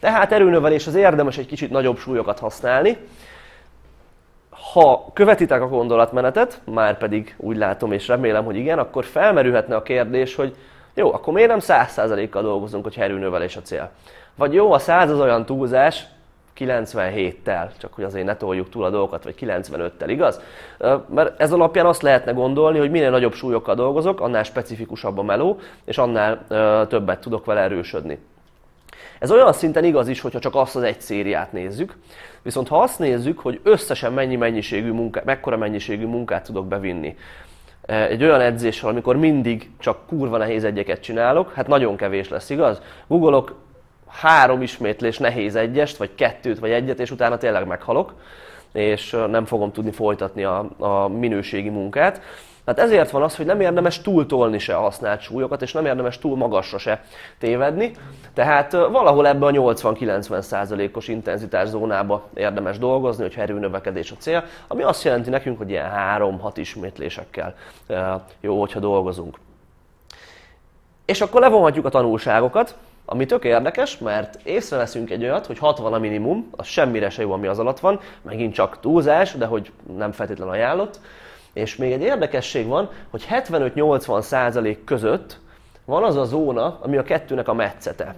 Tehát 0.00 0.32
erőnövelés 0.32 0.86
az 0.86 0.94
érdemes 0.94 1.38
egy 1.38 1.46
kicsit 1.46 1.70
nagyobb 1.70 1.98
súlyokat 1.98 2.38
használni. 2.38 2.96
Ha 4.72 5.10
követitek 5.12 5.62
a 5.62 5.68
gondolatmenetet, 5.68 6.60
már 6.64 6.98
pedig 6.98 7.34
úgy 7.36 7.56
látom 7.56 7.92
és 7.92 8.08
remélem, 8.08 8.44
hogy 8.44 8.56
igen, 8.56 8.78
akkor 8.78 9.04
felmerülhetne 9.04 9.76
a 9.76 9.82
kérdés, 9.82 10.34
hogy 10.34 10.56
jó, 10.94 11.12
akkor 11.12 11.32
miért 11.32 11.48
nem 11.48 11.58
100%-kal 11.60 12.42
dolgozunk, 12.42 12.84
hogy 12.84 12.96
erőnövelés 12.98 13.56
a 13.56 13.62
cél? 13.62 13.90
Vagy 14.34 14.54
jó, 14.54 14.72
a 14.72 14.78
100 14.78 15.10
az 15.10 15.20
olyan 15.20 15.46
túlzás, 15.46 16.04
97-tel, 16.58 17.68
csak 17.78 17.94
hogy 17.94 18.04
azért 18.04 18.26
ne 18.26 18.36
toljuk 18.36 18.68
túl 18.68 18.84
a 18.84 18.90
dolgokat, 18.90 19.24
vagy 19.24 19.34
95-tel, 19.40 20.06
igaz? 20.06 20.40
Mert 21.08 21.40
ez 21.40 21.52
alapján 21.52 21.86
azt 21.86 22.02
lehetne 22.02 22.32
gondolni, 22.32 22.78
hogy 22.78 22.90
minél 22.90 23.10
nagyobb 23.10 23.32
súlyokkal 23.32 23.74
dolgozok, 23.74 24.20
annál 24.20 24.42
specifikusabb 24.42 25.18
a 25.18 25.22
meló, 25.22 25.58
és 25.84 25.98
annál 25.98 26.46
többet 26.88 27.20
tudok 27.20 27.44
vele 27.44 27.60
erősödni. 27.60 28.18
Ez 29.18 29.30
olyan 29.30 29.52
szinten 29.52 29.84
igaz 29.84 30.08
is, 30.08 30.20
hogyha 30.20 30.38
csak 30.38 30.54
azt 30.54 30.76
az 30.76 30.82
egy 30.82 31.00
szériát 31.00 31.52
nézzük, 31.52 31.96
viszont 32.42 32.68
ha 32.68 32.80
azt 32.80 32.98
nézzük, 32.98 33.38
hogy 33.38 33.60
összesen 33.62 34.12
mennyi 34.12 34.36
mennyiségű 34.36 34.92
munkát, 34.92 35.24
mekkora 35.24 35.56
mennyiségű 35.56 36.06
munkát 36.06 36.44
tudok 36.44 36.66
bevinni, 36.66 37.16
egy 37.86 38.22
olyan 38.22 38.40
edzéssel, 38.40 38.88
amikor 38.88 39.16
mindig 39.16 39.70
csak 39.78 40.06
kurva 40.06 40.36
nehéz 40.36 40.64
egyeket 40.64 41.00
csinálok, 41.00 41.52
hát 41.52 41.66
nagyon 41.66 41.96
kevés 41.96 42.28
lesz, 42.28 42.50
igaz? 42.50 42.82
Googleok 43.06 43.54
három 44.12 44.62
ismétlés 44.62 45.18
nehéz 45.18 45.54
egyest, 45.54 45.96
vagy 45.96 46.14
kettőt, 46.14 46.58
vagy 46.58 46.70
egyet, 46.70 47.00
és 47.00 47.10
utána 47.10 47.36
tényleg 47.36 47.66
meghalok, 47.66 48.14
és 48.72 49.16
nem 49.30 49.44
fogom 49.44 49.72
tudni 49.72 49.90
folytatni 49.90 50.44
a, 50.44 50.66
a 50.78 51.08
minőségi 51.08 51.68
munkát. 51.68 52.20
Tehát 52.64 52.80
ezért 52.80 53.10
van 53.10 53.22
az, 53.22 53.36
hogy 53.36 53.46
nem 53.46 53.60
érdemes 53.60 54.00
túltolni 54.00 54.58
se 54.58 54.76
a 54.76 54.80
használt 54.80 55.20
súlyokat, 55.20 55.62
és 55.62 55.72
nem 55.72 55.86
érdemes 55.86 56.18
túl 56.18 56.36
magasra 56.36 56.78
se 56.78 57.04
tévedni. 57.38 57.90
Tehát 58.34 58.72
valahol 58.72 59.26
ebbe 59.26 59.46
a 59.46 59.50
80-90%-os 59.50 61.08
intenzitás 61.08 61.68
zónába 61.68 62.28
érdemes 62.34 62.78
dolgozni, 62.78 63.22
hogy 63.22 63.34
erőnövekedés 63.36 64.10
a 64.10 64.14
cél, 64.18 64.44
ami 64.66 64.82
azt 64.82 65.04
jelenti 65.04 65.30
nekünk, 65.30 65.58
hogy 65.58 65.70
ilyen 65.70 65.90
3-6 66.18 66.52
ismétlésekkel 66.54 67.54
jó, 68.40 68.60
hogyha 68.60 68.80
dolgozunk. 68.80 69.38
És 71.04 71.20
akkor 71.20 71.40
levonhatjuk 71.40 71.84
a 71.84 71.88
tanulságokat, 71.88 72.76
ami 73.12 73.26
tök 73.26 73.44
érdekes, 73.44 73.98
mert 73.98 74.38
észreveszünk 74.44 75.10
egy 75.10 75.22
olyat, 75.22 75.46
hogy 75.46 75.58
60 75.58 75.92
a 75.92 75.98
minimum, 75.98 76.48
az 76.50 76.66
semmire 76.66 77.10
se 77.10 77.22
jó, 77.22 77.32
ami 77.32 77.46
az 77.46 77.58
alatt 77.58 77.80
van, 77.80 78.00
megint 78.22 78.54
csak 78.54 78.80
túlzás, 78.80 79.32
de 79.32 79.46
hogy 79.46 79.72
nem 79.96 80.12
feltétlenül 80.12 80.52
ajánlott. 80.52 81.00
És 81.52 81.76
még 81.76 81.92
egy 81.92 82.02
érdekesség 82.02 82.66
van, 82.66 82.88
hogy 83.10 83.26
75-80 83.30 84.20
százalék 84.20 84.84
között 84.84 85.38
van 85.84 86.04
az 86.04 86.16
a 86.16 86.24
zóna, 86.24 86.78
ami 86.82 86.96
a 86.96 87.02
kettőnek 87.02 87.48
a 87.48 87.54
metszete. 87.54 88.14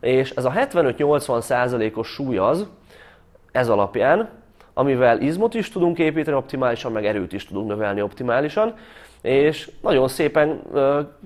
És 0.00 0.30
ez 0.30 0.44
a 0.44 0.50
75-80 0.50 1.40
százalékos 1.40 2.08
súly 2.08 2.36
az, 2.36 2.66
ez 3.52 3.68
alapján, 3.68 4.28
amivel 4.74 5.20
izmot 5.20 5.54
is 5.54 5.70
tudunk 5.70 5.98
építeni 5.98 6.36
optimálisan, 6.36 6.92
meg 6.92 7.06
erőt 7.06 7.32
is 7.32 7.46
tudunk 7.46 7.68
növelni 7.68 8.02
optimálisan, 8.02 8.74
és 9.22 9.70
nagyon 9.80 10.08
szépen 10.08 10.62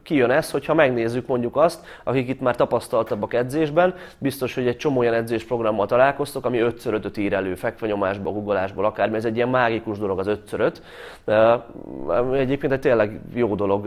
kijön 0.03 0.31
ez, 0.31 0.51
hogyha 0.51 0.75
megnézzük 0.75 1.27
mondjuk 1.27 1.57
azt, 1.57 1.87
akik 2.05 2.29
itt 2.29 2.41
már 2.41 2.57
tapasztaltabbak 2.57 3.35
edzésben, 3.35 3.95
biztos, 4.19 4.55
hogy 4.55 4.67
egy 4.67 4.77
csomó 4.77 4.99
olyan 4.99 5.15
edzésprogrammal 5.15 5.87
találkoztok, 5.87 6.45
ami 6.45 6.59
5 6.59 6.87
5 6.87 7.17
ír 7.17 7.33
elő, 7.33 7.55
fekvenyomásból, 7.55 8.33
guggolásból, 8.33 8.85
akármi, 8.85 9.17
ez 9.17 9.25
egy 9.25 9.37
ilyen 9.37 9.49
mágikus 9.49 9.99
dolog 9.99 10.19
az 10.19 10.27
5 10.27 10.53
5 10.53 10.83
Egyébként 12.33 12.73
egy 12.73 12.81
tényleg 12.81 13.21
jó 13.35 13.55
dolog, 13.55 13.87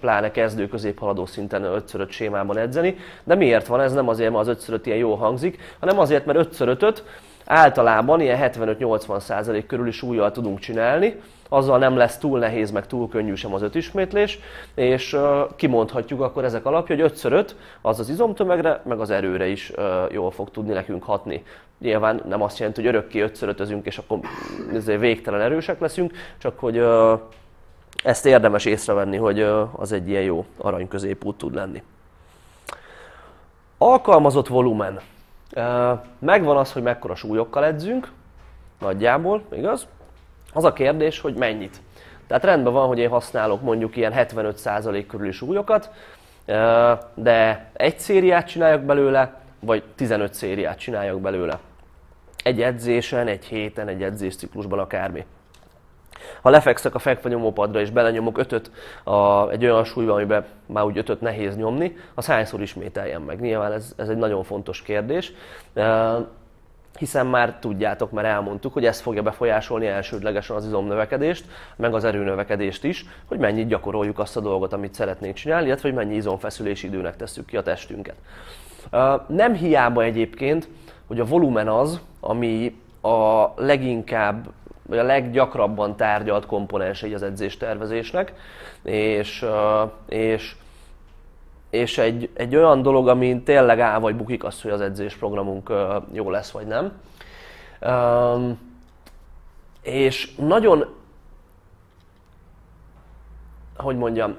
pláne 0.00 0.30
kezdő 0.30 0.68
középhaladó 0.68 1.26
szinten 1.26 1.64
5 1.64 1.94
5 1.94 2.10
sémában 2.10 2.58
edzeni, 2.58 2.96
de 3.24 3.34
miért 3.34 3.66
van 3.66 3.80
ez? 3.80 3.92
Nem 3.92 4.08
azért, 4.08 4.30
mert 4.30 4.48
az 4.48 4.48
5 4.48 4.68
5 4.68 4.86
ilyen 4.86 4.98
jó 4.98 5.14
hangzik, 5.14 5.76
hanem 5.80 5.98
azért, 5.98 6.26
mert 6.26 6.38
5 6.60 6.82
5 6.82 7.04
általában 7.44 8.20
ilyen 8.20 8.50
75-80% 8.52 9.64
körüli 9.66 9.90
súlyjal 9.90 10.30
tudunk 10.30 10.58
csinálni, 10.58 11.20
azzal 11.48 11.78
nem 11.78 11.96
lesz 11.96 12.18
túl 12.18 12.38
nehéz, 12.38 12.70
meg 12.70 12.86
túl 12.86 13.08
könnyű 13.08 13.34
sem 13.34 13.54
az 13.54 13.62
öt 13.62 13.74
ismétlés, 13.74 14.38
és 14.74 15.16
kimondhatjuk 15.56 16.20
akkor 16.20 16.44
ezek 16.44 16.66
alapja, 16.66 16.96
hogy 16.96 17.12
5x5 17.12 17.50
az 17.80 18.00
az 18.00 18.08
izomtömegre, 18.08 18.80
meg 18.84 19.00
az 19.00 19.10
erőre 19.10 19.46
is 19.46 19.72
jól 20.10 20.30
fog 20.30 20.50
tudni 20.50 20.72
nekünk 20.72 21.02
hatni. 21.02 21.44
Nyilván 21.78 22.22
nem 22.28 22.42
azt 22.42 22.58
jelenti, 22.58 22.80
hogy 22.80 22.90
örökké 22.90 23.20
5 23.20 23.60
özünk, 23.60 23.86
és 23.86 23.98
akkor 23.98 24.18
végtelen 24.98 25.40
erősek 25.40 25.80
leszünk, 25.80 26.12
csak 26.38 26.58
hogy 26.58 26.86
ezt 28.04 28.26
érdemes 28.26 28.64
észrevenni, 28.64 29.16
hogy 29.16 29.40
az 29.72 29.92
egy 29.92 30.08
ilyen 30.08 30.22
jó 30.22 30.44
arany 30.56 30.88
középút 30.88 31.38
tud 31.38 31.54
lenni. 31.54 31.82
Alkalmazott 33.78 34.48
volumen. 34.48 35.00
Megvan 36.18 36.56
az, 36.56 36.72
hogy 36.72 36.82
mekkora 36.82 37.14
súlyokkal 37.14 37.64
edzünk, 37.64 38.12
nagyjából, 38.80 39.42
igaz? 39.52 39.86
Az 40.52 40.64
a 40.64 40.72
kérdés, 40.72 41.20
hogy 41.20 41.34
mennyit. 41.34 41.80
Tehát 42.26 42.44
rendben 42.44 42.72
van, 42.72 42.86
hogy 42.86 42.98
én 42.98 43.08
használok 43.08 43.62
mondjuk 43.62 43.96
ilyen 43.96 44.12
75% 44.16 45.04
körüli 45.08 45.30
súlyokat, 45.30 45.90
de 47.14 47.70
egy 47.72 47.98
szériát 47.98 48.46
csináljak 48.46 48.82
belőle, 48.82 49.40
vagy 49.60 49.82
15 49.94 50.34
szériát 50.34 50.78
csináljak 50.78 51.20
belőle. 51.20 51.58
Egy 52.44 52.62
edzésen, 52.62 53.26
egy 53.26 53.44
héten, 53.44 53.88
egy 53.88 54.02
edzésciklusban 54.02 54.78
akármi. 54.78 55.24
Ha 56.42 56.50
lefekszek 56.50 56.94
a 56.94 56.98
fekvenyomópadra 56.98 57.80
és 57.80 57.90
belenyomok 57.90 58.38
ötöt 58.38 58.70
a, 59.04 59.50
egy 59.50 59.64
olyan 59.64 59.84
súlyba, 59.84 60.12
amiben 60.12 60.44
már 60.66 60.84
úgy 60.84 60.98
ötöt 60.98 61.20
nehéz 61.20 61.56
nyomni, 61.56 61.96
az 62.14 62.26
hányszor 62.26 62.62
ismételjem 62.62 63.22
meg? 63.22 63.40
Nyilván 63.40 63.72
ez, 63.72 63.92
ez 63.96 64.08
egy 64.08 64.16
nagyon 64.16 64.42
fontos 64.42 64.82
kérdés 64.82 65.32
hiszen 66.98 67.26
már 67.26 67.58
tudjátok, 67.60 68.10
mert 68.10 68.26
elmondtuk, 68.26 68.72
hogy 68.72 68.86
ez 68.86 69.00
fogja 69.00 69.22
befolyásolni 69.22 69.86
elsődlegesen 69.86 70.56
az 70.56 70.66
izomnövekedést, 70.66 71.44
meg 71.76 71.94
az 71.94 72.04
erőnövekedést 72.04 72.84
is, 72.84 73.06
hogy 73.28 73.38
mennyit 73.38 73.68
gyakoroljuk 73.68 74.18
azt 74.18 74.36
a 74.36 74.40
dolgot, 74.40 74.72
amit 74.72 74.94
szeretnénk 74.94 75.34
csinálni, 75.34 75.66
illetve 75.66 75.88
hogy 75.88 75.98
mennyi 75.98 76.14
izomfeszülési 76.14 76.86
időnek 76.86 77.16
tesszük 77.16 77.46
ki 77.46 77.56
a 77.56 77.62
testünket. 77.62 78.14
Nem 79.26 79.54
hiába 79.54 80.02
egyébként, 80.02 80.68
hogy 81.06 81.20
a 81.20 81.24
volumen 81.24 81.68
az, 81.68 82.00
ami 82.20 82.80
a 83.00 83.46
leginkább 83.56 84.48
vagy 84.86 84.98
a 84.98 85.02
leggyakrabban 85.02 85.96
tárgyalt 85.96 86.46
komponensei 86.46 87.14
az 87.14 87.22
edzéstervezésnek, 87.22 88.32
és, 88.82 89.46
és 90.08 90.56
és 91.74 91.98
egy, 91.98 92.30
egy 92.34 92.56
olyan 92.56 92.82
dolog, 92.82 93.08
amin 93.08 93.44
tényleg 93.44 93.80
áll 93.80 94.00
vagy 94.00 94.16
bukik 94.16 94.44
az, 94.44 94.62
hogy 94.62 94.70
az 94.70 94.80
edzésprogramunk 94.80 95.72
jó 96.12 96.30
lesz 96.30 96.50
vagy 96.50 96.66
nem. 96.66 96.92
És 99.82 100.34
nagyon, 100.36 100.94
hogy 103.76 103.96
mondjam, 103.96 104.36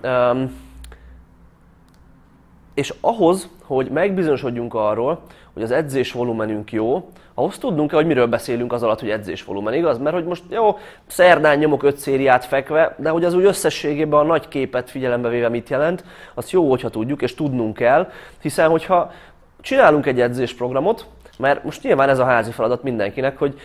és 2.73 2.93
ahhoz, 3.01 3.49
hogy 3.63 3.89
megbizonyosodjunk 3.89 4.73
arról, 4.73 5.21
hogy 5.53 5.63
az 5.63 5.71
edzés 5.71 6.11
volumenünk 6.11 6.71
jó, 6.71 7.09
ahhoz 7.37 7.57
tudnunk 7.57 7.89
kell, 7.89 7.97
hogy 7.99 8.07
miről 8.07 8.27
beszélünk 8.27 8.73
az 8.73 8.83
alatt, 8.83 8.99
hogy 8.99 9.09
edzés 9.09 9.43
volumen, 9.43 9.73
igaz? 9.73 9.97
Mert 9.97 10.15
hogy 10.15 10.25
most 10.25 10.43
jó, 10.49 10.77
szerdán 11.07 11.57
nyomok 11.57 11.83
öt 11.83 11.97
szériát 11.97 12.45
fekve, 12.45 12.95
de 12.97 13.09
hogy 13.09 13.23
az 13.23 13.33
úgy 13.33 13.43
összességében 13.43 14.19
a 14.19 14.23
nagy 14.23 14.47
képet 14.47 14.89
figyelembe 14.89 15.29
véve 15.29 15.49
mit 15.49 15.69
jelent, 15.69 16.03
azt 16.33 16.51
jó, 16.51 16.69
hogyha 16.69 16.89
tudjuk, 16.89 17.21
és 17.21 17.35
tudnunk 17.35 17.75
kell, 17.75 18.11
hiszen 18.41 18.69
hogyha 18.69 19.11
csinálunk 19.61 20.05
egy 20.05 20.21
edzésprogramot, 20.21 21.05
mert 21.37 21.63
most 21.63 21.83
nyilván 21.83 22.09
ez 22.09 22.19
a 22.19 22.25
házi 22.25 22.51
feladat 22.51 22.83
mindenkinek, 22.83 23.37
hogy 23.37 23.59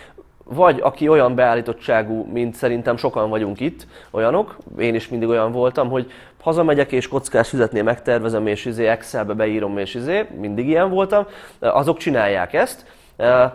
vagy 0.45 0.81
aki 0.83 1.09
olyan 1.09 1.35
beállítottságú, 1.35 2.29
mint 2.33 2.55
szerintem 2.55 2.97
sokan 2.97 3.31
vagyunk 3.31 3.61
itt, 3.61 3.87
olyanok, 4.11 4.57
én 4.79 4.95
is 4.95 5.09
mindig 5.09 5.29
olyan 5.29 5.53
voltam, 5.53 5.89
hogy 5.89 6.12
hazamegyek 6.41 6.93
és 6.93 7.09
kockás 7.09 7.49
füzetnél 7.49 7.83
megtervezem, 7.83 8.47
és 8.47 8.64
izé 8.64 8.87
Excelbe 8.87 9.33
beírom, 9.33 9.79
és 9.79 9.95
izé, 9.95 10.27
mindig 10.41 10.68
ilyen 10.68 10.91
voltam, 10.91 11.27
azok 11.59 11.97
csinálják 11.97 12.53
ezt, 12.53 12.85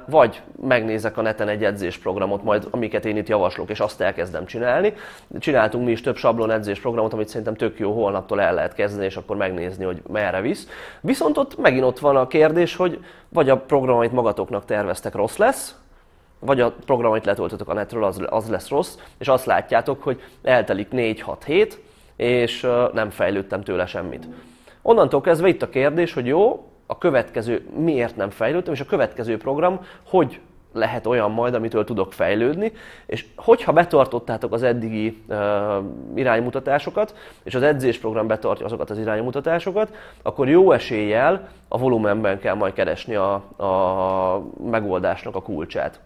vagy 0.05 0.41
megnézek 0.61 1.18
a 1.18 1.22
neten 1.22 1.47
egy 1.47 1.63
edzésprogramot, 1.63 2.43
majd 2.43 2.68
amiket 2.72 3.05
én 3.05 3.18
itt 3.18 3.28
javaslok, 3.28 3.70
és 3.70 3.80
azt 3.80 4.01
elkezdem 4.01 4.45
csinálni. 4.45 4.93
Csináltunk 5.39 5.86
mi 5.86 5.91
is 5.91 6.01
több 6.01 6.16
sablon 6.16 6.51
edzésprogramot, 6.51 7.13
amit 7.13 7.28
szerintem 7.28 7.55
tök 7.55 7.80
jó, 7.80 7.93
holnaptól 7.93 8.41
el 8.41 8.53
lehet 8.53 8.74
kezdeni, 8.74 9.05
és 9.05 9.16
akkor 9.16 9.36
megnézni, 9.36 9.86
hogy 9.86 10.01
merre 10.11 10.41
visz. 10.41 10.68
Viszont 11.01 11.38
ott 11.38 11.57
megint 11.57 11.84
ott 11.84 11.99
van 11.99 12.16
a 12.16 12.28
kérdés, 12.28 12.76
hogy 12.76 12.99
vagy 13.30 13.49
a 13.49 13.57
program, 13.57 13.97
amit 13.97 14.11
magatoknak 14.11 14.66
terveztek, 14.66 15.16
rossz 15.16 15.38
lesz, 15.38 15.76
vagy 16.39 16.61
a 16.61 16.72
program, 16.86 17.11
amit 17.11 17.26
letöltötök 17.26 17.70
a 17.70 17.74
netről, 17.74 18.03
az, 18.03 18.22
az 18.30 18.49
lesz 18.49 18.70
rossz, 18.70 18.97
és 19.18 19.28
azt 19.28 19.45
látjátok, 19.45 20.03
hogy 20.03 20.22
eltelik 20.43 20.88
4-6 20.91 21.36
hét, 21.45 21.80
és 22.16 22.68
nem 22.93 23.09
fejlődtem 23.09 23.63
tőle 23.63 23.86
semmit. 23.86 24.28
Onnantól 24.82 25.22
kezdve 25.22 25.47
itt 25.47 25.61
a 25.61 25.70
kérdés, 25.70 26.13
hogy 26.13 26.26
jó, 26.26 26.70
a 26.86 26.97
következő 26.97 27.69
miért 27.77 28.15
nem 28.15 28.29
fejlődtem, 28.29 28.73
és 28.73 28.79
a 28.79 28.86
következő 28.86 29.38
program 29.38 29.79
hogy 30.03 30.39
lehet 30.75 31.05
olyan 31.07 31.31
majd, 31.31 31.53
amitől 31.53 31.83
tudok 31.83 32.13
fejlődni, 32.13 32.71
és 33.05 33.25
hogyha 33.36 33.71
betartottátok 33.71 34.53
az 34.53 34.63
eddigi 34.63 35.23
uh, 35.27 35.38
iránymutatásokat, 36.15 37.15
és 37.43 37.55
az 37.55 37.61
edzésprogram 37.61 38.27
betartja 38.27 38.65
azokat 38.65 38.89
az 38.89 38.97
iránymutatásokat, 38.97 39.95
akkor 40.21 40.49
jó 40.49 40.71
eséllyel 40.71 41.49
a 41.67 41.77
volumenben 41.77 42.39
kell 42.39 42.53
majd 42.53 42.73
keresni 42.73 43.15
a, 43.15 43.33
a 43.57 44.43
megoldásnak 44.69 45.36
a 45.36 45.41
kulcsát. 45.41 45.99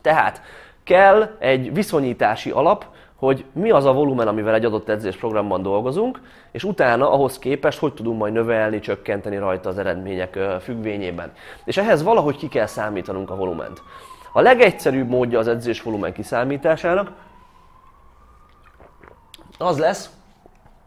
Tehát 0.00 0.42
kell 0.84 1.36
egy 1.38 1.74
viszonyítási 1.74 2.50
alap, 2.50 2.86
hogy 3.20 3.44
mi 3.52 3.70
az 3.70 3.84
a 3.84 3.92
volumen, 3.92 4.28
amivel 4.28 4.54
egy 4.54 4.64
adott 4.64 4.88
edzésprogramban 4.88 5.62
dolgozunk, 5.62 6.20
és 6.50 6.64
utána 6.64 7.12
ahhoz 7.12 7.38
képest 7.38 7.78
hogy 7.78 7.94
tudunk 7.94 8.18
majd 8.18 8.32
növelni, 8.32 8.78
csökkenteni 8.78 9.36
rajta 9.36 9.68
az 9.68 9.78
eredmények 9.78 10.38
függvényében. 10.60 11.32
És 11.64 11.76
ehhez 11.76 12.02
valahogy 12.02 12.36
ki 12.36 12.48
kell 12.48 12.66
számítanunk 12.66 13.30
a 13.30 13.36
volument. 13.36 13.82
A 14.32 14.40
legegyszerűbb 14.40 15.08
módja 15.08 15.38
az 15.38 15.48
edzés 15.48 15.82
volumen 15.82 16.12
kiszámításának 16.12 17.10
az 19.58 19.78
lesz, 19.78 20.10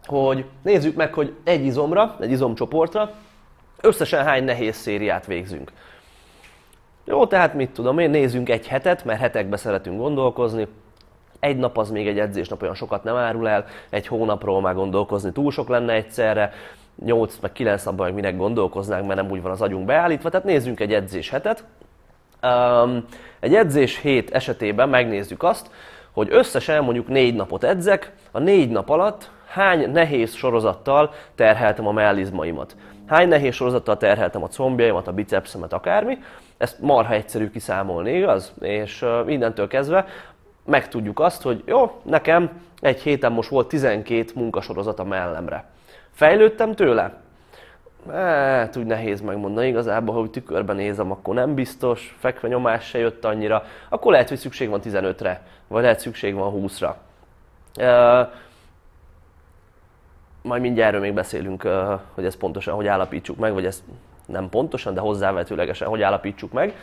hogy 0.05 0.45
nézzük 0.61 0.95
meg, 0.95 1.13
hogy 1.13 1.33
egy 1.43 1.65
izomra, 1.65 2.15
egy 2.19 2.31
izomcsoportra 2.31 3.11
összesen 3.81 4.23
hány 4.23 4.43
nehéz 4.43 4.75
szériát 4.75 5.25
végzünk. 5.25 5.71
Jó, 7.05 7.27
tehát 7.27 7.53
mit 7.53 7.69
tudom 7.69 7.99
én, 7.99 8.09
nézzünk 8.09 8.49
egy 8.49 8.67
hetet, 8.67 9.05
mert 9.05 9.19
hetekbe 9.19 9.57
szeretünk 9.57 9.97
gondolkozni, 9.97 10.67
egy 11.43 11.57
nap 11.57 11.77
az 11.77 11.89
még 11.89 12.07
egy 12.07 12.19
edzésnap 12.19 12.61
olyan 12.61 12.75
sokat 12.75 13.03
nem 13.03 13.15
árul 13.15 13.49
el, 13.49 13.65
egy 13.89 14.07
hónapról 14.07 14.61
már 14.61 14.73
gondolkozni 14.73 15.31
túl 15.31 15.51
sok 15.51 15.69
lenne 15.69 15.93
egyszerre, 15.93 16.53
8 17.05 17.37
meg 17.41 17.51
9 17.51 17.83
napban 17.83 18.05
meg 18.05 18.15
minek 18.15 18.37
gondolkoznánk, 18.37 19.07
mert 19.07 19.21
nem 19.21 19.31
úgy 19.31 19.41
van 19.41 19.51
az 19.51 19.61
agyunk 19.61 19.85
beállítva, 19.85 20.29
tehát 20.29 20.45
nézzünk 20.45 20.79
egy 20.79 20.93
edzés 20.93 21.29
hetet. 21.29 21.63
Um, 22.43 23.05
egy 23.39 23.55
edzés 23.55 23.99
hét 23.99 24.31
esetében 24.31 24.89
megnézzük 24.89 25.43
azt, 25.43 25.69
hogy 26.11 26.27
összesen 26.31 26.83
mondjuk 26.83 27.07
négy 27.07 27.35
napot 27.35 27.63
edzek, 27.63 28.11
a 28.31 28.39
négy 28.39 28.69
nap 28.69 28.89
alatt 28.89 29.29
hány 29.47 29.91
nehéz 29.91 30.33
sorozattal 30.33 31.13
terheltem 31.35 31.87
a 31.87 31.91
mellizmaimat. 31.91 32.75
Hány 33.05 33.27
nehéz 33.27 33.53
sorozattal 33.53 33.97
terheltem 33.97 34.43
a 34.43 34.47
combjaimat, 34.47 35.07
a 35.07 35.11
bicepsemet, 35.11 35.73
akármi. 35.73 36.17
Ezt 36.57 36.79
marha 36.79 37.13
egyszerű 37.13 37.49
kiszámolni, 37.49 38.15
igaz? 38.15 38.53
És 38.61 39.01
uh, 39.01 39.31
innentől 39.31 39.67
kezdve 39.67 40.05
megtudjuk 40.65 41.19
azt, 41.19 41.41
hogy 41.41 41.63
jó, 41.65 42.01
nekem 42.03 42.61
egy 42.79 43.01
héten 43.01 43.31
most 43.31 43.49
volt 43.49 43.67
12 43.67 44.25
munkasorozat 44.35 44.99
a 44.99 45.03
mellemre. 45.03 45.65
Fejlődtem 46.11 46.75
tőle? 46.75 47.21
Hát 48.11 48.75
úgy 48.75 48.85
nehéz 48.85 49.21
megmondani, 49.21 49.67
igazából, 49.67 50.15
ha 50.15 50.21
úgy 50.21 50.31
tükörben 50.31 50.75
nézem, 50.75 51.11
akkor 51.11 51.35
nem 51.35 51.53
biztos, 51.53 52.15
fekve 52.19 52.47
nyomás 52.47 52.85
se 52.85 52.97
jött 52.97 53.25
annyira, 53.25 53.63
akkor 53.89 54.11
lehet, 54.11 54.29
hogy 54.29 54.37
szükség 54.37 54.69
van 54.69 54.81
15-re, 54.83 55.41
vagy 55.67 55.81
lehet 55.81 55.99
szükség 55.99 56.35
van 56.35 56.53
20-ra. 56.55 56.93
Uh, 57.79 58.29
majd 60.41 60.61
mindjárt 60.61 60.89
erről 60.89 61.01
még 61.01 61.13
beszélünk, 61.13 61.67
hogy 62.13 62.25
ezt 62.25 62.37
pontosan 62.37 62.73
hogy 62.73 62.87
állapítsuk 62.87 63.37
meg, 63.37 63.53
vagy 63.53 63.65
ezt 63.65 63.83
nem 64.25 64.49
pontosan, 64.49 64.93
de 64.93 64.99
hozzávetőlegesen 64.99 65.87
hogy 65.87 66.01
állapítsuk 66.01 66.51
meg. 66.51 66.75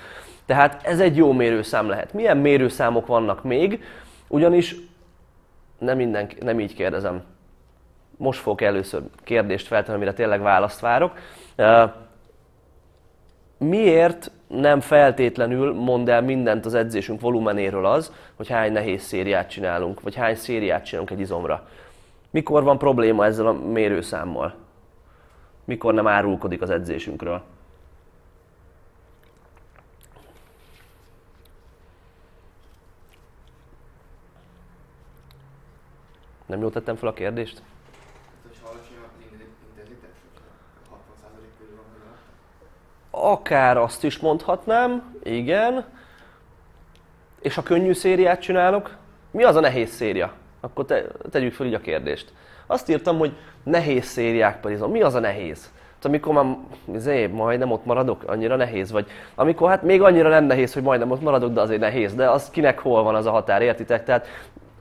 Tehát 0.50 0.86
ez 0.86 1.00
egy 1.00 1.16
jó 1.16 1.32
mérőszám 1.32 1.88
lehet. 1.88 2.12
Milyen 2.12 2.36
mérőszámok 2.36 3.06
vannak 3.06 3.44
még? 3.44 3.84
Ugyanis 4.28 4.76
nem, 5.78 5.96
minden, 5.96 6.30
nem 6.40 6.60
így 6.60 6.74
kérdezem. 6.74 7.22
Most 8.16 8.40
fogok 8.40 8.60
először 8.60 9.02
kérdést 9.24 9.66
feltenni, 9.66 9.96
amire 9.96 10.12
tényleg 10.12 10.40
választ 10.40 10.80
várok. 10.80 11.12
Miért 13.58 14.30
nem 14.46 14.80
feltétlenül 14.80 15.72
mond 15.74 16.08
el 16.08 16.22
mindent 16.22 16.66
az 16.66 16.74
edzésünk 16.74 17.20
volumenéről 17.20 17.86
az, 17.86 18.12
hogy 18.36 18.48
hány 18.48 18.72
nehéz 18.72 19.02
szériát 19.02 19.50
csinálunk, 19.50 20.00
vagy 20.00 20.14
hány 20.14 20.34
szériát 20.34 20.84
csinálunk 20.84 21.10
egy 21.10 21.20
izomra? 21.20 21.68
Mikor 22.30 22.62
van 22.62 22.78
probléma 22.78 23.24
ezzel 23.24 23.46
a 23.46 23.52
mérőszámmal? 23.52 24.54
Mikor 25.64 25.94
nem 25.94 26.06
árulkodik 26.06 26.62
az 26.62 26.70
edzésünkről? 26.70 27.42
Nem 36.50 36.60
jól 36.60 36.70
tettem 36.70 36.96
fel 36.96 37.08
a 37.08 37.12
kérdést? 37.12 37.62
Akár 43.10 43.76
azt 43.76 44.04
is 44.04 44.18
mondhatnám, 44.18 45.16
igen. 45.22 45.84
És 47.40 47.58
a 47.58 47.62
könnyű 47.62 47.92
szériát 47.92 48.40
csinálok, 48.40 48.96
mi 49.30 49.42
az 49.42 49.56
a 49.56 49.60
nehéz 49.60 49.90
széria? 49.90 50.32
Akkor 50.60 50.84
te, 50.84 51.06
tegyük 51.30 51.52
fel 51.52 51.66
így 51.66 51.74
a 51.74 51.80
kérdést. 51.80 52.32
Azt 52.66 52.88
írtam, 52.88 53.18
hogy 53.18 53.32
nehéz 53.62 54.04
szériák 54.04 54.60
parizom. 54.60 54.90
Mi 54.90 55.02
az 55.02 55.14
a 55.14 55.20
nehéz? 55.20 55.70
Hát 55.94 56.04
amikor 56.04 56.34
már 56.34 56.56
zé, 56.94 57.26
majdnem 57.26 57.70
ott 57.70 57.84
maradok, 57.84 58.22
annyira 58.26 58.56
nehéz, 58.56 58.90
vagy 58.90 59.06
amikor 59.34 59.68
hát 59.68 59.82
még 59.82 60.02
annyira 60.02 60.28
nem 60.28 60.44
nehéz, 60.44 60.72
hogy 60.72 60.82
majdnem 60.82 61.10
ott 61.10 61.20
maradok, 61.20 61.52
de 61.52 61.60
azért 61.60 61.80
nehéz, 61.80 62.14
de 62.14 62.30
az 62.30 62.50
kinek 62.50 62.78
hol 62.78 63.02
van 63.02 63.14
az 63.14 63.26
a 63.26 63.30
határ, 63.30 63.62
értitek? 63.62 64.04
Tehát 64.04 64.26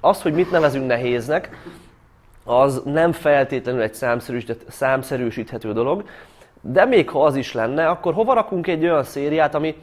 az, 0.02 0.22
hogy 0.22 0.34
mit 0.34 0.52
nevezünk 0.52 0.88
nehéznek, 0.88 1.64
az 2.44 2.82
nem 2.86 3.12
feltétlenül 3.12 3.82
egy 3.82 3.94
számszerűsíthető 4.68 5.74
dolog, 5.74 6.04
de 6.62 6.86
még 6.86 7.10
ha 7.10 7.24
az 7.24 7.36
is 7.36 7.54
lenne, 7.54 7.88
akkor 7.88 8.14
hova 8.14 8.34
rakunk 8.34 8.68
egy 8.68 8.84
olyan 8.84 9.04
szériát, 9.04 9.56
ami 9.56 9.76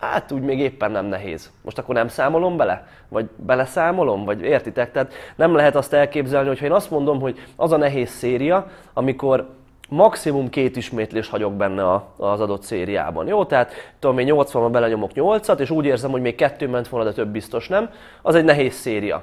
hát 0.00 0.32
úgy 0.32 0.42
még 0.42 0.58
éppen 0.58 0.90
nem 0.90 1.04
nehéz. 1.06 1.50
Most 1.62 1.78
akkor 1.78 1.94
nem 1.94 2.08
számolom 2.08 2.56
bele? 2.56 2.86
Vagy 3.08 3.28
beleszámolom? 3.36 4.24
Vagy 4.24 4.42
értitek? 4.42 4.92
Tehát 4.92 5.12
nem 5.36 5.54
lehet 5.54 5.76
azt 5.76 5.92
elképzelni, 5.92 6.48
hogyha 6.48 6.64
én 6.64 6.72
azt 6.72 6.90
mondom, 6.90 7.20
hogy 7.20 7.38
az 7.56 7.72
a 7.72 7.76
nehéz 7.76 8.10
széria, 8.10 8.70
amikor 8.92 9.48
maximum 9.88 10.48
két 10.48 10.76
ismétlés 10.76 11.28
hagyok 11.28 11.52
benne 11.52 11.94
az 12.16 12.40
adott 12.40 12.62
szériában. 12.62 13.26
Jó, 13.26 13.44
tehát 13.44 13.72
tudom 13.98 14.18
én 14.18 14.28
80-ban 14.30 14.68
belenyomok 14.72 15.10
8-at, 15.14 15.58
és 15.58 15.70
úgy 15.70 15.84
érzem, 15.84 16.10
hogy 16.10 16.20
még 16.20 16.34
kettő 16.34 16.68
ment 16.68 16.88
volna, 16.88 17.06
de 17.06 17.12
több 17.12 17.28
biztos 17.28 17.68
nem. 17.68 17.90
Az 18.22 18.34
egy 18.34 18.44
nehéz 18.44 18.74
széria. 18.74 19.22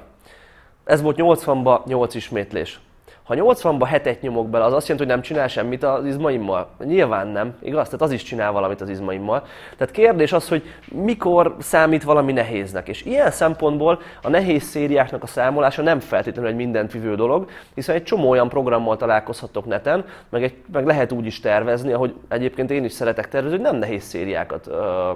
Ez 0.88 1.02
volt 1.02 1.16
80-ba 1.20 1.84
8 1.84 2.14
ismétlés. 2.14 2.80
Ha 3.22 3.34
80-ba 3.36 3.88
7-et 3.92 4.20
nyomok 4.20 4.48
bele, 4.48 4.64
az 4.64 4.72
azt 4.72 4.88
jelenti, 4.88 5.06
hogy 5.06 5.16
nem 5.16 5.24
csinál 5.24 5.48
semmit 5.48 5.82
az 5.82 6.04
izmaimmal? 6.04 6.68
Nyilván 6.84 7.26
nem, 7.26 7.56
igaz? 7.62 7.84
Tehát 7.84 8.00
az 8.00 8.10
is 8.10 8.22
csinál 8.22 8.52
valamit 8.52 8.80
az 8.80 8.88
izmaimmal. 8.88 9.42
Tehát 9.76 9.94
kérdés 9.94 10.32
az, 10.32 10.48
hogy 10.48 10.62
mikor 10.92 11.56
számít 11.58 12.02
valami 12.02 12.32
nehéznek. 12.32 12.88
És 12.88 13.02
ilyen 13.02 13.30
szempontból 13.30 14.00
a 14.22 14.28
nehéz 14.28 14.62
szériáknak 14.62 15.22
a 15.22 15.26
számolása 15.26 15.82
nem 15.82 16.00
feltétlenül 16.00 16.50
egy 16.50 16.56
mindent 16.56 16.92
vívő 16.92 17.14
dolog, 17.14 17.50
hiszen 17.74 17.94
egy 17.94 18.04
csomó 18.04 18.28
olyan 18.28 18.48
programmal 18.48 18.96
találkozhatok 18.96 19.66
neten, 19.66 20.04
meg, 20.28 20.42
egy, 20.42 20.54
meg 20.72 20.86
lehet 20.86 21.12
úgy 21.12 21.26
is 21.26 21.40
tervezni, 21.40 21.92
ahogy 21.92 22.14
egyébként 22.28 22.70
én 22.70 22.84
is 22.84 22.92
szeretek 22.92 23.28
tervezni, 23.28 23.56
hogy 23.56 23.66
nem 23.66 23.76
nehéz 23.76 24.02
szériákat 24.04 24.66
ö, 24.66 25.10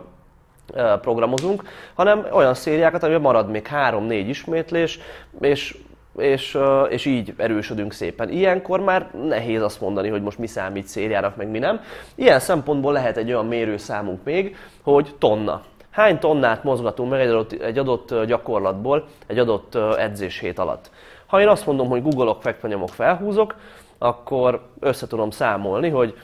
programozunk, 1.00 1.62
hanem 1.94 2.26
olyan 2.32 2.54
szériákat, 2.54 3.02
amiben 3.02 3.22
marad 3.22 3.50
még 3.50 3.68
3-4 3.70 4.24
ismétlés, 4.26 4.98
és 5.40 5.76
és, 6.16 6.58
és 6.88 7.04
így 7.04 7.34
erősödünk 7.36 7.92
szépen. 7.92 8.28
Ilyenkor 8.28 8.80
már 8.80 9.10
nehéz 9.28 9.62
azt 9.62 9.80
mondani, 9.80 10.08
hogy 10.08 10.22
most 10.22 10.38
mi 10.38 10.46
számít 10.46 10.86
szériának, 10.86 11.36
meg 11.36 11.48
mi 11.48 11.58
nem. 11.58 11.80
Ilyen 12.14 12.40
szempontból 12.40 12.92
lehet 12.92 13.16
egy 13.16 13.32
olyan 13.32 13.46
mérőszámunk 13.46 14.24
még, 14.24 14.56
hogy 14.82 15.14
tonna. 15.18 15.62
Hány 15.90 16.18
tonnát 16.18 16.64
mozgatunk 16.64 17.10
meg 17.10 17.20
egy 17.20 17.28
adott, 17.28 17.52
egy 17.52 17.78
adott 17.78 18.24
gyakorlatból, 18.24 19.04
egy 19.26 19.38
adott 19.38 19.74
edzéshét 19.98 20.58
alatt. 20.58 20.90
Ha 21.26 21.40
én 21.40 21.48
azt 21.48 21.66
mondom, 21.66 21.88
hogy 21.88 22.02
googolok, 22.02 22.42
fekvenyomok, 22.42 22.88
felhúzok, 22.88 23.54
akkor 23.98 24.60
össze 24.80 25.06
tudom 25.06 25.30
számolni, 25.30 25.88
hogy 25.88 26.14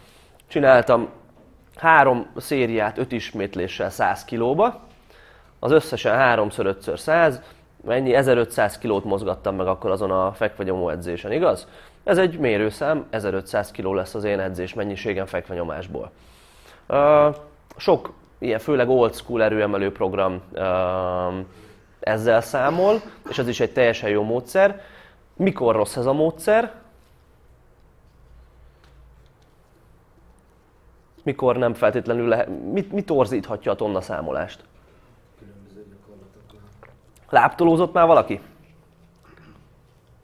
csináltam 0.48 1.08
három 1.80 2.26
szériát 2.36 2.98
öt 2.98 3.12
ismétléssel 3.12 3.90
100 3.90 4.24
kilóba, 4.24 4.80
az 5.58 5.70
összesen 5.70 6.16
3x5x100, 6.18 7.34
mennyi? 7.84 8.14
1500 8.14 8.78
kilót 8.78 9.04
mozgattam 9.04 9.56
meg 9.56 9.66
akkor 9.66 9.90
azon 9.90 10.10
a 10.10 10.32
fekvenyomó 10.32 10.88
edzésen, 10.88 11.32
igaz? 11.32 11.68
Ez 12.04 12.18
egy 12.18 12.38
mérőszám, 12.38 13.06
1500 13.10 13.70
kiló 13.70 13.94
lesz 13.94 14.14
az 14.14 14.24
én 14.24 14.40
edzés 14.40 14.74
mennyiségem 14.74 15.26
fekvenyomásból. 15.26 16.10
Uh, 16.88 17.36
sok 17.76 18.12
ilyen, 18.38 18.58
főleg 18.58 18.88
old 18.88 19.14
school 19.14 19.42
erőemelő 19.42 19.92
program 19.92 20.42
uh, 20.52 20.60
ezzel 22.00 22.40
számol, 22.40 23.00
és 23.28 23.38
ez 23.38 23.48
is 23.48 23.60
egy 23.60 23.72
teljesen 23.72 24.10
jó 24.10 24.22
módszer. 24.22 24.80
Mikor 25.36 25.74
rossz 25.74 25.96
ez 25.96 26.06
a 26.06 26.12
módszer? 26.12 26.72
Mikor 31.28 31.56
nem 31.56 31.74
feltétlenül 31.74 32.28
lehet, 32.28 32.48
mit, 32.72 32.92
mit 32.92 33.06
torzíthatja 33.06 33.72
a 33.72 33.74
tonna 33.74 34.00
számolást? 34.00 34.64
Láptolózott 37.30 37.92
már 37.92 38.06
valaki? 38.06 38.40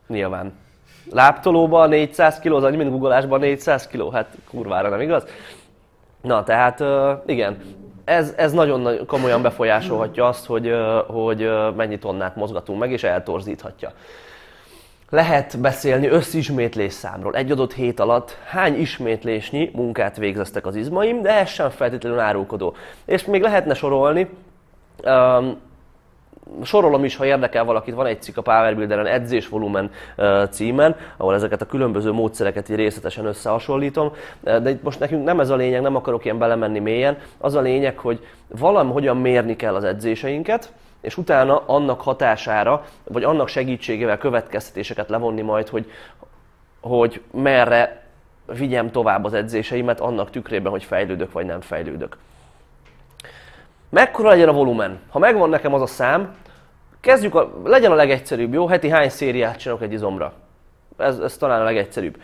Nyilván. 0.06 0.52
Láptolóban 1.10 1.88
400 1.88 2.38
kg, 2.38 2.52
az 2.52 2.62
annyi, 2.62 2.76
mint 2.76 2.90
googolásban 2.90 3.40
400 3.40 3.86
kg? 3.86 4.12
Hát 4.12 4.36
kurvára 4.48 4.88
nem 4.88 5.00
igaz? 5.00 5.24
Na, 6.20 6.42
tehát 6.42 6.82
igen, 7.26 7.62
ez, 8.04 8.34
ez 8.36 8.52
nagyon 8.52 9.06
komolyan 9.06 9.42
befolyásolhatja 9.42 10.26
azt, 10.26 10.46
hogy, 10.46 10.74
hogy 11.06 11.50
mennyi 11.76 11.98
tonnát 11.98 12.36
mozgatunk 12.36 12.78
meg, 12.78 12.90
és 12.90 13.02
eltorzíthatja. 13.02 13.92
Lehet 15.14 15.60
beszélni 15.60 16.06
összismétlés 16.08 16.92
számról. 16.92 17.34
Egy 17.34 17.50
adott 17.50 17.72
hét 17.72 18.00
alatt 18.00 18.36
hány 18.46 18.80
ismétlésnyi 18.80 19.70
munkát 19.74 20.16
végeztek 20.16 20.66
az 20.66 20.76
izmaim, 20.76 21.22
de 21.22 21.38
ez 21.38 21.48
sem 21.48 21.70
feltétlenül 21.70 22.18
árulkodó. 22.18 22.74
És 23.04 23.24
még 23.24 23.42
lehetne 23.42 23.74
sorolni, 23.74 24.28
um, 25.04 25.56
sorolom 26.62 27.04
is, 27.04 27.16
ha 27.16 27.26
érdekel 27.26 27.64
valakit, 27.64 27.94
van 27.94 28.06
egy 28.06 28.22
cikk 28.22 28.36
a 28.36 28.42
Power 28.42 28.76
Builderen 28.76 29.06
edzésvolumen 29.06 29.90
címen, 30.50 30.96
ahol 31.16 31.34
ezeket 31.34 31.62
a 31.62 31.66
különböző 31.66 32.12
módszereket 32.12 32.68
így 32.68 32.76
részletesen 32.76 33.26
összehasonlítom, 33.26 34.12
de 34.40 34.70
itt 34.70 34.82
most 34.82 34.98
nekünk 34.98 35.24
nem 35.24 35.40
ez 35.40 35.50
a 35.50 35.56
lényeg, 35.56 35.82
nem 35.82 35.96
akarok 35.96 36.24
ilyen 36.24 36.38
belemenni 36.38 36.78
mélyen, 36.78 37.16
az 37.38 37.54
a 37.54 37.60
lényeg, 37.60 37.98
hogy 37.98 38.26
hogyan 38.60 39.16
mérni 39.16 39.56
kell 39.56 39.74
az 39.74 39.84
edzéseinket, 39.84 40.72
és 41.04 41.16
utána 41.16 41.62
annak 41.66 42.00
hatására, 42.00 42.84
vagy 43.04 43.24
annak 43.24 43.48
segítségével 43.48 44.18
következtetéseket 44.18 45.08
levonni 45.08 45.42
majd, 45.42 45.68
hogy, 45.68 45.90
hogy 46.80 47.20
merre 47.30 48.02
vigyem 48.46 48.90
tovább 48.90 49.24
az 49.24 49.34
edzéseimet 49.34 50.00
annak 50.00 50.30
tükrében, 50.30 50.72
hogy 50.72 50.84
fejlődök 50.84 51.32
vagy 51.32 51.46
nem 51.46 51.60
fejlődök. 51.60 52.16
Mekkora 53.88 54.28
legyen 54.28 54.48
a 54.48 54.52
volumen? 54.52 55.00
Ha 55.10 55.18
megvan 55.18 55.48
nekem 55.48 55.74
az 55.74 55.82
a 55.82 55.86
szám, 55.86 56.34
kezdjük, 57.00 57.34
a, 57.34 57.52
legyen 57.64 57.92
a 57.92 57.94
legegyszerűbb, 57.94 58.52
jó? 58.52 58.66
Heti 58.66 58.88
hány 58.88 59.08
szériát 59.08 59.58
csinálok 59.58 59.82
egy 59.82 59.92
izomra? 59.92 60.32
Ez, 60.96 61.18
ez 61.18 61.36
talán 61.36 61.60
a 61.60 61.64
legegyszerűbb. 61.64 62.20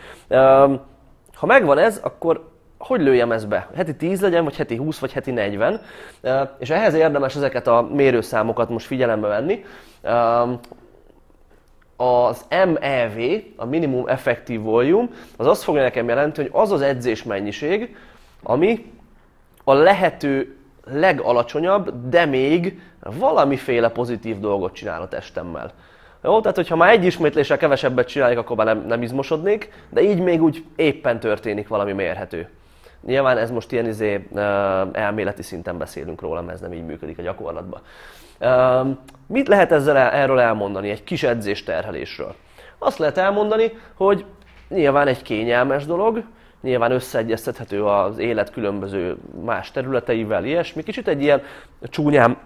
Ha 1.33 1.45
megvan 1.45 1.77
ez, 1.77 1.99
akkor 2.03 2.50
hogy 2.81 3.01
lőjem 3.01 3.31
ezt 3.31 3.47
be? 3.47 3.67
Heti 3.75 3.95
10 3.95 4.21
legyen, 4.21 4.43
vagy 4.43 4.55
heti 4.55 4.75
20, 4.75 4.99
vagy 4.99 5.11
heti 5.11 5.31
40. 5.31 5.81
És 6.57 6.69
ehhez 6.69 6.93
érdemes 6.93 7.35
ezeket 7.35 7.67
a 7.67 7.87
mérőszámokat 7.93 8.69
most 8.69 8.85
figyelembe 8.85 9.27
venni. 9.27 9.65
Az 11.95 12.45
MEV, 12.49 13.41
a 13.55 13.65
Minimum 13.65 14.07
Effective 14.07 14.63
Volume, 14.63 15.07
az 15.37 15.47
azt 15.47 15.63
fogja 15.63 15.81
nekem 15.81 16.07
jelenteni, 16.07 16.49
hogy 16.49 16.61
az 16.61 16.71
az 16.71 16.81
edzés 16.81 17.23
mennyiség, 17.23 17.95
ami 18.43 18.91
a 19.63 19.73
lehető 19.73 20.55
legalacsonyabb, 20.85 22.09
de 22.09 22.25
még 22.25 22.79
valamiféle 22.99 23.89
pozitív 23.89 24.39
dolgot 24.39 24.73
csinál 24.73 25.01
a 25.01 25.07
testemmel. 25.07 25.71
Jó, 26.23 26.41
tehát 26.41 26.55
hogyha 26.55 26.75
már 26.75 26.89
egy 26.89 27.05
ismétléssel 27.05 27.57
kevesebbet 27.57 28.07
csináljuk, 28.07 28.39
akkor 28.39 28.55
már 28.55 28.65
nem, 28.65 28.85
nem 28.87 29.01
izmosodnék, 29.01 29.71
de 29.89 30.01
így 30.01 30.19
még 30.19 30.41
úgy 30.43 30.65
éppen 30.75 31.19
történik 31.19 31.67
valami 31.67 31.91
mérhető. 31.91 32.49
Nyilván 33.05 33.37
ez 33.37 33.51
most 33.51 33.71
ilyen 33.71 33.87
izé, 33.87 34.27
elméleti 34.91 35.41
szinten 35.41 35.77
beszélünk 35.77 36.21
róla, 36.21 36.41
mert 36.41 36.53
ez 36.53 36.61
nem 36.61 36.73
így 36.73 36.85
működik 36.85 37.19
a 37.19 37.21
gyakorlatban. 37.21 37.81
Mit 39.27 39.47
lehet 39.47 39.71
ezzel 39.71 39.97
erről 39.97 40.39
elmondani, 40.39 40.89
egy 40.89 41.03
kis 41.03 41.23
edzés 41.23 41.63
terhelésről? 41.63 42.35
Azt 42.77 42.97
lehet 42.97 43.17
elmondani, 43.17 43.71
hogy 43.93 44.25
nyilván 44.69 45.07
egy 45.07 45.21
kényelmes 45.21 45.85
dolog, 45.85 46.23
nyilván 46.61 46.91
összeegyeztethető 46.91 47.85
az 47.85 48.17
élet 48.17 48.51
különböző 48.51 49.17
más 49.43 49.71
területeivel, 49.71 50.45
ilyesmi. 50.45 50.83
Kicsit 50.83 51.07
egy 51.07 51.21
ilyen 51.21 51.41
csúnyán 51.83 52.37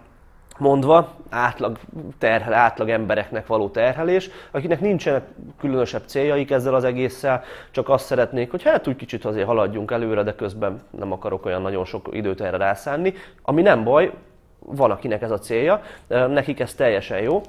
mondva 0.57 1.13
átlag, 1.29 1.77
terhel, 2.17 2.53
átlag 2.53 2.89
embereknek 2.89 3.47
való 3.47 3.69
terhelés, 3.69 4.29
akiknek 4.51 4.79
nincsenek 4.79 5.23
különösebb 5.59 6.03
céljaik 6.05 6.51
ezzel 6.51 6.75
az 6.75 6.83
egésszel, 6.83 7.43
csak 7.71 7.89
azt 7.89 8.05
szeretnék, 8.05 8.51
hogy 8.51 8.63
hát 8.63 8.87
úgy 8.87 8.95
kicsit 8.95 9.25
azért 9.25 9.47
haladjunk 9.47 9.91
előre, 9.91 10.23
de 10.23 10.35
közben 10.35 10.81
nem 10.89 11.11
akarok 11.11 11.45
olyan 11.45 11.61
nagyon 11.61 11.85
sok 11.85 12.09
időt 12.11 12.41
erre 12.41 12.57
rászánni, 12.57 13.13
ami 13.41 13.61
nem 13.61 13.83
baj, 13.83 14.11
van 14.59 14.91
akinek 14.91 15.21
ez 15.21 15.31
a 15.31 15.39
célja, 15.39 15.81
nekik 16.07 16.59
ez 16.59 16.73
teljesen 16.73 17.21
jó. 17.21 17.41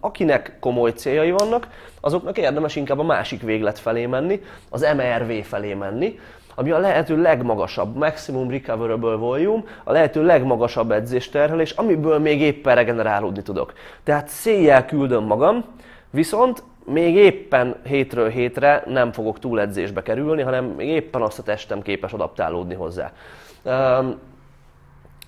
Akinek 0.00 0.56
komoly 0.60 0.90
céljai 0.90 1.30
vannak, 1.30 1.68
azoknak 2.00 2.38
érdemes 2.38 2.76
inkább 2.76 2.98
a 2.98 3.02
másik 3.02 3.42
véglet 3.42 3.78
felé 3.78 4.06
menni, 4.06 4.42
az 4.70 4.86
MRV 4.96 5.32
felé 5.42 5.74
menni, 5.74 6.18
ami 6.54 6.70
a 6.70 6.78
lehető 6.78 7.22
legmagasabb, 7.22 7.96
maximum 7.96 8.50
recoverable 8.50 9.14
volume, 9.14 9.62
a 9.84 9.92
lehető 9.92 10.24
legmagasabb 10.24 10.90
edzésterhelés, 10.90 11.70
amiből 11.70 12.18
még 12.18 12.40
éppen 12.40 12.74
regenerálódni 12.74 13.42
tudok. 13.42 13.72
Tehát 14.02 14.28
széjjel 14.28 14.84
küldöm 14.84 15.24
magam, 15.24 15.64
viszont 16.10 16.62
még 16.84 17.14
éppen 17.14 17.76
hétről 17.84 18.28
hétre 18.28 18.82
nem 18.86 19.12
fogok 19.12 19.38
túledzésbe 19.38 20.02
kerülni, 20.02 20.42
hanem 20.42 20.64
még 20.64 20.88
éppen 20.88 21.22
azt 21.22 21.38
a 21.38 21.42
testem 21.42 21.82
képes 21.82 22.12
adaptálódni 22.12 22.74
hozzá. 22.74 23.12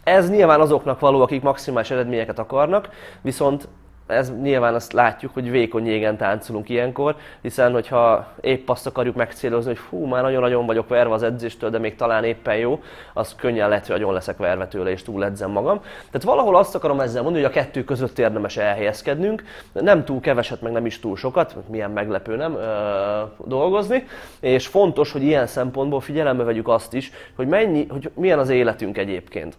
Ez 0.04 0.30
nyilván 0.30 0.60
azoknak 0.60 1.00
való, 1.00 1.20
akik 1.22 1.42
maximális 1.42 1.90
eredményeket 1.90 2.38
akarnak, 2.38 2.88
viszont 3.20 3.68
ez 4.06 4.32
nyilván 4.42 4.74
azt 4.74 4.92
látjuk, 4.92 5.34
hogy 5.34 5.50
vékony 5.50 5.86
jégen 5.86 6.16
táncolunk 6.16 6.68
ilyenkor, 6.68 7.16
hiszen 7.42 7.72
hogyha 7.72 8.32
épp 8.40 8.68
azt 8.68 8.86
akarjuk 8.86 9.16
megcélozni, 9.16 9.70
hogy 9.70 9.80
hú, 9.90 10.04
már 10.04 10.22
nagyon-nagyon 10.22 10.66
vagyok 10.66 10.88
verve 10.88 11.14
az 11.14 11.22
edzéstől, 11.22 11.70
de 11.70 11.78
még 11.78 11.96
talán 11.96 12.24
éppen 12.24 12.56
jó, 12.56 12.82
az 13.12 13.34
könnyen 13.34 13.68
lehet, 13.68 13.86
hogy 13.86 13.96
nagyon 13.96 14.12
leszek 14.12 14.36
verve 14.36 14.66
tőle 14.66 14.90
és 14.90 15.02
túl 15.02 15.24
edzem 15.24 15.50
magam. 15.50 15.80
Tehát 16.10 16.26
valahol 16.26 16.56
azt 16.56 16.74
akarom 16.74 17.00
ezzel 17.00 17.22
mondani, 17.22 17.44
hogy 17.44 17.52
a 17.52 17.60
kettő 17.60 17.84
között 17.84 18.18
érdemes 18.18 18.56
elhelyezkednünk, 18.56 19.42
nem 19.72 20.04
túl 20.04 20.20
keveset, 20.20 20.60
meg 20.60 20.72
nem 20.72 20.86
is 20.86 21.00
túl 21.00 21.16
sokat, 21.16 21.56
milyen 21.68 21.90
meglepő 21.90 22.36
nem, 22.36 22.54
ö, 22.54 23.22
dolgozni, 23.44 24.06
és 24.40 24.66
fontos, 24.66 25.12
hogy 25.12 25.22
ilyen 25.22 25.46
szempontból 25.46 26.00
figyelembe 26.00 26.44
vegyük 26.44 26.68
azt 26.68 26.94
is, 26.94 27.10
hogy, 27.36 27.46
mennyi, 27.46 27.86
hogy 27.86 28.10
milyen 28.14 28.38
az 28.38 28.48
életünk 28.48 28.98
egyébként 28.98 29.56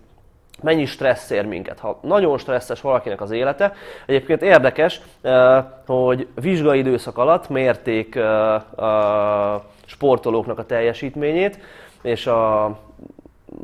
mennyi 0.62 0.86
stressz 0.86 1.30
ér 1.30 1.46
minket. 1.46 1.80
Ha 1.80 2.00
nagyon 2.02 2.38
stresszes 2.38 2.82
valakinek 2.82 3.22
az 3.22 3.32
élete, 3.32 3.74
egyébként 4.06 4.42
érdekes, 4.42 5.02
eh, 5.22 5.64
hogy 5.86 6.28
vizsgai 6.42 6.80
időszak 6.80 7.18
alatt 7.18 7.50
mérték 7.50 8.16
eh, 8.16 8.84
a 8.84 9.64
sportolóknak 9.86 10.60
a 10.60 10.66
teljesítményét, 10.66 11.60
és 12.02 12.28
a 12.28 12.78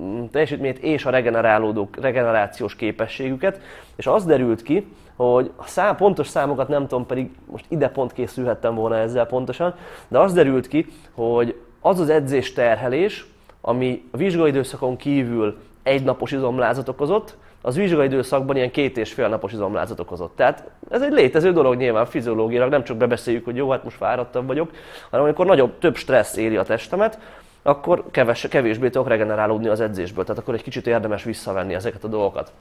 mm, 0.02 0.26
teljesítményt 0.26 0.78
és 0.80 1.06
a 1.06 1.10
regenerálódók, 1.10 1.96
regenerációs 2.02 2.76
képességüket, 2.76 3.60
és 3.96 4.08
az 4.08 4.26
derült 4.26 4.62
ki, 4.62 4.88
hogy 5.16 5.52
a 5.56 5.68
szám, 5.68 5.96
pontos 5.96 6.28
számokat 6.28 6.68
nem 6.68 6.88
tudom, 6.88 7.06
pedig 7.06 7.32
most 7.46 7.66
ide 7.68 7.90
pont 7.90 8.14
készülhettem 8.14 8.76
volna 8.76 8.98
ezzel 8.98 9.26
pontosan, 9.26 9.76
de 10.08 10.20
az 10.20 10.34
derült 10.34 10.68
ki, 10.68 10.86
hogy 11.12 11.60
az 11.82 12.00
az 12.00 12.10
edzés 12.10 12.54
terhelés, 12.54 13.26
ami 13.62 14.04
a 14.12 14.18
vizsgai 14.18 14.62
kívül 14.98 15.58
egy 15.84 16.04
napos 16.04 16.32
izomlázat 16.32 16.90
okozott, 16.90 17.38
az 17.62 17.76
vizsgai 17.76 18.06
időszakban 18.06 18.56
ilyen 18.56 18.72
két 18.72 18.98
és 18.98 19.14
fél 19.14 19.28
napos 19.28 19.52
izomlázat 19.52 20.00
okozott. 20.00 20.36
Tehát 20.36 20.70
ez 20.90 21.02
egy 21.02 21.12
létező 21.12 21.52
dolog 21.52 21.76
nyilván 21.76 22.06
fiziológiailag, 22.06 22.70
nem 22.70 22.84
csak 22.84 22.98
bebeszéljük, 22.98 23.46
hogy 23.46 23.56
jó, 23.56 23.70
hát 23.70 23.84
most 23.84 23.98
fáradtabb 23.98 24.48
vagyok, 24.48 24.72
hanem 25.10 25.26
amikor 25.26 25.46
nagyobb, 25.46 25.80
több 25.80 25.96
stressz 25.96 26.38
éri 26.38 26.58
a 26.58 26.64
testemet, 26.64 27.20
akkor 27.62 28.04
keves, 28.12 28.48
kevésbé 28.48 28.90
tudok 28.90 29.08
regenerálódni 29.08 29.68
az 29.68 29.80
edzésből. 29.80 30.24
Tehát 30.24 30.42
akkor 30.42 30.54
egy 30.54 30.64
kicsit 30.64 30.88
érdemes 30.88 31.24
visszavenni 31.24 31.74
ezeket 31.74 32.04
a 32.04 32.08
dolgokat 32.08 32.52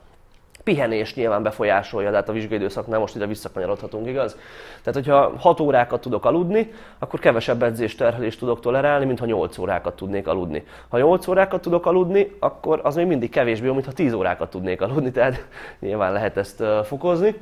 pihenés 0.64 1.14
nyilván 1.14 1.42
befolyásolja, 1.42 2.10
de 2.10 2.16
hát 2.16 2.28
a 2.28 2.32
vizsgai 2.32 2.58
időszaknál 2.58 2.98
most 2.98 3.14
ide 3.14 3.26
visszakanyarodhatunk, 3.26 4.06
igaz? 4.06 4.36
Tehát, 4.82 4.94
hogyha 4.94 5.32
6 5.38 5.60
órákat 5.60 6.00
tudok 6.00 6.24
aludni, 6.24 6.72
akkor 6.98 7.20
kevesebb 7.20 7.62
edzés 7.62 7.94
terhelést 7.94 8.38
tudok 8.38 8.60
tolerálni, 8.60 9.04
mint 9.04 9.18
ha 9.18 9.26
8 9.26 9.58
órákat 9.58 9.96
tudnék 9.96 10.26
aludni. 10.26 10.64
Ha 10.88 10.98
8 10.98 11.26
órákat 11.26 11.60
tudok 11.60 11.86
aludni, 11.86 12.36
akkor 12.38 12.80
az 12.82 12.94
még 12.94 13.06
mindig 13.06 13.30
kevésbé 13.30 13.70
mint 13.70 13.84
ha 13.84 13.92
10 13.92 14.12
órákat 14.12 14.50
tudnék 14.50 14.80
aludni, 14.80 15.10
tehát 15.10 15.46
nyilván 15.80 16.12
lehet 16.12 16.36
ezt 16.36 16.62
fokozni. 16.84 17.34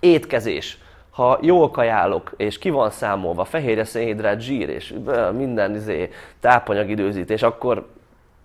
Étkezés 0.00 0.78
ha 1.12 1.38
jól 1.40 1.70
kajálok, 1.70 2.32
és 2.36 2.58
ki 2.58 2.70
van 2.70 2.90
számolva 2.90 3.44
fehérje, 3.44 3.84
szénhidrát, 3.84 4.40
zsír 4.40 4.68
és 4.68 4.94
minden 5.32 5.74
izé, 5.74 6.10
tápanyagidőzítés, 6.40 7.42
akkor 7.42 7.86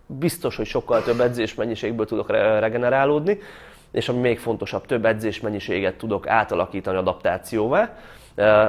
biztos, 0.05 0.55
hogy 0.55 0.65
sokkal 0.65 1.03
több 1.03 1.19
edzésmennyiségből 1.19 2.05
tudok 2.05 2.29
regenerálódni 2.59 3.39
és 3.91 4.09
ami 4.09 4.19
még 4.19 4.39
fontosabb, 4.39 4.85
több 4.85 5.05
edzésmennyiséget 5.05 5.97
tudok 5.97 6.27
átalakítani 6.27 6.97
adaptációvá, 6.97 7.97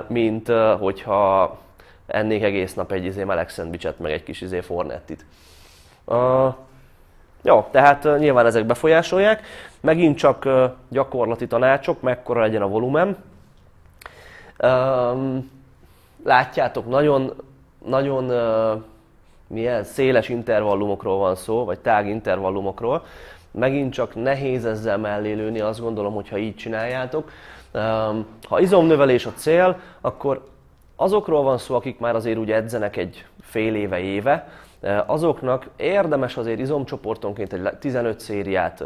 mint 0.09 0.49
hogyha 0.79 1.59
ennék 2.07 2.43
egész 2.43 2.75
nap 2.75 2.93
egy 2.93 3.05
izé 3.05 3.25
meleg 3.25 3.49
szendvicset, 3.49 3.99
meg 3.99 4.13
egy 4.13 4.23
kis 4.23 4.41
izé 4.41 4.61
fornettit. 4.61 5.25
Uh, 6.05 6.55
jó, 7.43 7.67
tehát 7.71 8.19
nyilván 8.19 8.47
ezek 8.47 8.67
befolyásolják. 8.67 9.47
Megint 9.81 10.17
csak 10.17 10.45
uh, 10.45 10.71
gyakorlati 10.89 11.47
tanácsok, 11.47 12.01
mekkora 12.01 12.41
legyen 12.41 12.63
a 12.63 12.69
volumen. 12.69 13.17
Um, 14.63 15.51
látjátok, 16.25 16.89
nagyon, 16.89 17.35
nagyon 17.85 18.25
uh, 18.25 18.83
milyen 19.47 19.85
széles 19.85 20.29
intervallumokról 20.29 21.19
van 21.19 21.35
szó, 21.35 21.65
vagy 21.65 21.79
tág 21.79 22.09
intervallumokról 22.09 23.05
megint 23.59 23.93
csak 23.93 24.15
nehéz 24.15 24.65
ezzel 24.65 24.99
mellé 24.99 25.33
lőni, 25.33 25.61
azt 25.61 25.81
gondolom, 25.81 26.15
hogyha 26.15 26.39
így 26.39 26.55
csináljátok. 26.55 27.31
Ha 28.49 28.61
izomnövelés 28.61 29.27
a 29.27 29.33
cél, 29.33 29.77
akkor 30.01 30.45
azokról 30.97 31.43
van 31.43 31.59
szó, 31.59 31.75
akik 31.75 31.99
már 31.99 32.15
azért 32.15 32.39
úgy 32.39 32.51
edzenek 32.51 32.97
egy 32.97 33.25
fél 33.41 33.75
éve, 33.75 33.99
éve, 33.99 34.49
azoknak 35.07 35.67
érdemes 35.77 36.37
azért 36.37 36.59
izomcsoportonként 36.59 37.53
egy 37.53 37.77
15 37.79 38.21
szériát 38.21 38.85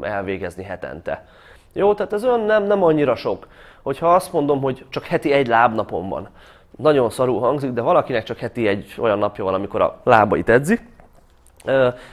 elvégezni 0.00 0.64
hetente. 0.64 1.26
Jó, 1.72 1.94
tehát 1.94 2.12
ez 2.12 2.24
olyan 2.24 2.40
nem, 2.40 2.64
nem 2.64 2.82
annyira 2.82 3.14
sok. 3.14 3.46
Hogyha 3.82 4.14
azt 4.14 4.32
mondom, 4.32 4.60
hogy 4.60 4.84
csak 4.88 5.04
heti 5.04 5.32
egy 5.32 5.46
lábnapon 5.46 6.08
van, 6.08 6.28
nagyon 6.76 7.10
szarú 7.10 7.38
hangzik, 7.38 7.70
de 7.70 7.80
valakinek 7.80 8.22
csak 8.22 8.38
heti 8.38 8.68
egy 8.68 8.94
olyan 8.98 9.18
napja 9.18 9.44
van, 9.44 9.54
amikor 9.54 9.80
a 9.80 10.00
lábait 10.04 10.48
edzi, 10.48 10.78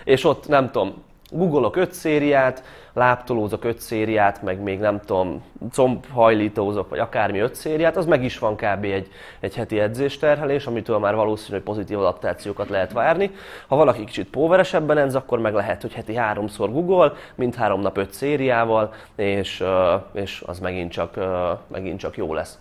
és 0.03 0.23
ott 0.23 0.47
nem 0.47 0.71
tudom, 0.71 1.03
googolok 1.31 1.75
öt 1.75 1.93
szériát, 1.93 2.63
láptolózok 2.93 3.63
öt 3.63 3.79
szériát, 3.79 4.41
meg 4.41 4.61
még 4.61 4.79
nem 4.79 4.99
tudom, 4.99 5.43
combhajlítózok, 5.71 6.89
vagy 6.89 6.99
akármi 6.99 7.39
öt 7.39 7.55
szériát, 7.55 7.97
az 7.97 8.05
meg 8.05 8.23
is 8.23 8.39
van 8.39 8.55
kb. 8.55 8.83
egy, 8.83 9.07
egy 9.39 9.55
heti 9.55 9.79
edzésterhelés, 9.79 10.65
amitől 10.65 10.97
már 10.97 11.15
valószínű, 11.15 11.55
hogy 11.55 11.65
pozitív 11.65 11.99
adaptációkat 11.99 12.69
lehet 12.69 12.91
várni. 12.91 13.31
Ha 13.67 13.75
valaki 13.75 14.03
kicsit 14.03 14.29
póveresebben 14.29 14.97
edz, 14.97 15.15
akkor 15.15 15.39
meg 15.39 15.53
lehet, 15.53 15.81
hogy 15.81 15.93
heti 15.93 16.15
háromszor 16.15 16.71
Google, 16.71 17.13
mint 17.35 17.55
három 17.55 17.81
nap 17.81 17.97
öt 17.97 18.13
szériával, 18.13 18.93
és, 19.15 19.63
és 20.11 20.43
az 20.45 20.59
megint 20.59 20.91
csak, 20.91 21.19
megint 21.67 21.99
csak 21.99 22.17
jó 22.17 22.33
lesz. 22.33 22.59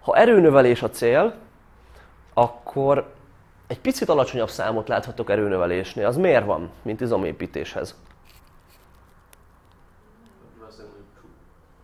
Ha 0.00 0.16
erőnövelés 0.16 0.82
a 0.82 0.90
cél, 0.90 1.34
akkor 2.34 3.16
egy 3.68 3.80
picit 3.80 4.08
alacsonyabb 4.08 4.48
számot 4.48 4.88
láthatok 4.88 5.30
erőnövelésnél. 5.30 6.06
Az 6.06 6.16
miért 6.16 6.44
van, 6.44 6.70
mint 6.82 7.00
izomépítéshez? 7.00 8.00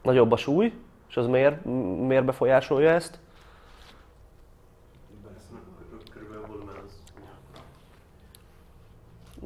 Nagyobb 0.03 0.33
a 0.33 0.37
súly, 0.37 0.73
és 1.09 1.17
az 1.17 1.27
miért, 1.27 1.65
miért 2.07 2.25
befolyásolja 2.25 2.91
ezt? 2.91 3.19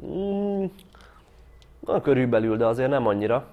Mm, 0.05 0.65
na, 1.79 2.01
körülbelül, 2.01 2.57
de 2.57 2.65
azért 2.65 2.89
nem 2.89 3.07
annyira. 3.07 3.47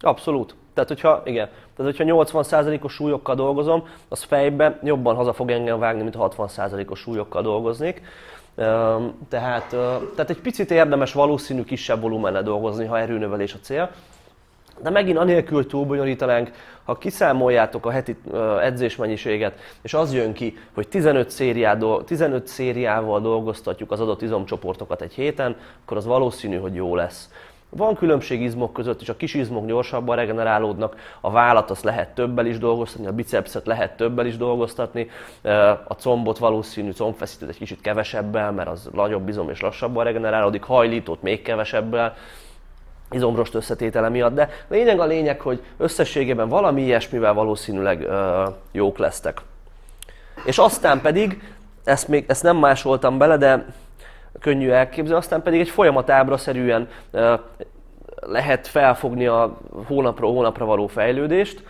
Abszolút. 0.00 0.54
Tehát, 0.74 0.88
hogyha, 0.88 1.22
igen, 1.24 1.48
tehát, 1.76 1.96
hogyha 1.96 2.24
80%-os 2.24 2.92
súlyokkal 2.92 3.34
dolgozom, 3.34 3.88
az 4.08 4.22
fejben 4.22 4.78
jobban 4.82 5.14
haza 5.14 5.32
fog 5.32 5.50
engem 5.50 5.78
vágni, 5.78 6.02
mint 6.02 6.14
ha 6.14 6.32
60%-os 6.36 6.98
súlyokkal 6.98 7.42
dolgoznék. 7.42 8.02
Tehát, 9.28 9.68
tehát 10.14 10.30
egy 10.30 10.40
picit 10.40 10.70
érdemes 10.70 11.12
valószínű 11.12 11.64
kisebb 11.64 12.00
volumennel 12.00 12.42
dolgozni, 12.42 12.84
ha 12.84 12.98
erőnövelés 12.98 13.54
a 13.54 13.58
cél. 13.62 13.90
De 14.82 14.90
megint 14.90 15.18
anélkül 15.18 15.66
túlbonyolítanánk, 15.66 16.50
ha 16.84 16.98
kiszámoljátok 16.98 17.86
a 17.86 17.90
heti 17.90 18.16
edzésmennyiséget, 18.60 19.58
és 19.82 19.94
az 19.94 20.14
jön 20.14 20.32
ki, 20.32 20.58
hogy 20.74 20.88
15, 20.88 21.30
szériádól, 21.30 22.04
15 22.04 22.46
szériával 22.46 23.20
dolgoztatjuk 23.20 23.90
az 23.90 24.00
adott 24.00 24.22
izomcsoportokat 24.22 25.02
egy 25.02 25.12
héten, 25.12 25.56
akkor 25.84 25.96
az 25.96 26.06
valószínű, 26.06 26.56
hogy 26.56 26.74
jó 26.74 26.94
lesz. 26.94 27.30
Van 27.76 27.94
különbség 27.94 28.42
izmok 28.42 28.72
között, 28.72 29.00
és 29.00 29.08
a 29.08 29.16
kis 29.16 29.34
izmok 29.34 29.66
gyorsabban 29.66 30.16
regenerálódnak, 30.16 30.96
a 31.20 31.30
vállat 31.30 31.70
azt 31.70 31.84
lehet 31.84 32.14
többel 32.14 32.46
is 32.46 32.58
dolgoztatni, 32.58 33.06
a 33.06 33.12
bicepset 33.12 33.66
lehet 33.66 33.96
többel 33.96 34.26
is 34.26 34.36
dolgoztatni, 34.36 35.10
a 35.84 35.92
combot 35.92 36.38
valószínű 36.38 36.92
combfeszítőt 36.92 37.48
egy 37.48 37.56
kicsit 37.56 37.80
kevesebbel, 37.80 38.52
mert 38.52 38.68
az 38.68 38.88
nagyobb 38.92 39.28
izom 39.28 39.50
és 39.50 39.60
lassabban 39.60 40.04
regenerálódik, 40.04 40.62
hajlítót 40.62 41.22
még 41.22 41.42
kevesebbel, 41.42 42.14
izomrost 43.10 43.54
összetétele 43.54 44.08
miatt, 44.08 44.34
de 44.34 44.48
lényeg 44.68 45.00
a 45.00 45.04
lényeg, 45.04 45.40
hogy 45.40 45.62
összességében 45.76 46.48
valami 46.48 46.82
ilyesmivel 46.82 47.34
valószínűleg 47.34 48.02
ö, 48.02 48.44
jók 48.72 48.98
lesztek. 48.98 49.40
És 50.44 50.58
aztán 50.58 51.00
pedig, 51.00 51.54
ezt, 51.84 52.08
még, 52.08 52.24
ezt 52.28 52.42
nem 52.42 52.56
másoltam 52.56 53.18
bele, 53.18 53.36
de 53.36 53.66
könnyű 54.40 54.70
elképzelni, 54.70 55.18
aztán 55.18 55.42
pedig 55.42 55.60
egy 55.60 55.68
folyamat 55.68 56.10
ábraszerűen 56.10 56.88
lehet 58.20 58.66
felfogni 58.66 59.26
a 59.26 59.58
hónapról 59.86 60.32
hónapra 60.32 60.64
való 60.64 60.86
fejlődést. 60.86 61.62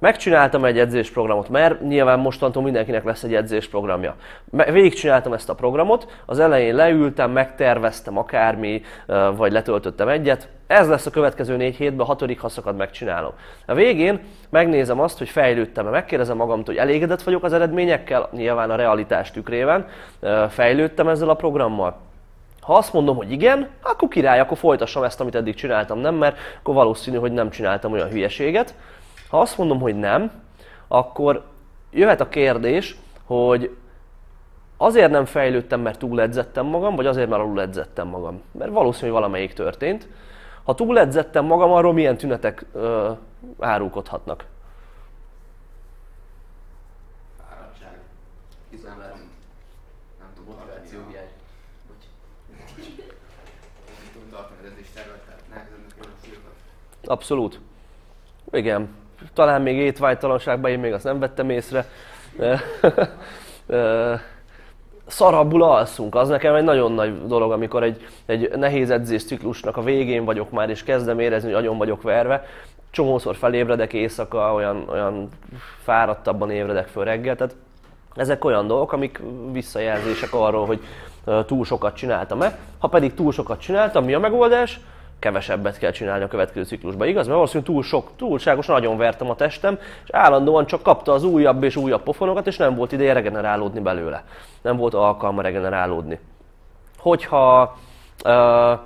Megcsináltam 0.00 0.64
egy 0.64 0.78
edzésprogramot, 0.78 1.48
mert 1.48 1.80
nyilván 1.80 2.18
mostantól 2.18 2.62
mindenkinek 2.62 3.04
lesz 3.04 3.22
egy 3.22 3.34
edzésprogramja. 3.34 4.14
Végigcsináltam 4.50 5.32
ezt 5.32 5.48
a 5.48 5.54
programot, 5.54 6.22
az 6.26 6.38
elején 6.38 6.74
leültem, 6.74 7.30
megterveztem 7.30 8.18
akármi, 8.18 8.82
vagy 9.36 9.52
letöltöttem 9.52 10.08
egyet. 10.08 10.48
Ez 10.66 10.88
lesz 10.88 11.06
a 11.06 11.10
következő 11.10 11.56
négy 11.56 11.76
hétben, 11.76 12.00
a 12.00 12.04
hatodik 12.04 12.40
haszakad 12.40 12.76
megcsinálom. 12.76 13.32
A 13.66 13.74
végén 13.74 14.20
megnézem 14.48 15.00
azt, 15.00 15.18
hogy 15.18 15.28
fejlődtem-e, 15.28 15.90
megkérdezem 15.90 16.36
magamtól, 16.36 16.74
hogy 16.74 16.82
elégedett 16.82 17.22
vagyok 17.22 17.44
az 17.44 17.52
eredményekkel, 17.52 18.28
nyilván 18.32 18.70
a 18.70 18.76
realitás 18.76 19.30
tükrében, 19.30 19.86
fejlődtem 20.48 21.08
ezzel 21.08 21.28
a 21.28 21.34
programmal. 21.34 21.96
Ha 22.60 22.74
azt 22.74 22.92
mondom, 22.92 23.16
hogy 23.16 23.32
igen, 23.32 23.68
akkor 23.82 24.08
király, 24.08 24.40
akkor 24.40 24.58
folytassam 24.58 25.02
ezt, 25.02 25.20
amit 25.20 25.34
eddig 25.34 25.54
csináltam, 25.54 25.98
nem, 25.98 26.14
mert 26.14 26.38
akkor 26.58 26.74
valószínű, 26.74 27.16
hogy 27.16 27.32
nem 27.32 27.50
csináltam 27.50 27.92
olyan 27.92 28.08
hülyeséget. 28.08 28.74
Ha 29.28 29.40
azt 29.40 29.58
mondom, 29.58 29.80
hogy 29.80 29.96
nem, 29.96 30.30
akkor 30.88 31.44
jöhet 31.90 32.20
a 32.20 32.28
kérdés, 32.28 32.96
hogy 33.24 33.76
azért 34.76 35.10
nem 35.10 35.24
fejlődtem, 35.24 35.80
mert 35.80 35.98
túl 35.98 36.20
edzettem 36.20 36.66
magam, 36.66 36.96
vagy 36.96 37.06
azért, 37.06 37.28
mert 37.28 37.42
alul 37.42 37.60
edzettem 37.60 38.08
magam. 38.08 38.42
Mert 38.52 38.70
valószínű, 38.70 39.04
hogy 39.10 39.20
valamelyik 39.20 39.52
történt. 39.52 40.08
Ha 40.64 40.74
túl 40.74 40.98
edzettem 40.98 41.44
magam, 41.44 41.70
arról 41.70 41.92
milyen 41.92 42.16
tünetek 42.16 42.66
ö, 42.72 43.12
árulkodhatnak? 43.58 44.44
Abszolút. 57.04 57.60
Igen. 58.50 58.97
Talán 59.38 59.62
még 59.62 59.76
étvágytalanságban 59.76 60.70
én 60.70 60.78
még 60.78 60.92
azt 60.92 61.04
nem 61.04 61.18
vettem 61.18 61.50
észre. 61.50 61.86
Szarabbul 65.06 65.62
alszunk, 65.62 66.14
az 66.14 66.28
nekem 66.28 66.54
egy 66.54 66.64
nagyon 66.64 66.92
nagy 66.92 67.26
dolog, 67.26 67.52
amikor 67.52 67.82
egy, 67.82 68.06
egy 68.26 68.50
nehéz 68.56 68.90
edzésciklusnak 68.90 69.76
a 69.76 69.82
végén 69.82 70.24
vagyok 70.24 70.50
már, 70.50 70.70
és 70.70 70.82
kezdem 70.82 71.18
érezni, 71.18 71.52
hogy 71.52 71.62
nagyon 71.62 71.78
vagyok 71.78 72.02
verve. 72.02 72.46
Csomószor 72.90 73.36
felébredek 73.36 73.92
éjszaka, 73.92 74.54
olyan, 74.54 74.88
olyan 74.88 75.28
fáradtabban 75.82 76.50
ébredek 76.50 76.86
föl 76.86 77.04
reggel. 77.04 77.36
Tehát 77.36 77.54
ezek 78.14 78.44
olyan 78.44 78.66
dolgok, 78.66 78.92
amik 78.92 79.20
visszajelzések 79.52 80.34
arról, 80.34 80.66
hogy 80.66 80.80
túl 81.46 81.64
sokat 81.64 81.96
csináltam-e. 81.96 82.58
Ha 82.78 82.88
pedig 82.88 83.14
túl 83.14 83.32
sokat 83.32 83.60
csináltam, 83.60 84.04
mi 84.04 84.14
a 84.14 84.18
megoldás? 84.18 84.80
Kevesebbet 85.18 85.78
kell 85.78 85.90
csinálni 85.90 86.24
a 86.24 86.28
következő 86.28 86.64
ciklusban. 86.64 87.06
Igaz? 87.06 87.24
Mert 87.24 87.36
valószínűleg 87.36 87.68
túl 87.72 87.82
sok, 87.82 88.10
túlságosan 88.16 88.74
nagyon 88.74 88.96
vertem 88.96 89.30
a 89.30 89.34
testem, 89.34 89.78
és 90.04 90.10
állandóan 90.10 90.66
csak 90.66 90.82
kapta 90.82 91.12
az 91.12 91.24
újabb 91.24 91.62
és 91.62 91.76
újabb 91.76 92.02
pofonokat, 92.02 92.46
és 92.46 92.56
nem 92.56 92.74
volt 92.74 92.92
ideje 92.92 93.12
regenerálódni 93.12 93.80
belőle. 93.80 94.24
Nem 94.62 94.76
volt 94.76 94.94
alkalma 94.94 95.42
regenerálódni. 95.42 96.18
Hogyha 96.98 97.76
uh, 98.24 98.78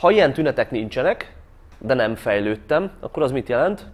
ha 0.00 0.10
ilyen 0.10 0.32
tünetek 0.32 0.70
nincsenek, 0.70 1.36
de 1.78 1.94
nem 1.94 2.14
fejlődtem, 2.14 2.90
akkor 3.00 3.22
az 3.22 3.32
mit 3.32 3.48
jelent? 3.48 3.86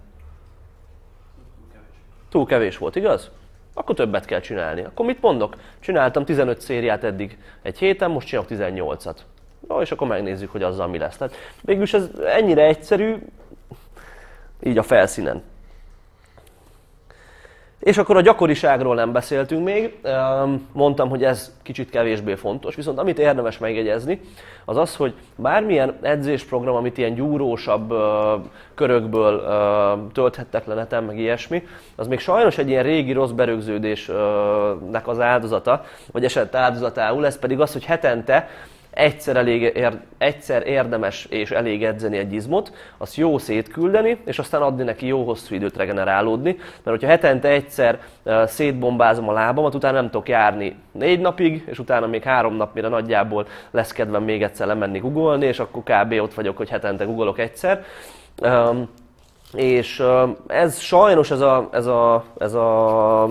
Túl 2.29 2.47
kevés 2.47 2.79
volt, 2.79 2.97
igaz? 2.97 3.31
Akkor 3.75 3.95
többet 3.95 4.25
kell 4.25 4.41
csinálni. 4.41 4.85
Akkor 4.85 5.07
mit 5.07 5.21
mondok? 5.21 5.57
Csináltam 5.81 6.25
15 6.25 6.61
szériát 6.61 7.05
eddig 7.05 7.39
egy 7.63 7.79
héten, 7.79 8.11
most 8.11 8.27
csinálok 8.27 8.49
18-at. 8.51 9.17
No, 9.71 9.81
és 9.81 9.91
akkor 9.91 10.07
megnézzük, 10.07 10.53
hogy 10.53 10.63
azzal 10.63 10.87
mi 10.87 10.99
lesz. 10.99 11.17
Tehát 11.17 11.35
végülis 11.61 11.95
ez 11.95 12.11
ennyire 12.27 12.63
egyszerű, 12.65 13.17
így 14.63 14.79
a 14.79 14.83
felszínen. 14.83 15.43
És 17.79 17.99
akkor 17.99 18.17
a 18.17 18.21
gyakoriságról 18.21 18.95
nem 18.95 19.13
beszéltünk 19.13 19.65
még, 19.65 20.01
mondtam, 20.73 21.09
hogy 21.09 21.25
ez 21.25 21.57
kicsit 21.63 21.91
kevésbé 21.91 22.35
fontos, 22.35 22.75
viszont 22.75 22.99
amit 22.99 23.19
érdemes 23.19 23.59
megjegyezni, 23.59 24.21
az 24.65 24.77
az, 24.77 24.97
hogy 24.97 25.15
bármilyen 25.37 25.99
edzésprogram, 26.01 26.75
amit 26.75 26.99
ilyen 26.99 27.15
gyúrósabb 27.15 27.95
körökből 28.75 29.47
tölthettek 30.13 30.67
le 30.67 30.75
neten, 30.75 31.05
meg 31.05 31.19
ilyesmi, 31.19 31.67
az 31.97 32.07
még 32.07 32.19
sajnos 32.19 32.59
egy 32.59 32.69
ilyen 32.69 32.83
régi 32.83 33.13
rossz 33.13 33.31
berögződésnek 33.31 35.09
az 35.09 35.21
áldozata, 35.21 35.85
vagy 36.13 36.25
eset 36.25 36.55
áldozatául, 36.55 37.27
ez 37.27 37.39
pedig 37.39 37.61
az, 37.61 37.73
hogy 37.73 37.85
hetente 37.85 38.49
egyszer, 38.91 39.37
elég, 39.37 39.63
ér, 39.63 39.99
egyszer 40.19 40.67
érdemes 40.67 41.25
és 41.25 41.51
elég 41.51 41.85
edzeni 41.85 42.19
egy 42.19 42.33
izmot, 42.33 42.73
azt 42.99 43.17
jó 43.17 43.39
szétküldeni, 43.39 44.21
és 44.25 44.39
aztán 44.39 44.63
adni 44.63 44.83
neki 44.83 45.07
jó 45.07 45.25
hosszú 45.25 45.55
időt 45.55 45.77
regenerálódni, 45.77 46.57
mert 46.59 46.99
hogyha 46.99 47.09
hetente 47.09 47.49
egyszer 47.49 48.01
szétbombázom 48.47 49.29
a 49.29 49.33
lábamat, 49.33 49.75
utána 49.75 50.01
nem 50.01 50.11
tudok 50.11 50.29
járni 50.29 50.77
négy 50.93 51.21
napig, 51.21 51.65
és 51.67 51.79
utána 51.79 52.07
még 52.07 52.23
három 52.23 52.55
nap, 52.55 52.75
mire 52.75 52.89
nagyjából 52.89 53.47
lesz 53.71 53.93
kedvem 53.93 54.23
még 54.23 54.43
egyszer 54.43 54.67
lemenni 54.67 54.99
googolni, 54.99 55.47
és 55.47 55.59
akkor 55.59 55.83
kb. 55.83 56.13
ott 56.13 56.35
vagyok, 56.35 56.57
hogy 56.57 56.69
hetente 56.69 57.05
googolok 57.05 57.39
egyszer. 57.39 57.85
És 59.53 60.03
ez 60.47 60.79
sajnos 60.79 61.31
ez 61.31 61.41
a, 61.41 61.69
ez 61.73 61.87
a, 61.87 62.25
ez 62.39 62.55
a 62.55 63.29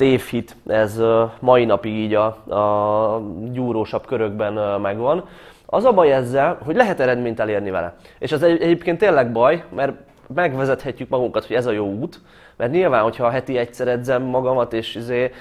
tévhit, 0.00 0.56
ez 0.66 1.02
mai 1.38 1.64
napig 1.64 1.94
így 1.94 2.14
a, 2.14 2.26
a 2.54 3.22
gyúrósabb 3.52 4.06
körökben 4.06 4.80
megvan. 4.80 5.24
Az 5.66 5.84
a 5.84 5.92
baj 5.92 6.12
ezzel, 6.12 6.58
hogy 6.64 6.76
lehet 6.76 7.00
eredményt 7.00 7.40
elérni 7.40 7.70
vele. 7.70 7.94
És 8.18 8.32
ez 8.32 8.42
egy, 8.42 8.62
egyébként 8.62 8.98
tényleg 8.98 9.32
baj, 9.32 9.64
mert 9.74 9.92
megvezethetjük 10.34 11.08
magunkat, 11.08 11.46
hogy 11.46 11.56
ez 11.56 11.66
a 11.66 11.70
jó 11.70 11.86
út, 11.86 12.20
mert 12.56 12.72
nyilván, 12.72 13.02
hogyha 13.02 13.30
heti 13.30 13.58
egyszer 13.58 13.88
edzem 13.88 14.22
magamat, 14.22 14.72
és 14.72 14.94
izé, 14.94 15.32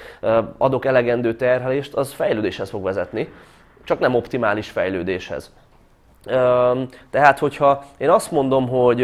adok 0.57 0.85
elegendő 0.85 1.35
terhelést, 1.35 1.93
az 1.93 2.11
fejlődéshez 2.11 2.69
fog 2.69 2.83
vezetni, 2.83 3.29
csak 3.83 3.99
nem 3.99 4.15
optimális 4.15 4.69
fejlődéshez. 4.69 5.53
Tehát, 7.09 7.39
hogyha 7.39 7.83
én 7.97 8.09
azt 8.09 8.31
mondom, 8.31 8.67
hogy 8.67 9.03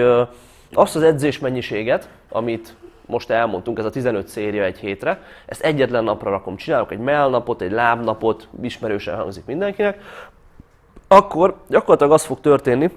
azt 0.73 0.95
az 0.95 1.03
edzés 1.03 1.39
mennyiséget, 1.39 2.09
amit 2.29 2.75
most 3.05 3.29
elmondtunk, 3.29 3.79
ez 3.79 3.85
a 3.85 3.89
15 3.89 4.27
széria 4.27 4.63
egy 4.63 4.77
hétre, 4.77 5.21
ezt 5.45 5.61
egyetlen 5.61 6.03
napra 6.03 6.29
rakom, 6.29 6.55
csinálok 6.55 6.91
egy 6.91 6.99
mellnapot, 6.99 7.61
egy 7.61 7.71
lábnapot, 7.71 8.47
ismerősen 8.61 9.15
hangzik 9.15 9.45
mindenkinek, 9.45 9.99
akkor 11.07 11.55
gyakorlatilag 11.67 12.11
az 12.11 12.25
fog 12.25 12.39
történni, 12.39 12.89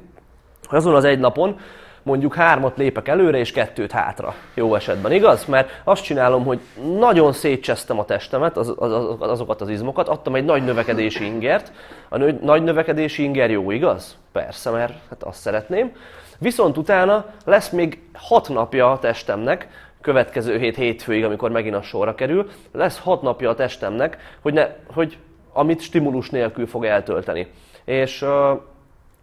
hogy 0.69 0.79
azon 0.79 0.95
az 0.95 1.05
egy 1.05 1.19
napon 1.19 1.59
mondjuk 2.03 2.35
hármat 2.35 2.77
lépek 2.77 3.09
előre 3.09 3.39
és 3.39 3.53
kettőt 3.53 3.93
hátra, 3.93 4.35
jó 4.55 4.75
esetben, 4.75 5.13
igaz? 5.13 5.45
Mert 5.45 5.81
azt 5.85 6.03
csinálom, 6.03 6.45
hogy 6.45 6.61
nagyon 6.99 7.33
szétcsesztem 7.33 7.99
a 7.99 8.05
testemet, 8.05 8.57
az, 8.57 8.75
az, 8.77 8.93
az, 8.93 9.17
azokat 9.19 9.61
az 9.61 9.69
izmokat, 9.69 10.09
adtam 10.09 10.35
egy 10.35 10.45
nagy 10.45 10.65
növekedési 10.65 11.25
ingert. 11.25 11.73
A 12.09 12.17
nő, 12.17 12.39
nagy 12.43 12.63
növekedési 12.63 13.23
inger 13.23 13.51
jó, 13.51 13.71
igaz? 13.71 14.17
Persze, 14.33 14.71
mert 14.71 14.93
hát 15.11 15.23
azt 15.23 15.41
szeretném. 15.41 15.93
Viszont 16.39 16.77
utána 16.77 17.25
lesz 17.45 17.71
még 17.71 18.03
hat 18.13 18.49
napja 18.49 18.91
a 18.93 18.99
testemnek, 18.99 19.69
következő 20.09 20.59
hét 20.59 20.77
hétfőig, 20.77 21.25
amikor 21.25 21.51
megint 21.51 21.75
a 21.75 21.83
sorra 21.83 22.15
kerül, 22.15 22.51
lesz 22.73 22.99
hat 22.99 23.23
napja 23.23 23.51
a 23.51 23.55
testemnek, 23.55 24.37
hogy, 24.41 24.53
ne, 24.53 24.69
hogy 24.87 25.19
amit 25.53 25.81
stimulus 25.81 26.31
nélkül 26.31 26.67
fog 26.67 26.85
eltölteni. 26.85 27.47
És 27.85 28.25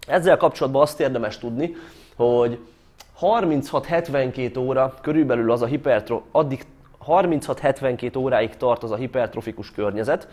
ezzel 0.07 0.37
kapcsolatban 0.37 0.81
azt 0.81 0.99
érdemes 0.99 1.37
tudni, 1.37 1.75
hogy 2.15 2.59
36-72 3.21 4.59
óra 4.59 4.93
körülbelül 5.01 5.51
az 5.51 5.61
a 5.61 5.65
hipertro, 5.65 6.21
addig 6.31 6.65
36-72 7.07 8.17
óráig 8.17 8.57
tart 8.57 8.83
az 8.83 8.91
a 8.91 8.95
hipertrofikus 8.95 9.71
környezet, 9.71 10.27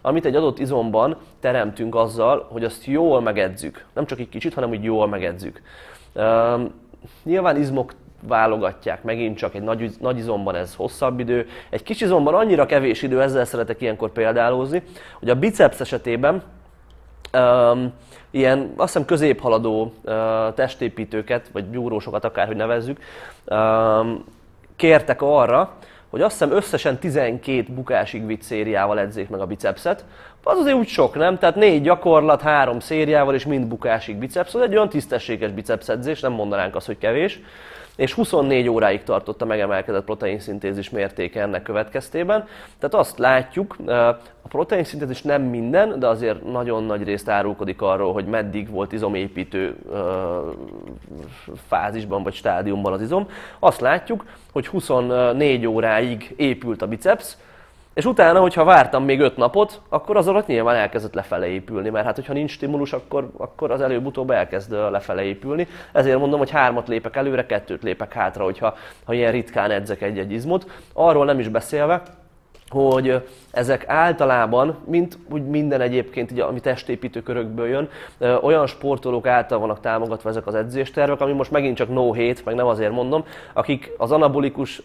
amit 0.00 0.24
egy 0.24 0.36
adott 0.36 0.58
izomban 0.58 1.16
teremtünk 1.40 1.94
azzal, 1.94 2.46
hogy 2.50 2.64
azt 2.64 2.84
jól 2.84 3.20
megedzük. 3.20 3.84
Nem 3.94 4.06
csak 4.06 4.18
egy 4.18 4.28
kicsit, 4.28 4.54
hanem 4.54 4.70
úgy 4.70 4.84
jól 4.84 5.08
megedzük. 5.08 5.62
Uh, 6.14 6.60
nyilván 7.22 7.56
izmok 7.56 7.92
válogatják, 8.20 9.02
megint 9.02 9.36
csak 9.36 9.54
egy 9.54 9.62
nagy, 9.62 9.90
nagy 10.00 10.18
izomban 10.18 10.54
ez 10.54 10.74
hosszabb 10.74 11.20
idő, 11.20 11.46
egy 11.70 11.82
kis 11.82 12.00
izomban 12.00 12.34
annyira 12.34 12.66
kevés 12.66 13.02
idő, 13.02 13.22
ezzel 13.22 13.44
szeretek 13.44 13.80
ilyenkor 13.80 14.12
példálózni, 14.12 14.82
hogy 15.18 15.30
a 15.30 15.34
biceps 15.34 15.80
esetében 15.80 16.42
um, 17.32 17.92
ilyen 18.30 18.72
azt 18.76 18.92
hiszem 18.92 19.04
középhaladó 19.04 19.92
uh, 20.04 20.14
testépítőket, 20.54 21.48
vagy 21.52 21.70
gyúrósokat 21.70 22.24
akárhogy 22.24 22.56
nevezzük, 22.56 22.98
um, 23.46 24.24
kértek 24.76 25.22
arra, 25.22 25.76
hogy 26.10 26.20
azt 26.20 26.32
hiszem 26.32 26.56
összesen 26.56 26.98
12 26.98 27.64
bukásig 27.68 28.26
vitt 28.26 28.42
szériával 28.42 28.98
edzék 28.98 29.28
meg 29.28 29.40
a 29.40 29.46
bicepset. 29.46 30.04
Az 30.42 30.58
azért 30.58 30.76
úgy 30.76 30.86
sok, 30.86 31.14
nem? 31.14 31.38
Tehát 31.38 31.54
négy 31.54 31.82
gyakorlat, 31.82 32.40
három 32.40 32.80
szériával 32.80 33.34
és 33.34 33.46
mind 33.46 33.66
bukásig 33.66 34.16
biceps. 34.16 34.54
Az 34.54 34.60
egy 34.60 34.74
olyan 34.74 34.88
tisztességes 34.88 35.50
biceps 35.50 35.88
edzés, 35.88 36.20
nem 36.20 36.32
mondanánk 36.32 36.76
azt, 36.76 36.86
hogy 36.86 36.98
kevés 36.98 37.40
és 37.98 38.12
24 38.12 38.68
óráig 38.68 39.02
tartott 39.02 39.42
a 39.42 39.44
megemelkedett 39.44 40.04
proteinszintézis 40.04 40.90
mértéke 40.90 41.40
ennek 41.40 41.62
következtében. 41.62 42.46
Tehát 42.78 42.94
azt 42.94 43.18
látjuk, 43.18 43.76
a 44.42 44.48
proteinszintézis 44.48 45.22
nem 45.22 45.42
minden, 45.42 45.98
de 45.98 46.06
azért 46.06 46.44
nagyon 46.44 46.84
nagy 46.84 47.02
részt 47.02 47.28
árulkodik 47.28 47.82
arról, 47.82 48.12
hogy 48.12 48.26
meddig 48.26 48.70
volt 48.70 48.92
izomépítő 48.92 49.76
fázisban 51.68 52.22
vagy 52.22 52.34
stádiumban 52.34 52.92
az 52.92 53.00
izom. 53.00 53.28
Azt 53.58 53.80
látjuk, 53.80 54.24
hogy 54.52 54.66
24 54.66 55.66
óráig 55.66 56.34
épült 56.36 56.82
a 56.82 56.86
biceps, 56.86 57.36
és 57.98 58.04
utána, 58.04 58.40
hogyha 58.40 58.64
vártam 58.64 59.04
még 59.04 59.20
öt 59.20 59.36
napot, 59.36 59.80
akkor 59.88 60.16
az 60.16 60.28
alatt 60.28 60.46
nyilván 60.46 60.76
elkezdett 60.76 61.14
lefele 61.14 61.46
épülni, 61.46 61.88
mert 61.88 62.06
hát 62.06 62.14
hogyha 62.14 62.32
nincs 62.32 62.50
stimulus, 62.50 62.92
akkor, 62.92 63.30
akkor 63.36 63.70
az 63.70 63.80
előbb-utóbb 63.80 64.30
elkezd 64.30 64.72
lefele 64.90 65.22
épülni. 65.22 65.66
Ezért 65.92 66.18
mondom, 66.18 66.38
hogy 66.38 66.50
hármat 66.50 66.88
lépek 66.88 67.16
előre, 67.16 67.46
kettőt 67.46 67.82
lépek 67.82 68.12
hátra, 68.12 68.44
hogyha 68.44 68.76
ha 69.04 69.12
ilyen 69.12 69.32
ritkán 69.32 69.70
edzek 69.70 70.02
egy-egy 70.02 70.32
izmot. 70.32 70.66
Arról 70.92 71.24
nem 71.24 71.38
is 71.38 71.48
beszélve, 71.48 72.02
hogy 72.68 73.26
ezek 73.50 73.88
általában, 73.88 74.76
mint 74.84 75.18
úgy 75.30 75.46
minden 75.46 75.80
egyébként, 75.80 76.30
ugye, 76.30 76.44
ami 76.44 76.60
testépítő 76.60 77.22
körökből 77.22 77.68
jön, 77.68 77.88
olyan 78.42 78.66
sportolók 78.66 79.26
által 79.26 79.58
vannak 79.58 79.80
támogatva 79.80 80.28
ezek 80.28 80.46
az 80.46 80.54
edzéstervek, 80.54 81.20
ami 81.20 81.32
most 81.32 81.50
megint 81.50 81.76
csak 81.76 81.88
no 81.88 82.06
hate, 82.06 82.40
meg 82.44 82.54
nem 82.54 82.66
azért 82.66 82.92
mondom, 82.92 83.24
akik 83.52 83.92
az 83.96 84.12
anabolikus 84.12 84.82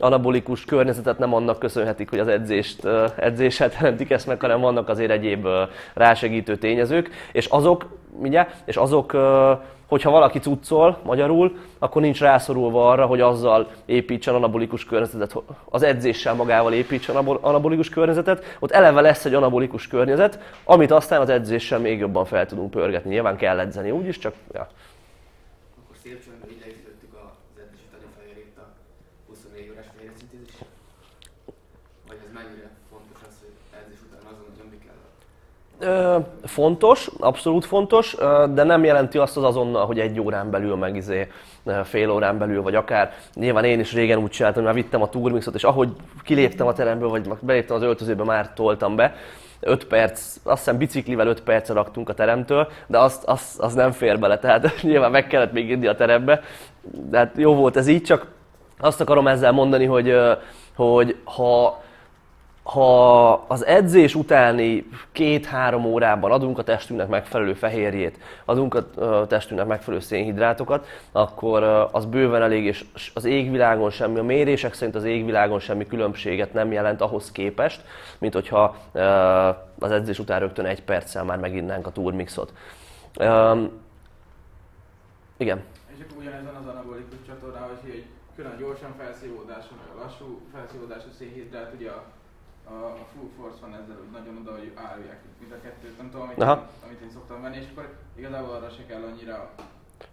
anabolikus 0.00 0.64
környezetet 0.64 1.18
nem 1.18 1.34
annak 1.34 1.58
köszönhetik, 1.58 2.10
hogy 2.10 2.18
az 2.18 2.28
edzést, 2.28 2.84
edzéset 3.16 3.74
teremtik 3.78 4.10
ezt 4.10 4.26
meg, 4.26 4.40
hanem 4.40 4.60
vannak 4.60 4.88
azért 4.88 5.10
egyéb 5.10 5.46
rásegítő 5.94 6.56
tényezők, 6.56 7.10
és 7.32 7.46
azok, 7.46 7.86
ugye, 8.22 8.46
és 8.64 8.76
azok, 8.76 9.16
hogyha 9.90 10.10
valaki 10.10 10.38
cuccol 10.38 10.98
magyarul, 11.02 11.58
akkor 11.78 12.02
nincs 12.02 12.20
rászorulva 12.20 12.90
arra, 12.90 13.06
hogy 13.06 13.20
azzal 13.20 13.70
építsen 13.84 14.34
anabolikus 14.34 14.84
környezetet, 14.84 15.34
az 15.64 15.82
edzéssel 15.82 16.34
magával 16.34 16.72
építsen 16.72 17.16
anabolikus 17.40 17.88
környezetet, 17.88 18.56
ott 18.58 18.70
eleve 18.70 19.00
lesz 19.00 19.24
egy 19.24 19.34
anabolikus 19.34 19.88
környezet, 19.88 20.38
amit 20.64 20.90
aztán 20.90 21.20
az 21.20 21.28
edzéssel 21.28 21.78
még 21.78 21.98
jobban 21.98 22.24
fel 22.24 22.46
tudunk 22.46 22.70
pörgetni. 22.70 23.10
Nyilván 23.10 23.36
kell 23.36 23.58
edzeni 23.58 23.90
úgyis, 23.90 24.18
csak 24.18 24.34
ja. 24.52 24.68
Fontos, 36.44 37.10
abszolút 37.18 37.64
fontos, 37.64 38.16
de 38.54 38.62
nem 38.62 38.84
jelenti 38.84 39.18
azt 39.18 39.36
az 39.36 39.44
azonnal, 39.44 39.86
hogy 39.86 39.98
egy 39.98 40.20
órán 40.20 40.50
belül, 40.50 40.76
meg 40.76 40.96
izé, 40.96 41.28
fél 41.84 42.10
órán 42.10 42.38
belül, 42.38 42.62
vagy 42.62 42.74
akár. 42.74 43.12
Nyilván 43.34 43.64
én 43.64 43.80
is 43.80 43.92
régen 43.92 44.18
úgy 44.18 44.30
csináltam, 44.30 44.62
mert 44.62 44.74
vittem 44.74 45.02
a 45.02 45.08
turmixot, 45.08 45.54
és 45.54 45.64
ahogy 45.64 45.88
kiléptem 46.24 46.66
a 46.66 46.72
teremből, 46.72 47.08
vagy 47.08 47.28
beléptem 47.40 47.76
az 47.76 47.82
öltözőbe, 47.82 48.24
már 48.24 48.52
toltam 48.52 48.96
be. 48.96 49.14
5 49.60 49.86
perc, 49.86 50.36
azt 50.42 50.58
hiszem 50.58 50.78
biciklivel 50.78 51.26
5 51.26 51.42
percre 51.42 51.74
raktunk 51.74 52.08
a 52.08 52.14
teremtől, 52.14 52.68
de 52.86 52.98
azt, 52.98 53.24
azt, 53.24 53.60
az 53.60 53.74
nem 53.74 53.90
fér 53.90 54.18
bele, 54.18 54.38
tehát 54.38 54.72
nyilván 54.82 55.10
meg 55.10 55.26
kellett 55.26 55.52
még 55.52 55.70
inni 55.70 55.86
a 55.86 55.94
terembe. 55.94 56.40
De 56.82 57.18
hát 57.18 57.32
jó 57.36 57.54
volt 57.54 57.76
ez 57.76 57.86
így, 57.86 58.02
csak 58.02 58.26
azt 58.78 59.00
akarom 59.00 59.26
ezzel 59.26 59.52
mondani, 59.52 59.84
hogy, 59.84 60.16
hogy 60.76 61.16
ha 61.24 61.80
ha 62.72 63.32
az 63.32 63.66
edzés 63.66 64.14
utáni 64.14 64.88
két-három 65.12 65.84
órában 65.84 66.32
adunk 66.32 66.58
a 66.58 66.62
testünknek 66.62 67.08
megfelelő 67.08 67.54
fehérjét, 67.54 68.18
adunk 68.44 68.74
a 68.74 69.26
testünknek 69.26 69.68
megfelelő 69.68 70.02
szénhidrátokat, 70.02 70.86
akkor 71.12 71.62
az 71.92 72.04
bőven 72.04 72.42
elég, 72.42 72.64
és 72.64 72.84
az 73.14 73.24
égvilágon 73.24 73.90
semmi, 73.90 74.18
a 74.18 74.22
mérések 74.22 74.74
szerint 74.74 74.96
az 74.96 75.04
égvilágon 75.04 75.58
semmi 75.58 75.86
különbséget 75.86 76.52
nem 76.52 76.72
jelent 76.72 77.00
ahhoz 77.00 77.32
képest, 77.32 77.82
mint 78.18 78.34
hogyha 78.34 78.76
az 79.78 79.90
edzés 79.90 80.18
után 80.18 80.40
rögtön 80.40 80.64
egy 80.64 80.82
perccel 80.82 81.24
már 81.24 81.38
meginnánk 81.38 81.86
a 81.86 81.92
turmixot. 81.92 82.52
Igen. 85.36 85.62
És 85.94 86.04
akkor 86.04 86.18
ugyanezen 86.18 86.54
az 86.60 86.66
anabolikus 86.66 87.18
csatornával, 87.26 87.78
hogy 87.80 88.04
külön 88.36 88.56
gyorsan 88.58 88.94
felszívódású, 88.98 89.74
lassú 90.02 90.40
felszívódású 90.54 91.08
szénhidrát, 91.18 91.72
ugye 91.78 91.90
a 91.90 92.04
a, 92.72 92.84
a 93.02 93.06
full 93.12 93.28
force 93.36 93.58
van 93.60 93.72
ezzel, 93.80 93.96
hogy 94.02 94.10
nagyon 94.18 94.34
oda, 94.42 94.52
hogy 94.58 94.72
árulják 94.74 95.20
mind 95.40 95.52
a 95.52 95.60
kettőt, 95.62 95.98
nem 95.98 96.10
tudom, 96.10 96.26
amit, 96.26 96.42
Aha. 96.42 96.66
amit 96.84 97.00
én 97.00 97.10
szoktam 97.12 97.42
venni, 97.42 97.56
és 97.56 97.66
akkor 97.72 97.94
igazából 98.16 98.54
arra 98.54 98.68
se 98.76 98.84
kell 98.88 99.02
annyira 99.10 99.50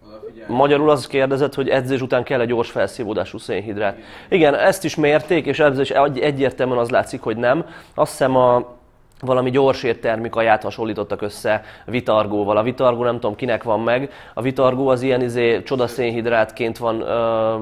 odafigyelni. 0.07 0.55
Magyarul 0.55 0.89
az 0.89 1.07
kérdezett, 1.07 1.53
hogy 1.53 1.69
edzés 1.69 2.01
után 2.01 2.23
kell 2.23 2.41
egy 2.41 2.47
gyors 2.47 2.71
felszívódású 2.71 3.38
szénhidrát. 3.38 3.97
Igen. 3.97 4.07
Igen, 4.29 4.55
ezt 4.55 4.84
is 4.84 4.95
mérték, 4.95 5.45
és 5.45 5.59
ez 5.59 5.79
is 5.79 5.89
egyértelműen 5.89 6.79
az 6.79 6.89
látszik, 6.89 7.21
hogy 7.21 7.38
nem. 7.38 7.65
Azt 7.93 8.11
hiszem 8.11 8.35
a 8.35 8.77
valami 9.19 9.49
gyors 9.49 9.84
éttermi 9.84 10.30
kaját 10.30 10.64
hasonlítottak 10.64 11.22
össze 11.22 11.64
vitargóval. 11.85 12.57
A 12.57 12.64
vitargó 12.64 13.03
nem 13.03 13.19
tudom 13.19 13.35
kinek 13.35 13.64
van 13.64 13.80
meg, 13.80 14.11
a 14.34 14.41
vitargó 14.41 14.88
az 14.88 15.02
ilyen 15.02 15.22
izé, 15.22 15.64
csodaszénhidrátként 15.64 16.77
van 16.77 17.02
ö, 17.02 17.56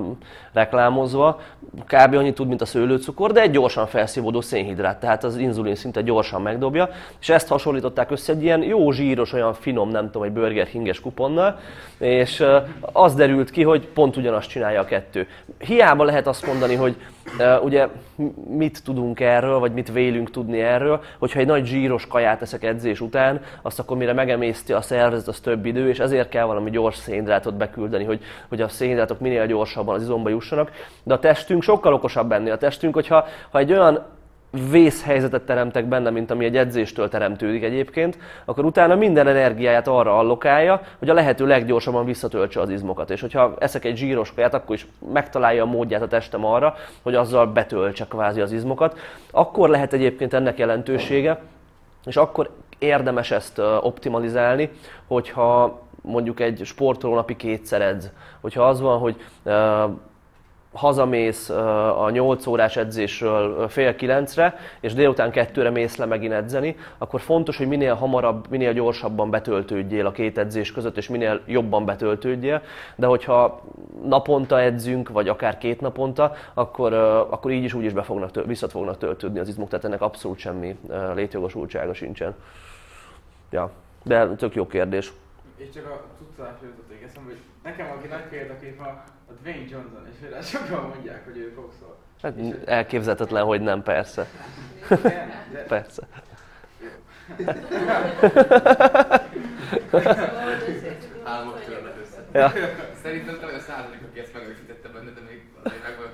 reklámozva, 0.53 1.39
kb. 1.85 2.13
annyit 2.13 2.35
tud, 2.35 2.47
mint 2.47 2.61
a 2.61 2.65
szőlőcukor, 2.65 3.31
de 3.31 3.41
egy 3.41 3.51
gyorsan 3.51 3.87
felszívódó 3.87 4.41
szénhidrát, 4.41 4.99
tehát 4.99 5.23
az 5.23 5.37
inzulin 5.37 5.75
szinte 5.75 6.01
gyorsan 6.01 6.41
megdobja, 6.41 6.89
és 7.19 7.29
ezt 7.29 7.47
hasonlították 7.47 8.11
össze 8.11 8.33
egy 8.33 8.43
ilyen 8.43 8.63
jó 8.63 8.91
zsíros, 8.91 9.33
olyan 9.33 9.53
finom, 9.53 9.89
nem 9.89 10.05
tudom, 10.05 10.23
egy 10.23 10.33
Burger 10.33 10.69
Kinges 10.69 10.99
kuponnal, 10.99 11.59
és 11.97 12.39
ö, 12.39 12.57
az 12.81 13.15
derült 13.15 13.49
ki, 13.49 13.63
hogy 13.63 13.87
pont 13.87 14.17
ugyanazt 14.17 14.49
csinálja 14.49 14.81
a 14.81 14.85
kettő. 14.85 15.27
Hiába 15.59 16.03
lehet 16.03 16.27
azt 16.27 16.45
mondani, 16.45 16.75
hogy 16.75 16.95
ugye 17.61 17.87
mit 18.49 18.83
tudunk 18.83 19.19
erről, 19.19 19.59
vagy 19.59 19.73
mit 19.73 19.91
vélünk 19.91 20.31
tudni 20.31 20.61
erről, 20.61 21.01
hogyha 21.19 21.39
egy 21.39 21.45
nagy 21.45 21.65
zsíros 21.65 22.07
kaját 22.07 22.41
eszek 22.41 22.63
edzés 22.63 23.01
után, 23.01 23.41
azt 23.61 23.79
akkor 23.79 23.97
mire 23.97 24.13
megemészti 24.13 24.73
a 24.73 24.81
szervezet, 24.81 25.27
az 25.27 25.39
több 25.39 25.65
idő, 25.65 25.89
és 25.89 25.99
ezért 25.99 26.29
kell 26.29 26.45
valami 26.45 26.69
gyors 26.69 26.95
szénhidrátot 26.95 27.55
beküldeni, 27.55 28.03
hogy, 28.03 28.21
hogy 28.49 28.61
a 28.61 28.67
szénhidrátok 28.67 29.19
minél 29.19 29.45
gyorsabban 29.45 29.95
az 29.95 30.01
izomba 30.01 30.29
jussanak. 30.29 30.71
De 31.03 31.13
a 31.13 31.19
testünk 31.19 31.63
sokkal 31.63 31.93
okosabb 31.93 32.31
ennél. 32.31 32.51
A 32.51 32.57
testünk, 32.57 32.93
hogyha 32.93 33.25
ha 33.51 33.59
egy 33.59 33.71
olyan 33.71 34.03
vészhelyzetet 34.69 35.41
teremtek 35.41 35.85
benne, 35.85 36.09
mint 36.09 36.31
ami 36.31 36.45
egy 36.45 36.57
edzéstől 36.57 37.09
teremtődik 37.09 37.63
egyébként, 37.63 38.17
akkor 38.45 38.65
utána 38.65 38.95
minden 38.95 39.27
energiáját 39.27 39.87
arra 39.87 40.17
allokálja, 40.17 40.81
hogy 40.99 41.09
a 41.09 41.13
lehető 41.13 41.45
leggyorsabban 41.45 42.05
visszatöltse 42.05 42.61
az 42.61 42.69
izmokat. 42.69 43.09
És 43.09 43.21
hogyha 43.21 43.53
eszek 43.59 43.85
egy 43.85 43.97
zsíros 43.97 44.33
kaját, 44.33 44.53
akkor 44.53 44.75
is 44.75 44.87
megtalálja 45.13 45.63
a 45.63 45.65
módját 45.65 46.01
a 46.01 46.07
testem 46.07 46.45
arra, 46.45 46.75
hogy 47.01 47.15
azzal 47.15 47.47
betöltse 47.47 48.05
kvázi 48.05 48.41
az 48.41 48.51
izmokat. 48.51 48.99
Akkor 49.31 49.69
lehet 49.69 49.93
egyébként 49.93 50.33
ennek 50.33 50.57
jelentősége, 50.57 51.41
és 52.05 52.15
akkor 52.15 52.49
érdemes 52.79 53.31
ezt 53.31 53.59
optimalizálni, 53.81 54.69
hogyha 55.07 55.81
mondjuk 56.01 56.39
egy 56.39 56.61
sportoló 56.63 57.15
napi 57.15 57.35
kétszer 57.35 57.81
edz. 57.81 58.09
Hogyha 58.41 58.63
az 58.63 58.81
van, 58.81 58.99
hogy 58.99 59.15
hazamész 60.75 61.49
a 61.49 62.09
8 62.09 62.47
órás 62.47 62.77
edzésről 62.77 63.67
fél 63.67 63.95
kilencre, 63.95 64.57
és 64.79 64.93
délután 64.93 65.31
kettőre 65.31 65.69
mész 65.69 65.95
le 65.95 66.05
megint 66.05 66.33
edzeni, 66.33 66.75
akkor 66.97 67.21
fontos, 67.21 67.57
hogy 67.57 67.67
minél 67.67 67.93
hamarabb, 67.93 68.49
minél 68.49 68.73
gyorsabban 68.73 69.29
betöltődjél 69.29 70.05
a 70.05 70.11
két 70.11 70.37
edzés 70.37 70.71
között, 70.71 70.97
és 70.97 71.09
minél 71.09 71.41
jobban 71.45 71.85
betöltődjél. 71.85 72.61
De 72.95 73.05
hogyha 73.07 73.61
naponta 74.03 74.61
edzünk, 74.61 75.09
vagy 75.09 75.27
akár 75.27 75.57
két 75.57 75.81
naponta, 75.81 76.33
akkor, 76.53 76.93
akkor 77.29 77.51
így 77.51 77.63
is 77.63 77.73
úgy 77.73 77.83
is 77.83 77.93
be 77.93 78.03
fognak, 78.03 78.45
visszat 78.45 78.71
fognak 78.71 78.97
töltődni 78.97 79.39
az 79.39 79.47
izmok, 79.47 79.69
tehát 79.69 79.85
ennek 79.85 80.01
abszolút 80.01 80.37
semmi 80.37 80.77
létjogosultsága 81.13 81.93
sincsen. 81.93 82.35
Ja, 83.49 83.71
de 84.03 84.27
tök 84.27 84.55
jó 84.55 84.67
kérdés. 84.67 85.13
És 85.57 85.69
csak 85.73 85.85
a 85.85 86.01
tudtás 86.17 86.55
jutott 86.61 86.91
eszembe, 87.05 87.29
hogy 87.29 87.39
nekem, 87.63 87.87
aki 87.97 88.07
nagy 88.07 88.23
példakép 88.29 88.79
a 89.27 89.31
Dwayne 89.41 89.65
Johnson, 89.69 90.07
és 90.11 90.27
őre 90.27 90.41
sokan 90.41 90.93
mondják, 90.93 91.25
hogy 91.25 91.37
ő 91.37 91.53
foxol. 91.55 91.97
Hát 92.21 92.33
elképzelhetetlen, 92.65 93.43
hogy 93.43 93.61
nem, 93.61 93.83
persze. 93.83 94.27
Igen, 94.89 95.31
de... 95.51 95.59
Persze. 95.67 96.01
Álmok 101.23 101.63
törnek 101.65 101.93
össze. 102.01 102.39
Ja. 102.39 102.51
Szerintem 103.03 103.39
talán 103.39 103.55
a 103.55 103.59
százalék, 103.59 103.99
aki 104.09 104.19
ezt 104.19 104.33
megerősítette 104.33 104.89
benne, 104.89 105.09
de 105.11 105.21
még 105.29 105.43
azért 105.63 105.83
megvan. 105.83 106.09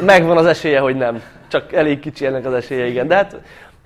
Megvan 0.00 0.36
az 0.36 0.46
esélye, 0.46 0.80
hogy 0.80 0.96
nem. 0.96 1.22
Csak 1.48 1.72
elég 1.72 2.00
kicsi 2.00 2.26
ennek 2.26 2.44
az 2.44 2.52
esélye, 2.52 2.86
igen. 2.86 3.06
De 3.08 3.14
hát 3.14 3.36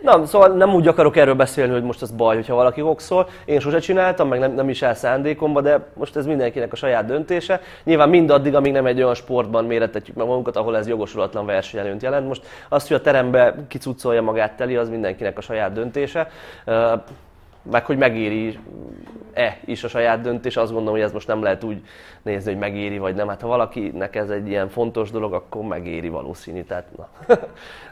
Na, 0.02 0.26
szóval 0.26 0.48
nem 0.48 0.74
úgy 0.74 0.88
akarok 0.88 1.16
erről 1.16 1.34
beszélni, 1.34 1.72
hogy 1.72 1.82
most 1.82 2.02
az 2.02 2.10
baj, 2.10 2.34
hogyha 2.34 2.54
valaki 2.54 2.80
voxol. 2.80 3.28
Én 3.44 3.60
sose 3.60 3.78
csináltam, 3.78 4.28
meg 4.28 4.38
nem, 4.38 4.52
nem 4.52 4.68
is 4.68 4.82
el 4.82 4.94
szándékomba, 4.94 5.60
de 5.60 5.86
most 5.94 6.16
ez 6.16 6.26
mindenkinek 6.26 6.72
a 6.72 6.76
saját 6.76 7.04
döntése. 7.06 7.60
Nyilván 7.84 8.08
mindaddig, 8.08 8.54
amíg 8.54 8.72
nem 8.72 8.86
egy 8.86 9.02
olyan 9.02 9.14
sportban 9.14 9.64
méretetjük 9.64 10.16
meg 10.16 10.26
magunkat, 10.26 10.56
ahol 10.56 10.76
ez 10.76 10.88
jogosulatlan 10.88 11.46
versenyelőnt 11.46 12.02
jelent. 12.02 12.26
Most 12.26 12.46
azt, 12.68 12.88
hogy 12.88 12.96
a 12.96 13.00
terembe 13.00 13.54
kicucolja 13.68 14.22
magát 14.22 14.56
teli, 14.56 14.76
az 14.76 14.88
mindenkinek 14.88 15.38
a 15.38 15.40
saját 15.40 15.72
döntése. 15.72 16.30
Meg 17.70 17.86
hogy 17.86 17.96
megéri-e 17.96 19.58
is 19.64 19.84
a 19.84 19.88
saját 19.88 20.20
döntés, 20.20 20.56
azt 20.56 20.72
gondolom, 20.72 20.94
hogy 20.94 21.04
ez 21.06 21.12
most 21.12 21.26
nem 21.26 21.42
lehet 21.42 21.64
úgy 21.64 21.82
nézni, 22.22 22.50
hogy 22.50 22.60
megéri 22.60 22.98
vagy 22.98 23.14
nem. 23.14 23.28
Hát 23.28 23.40
ha 23.40 23.48
valakinek 23.48 24.16
ez 24.16 24.30
egy 24.30 24.48
ilyen 24.48 24.68
fontos 24.68 25.10
dolog, 25.10 25.32
akkor 25.32 25.62
megéri 25.62 26.08
valószínű. 26.08 26.62
Tehát, 26.62 26.84
na. 26.96 27.08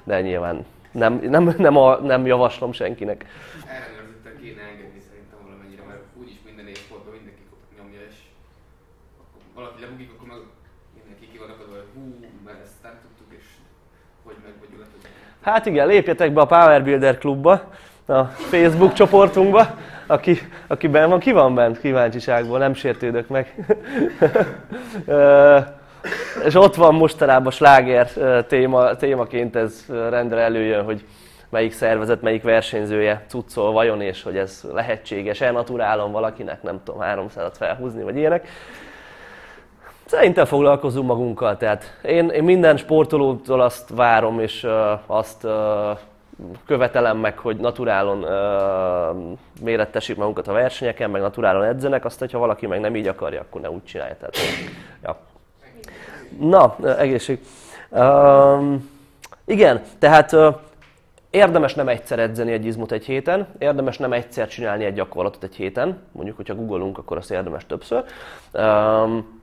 De 0.04 0.20
nyilván 0.20 0.64
nem, 0.96 1.20
nem, 1.22 1.54
nem, 1.58 1.76
a, 1.76 1.96
nem 1.96 2.26
javaslom 2.26 2.72
senkinek. 2.72 3.24
Ellenőrzöttel 3.66 4.36
kéne 4.42 4.62
engedni 4.72 5.00
szerintem 5.08 5.38
valamennyire, 5.46 5.82
mert 5.90 6.02
úgyis 6.20 6.38
minden 6.48 6.66
évsportban 6.72 7.12
mindenki 7.18 7.42
nyomja, 7.78 8.00
és 8.10 8.16
akkor 9.16 9.40
valaki 9.58 9.78
lebukik, 9.84 10.10
akkor 10.14 10.28
meg 10.32 10.40
mindenki 10.98 11.24
ki 11.32 11.38
van 11.42 11.50
akadva, 11.54 11.74
hogy 11.80 11.90
hú, 11.94 12.02
mert 12.46 12.60
ezt 12.66 12.78
nem 12.86 12.96
tudtuk, 13.04 13.28
és 13.38 13.46
hogy 14.26 14.38
meg 14.44 14.52
vagy 14.60 14.70
Hát 15.40 15.66
igen, 15.66 15.86
lépjetek 15.86 16.32
be 16.32 16.40
a 16.40 16.52
Power 16.54 16.84
Builder 16.84 17.18
klubba, 17.18 17.54
a 18.06 18.24
Facebook 18.24 18.92
csoportunkba, 18.92 19.62
aki, 20.06 20.38
aki 20.66 20.88
benn 20.88 21.08
van, 21.08 21.18
ki 21.18 21.32
van 21.32 21.54
bent 21.54 21.80
kíváncsiságból, 21.80 22.58
nem 22.58 22.74
sértődök 22.74 23.28
meg. 23.28 23.54
És 26.44 26.54
ott 26.54 26.74
van 26.74 26.94
mostanában 26.94 27.52
sláger 27.52 28.10
téma, 28.46 28.96
témaként 28.96 29.56
ez 29.56 29.84
rendre 29.88 30.40
előjön, 30.40 30.84
hogy 30.84 31.04
melyik 31.48 31.72
szervezet, 31.72 32.22
melyik 32.22 32.42
versenyzője 32.42 33.24
cuccol 33.28 33.72
vajon, 33.72 34.00
és 34.00 34.22
hogy 34.22 34.36
ez 34.36 34.62
lehetséges-e 34.72 35.50
naturálon 35.50 36.12
valakinek, 36.12 36.62
nem 36.62 36.80
tudom, 36.84 37.00
300-at 37.04 37.52
felhúzni, 37.52 38.02
vagy 38.02 38.16
ilyenek. 38.16 38.48
Szerintem 40.04 40.44
foglalkozunk 40.44 41.06
magunkkal, 41.06 41.56
tehát 41.56 41.98
én, 42.02 42.28
én 42.28 42.44
minden 42.44 42.76
sportolótól 42.76 43.60
azt 43.60 43.90
várom, 43.94 44.40
és 44.40 44.62
uh, 44.62 44.72
azt 45.06 45.44
uh, 45.44 45.52
követelem 46.66 47.18
meg, 47.18 47.38
hogy 47.38 47.56
naturálon 47.56 48.24
uh, 48.24 49.38
mérettessék 49.62 50.16
magunkat 50.16 50.48
a 50.48 50.52
versenyeken, 50.52 51.10
meg 51.10 51.20
naturálon 51.20 51.64
edzenek, 51.64 52.04
azt, 52.04 52.18
hogyha 52.18 52.38
valaki 52.38 52.66
meg 52.66 52.80
nem 52.80 52.96
így 52.96 53.06
akarja, 53.06 53.40
akkor 53.40 53.60
ne 53.60 53.70
úgy 53.70 53.84
csinálja. 53.84 54.16
Tehát, 54.16 54.36
ja. 55.02 55.18
Na, 56.40 56.76
egészség. 56.98 57.38
Um, 57.90 58.90
igen, 59.44 59.82
tehát 59.98 60.32
uh, 60.32 60.54
érdemes 61.30 61.74
nem 61.74 61.88
egyszer 61.88 62.18
edzeni 62.18 62.52
egy 62.52 62.64
izmot 62.64 62.92
egy 62.92 63.04
héten, 63.04 63.46
érdemes 63.58 63.98
nem 63.98 64.12
egyszer 64.12 64.48
csinálni 64.48 64.84
egy 64.84 64.94
gyakorlatot 64.94 65.42
egy 65.42 65.54
héten, 65.54 65.98
mondjuk, 66.12 66.36
hogyha 66.36 66.54
googolunk, 66.54 66.98
akkor 66.98 67.16
azt 67.16 67.30
érdemes 67.30 67.66
többször. 67.66 68.04
Um, 68.52 69.36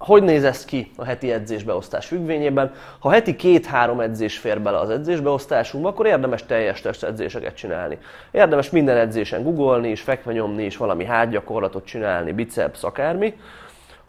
hogy 0.00 0.22
néz 0.22 0.44
ez 0.44 0.64
ki 0.64 0.90
a 0.96 1.04
heti 1.04 1.32
edzésbeosztás 1.32 2.06
függvényében? 2.06 2.72
Ha 2.98 3.10
heti 3.10 3.36
két-három 3.36 4.00
edzés 4.00 4.38
fér 4.38 4.60
bele 4.60 4.78
az 4.78 4.90
edzésbeosztásunkba, 4.90 5.88
akkor 5.88 6.06
érdemes 6.06 6.46
teljes 6.46 6.82
edzéseket 6.84 7.54
csinálni. 7.54 7.98
Érdemes 8.30 8.70
minden 8.70 8.96
edzésen 8.96 9.42
googolni 9.42 9.88
és 9.88 10.00
fekve 10.00 10.32
nyomni 10.32 10.62
és 10.62 10.76
valami 10.76 11.04
hátgyakorlatot 11.04 11.84
csinálni, 11.84 12.32
biceps, 12.32 12.82
akármi. 12.82 13.34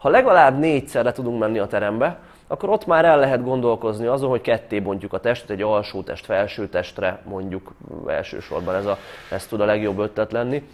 Ha 0.02 0.08
legalább 0.08 0.58
négyszerre 0.58 1.12
tudunk 1.12 1.38
menni 1.38 1.58
a 1.58 1.66
terembe, 1.66 2.18
akkor 2.46 2.68
ott 2.68 2.86
már 2.86 3.04
el 3.04 3.18
lehet 3.18 3.44
gondolkozni 3.44 4.06
azon, 4.06 4.30
hogy 4.30 4.40
ketté 4.40 4.80
bontjuk 4.80 5.12
a 5.12 5.20
testet, 5.20 5.50
egy 5.50 5.62
alsó 5.62 6.02
test, 6.02 6.24
felső 6.24 6.68
testre 6.68 7.22
mondjuk 7.24 7.72
elsősorban 8.06 8.74
ez, 8.74 8.86
a, 8.86 8.98
ez 9.30 9.46
tud 9.46 9.60
a 9.60 9.64
legjobb 9.64 9.98
ötlet 9.98 10.32
lenni. 10.32 10.68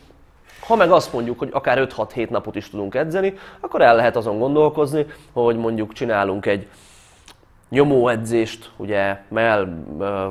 Ha 0.67 0.77
meg 0.77 0.91
azt 0.91 1.13
mondjuk, 1.13 1.39
hogy 1.39 1.49
akár 1.53 1.87
5-6-7 1.97 2.29
napot 2.29 2.55
is 2.55 2.71
tudunk 2.71 2.95
edzeni, 2.95 3.35
akkor 3.61 3.83
el 3.83 3.97
lehet 3.97 4.17
azon 4.17 4.39
gondolkozni, 4.39 5.07
hogy 5.33 5.57
mondjuk 5.57 5.93
csinálunk 5.93 6.47
egy 6.47 6.69
nyomóedzést, 7.69 8.71
ugye 8.77 9.19
mell, 9.29 9.69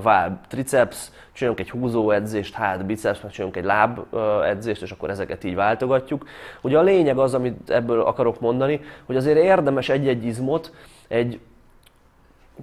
váll, 0.02 0.40
triceps, 0.48 1.12
csinálunk 1.32 1.60
egy 1.60 1.70
húzó 1.70 2.12
edzést, 2.12 2.54
hát, 2.54 2.86
biceps, 2.86 3.22
meg 3.22 3.32
csinálunk 3.32 3.58
egy 3.58 3.64
láb 3.64 4.16
edzést, 4.44 4.82
és 4.82 4.92
akkor 4.92 5.10
ezeket 5.10 5.44
így 5.44 5.56
váltogatjuk. 5.56 6.28
Ugye 6.62 6.78
a 6.78 6.82
lényeg 6.82 7.18
az, 7.18 7.34
amit 7.34 7.70
ebből 7.70 8.02
akarok 8.02 8.40
mondani, 8.40 8.82
hogy 9.06 9.16
azért 9.16 9.38
érdemes 9.38 9.90
egy-egy 9.90 10.26
izmot 10.26 10.74
egy 11.08 11.40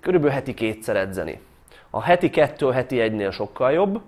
körülbelül 0.00 0.34
heti 0.34 0.54
kétszer 0.54 0.96
edzeni. 0.96 1.40
A 1.90 2.02
heti 2.02 2.30
kettő, 2.30 2.70
heti 2.70 3.00
egynél 3.00 3.30
sokkal 3.30 3.72
jobb, 3.72 4.00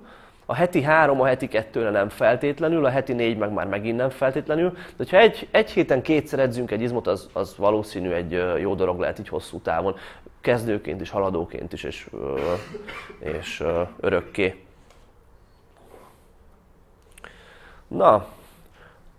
a 0.47 0.55
heti 0.55 0.83
három, 0.83 1.21
a 1.21 1.27
heti 1.27 1.49
kettőre 1.49 1.91
nem 1.91 2.09
feltétlenül, 2.09 2.85
a 2.85 2.89
heti 2.89 3.13
négy 3.13 3.37
meg 3.37 3.53
már 3.53 3.67
megint 3.67 3.97
nem 3.97 4.11
feltétlenül. 4.11 4.77
De 4.97 5.05
ha 5.11 5.17
egy, 5.17 5.49
egy 5.51 5.71
héten 5.71 6.03
kétszer 6.03 6.39
edzünk 6.39 6.71
egy 6.71 6.83
izmot, 6.83 7.07
az, 7.07 7.29
az 7.33 7.57
valószínű 7.57 8.11
egy 8.11 8.43
jó 8.61 8.75
dolog 8.75 8.99
lehet 8.99 9.19
így 9.19 9.29
hosszú 9.29 9.59
távon. 9.59 9.97
Kezdőként 10.41 11.01
is, 11.01 11.11
haladóként 11.11 11.73
is, 11.73 11.85
és, 11.85 12.09
és 13.19 13.65
örökké. 14.01 14.65
Na, 17.89 18.27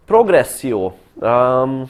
progresszió. 0.06 0.98
Um, 1.14 1.90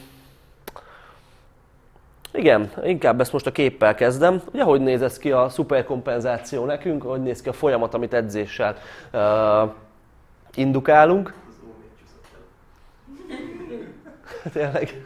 Igen, 2.38 2.72
inkább 2.84 3.22
ezt 3.22 3.32
most 3.32 3.48
a 3.48 3.52
képpel 3.52 3.96
kezdem. 3.96 4.42
Ugye, 4.52 4.64
hogy 4.64 4.82
néz 4.82 5.02
ez 5.02 5.18
ki 5.18 5.32
a 5.32 5.50
szuperkompenzáció 5.50 6.66
nekünk, 6.66 7.02
hogy 7.02 7.22
néz 7.22 7.42
ki 7.42 7.50
a 7.50 7.54
folyamat, 7.54 7.94
amit 7.94 8.14
edzéssel 8.14 8.76
uh, 9.14 9.70
indukálunk. 10.56 11.34
Tényleg. 14.54 15.06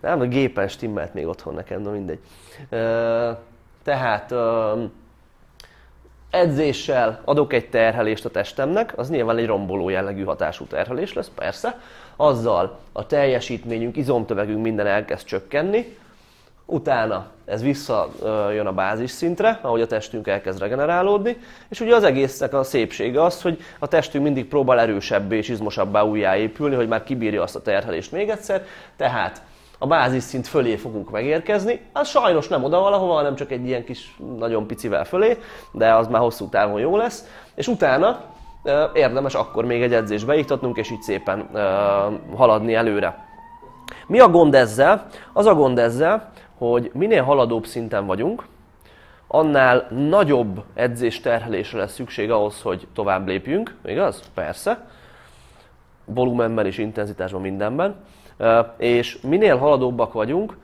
Nem, 0.00 0.20
a 0.20 0.24
gépen 0.24 0.68
stimmelt 0.68 1.14
még 1.14 1.26
otthon 1.26 1.54
nekem, 1.54 1.82
de 1.82 1.90
mindegy. 1.90 2.20
Uh, 2.70 3.36
tehát 3.82 4.30
uh, 4.30 4.82
edzéssel 6.30 7.20
adok 7.24 7.52
egy 7.52 7.68
terhelést 7.68 8.24
a 8.24 8.30
testemnek, 8.30 8.98
az 8.98 9.10
nyilván 9.10 9.36
egy 9.36 9.46
romboló 9.46 9.88
jellegű 9.88 10.24
hatású 10.24 10.64
terhelés 10.64 11.12
lesz, 11.12 11.30
persze. 11.34 11.80
Azzal 12.16 12.78
a 12.92 13.06
teljesítményünk, 13.06 13.96
izomtömegünk 13.96 14.62
minden 14.62 14.86
elkezd 14.86 15.26
csökkenni, 15.26 15.98
utána 16.70 17.26
ez 17.44 17.62
visszajön 17.62 18.66
a 18.66 18.72
bázis 18.72 19.10
szintre, 19.10 19.58
ahogy 19.62 19.80
a 19.80 19.86
testünk 19.86 20.26
elkezd 20.26 20.60
regenerálódni, 20.60 21.36
és 21.68 21.80
ugye 21.80 21.94
az 21.94 22.04
egésznek 22.04 22.54
a 22.54 22.62
szépsége 22.62 23.22
az, 23.22 23.42
hogy 23.42 23.58
a 23.78 23.86
testünk 23.86 24.24
mindig 24.24 24.48
próbál 24.48 24.80
erősebbé 24.80 25.36
és 25.36 25.48
izmosabbá 25.48 26.02
újjáépülni, 26.02 26.74
hogy 26.74 26.88
már 26.88 27.02
kibírja 27.02 27.42
azt 27.42 27.56
a 27.56 27.62
terhelést 27.62 28.12
még 28.12 28.28
egyszer, 28.28 28.64
tehát 28.96 29.42
a 29.78 29.86
bázisszint 29.86 30.46
fölé 30.46 30.76
fogunk 30.76 31.10
megérkezni. 31.10 31.80
Az 31.92 32.08
sajnos 32.08 32.48
nem 32.48 32.64
oda 32.64 32.80
valahova, 32.80 33.12
hanem 33.12 33.34
csak 33.34 33.50
egy 33.50 33.66
ilyen 33.66 33.84
kis 33.84 34.16
nagyon 34.38 34.66
picivel 34.66 35.04
fölé, 35.04 35.38
de 35.72 35.94
az 35.94 36.06
már 36.06 36.20
hosszú 36.20 36.48
távon 36.48 36.80
jó 36.80 36.96
lesz. 36.96 37.24
És 37.54 37.68
utána 37.68 38.20
érdemes 38.94 39.34
akkor 39.34 39.64
még 39.64 39.82
egy 39.82 39.94
edzést 39.94 40.26
beiktatnunk, 40.26 40.76
és 40.76 40.90
így 40.90 41.02
szépen 41.02 41.48
haladni 42.36 42.74
előre. 42.74 43.28
Mi 44.06 44.18
a 44.18 44.28
gond 44.28 44.54
ezzel? 44.54 45.06
Az 45.32 45.46
a 45.46 45.54
gond 45.54 45.78
ezzel, 45.78 46.30
hogy 46.60 46.90
minél 46.94 47.22
haladóbb 47.22 47.66
szinten 47.66 48.06
vagyunk, 48.06 48.46
annál 49.26 49.86
nagyobb 49.90 50.62
edzésterhelésre 50.74 51.78
lesz 51.78 51.92
szükség 51.92 52.30
ahhoz, 52.30 52.62
hogy 52.62 52.86
tovább 52.94 53.26
lépjünk, 53.26 53.76
igaz? 53.84 54.22
Persze. 54.34 54.86
Volumenben 56.04 56.66
és 56.66 56.78
intenzitásban, 56.78 57.40
mindenben. 57.40 57.94
És 58.76 59.20
minél 59.20 59.56
haladóbbak 59.56 60.12
vagyunk, 60.12 60.56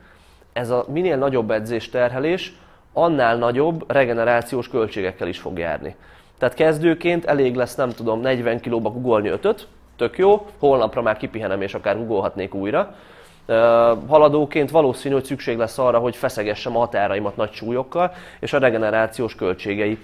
ez 0.53 0.69
a 0.69 0.85
minél 0.87 1.17
nagyobb 1.17 1.51
edzésterhelés, 1.51 2.55
annál 2.93 3.37
nagyobb 3.37 3.91
regenerációs 3.91 4.69
költségekkel 4.69 5.27
is 5.27 5.39
fog 5.39 5.57
járni. 5.57 5.95
Tehát 6.37 6.55
kezdőként 6.55 7.25
elég 7.25 7.55
lesz, 7.55 7.75
nem 7.75 7.89
tudom, 7.89 8.19
40 8.19 8.59
kilóba 8.59 8.89
googolni 8.89 9.29
ötöt, 9.29 9.67
tök 9.95 10.17
jó, 10.17 10.45
holnapra 10.59 11.01
már 11.01 11.17
kipihenem 11.17 11.61
és 11.61 11.73
akár 11.73 11.97
googolhatnék 11.97 12.53
újra. 12.53 12.95
Haladóként 14.07 14.71
valószínű, 14.71 15.13
hogy 15.13 15.23
szükség 15.23 15.57
lesz 15.57 15.77
arra, 15.77 15.99
hogy 15.99 16.15
feszegessem 16.15 16.75
a 16.75 16.79
határaimat 16.79 17.35
nagy 17.35 17.51
súlyokkal, 17.51 18.13
és 18.39 18.53
a 18.53 18.57
regenerációs 18.57 19.35
költségei 19.35 19.99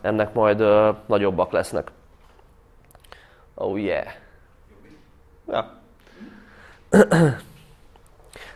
ennek 0.00 0.32
majd 0.32 0.64
nagyobbak 1.06 1.52
lesznek. 1.52 1.90
Oh 3.54 3.80
yeah. 3.80 4.06
Ja. 5.48 5.78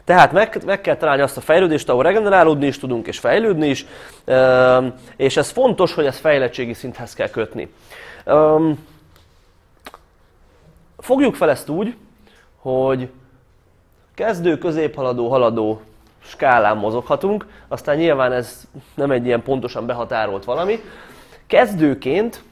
Tehát 0.04 0.32
meg, 0.32 0.62
meg 0.64 0.80
kell 0.80 0.96
találni 0.96 1.22
azt 1.22 1.36
a 1.36 1.40
fejlődést, 1.40 1.88
ahol 1.88 2.02
regenerálódni 2.02 2.66
is 2.66 2.78
tudunk, 2.78 3.06
és 3.06 3.18
fejlődni 3.18 3.68
is, 3.68 3.86
és 5.16 5.36
ez 5.36 5.50
fontos, 5.50 5.94
hogy 5.94 6.06
ezt 6.06 6.20
fejlettségi 6.20 6.72
szinthez 6.72 7.14
kell 7.14 7.28
kötni. 7.28 7.74
Fogjuk 10.98 11.34
fel 11.34 11.50
ezt 11.50 11.68
úgy, 11.68 11.96
hogy 12.56 13.10
kezdő, 14.14 14.58
középhaladó, 14.58 15.28
haladó 15.28 15.80
skálán 16.18 16.76
mozoghatunk, 16.76 17.46
aztán 17.68 17.96
nyilván 17.96 18.32
ez 18.32 18.64
nem 18.94 19.10
egy 19.10 19.26
ilyen 19.26 19.42
pontosan 19.42 19.86
behatárolt 19.86 20.44
valami. 20.44 20.80
Kezdőként 21.46 22.42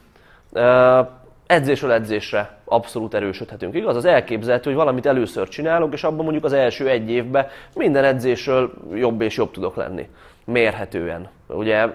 edzésről 1.53 1.91
edzésre 1.91 2.57
abszolút 2.65 3.13
erősödhetünk. 3.13 3.75
Igaz? 3.75 3.95
Az 3.95 4.05
elképzelhető, 4.05 4.69
hogy 4.69 4.79
valamit 4.79 5.05
először 5.05 5.47
csinálok, 5.47 5.93
és 5.93 6.03
abban 6.03 6.23
mondjuk 6.23 6.43
az 6.43 6.53
első 6.53 6.89
egy 6.89 7.09
évben 7.09 7.47
minden 7.75 8.03
edzésről 8.03 8.73
jobb 8.93 9.21
és 9.21 9.37
jobb 9.37 9.51
tudok 9.51 9.75
lenni. 9.75 10.09
Mérhetően. 10.45 11.29
Ugye 11.47 11.87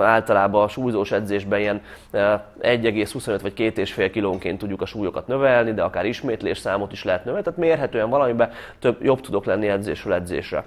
általában 0.00 0.62
a 0.62 0.68
súlyzós 0.68 1.12
edzésben 1.12 1.60
ilyen 1.60 1.82
1,25 2.12 3.38
vagy 3.42 3.52
2,5 3.56 4.10
kilónként 4.12 4.58
tudjuk 4.58 4.82
a 4.82 4.86
súlyokat 4.86 5.26
növelni, 5.26 5.72
de 5.72 5.82
akár 5.82 6.04
ismétlés 6.04 6.58
számot 6.58 6.92
is 6.92 7.04
lehet 7.04 7.24
növelni, 7.24 7.44
tehát 7.44 7.58
mérhetően 7.58 8.10
valamiben 8.10 8.50
több, 8.78 9.02
jobb 9.02 9.20
tudok 9.20 9.44
lenni 9.44 9.68
edzésről 9.68 10.12
edzésre. 10.12 10.64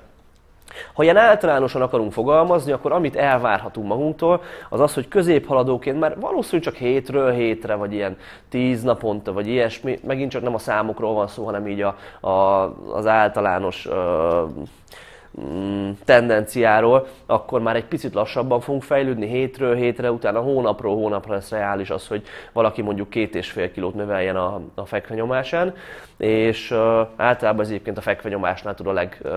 Ha 0.93 1.03
ilyen 1.03 1.17
általánosan 1.17 1.81
akarunk 1.81 2.11
fogalmazni, 2.11 2.71
akkor 2.71 2.91
amit 2.91 3.15
elvárhatunk 3.15 3.87
magunktól, 3.87 4.41
az 4.69 4.79
az, 4.79 4.93
hogy 4.93 5.07
középhaladóként 5.07 5.99
már 5.99 6.19
valószínűleg 6.19 6.63
csak 6.63 6.75
hétről 6.75 7.31
hétre, 7.31 7.75
vagy 7.75 7.93
ilyen 7.93 8.17
tíz 8.49 8.83
naponta, 8.83 9.33
vagy 9.33 9.47
ilyesmi, 9.47 9.99
megint 10.03 10.31
csak 10.31 10.41
nem 10.41 10.53
a 10.53 10.57
számokról 10.57 11.13
van 11.13 11.27
szó, 11.27 11.45
hanem 11.45 11.67
így 11.67 11.81
a, 11.81 11.95
a, 12.27 12.73
az 12.93 13.07
általános 13.07 13.87
Mm, 13.87 14.63
tendenciáról, 16.05 17.07
akkor 17.25 17.61
már 17.61 17.75
egy 17.75 17.85
picit 17.85 18.13
lassabban 18.13 18.59
fogunk 18.59 18.83
fejlődni 18.83 19.27
hétről 19.27 19.75
hétre, 19.75 20.11
utána 20.11 20.39
hónapról 20.39 20.95
hónapra 20.95 21.33
lesz 21.33 21.49
reális 21.49 21.89
az, 21.89 22.07
hogy 22.07 22.23
valaki 22.53 22.81
mondjuk 22.81 23.09
két 23.09 23.35
és 23.35 23.51
fél 23.51 23.71
kilót 23.71 23.93
növeljen 23.93 24.35
a, 24.35 24.61
a 24.75 24.85
fekvenyomásán, 24.85 25.73
és 26.17 26.71
uh, 26.71 27.07
általában 27.15 27.61
ez 27.61 27.69
egyébként 27.69 27.97
a 27.97 28.01
fekvenyomásnál 28.01 28.75
tud 28.75 28.87
a 28.87 28.93
leg, 28.93 29.17
uh, 29.23 29.31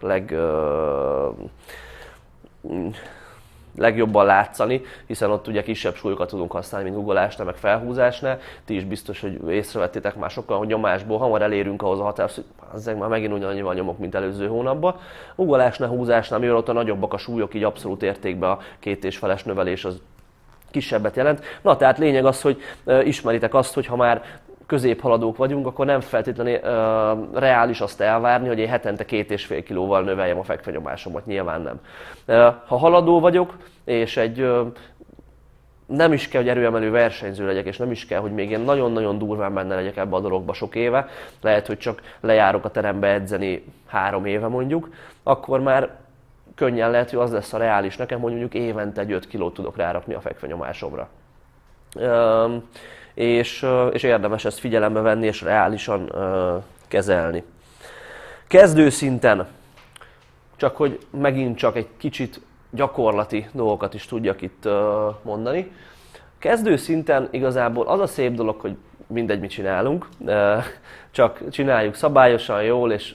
leg 0.00 0.30
uh, 0.30 1.34
legjobban 3.76 4.26
látszani, 4.26 4.82
hiszen 5.06 5.30
ott 5.30 5.48
ugye 5.48 5.62
kisebb 5.62 5.94
súlyokat 5.94 6.28
tudunk 6.28 6.52
használni, 6.52 6.88
mint 6.88 7.00
ugolásnál, 7.00 7.46
meg 7.46 7.56
felhúzásnál. 7.56 8.38
Ti 8.64 8.74
is 8.74 8.84
biztos, 8.84 9.20
hogy 9.20 9.48
észrevettétek 9.48 10.16
már 10.16 10.30
sokkal, 10.30 10.58
hogy 10.58 10.66
nyomásból 10.66 11.18
hamar 11.18 11.42
elérünk 11.42 11.82
ahhoz 11.82 12.00
a 12.00 12.02
határhoz, 12.02 12.44
hogy 12.84 12.96
már 12.96 13.08
megint 13.08 13.32
ugyanannyival 13.32 13.74
nyomok, 13.74 13.98
mint 13.98 14.14
előző 14.14 14.46
hónapban. 14.46 14.96
Ugolásnál, 15.34 15.88
húzásnál, 15.88 16.38
mivel 16.38 16.56
ott 16.56 16.68
a 16.68 16.72
nagyobbak 16.72 17.12
a 17.12 17.18
súlyok, 17.18 17.54
így 17.54 17.64
abszolút 17.64 18.02
értékben 18.02 18.50
a 18.50 18.58
két 18.78 19.04
és 19.04 19.16
feles 19.16 19.42
növelés 19.42 19.84
az 19.84 20.00
kisebbet 20.70 21.16
jelent. 21.16 21.44
Na, 21.62 21.76
tehát 21.76 21.98
lényeg 21.98 22.24
az, 22.24 22.42
hogy 22.42 22.60
ismeritek 23.04 23.54
azt, 23.54 23.74
hogy 23.74 23.86
ha 23.86 23.96
már 23.96 24.22
középhaladók 24.66 25.36
vagyunk, 25.36 25.66
akkor 25.66 25.86
nem 25.86 26.00
feltétlenül 26.00 26.54
uh, 26.54 27.38
reális 27.40 27.80
azt 27.80 28.00
elvárni, 28.00 28.48
hogy 28.48 28.58
én 28.58 28.68
hetente 28.68 29.04
két 29.04 29.30
és 29.30 29.44
fél 29.44 29.62
kilóval 29.62 30.02
növeljem 30.02 30.38
a 30.38 30.42
fekvenyomásomat, 30.42 31.26
nyilván 31.26 31.60
nem. 31.60 31.80
Uh, 32.26 32.54
ha 32.66 32.76
haladó 32.76 33.20
vagyok, 33.20 33.56
és 33.84 34.16
egy 34.16 34.40
uh, 34.40 34.66
nem 35.86 36.12
is 36.12 36.28
kell, 36.28 36.40
hogy 36.40 36.50
erőemelő 36.50 36.90
versenyző 36.90 37.46
legyek, 37.46 37.66
és 37.66 37.76
nem 37.76 37.90
is 37.90 38.06
kell, 38.06 38.20
hogy 38.20 38.32
még 38.32 38.50
én 38.50 38.60
nagyon-nagyon 38.60 39.18
durván 39.18 39.54
benne 39.54 39.74
legyek 39.74 39.96
ebbe 39.96 40.16
a 40.16 40.20
dologba 40.20 40.52
sok 40.52 40.74
éve, 40.74 41.08
lehet, 41.40 41.66
hogy 41.66 41.78
csak 41.78 42.02
lejárok 42.20 42.64
a 42.64 42.70
terembe 42.70 43.08
edzeni 43.08 43.64
három 43.86 44.24
éve 44.24 44.48
mondjuk, 44.48 44.88
akkor 45.22 45.60
már 45.60 45.90
könnyen 46.54 46.90
lehet, 46.90 47.10
hogy 47.10 47.18
az 47.18 47.32
lesz 47.32 47.52
a 47.52 47.58
reális 47.58 47.96
nekem, 47.96 48.20
hogy 48.20 48.30
mondjuk 48.30 48.54
évente 48.54 49.00
egy 49.00 49.12
5 49.12 49.26
kilót 49.26 49.54
tudok 49.54 49.76
rárakni 49.76 50.14
a 50.14 50.20
fekvenyomásomra 50.20 51.08
és, 53.14 53.66
és 53.92 54.02
érdemes 54.02 54.44
ezt 54.44 54.58
figyelembe 54.58 55.00
venni 55.00 55.26
és 55.26 55.42
reálisan 55.42 56.12
kezelni. 56.88 57.44
Kezdő 58.46 58.88
szinten, 58.88 59.46
csak 60.56 60.76
hogy 60.76 60.98
megint 61.10 61.58
csak 61.58 61.76
egy 61.76 61.88
kicsit 61.96 62.40
gyakorlati 62.70 63.46
dolgokat 63.52 63.94
is 63.94 64.06
tudjak 64.06 64.42
itt 64.42 64.68
mondani. 65.22 65.72
Kezdő 66.38 66.76
szinten 66.76 67.28
igazából 67.30 67.86
az 67.86 68.00
a 68.00 68.06
szép 68.06 68.34
dolog, 68.34 68.60
hogy 68.60 68.76
mindegy, 69.06 69.40
mit 69.40 69.50
csinálunk, 69.50 70.08
csak 71.10 71.50
csináljuk 71.50 71.94
szabályosan, 71.94 72.62
jól, 72.62 72.92
és 72.92 73.14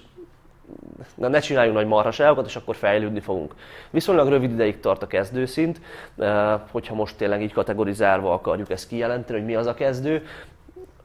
ne, 1.16 1.28
ne 1.28 1.40
csináljunk 1.40 1.78
nagy 1.78 1.88
marhaságokat, 1.88 2.46
és 2.46 2.56
akkor 2.56 2.76
fejlődni 2.76 3.20
fogunk. 3.20 3.54
Viszonylag 3.90 4.30
rövid 4.30 4.52
ideig 4.52 4.80
tart 4.80 5.04
a 5.04 5.08
kezdőszint, 5.08 5.82
eh, 6.18 6.60
hogyha 6.72 6.96
most 6.96 7.18
tényleg 7.18 7.42
így 7.42 7.54
kategorizálva 7.54 8.34
akarjuk 8.34 8.70
ezt 8.70 8.88
kijelenteni, 8.88 9.40
hogy 9.40 9.48
mi 9.48 9.56
az 9.56 9.66
a 9.66 9.74
kezdő. 9.74 10.26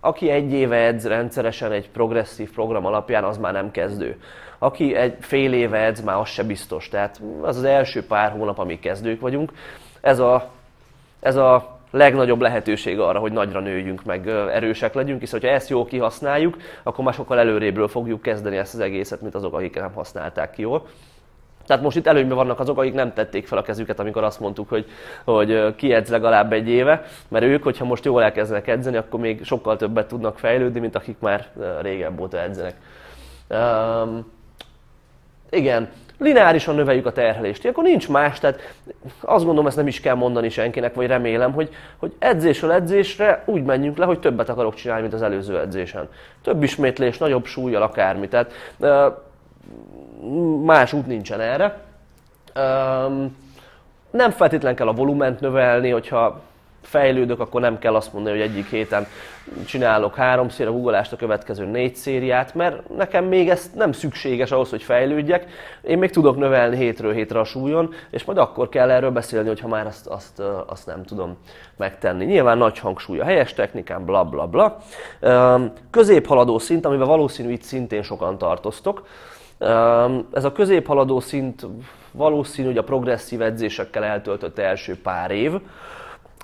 Aki 0.00 0.30
egy 0.30 0.52
éve 0.52 0.76
edz 0.76 1.06
rendszeresen 1.06 1.72
egy 1.72 1.90
progresszív 1.90 2.52
program 2.52 2.86
alapján, 2.86 3.24
az 3.24 3.38
már 3.38 3.52
nem 3.52 3.70
kezdő. 3.70 4.20
Aki 4.58 4.94
egy 4.94 5.16
fél 5.20 5.52
éve 5.52 5.78
edz, 5.78 6.00
már 6.00 6.16
az 6.16 6.28
se 6.28 6.42
biztos. 6.42 6.88
Tehát 6.88 7.20
az 7.40 7.56
az 7.56 7.64
első 7.64 8.06
pár 8.06 8.30
hónap, 8.30 8.58
amíg 8.58 8.80
kezdők 8.80 9.20
vagyunk. 9.20 9.52
Ez 10.00 10.18
a, 10.18 10.50
ez 11.20 11.36
a 11.36 11.80
legnagyobb 11.92 12.40
lehetőség 12.40 13.00
arra, 13.00 13.18
hogy 13.18 13.32
nagyra 13.32 13.60
nőjünk, 13.60 14.04
meg 14.04 14.28
erősek 14.28 14.94
legyünk, 14.94 15.20
hiszen 15.20 15.40
ha 15.40 15.48
ezt 15.48 15.68
jól 15.68 15.84
kihasználjuk, 15.84 16.56
akkor 16.82 17.04
már 17.04 17.14
sokkal 17.14 17.38
előrébről 17.38 17.88
fogjuk 17.88 18.22
kezdeni 18.22 18.56
ezt 18.56 18.74
az 18.74 18.80
egészet, 18.80 19.20
mint 19.20 19.34
azok, 19.34 19.54
akik 19.54 19.74
nem 19.74 19.92
használták 19.92 20.50
ki 20.50 20.62
jól. 20.62 20.86
Tehát 21.66 21.82
most 21.82 21.96
itt 21.96 22.06
előnyben 22.06 22.36
vannak 22.36 22.60
azok, 22.60 22.78
akik 22.78 22.94
nem 22.94 23.12
tették 23.12 23.46
fel 23.46 23.58
a 23.58 23.62
kezüket, 23.62 23.98
amikor 24.00 24.24
azt 24.24 24.40
mondtuk, 24.40 24.68
hogy, 24.68 24.86
hogy 25.24 25.74
kiedz 25.74 26.10
legalább 26.10 26.52
egy 26.52 26.68
éve, 26.68 27.04
mert 27.28 27.44
ők, 27.44 27.62
hogyha 27.62 27.84
most 27.84 28.04
jól 28.04 28.22
elkezdenek 28.22 28.68
edzeni, 28.68 28.96
akkor 28.96 29.20
még 29.20 29.44
sokkal 29.44 29.76
többet 29.76 30.08
tudnak 30.08 30.38
fejlődni, 30.38 30.80
mint 30.80 30.96
akik 30.96 31.16
már 31.18 31.48
régebb 31.80 32.20
óta 32.20 32.38
edzenek. 32.38 32.74
Um, 33.48 34.32
igen, 35.50 35.88
lineárisan 36.22 36.74
növeljük 36.74 37.06
a 37.06 37.12
terhelést. 37.12 37.64
Akkor 37.64 37.84
nincs 37.84 38.08
más, 38.08 38.40
tehát 38.40 38.74
azt 39.20 39.44
gondolom, 39.44 39.66
ezt 39.66 39.76
nem 39.76 39.86
is 39.86 40.00
kell 40.00 40.14
mondani 40.14 40.48
senkinek, 40.48 40.94
vagy 40.94 41.06
remélem, 41.06 41.52
hogy, 41.52 41.68
hogy 41.96 42.12
edzésről 42.18 42.72
edzésre 42.72 43.42
úgy 43.46 43.62
menjünk 43.62 43.96
le, 43.96 44.04
hogy 44.04 44.20
többet 44.20 44.48
akarok 44.48 44.74
csinálni, 44.74 45.02
mint 45.02 45.14
az 45.14 45.22
előző 45.22 45.58
edzésen. 45.60 46.08
Több 46.42 46.62
ismétlés, 46.62 47.18
nagyobb 47.18 47.44
súlyjal, 47.44 47.82
akármi. 47.82 48.28
Tehát 48.28 48.52
más 50.64 50.92
út 50.92 51.06
nincsen 51.06 51.40
erre. 51.40 51.80
Nem 54.10 54.30
feltétlenül 54.30 54.78
kell 54.78 54.88
a 54.88 54.92
volument 54.92 55.40
növelni, 55.40 55.90
hogyha 55.90 56.40
fejlődök, 56.82 57.40
akkor 57.40 57.60
nem 57.60 57.78
kell 57.78 57.94
azt 57.94 58.12
mondani, 58.12 58.38
hogy 58.38 58.48
egyik 58.48 58.66
héten 58.66 59.06
csinálok 59.66 60.14
három 60.14 60.48
széra 60.48 60.72
guggolást, 60.72 61.12
a 61.12 61.16
következő 61.16 61.64
négy 61.64 61.96
szériát, 61.96 62.54
mert 62.54 62.96
nekem 62.96 63.24
még 63.24 63.48
ez 63.48 63.70
nem 63.74 63.92
szükséges 63.92 64.50
ahhoz, 64.50 64.70
hogy 64.70 64.82
fejlődjek. 64.82 65.46
Én 65.82 65.98
még 65.98 66.10
tudok 66.10 66.36
növelni 66.36 66.76
hétről 66.76 67.12
hétre 67.12 67.38
a 67.38 67.44
súlyon, 67.44 67.94
és 68.10 68.24
majd 68.24 68.38
akkor 68.38 68.68
kell 68.68 68.90
erről 68.90 69.10
beszélni, 69.10 69.48
hogyha 69.48 69.68
már 69.68 69.86
azt, 69.86 70.06
azt, 70.06 70.42
azt 70.66 70.86
nem 70.86 71.02
tudom 71.02 71.36
megtenni. 71.76 72.24
Nyilván 72.24 72.58
nagy 72.58 72.78
hangsúly 72.78 73.20
a 73.20 73.24
helyes 73.24 73.54
technikán, 73.54 74.04
bla 74.04 74.24
bla 74.24 74.46
bla. 74.46 74.78
Középhaladó 75.90 76.58
szint, 76.58 76.86
amivel 76.86 77.06
valószínű 77.06 77.52
itt 77.52 77.62
szintén 77.62 78.02
sokan 78.02 78.38
tartoztok. 78.38 79.06
Ez 80.32 80.44
a 80.44 80.52
középhaladó 80.52 81.20
szint 81.20 81.66
valószínű, 82.12 82.68
hogy 82.68 82.78
a 82.78 82.84
progresszív 82.84 83.42
edzésekkel 83.42 84.04
eltöltött 84.04 84.58
első 84.58 85.00
pár 85.02 85.30
év, 85.30 85.52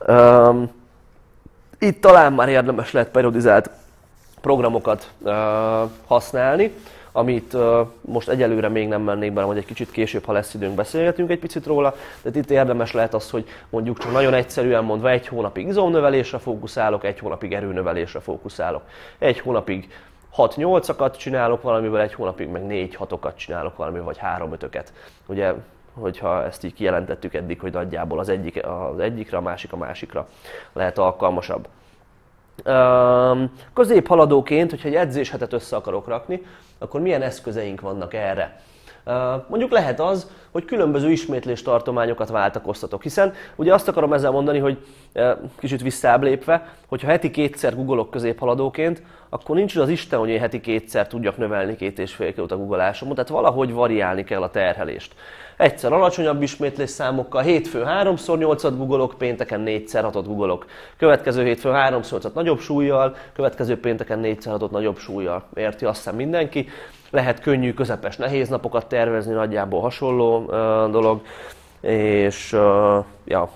Um, 0.07 0.70
itt 1.79 2.01
talán 2.01 2.33
már 2.33 2.49
érdemes 2.49 2.93
lehet 2.93 3.11
periodizált 3.11 3.70
programokat 4.41 5.11
uh, 5.19 5.33
használni, 6.07 6.73
amit 7.12 7.55
uh, 7.55 7.87
most 8.01 8.29
egyelőre 8.29 8.69
még 8.69 8.89
nem 8.89 9.03
mennék 9.03 9.33
bele, 9.33 9.47
hogy 9.47 9.57
egy 9.57 9.65
kicsit 9.65 9.91
később, 9.91 10.25
ha 10.25 10.33
lesz 10.33 10.55
időnk, 10.55 10.75
beszélgetünk 10.75 11.31
egy 11.31 11.39
picit 11.39 11.66
róla. 11.66 11.95
De 12.23 12.31
itt 12.39 12.51
érdemes 12.51 12.93
lehet 12.93 13.15
az, 13.15 13.31
hogy 13.31 13.49
mondjuk 13.69 13.99
csak 13.99 14.12
nagyon 14.12 14.35
egyszerűen 14.35 14.85
mondva 14.85 15.11
egy 15.11 15.27
hónapig 15.27 15.66
izomnövelésre 15.66 16.39
fókuszálok, 16.39 17.05
egy 17.05 17.19
hónapig 17.19 17.53
erőnövelésre 17.53 18.20
fókuszálok. 18.20 18.83
Egy 19.19 19.41
hónapig 19.41 19.89
6-8-akat 20.37 21.16
csinálok 21.16 21.62
valamivel, 21.62 22.01
egy 22.01 22.15
hónapig 22.15 22.49
meg 22.49 22.62
4-6-okat 22.69 23.35
csinálok 23.37 23.77
valamivel, 23.77 24.05
vagy 24.05 24.20
3-5-öket. 24.23 24.85
Ugye 25.27 25.55
hogyha 25.93 26.44
ezt 26.44 26.65
így 26.65 26.74
kijelentettük 26.74 27.35
eddig, 27.35 27.60
hogy 27.60 27.73
nagyjából 27.73 28.19
az, 28.19 28.28
egyik, 28.28 28.66
az 28.66 28.98
egyikre, 28.98 29.36
a 29.36 29.40
másik 29.40 29.73
a 29.73 29.77
másikra 29.77 30.28
lehet 30.73 30.98
alkalmasabb. 30.98 31.69
Középhaladóként, 33.73 34.70
hogyha 34.70 34.89
egy 34.89 34.94
edzéshetet 34.94 35.52
össze 35.52 35.77
akarok 35.77 36.09
rakni, 36.09 36.43
akkor 36.78 37.01
milyen 37.01 37.23
eszközeink 37.23 37.81
vannak 37.81 38.15
erre? 38.15 38.60
Mondjuk 39.49 39.71
lehet 39.71 40.01
az, 40.01 40.31
hogy 40.51 40.65
különböző 40.65 41.11
ismétlés 41.11 41.63
tartományokat 41.63 42.29
váltakoztatok, 42.29 43.03
hiszen 43.03 43.33
ugye 43.57 43.75
azt 43.75 43.89
akarom 43.89 44.13
ezzel 44.13 44.31
mondani, 44.31 44.59
hogy 44.59 44.79
kicsit 45.59 45.83
visszább 45.83 46.23
lépve, 46.23 46.69
hogyha 46.87 47.09
heti 47.09 47.31
kétszer 47.31 47.75
googolok 47.75 48.11
középhaladóként, 48.11 49.03
akkor 49.29 49.57
nincs 49.57 49.77
az 49.77 49.89
Isten, 49.89 50.19
hogy 50.19 50.29
én 50.29 50.41
heti 50.41 50.61
kétszer 50.61 51.07
tudjak 51.07 51.37
növelni 51.37 51.77
két 51.77 51.99
és 51.99 52.13
fél 52.13 52.33
kilót 52.33 52.53
a 52.53 52.57
googolásomon, 52.57 53.15
tehát 53.15 53.31
valahogy 53.31 53.73
variálni 53.73 54.25
kell 54.25 54.43
a 54.43 54.51
terhelést. 54.51 55.15
Egyszer 55.57 55.93
alacsonyabb 55.93 56.43
ismétlés 56.43 56.91
számokkal, 56.91 57.43
hétfő 57.43 57.85
3x 57.87 58.23
8-at 58.27 58.73
googolok, 58.77 59.15
pénteken 59.19 59.63
4x 59.67 59.91
6-ot 59.93 60.23
googolok. 60.27 60.67
Következő 60.97 61.45
hétfő 61.45 61.71
3x 61.73 62.09
8-at 62.11 62.33
nagyobb 62.33 62.59
súlyjal, 62.59 63.17
következő 63.33 63.81
pénteken 63.81 64.21
4x 64.23 64.45
6-ot 64.45 64.71
nagyobb 64.71 64.99
súlyjal. 64.99 65.45
Érti 65.55 65.85
azt 65.85 65.97
hiszem 65.97 66.17
mindenki. 66.17 66.69
Lehet 67.11 67.41
könnyű, 67.41 67.75
közepes, 67.75 68.17
nehéz 68.17 68.49
napokat 68.49 68.87
tervezni, 68.87 69.33
nagyjából 69.33 69.81
hasonló 69.81 70.45
dolog. 70.91 71.21
És 71.81 72.57
ja, 73.25 73.49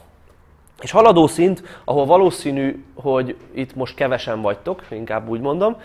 és 0.83 0.91
haladó 0.91 1.27
szint, 1.27 1.62
ahol 1.85 2.07
valószínű, 2.07 2.85
hogy 2.95 3.37
itt 3.53 3.74
most 3.74 3.95
kevesen 3.95 4.41
vagytok, 4.41 4.83
inkább 4.89 5.29
úgy 5.29 5.41
mondom, 5.41 5.77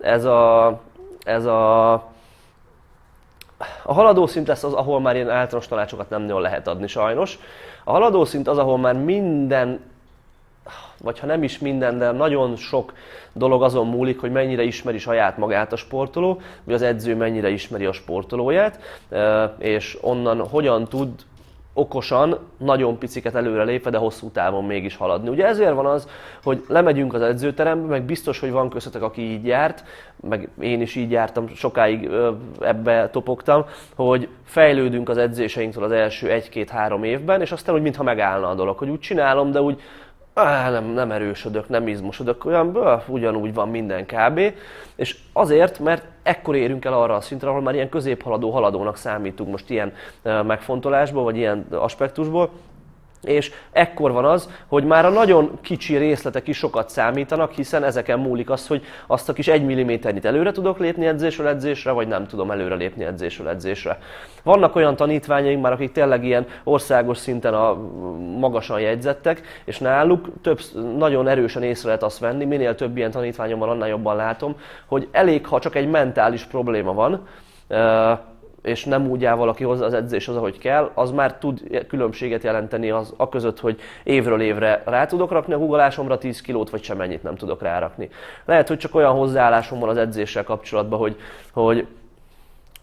ez 0.00 0.24
a, 0.24 0.80
ez 1.24 1.44
a, 1.44 1.92
a 3.82 3.92
haladó 3.92 4.26
szint 4.26 4.46
lesz 4.46 4.64
az, 4.64 4.72
ahol 4.72 5.00
már 5.00 5.14
ilyen 5.14 5.30
általános 5.30 5.68
tanácsokat 5.68 6.10
nem 6.10 6.22
nagyon 6.22 6.40
lehet 6.40 6.68
adni 6.68 6.86
sajnos. 6.86 7.38
A 7.84 7.90
haladó 7.90 8.24
szint 8.24 8.48
az, 8.48 8.58
ahol 8.58 8.78
már 8.78 8.94
minden, 8.94 9.80
vagy 11.02 11.18
ha 11.18 11.26
nem 11.26 11.42
is 11.42 11.58
minden, 11.58 11.98
de 11.98 12.10
nagyon 12.10 12.56
sok 12.56 12.92
dolog 13.32 13.62
azon 13.62 13.86
múlik, 13.86 14.20
hogy 14.20 14.32
mennyire 14.32 14.62
ismeri 14.62 14.98
saját 14.98 15.38
magát 15.38 15.72
a 15.72 15.76
sportoló, 15.76 16.40
vagy 16.64 16.74
az 16.74 16.82
edző 16.82 17.16
mennyire 17.16 17.48
ismeri 17.48 17.84
a 17.84 17.92
sportolóját, 17.92 18.78
és 19.58 19.98
onnan 20.00 20.48
hogyan 20.48 20.84
tud 20.84 21.08
okosan, 21.74 22.38
nagyon 22.56 22.98
piciket 22.98 23.34
előre 23.34 23.64
lépve, 23.64 23.90
de 23.90 23.98
hosszú 23.98 24.30
távon 24.30 24.64
mégis 24.64 24.96
haladni. 24.96 25.28
Ugye 25.28 25.46
ezért 25.46 25.74
van 25.74 25.86
az, 25.86 26.08
hogy 26.42 26.64
lemegyünk 26.68 27.14
az 27.14 27.22
edzőterembe, 27.22 27.86
meg 27.86 28.02
biztos, 28.02 28.40
hogy 28.40 28.50
van 28.50 28.70
köztetek, 28.70 29.02
aki 29.02 29.22
így 29.22 29.46
járt, 29.46 29.84
meg 30.28 30.48
én 30.60 30.80
is 30.80 30.94
így 30.94 31.10
jártam, 31.10 31.48
sokáig 31.48 32.10
ebbe 32.60 33.10
topogtam, 33.10 33.64
hogy 33.94 34.28
fejlődünk 34.44 35.08
az 35.08 35.16
edzéseinktől 35.16 35.84
az 35.84 35.92
első 35.92 36.30
egy-két-három 36.30 37.04
évben, 37.04 37.40
és 37.40 37.52
aztán 37.52 37.74
úgy 37.74 37.82
mintha 37.82 38.02
megállna 38.02 38.48
a 38.48 38.54
dolog, 38.54 38.78
hogy 38.78 38.88
úgy 38.88 39.00
csinálom, 39.00 39.50
de 39.50 39.60
úgy 39.60 39.80
Nem, 40.34 40.84
nem 40.84 41.10
erősödök, 41.10 41.68
nem 41.68 41.88
izmosodok, 41.88 42.44
olyan 42.44 42.72
bő, 42.72 42.96
ugyanúgy 43.06 43.54
van 43.54 43.68
minden 43.68 44.06
kb. 44.06 44.40
És 44.94 45.16
azért, 45.32 45.78
mert 45.78 46.04
ekkor 46.22 46.56
érünk 46.56 46.84
el 46.84 46.92
arra 46.92 47.14
a 47.14 47.20
szintre, 47.20 47.48
ahol 47.48 47.60
már 47.60 47.74
ilyen 47.74 47.88
középhaladó 47.88 48.50
haladónak 48.50 48.96
számítunk 48.96 49.50
most 49.50 49.70
ilyen 49.70 49.92
megfontolásból, 50.22 51.22
vagy 51.22 51.36
ilyen 51.36 51.66
aspektusból, 51.70 52.50
és 53.24 53.52
ekkor 53.72 54.12
van 54.12 54.24
az, 54.24 54.50
hogy 54.66 54.84
már 54.84 55.04
a 55.04 55.10
nagyon 55.10 55.58
kicsi 55.60 55.96
részletek 55.96 56.48
is 56.48 56.56
sokat 56.56 56.88
számítanak, 56.88 57.52
hiszen 57.52 57.84
ezeken 57.84 58.18
múlik 58.18 58.50
az, 58.50 58.66
hogy 58.66 58.82
azt 59.06 59.28
a 59.28 59.32
kis 59.32 59.48
egy 59.48 59.64
milliméternit 59.64 60.24
előre 60.24 60.52
tudok 60.52 60.78
lépni 60.78 61.06
edzésről 61.06 61.48
edzésre, 61.48 61.90
vagy 61.90 62.08
nem 62.08 62.26
tudom 62.26 62.50
előre 62.50 62.74
lépni 62.74 63.04
edzésről 63.04 63.48
edzésre. 63.48 63.98
Vannak 64.42 64.76
olyan 64.76 64.96
tanítványaink 64.96 65.62
már, 65.62 65.72
akik 65.72 65.92
tényleg 65.92 66.24
ilyen 66.24 66.46
országos 66.64 67.18
szinten 67.18 67.54
a 67.54 67.74
magasan 68.38 68.80
jegyzettek, 68.80 69.42
és 69.64 69.78
náluk 69.78 70.28
több, 70.42 70.60
nagyon 70.96 71.28
erősen 71.28 71.62
észre 71.62 71.86
lehet 71.86 72.02
azt 72.02 72.18
venni, 72.18 72.44
minél 72.44 72.74
több 72.74 72.96
ilyen 72.96 73.10
tanítványom 73.10 73.58
van, 73.58 73.68
annál 73.68 73.88
jobban 73.88 74.16
látom, 74.16 74.56
hogy 74.86 75.08
elég, 75.12 75.46
ha 75.46 75.60
csak 75.60 75.74
egy 75.74 75.90
mentális 75.90 76.42
probléma 76.42 76.92
van, 76.92 77.26
és 78.64 78.84
nem 78.84 79.08
úgy 79.08 79.24
áll 79.24 79.36
valaki 79.36 79.64
hozzá 79.64 79.84
az 79.84 79.94
edzéshoz, 79.94 80.36
ahogy 80.36 80.58
kell, 80.58 80.90
az 80.94 81.10
már 81.10 81.38
tud 81.38 81.86
különbséget 81.86 82.42
jelenteni 82.42 82.90
az 82.90 83.14
a 83.16 83.28
között, 83.28 83.60
hogy 83.60 83.80
évről 84.02 84.40
évre 84.40 84.82
rá 84.84 85.06
tudok 85.06 85.30
rakni 85.30 85.52
a 85.52 85.58
guggolásomra 85.58 86.18
10 86.18 86.40
kilót, 86.40 86.70
vagy 86.70 86.82
sem 86.82 87.00
ennyit 87.00 87.22
nem 87.22 87.36
tudok 87.36 87.62
rárakni. 87.62 88.10
Lehet, 88.44 88.68
hogy 88.68 88.78
csak 88.78 88.94
olyan 88.94 89.12
hozzáállásom 89.12 89.78
van 89.78 89.88
az 89.88 89.96
edzéssel 89.96 90.44
kapcsolatban, 90.44 90.98
hogy, 90.98 91.16
hogy 91.52 91.86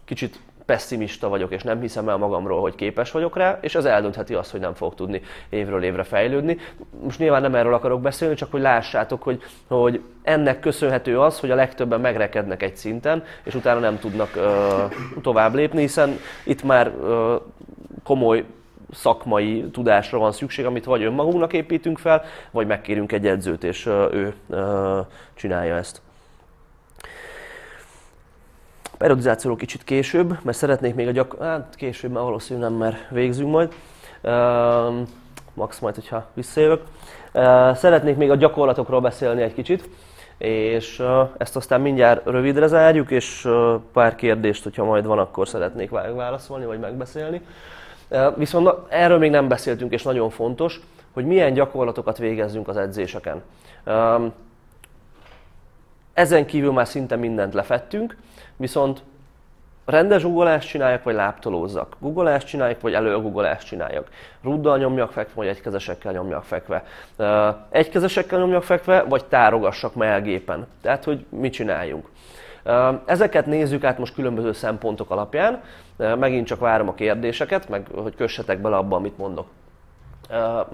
kicsit 0.05 0.39
pessimista 0.65 1.29
vagyok, 1.29 1.51
és 1.51 1.63
nem 1.63 1.81
hiszem 1.81 2.09
el 2.09 2.17
magamról, 2.17 2.61
hogy 2.61 2.75
képes 2.75 3.11
vagyok 3.11 3.37
rá, 3.37 3.57
és 3.61 3.75
az 3.75 3.85
eldöntheti 3.85 4.33
azt, 4.33 4.51
hogy 4.51 4.59
nem 4.59 4.73
fog 4.73 4.95
tudni 4.95 5.21
évről 5.49 5.83
évre 5.83 6.03
fejlődni. 6.03 6.57
Most 7.03 7.19
nyilván 7.19 7.41
nem 7.41 7.55
erről 7.55 7.73
akarok 7.73 8.01
beszélni, 8.01 8.35
csak 8.35 8.51
hogy 8.51 8.61
lássátok, 8.61 9.23
hogy, 9.23 9.43
hogy 9.67 10.01
ennek 10.23 10.59
köszönhető 10.59 11.19
az, 11.19 11.39
hogy 11.39 11.51
a 11.51 11.55
legtöbben 11.55 12.01
megrekednek 12.01 12.63
egy 12.63 12.75
szinten, 12.75 13.23
és 13.43 13.55
utána 13.55 13.79
nem 13.79 13.99
tudnak 13.99 14.29
uh, 14.35 15.21
tovább 15.21 15.53
lépni, 15.53 15.79
hiszen 15.79 16.17
itt 16.45 16.63
már 16.63 16.87
uh, 16.87 17.41
komoly 18.03 18.45
szakmai 18.93 19.69
tudásra 19.71 20.17
van 20.17 20.31
szükség, 20.31 20.65
amit 20.65 20.85
vagy 20.85 21.03
önmagunknak 21.03 21.53
építünk 21.53 21.97
fel, 21.97 22.23
vagy 22.51 22.67
megkérünk 22.67 23.11
egy 23.11 23.27
edzőt, 23.27 23.63
és 23.63 23.85
ő 23.85 24.33
csinálja 25.33 25.75
ezt 25.75 26.01
periodizációról 29.01 29.57
kicsit 29.57 29.83
később, 29.83 30.37
mert 30.41 30.57
szeretnék 30.57 30.95
még 30.95 31.07
a 31.07 31.11
gyak... 31.11 31.35
Hát 31.39 31.73
később 31.75 32.11
már 32.11 32.23
valószínűleg 32.23 32.69
nem, 32.69 32.77
mert 32.79 33.09
végzünk 33.09 33.51
majd. 33.51 33.73
Uh, 34.23 35.07
max 35.53 35.79
majd, 35.79 35.95
hogyha 35.95 36.25
visszajövök. 36.33 36.83
Uh, 37.33 37.75
szeretnék 37.75 38.15
még 38.15 38.29
a 38.31 38.35
gyakorlatokról 38.35 39.01
beszélni 39.01 39.41
egy 39.41 39.53
kicsit, 39.53 39.89
és 40.37 41.03
ezt 41.37 41.55
aztán 41.55 41.81
mindjárt 41.81 42.25
rövidre 42.25 42.67
zárjuk, 42.67 43.11
és 43.11 43.47
pár 43.93 44.15
kérdést, 44.15 44.63
hogyha 44.63 44.83
majd 44.83 45.05
van, 45.05 45.19
akkor 45.19 45.47
szeretnék 45.47 45.89
válaszolni, 45.89 46.65
vagy 46.65 46.79
megbeszélni. 46.79 47.41
Uh, 48.09 48.37
viszont 48.37 48.69
erről 48.89 49.17
még 49.17 49.31
nem 49.31 49.47
beszéltünk, 49.47 49.93
és 49.93 50.03
nagyon 50.03 50.29
fontos, 50.29 50.81
hogy 51.13 51.25
milyen 51.25 51.53
gyakorlatokat 51.53 52.17
végezzünk 52.17 52.67
az 52.67 52.77
edzéseken. 52.77 53.41
Ezen 56.13 56.45
kívül 56.45 56.71
már 56.71 56.87
szinte 56.87 57.15
mindent 57.15 57.53
lefettünk, 57.53 58.17
Viszont 58.61 59.03
rendes 59.85 60.23
guggolást 60.23 60.69
csináljak, 60.69 61.03
vagy 61.03 61.15
láptolózzak. 61.15 61.95
Guggolást 61.99 62.47
csináljak, 62.47 62.81
vagy 62.81 62.93
előgugolást 62.93 63.67
csináljak. 63.67 64.09
Ruddal 64.43 64.77
nyomjak 64.77 65.11
fekve, 65.11 65.33
vagy 65.35 65.47
egykezesekkel 65.47 66.11
nyomjak 66.11 66.43
fekve. 66.43 66.83
Egykezesekkel 67.69 68.39
nyomjak 68.39 68.63
fekve, 68.63 69.01
vagy 69.01 69.25
tárogassak 69.25 69.95
melgépen. 69.95 70.67
Tehát, 70.81 71.03
hogy 71.03 71.25
mit 71.29 71.53
csináljunk. 71.53 72.09
Ezeket 73.05 73.45
nézzük 73.45 73.83
át 73.83 73.97
most 73.97 74.13
különböző 74.13 74.51
szempontok 74.51 75.09
alapján. 75.09 75.61
Megint 75.97 76.47
csak 76.47 76.59
várom 76.59 76.87
a 76.87 76.93
kérdéseket, 76.93 77.69
meg 77.69 77.87
hogy 77.95 78.15
kössetek 78.15 78.59
bele 78.59 78.75
abba, 78.75 78.95
amit 78.95 79.17
mondok. 79.17 79.47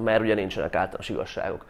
Mert 0.04 0.22
ugye 0.22 0.34
nincsenek 0.34 0.76
általános 0.76 1.10
igazságok. 1.10 1.66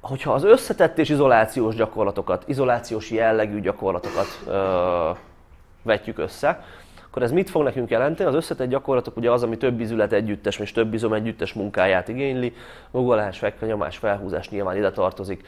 Hogyha 0.00 0.32
az 0.32 0.44
összetett 0.44 0.98
és 0.98 1.08
izolációs 1.08 1.74
gyakorlatokat, 1.74 2.44
izolációs 2.46 3.10
jellegű 3.10 3.60
gyakorlatokat 3.60 4.26
vetjük 5.82 6.18
össze, 6.18 6.64
akkor 7.06 7.22
ez 7.22 7.32
mit 7.32 7.50
fog 7.50 7.62
nekünk 7.62 7.90
jelenteni? 7.90 8.28
Az 8.28 8.34
összetett 8.34 8.68
gyakorlatok 8.68 9.16
ugye 9.16 9.30
az, 9.30 9.42
ami 9.42 9.56
több 9.56 9.80
izület 9.80 10.12
együttes, 10.12 10.58
és 10.58 10.72
több 10.72 10.94
izom 10.94 11.12
együttes 11.12 11.52
munkáját 11.52 12.08
igényli. 12.08 12.54
Gugolás, 12.90 13.38
fekvenyomás, 13.38 13.96
felhúzás 13.96 14.48
nyilván 14.48 14.76
ide 14.76 14.90
tartozik, 14.90 15.46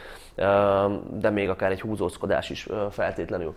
de 1.10 1.30
még 1.30 1.48
akár 1.48 1.70
egy 1.70 1.80
húzózkodás 1.80 2.50
is 2.50 2.68
feltétlenül. 2.90 3.54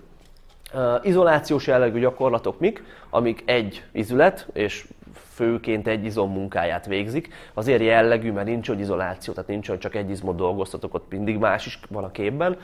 Izolációs 1.01 1.67
jellegű 1.67 1.99
gyakorlatok 1.99 2.59
mik, 2.59 2.83
amik 3.09 3.43
egy 3.45 3.83
izület, 3.91 4.47
és 4.53 4.87
főként 5.33 5.87
egy 5.87 6.05
izom 6.05 6.31
munkáját 6.31 6.85
végzik. 6.85 7.33
Azért 7.53 7.81
jellegű, 7.81 8.31
mert 8.31 8.47
nincs 8.47 8.67
hogy 8.67 8.79
izoláció, 8.79 9.33
tehát 9.33 9.49
nincs, 9.49 9.67
hogy 9.67 9.79
csak 9.79 9.95
egy 9.95 10.09
izmot 10.09 10.35
dolgoztatok, 10.35 10.93
ott 10.93 11.11
mindig 11.11 11.37
más 11.37 11.65
is 11.65 11.79
van 11.89 12.03
a 12.03 12.11
képben, 12.11 12.57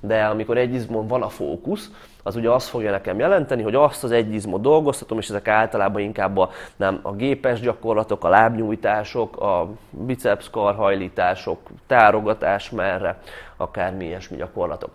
de 0.00 0.24
amikor 0.24 0.58
egy 0.58 0.74
izmon 0.74 1.06
van 1.06 1.22
a 1.22 1.28
fókusz, 1.28 1.90
az 2.22 2.36
ugye 2.36 2.50
azt 2.50 2.68
fogja 2.68 2.90
nekem 2.90 3.18
jelenteni, 3.18 3.62
hogy 3.62 3.74
azt 3.74 4.04
az 4.04 4.10
egy 4.10 4.34
izmot 4.34 4.60
dolgoztatom, 4.60 5.18
és 5.18 5.28
ezek 5.28 5.48
általában 5.48 6.02
inkább 6.02 6.36
a, 6.36 6.50
nem, 6.76 6.98
a 7.02 7.12
gépes 7.12 7.60
gyakorlatok, 7.60 8.24
a 8.24 8.28
lábnyújtások, 8.28 9.40
a 9.40 9.68
biceps 9.90 10.50
karhajlítások, 10.50 11.58
tárogatás 11.86 12.70
merre, 12.70 13.18
akármi 13.56 14.04
ilyesmi 14.04 14.36
gyakorlatok. 14.36 14.90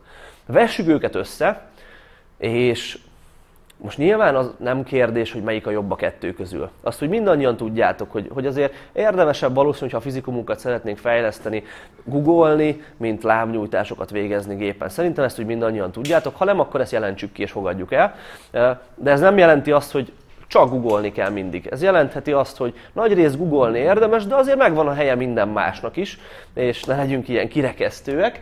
Vessük 0.46 0.88
őket 0.88 1.16
össze, 1.16 1.69
és 2.40 2.98
most 3.82 3.98
nyilván 3.98 4.36
az 4.36 4.52
nem 4.58 4.84
kérdés, 4.84 5.32
hogy 5.32 5.44
melyik 5.44 5.68
a 5.68 5.72
jobb 5.72 5.92
a 5.92 5.96
kettő 5.96 6.34
közül. 6.34 6.70
Azt, 6.82 7.00
hogy 7.00 7.10
mindannyian 7.10 7.58
tudjátok, 7.58 8.12
hogy, 8.12 8.30
hogy 8.34 8.46
azért 8.46 8.74
érdemesebb 8.92 9.54
valószínű, 9.54 9.92
ha 9.92 9.98
a 9.98 10.02
fizikumunkat 10.02 10.60
szeretnénk 10.60 10.98
fejleszteni, 10.98 11.64
googolni, 12.04 12.84
mint 12.98 13.24
lábnyújtásokat 13.24 14.10
végezni 14.10 14.56
gépen. 14.56 14.90
Szerintem 14.90 15.24
ezt, 15.24 15.36
hogy 15.36 15.46
mindannyian 15.46 15.92
tudjátok, 15.92 16.36
ha 16.36 16.46
nem, 16.46 16.60
akkor 16.60 16.82
ezt 16.82 16.92
jelentsük 16.92 17.32
ki 17.32 17.42
és 17.42 17.52
fogadjuk 17.52 17.94
el. 17.94 18.16
De 18.96 19.12
ez 19.12 19.20
nem 19.20 19.38
jelenti 19.38 19.72
azt, 19.72 19.92
hogy 19.92 20.12
csak 20.48 20.70
googolni 20.70 21.12
kell 21.12 21.30
mindig. 21.30 21.68
Ez 21.72 21.82
jelentheti 21.82 22.32
azt, 22.32 22.58
hogy 22.58 22.74
nagy 22.94 23.14
rész 23.14 23.36
googolni 23.36 23.80
érdemes, 23.80 24.26
de 24.26 24.36
azért 24.36 24.58
megvan 24.58 24.88
a 24.88 24.94
helye 24.94 25.16
minden 25.16 25.48
másnak 25.48 25.98
is, 25.98 26.20
és 26.54 26.84
ne 26.84 26.96
legyünk 26.96 27.28
ilyen 27.28 27.48
kirekesztőek. 27.48 28.42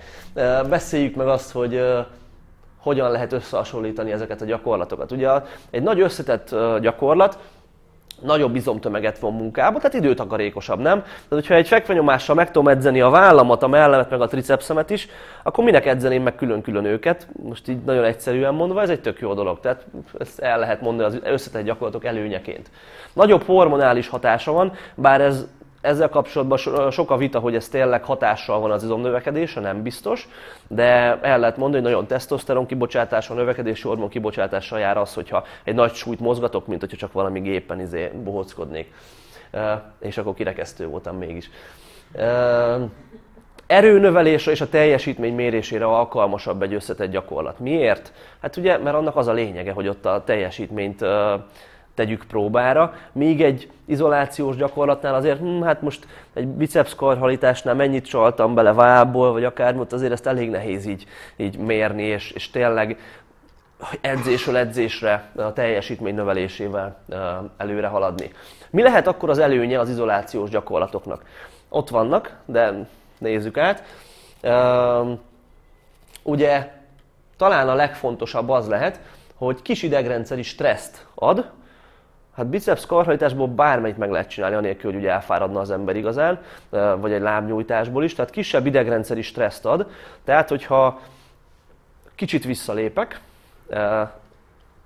Beszéljük 0.69 1.15
meg 1.15 1.27
azt, 1.27 1.51
hogy 1.51 1.81
hogyan 2.87 3.11
lehet 3.11 3.33
összehasonlítani 3.33 4.11
ezeket 4.11 4.41
a 4.41 4.45
gyakorlatokat. 4.45 5.11
Ugye 5.11 5.29
egy 5.69 5.83
nagy 5.83 5.99
összetett 5.99 6.55
gyakorlat, 6.81 7.37
nagyobb 8.21 8.55
izomtömeget 8.55 9.19
von 9.19 9.33
munkába, 9.33 9.77
tehát 9.77 9.93
időtakarékosabb, 9.93 10.79
nem? 10.79 10.99
Tehát, 11.01 11.27
hogyha 11.29 11.53
egy 11.53 11.67
fekvenyomással 11.67 12.35
meg 12.35 12.51
tudom 12.51 12.67
edzeni 12.67 13.01
a 13.01 13.09
vállamat, 13.09 13.63
a 13.63 13.67
mellemet, 13.67 14.09
meg 14.09 14.21
a 14.21 14.27
tricepszemet 14.27 14.89
is, 14.89 15.07
akkor 15.43 15.63
minek 15.63 15.85
edzeném 15.85 16.23
meg 16.23 16.35
külön-külön 16.35 16.85
őket? 16.85 17.27
Most 17.43 17.67
így 17.67 17.83
nagyon 17.85 18.03
egyszerűen 18.03 18.53
mondva, 18.53 18.81
ez 18.81 18.89
egy 18.89 19.01
tök 19.01 19.19
jó 19.19 19.33
dolog, 19.33 19.59
tehát 19.59 19.85
ezt 20.19 20.39
el 20.39 20.59
lehet 20.59 20.81
mondani 20.81 21.15
az 21.15 21.31
összetett 21.31 21.63
gyakorlatok 21.63 22.05
előnyeként. 22.05 22.69
Nagyobb 23.13 23.43
hormonális 23.43 24.07
hatása 24.07 24.51
van, 24.51 24.71
bár 24.95 25.21
ez 25.21 25.47
ezzel 25.87 26.09
kapcsolatban 26.09 26.57
sok 26.91 27.11
a 27.11 27.17
vita, 27.17 27.39
hogy 27.39 27.55
ez 27.55 27.67
tényleg 27.67 28.03
hatással 28.03 28.59
van 28.59 28.71
az 28.71 28.83
izomnövekedésre, 28.83 29.61
nem 29.61 29.81
biztos, 29.83 30.27
de 30.67 31.19
el 31.21 31.39
lehet 31.39 31.57
mondani, 31.57 31.83
hogy 31.83 31.91
nagyon 31.91 32.07
tesztoszteron 32.07 32.65
kibocsátása, 32.65 33.33
növekedési 33.33 33.87
hormon 33.87 34.09
kibocsátással 34.09 34.79
jár 34.79 34.97
az, 34.97 35.13
hogyha 35.13 35.43
egy 35.63 35.75
nagy 35.75 35.93
súlyt 35.93 36.19
mozgatok, 36.19 36.67
mint 36.67 36.79
hogyha 36.79 36.97
csak 36.97 37.11
valami 37.11 37.39
gépen 37.39 37.79
izé 37.79 38.11
bohockodnék. 38.23 38.93
És 39.99 40.17
akkor 40.17 40.33
kirekesztő 40.33 40.87
voltam 40.87 41.17
mégis. 41.17 41.49
Erőnövelésre 43.67 44.51
és 44.51 44.61
a 44.61 44.69
teljesítmény 44.69 45.35
mérésére 45.35 45.85
alkalmasabb 45.85 46.61
egy 46.61 46.73
összetett 46.73 47.11
gyakorlat. 47.11 47.59
Miért? 47.59 48.13
Hát 48.41 48.57
ugye, 48.57 48.77
mert 48.77 48.95
annak 48.95 49.15
az 49.15 49.27
a 49.27 49.33
lényege, 49.33 49.71
hogy 49.71 49.87
ott 49.87 50.05
a 50.05 50.23
teljesítményt 50.25 51.05
tegyük 51.97 52.25
próbára, 52.27 52.93
míg 53.11 53.41
egy 53.41 53.71
izolációs 53.85 54.55
gyakorlatnál 54.55 55.15
azért, 55.15 55.39
hm, 55.39 55.61
hát 55.61 55.81
most 55.81 56.07
egy 56.33 56.47
biceps 56.47 56.95
karhalitásnál 56.95 57.75
mennyit 57.75 58.07
csaltam 58.07 58.53
bele 58.53 58.73
vából, 58.73 59.31
vagy 59.31 59.43
akár, 59.43 59.73
most 59.73 59.93
azért 59.93 60.11
ezt 60.11 60.27
elég 60.27 60.49
nehéz 60.49 60.85
így, 60.85 61.05
így 61.35 61.57
mérni, 61.57 62.03
és, 62.03 62.31
és 62.31 62.49
tényleg 62.49 62.99
edzésről 64.01 64.57
edzésre 64.57 65.31
a 65.35 65.53
teljesítmény 65.53 66.15
növelésével 66.15 66.97
előre 67.57 67.87
haladni. 67.87 68.31
Mi 68.69 68.81
lehet 68.81 69.07
akkor 69.07 69.29
az 69.29 69.37
előnye 69.37 69.79
az 69.79 69.89
izolációs 69.89 70.49
gyakorlatoknak? 70.49 71.25
Ott 71.69 71.89
vannak, 71.89 72.37
de 72.45 72.87
nézzük 73.17 73.57
át. 73.57 73.83
Ugye 76.23 76.71
talán 77.37 77.69
a 77.69 77.75
legfontosabb 77.75 78.49
az 78.49 78.67
lehet, 78.67 78.99
hogy 79.35 79.61
kis 79.61 79.83
idegrendszeri 79.83 80.43
stresszt 80.43 81.05
ad, 81.15 81.55
Hát 82.37 82.47
biceps 82.47 82.85
karhajtásból 82.85 83.47
bármelyik 83.47 83.95
meg 83.95 84.11
lehet 84.11 84.29
csinálni, 84.29 84.55
anélkül, 84.55 84.91
hogy 84.91 84.99
ugye 84.99 85.11
elfáradna 85.11 85.59
az 85.59 85.71
ember 85.71 85.95
igazán, 85.95 86.39
vagy 86.99 87.11
egy 87.11 87.21
lábnyújtásból 87.21 88.03
is, 88.03 88.15
tehát 88.15 88.31
kisebb 88.31 88.65
idegrendszeri 88.65 89.21
stresszt 89.21 89.65
ad. 89.65 89.87
Tehát, 90.23 90.49
hogyha 90.49 90.99
kicsit 92.15 92.45
visszalépek, 92.45 93.19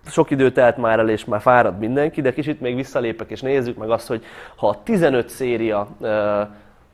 sok 0.06 0.32
idő 0.32 0.52
telt 0.52 0.78
már 0.78 1.00
el, 1.00 1.10
és 1.10 1.26
már 1.26 1.42
fárad 1.42 1.80
mindenki, 1.80 2.22
de 2.22 2.34
kicsit 2.34 2.62
még 2.62 2.76
visszalépek, 2.76 3.30
és 3.30 3.42
nézzük 3.42 3.78
meg 3.78 3.90
azt, 3.90 4.08
hogy 4.08 4.26
ha 4.56 4.84
15 4.84 5.30
széria 5.30 5.88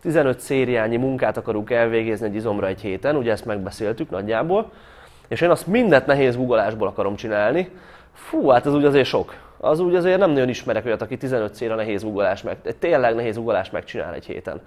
15 0.01 0.39
szériányi 0.39 0.97
munkát 0.97 1.37
akarunk 1.37 1.71
elvégezni 1.71 2.25
egy 2.25 2.35
izomra 2.35 2.67
egy 2.67 2.81
héten, 2.81 3.15
ugye 3.15 3.31
ezt 3.31 3.45
megbeszéltük 3.45 4.09
nagyjából, 4.09 4.71
és 5.27 5.41
én 5.41 5.49
azt 5.49 5.67
mindent 5.67 6.05
nehéz 6.05 6.35
googolásból 6.35 6.87
akarom 6.87 7.15
csinálni, 7.15 7.69
fú, 8.13 8.47
hát 8.47 8.65
ez 8.65 8.73
úgy 8.73 8.85
azért 8.85 9.07
sok 9.07 9.45
az 9.57 9.79
úgy 9.79 9.95
azért 9.95 10.19
nem 10.19 10.29
nagyon 10.29 10.49
ismerek 10.49 10.85
olyat, 10.85 11.01
aki 11.01 11.17
15 11.17 11.55
célra 11.55 11.75
nehéz 11.75 12.03
ugolás 12.03 12.41
meg, 12.41 12.57
tényleg 12.79 13.15
nehéz 13.15 13.37
ugolás 13.37 13.69
megcsinál 13.69 14.13
egy 14.13 14.25
héten. 14.25 14.61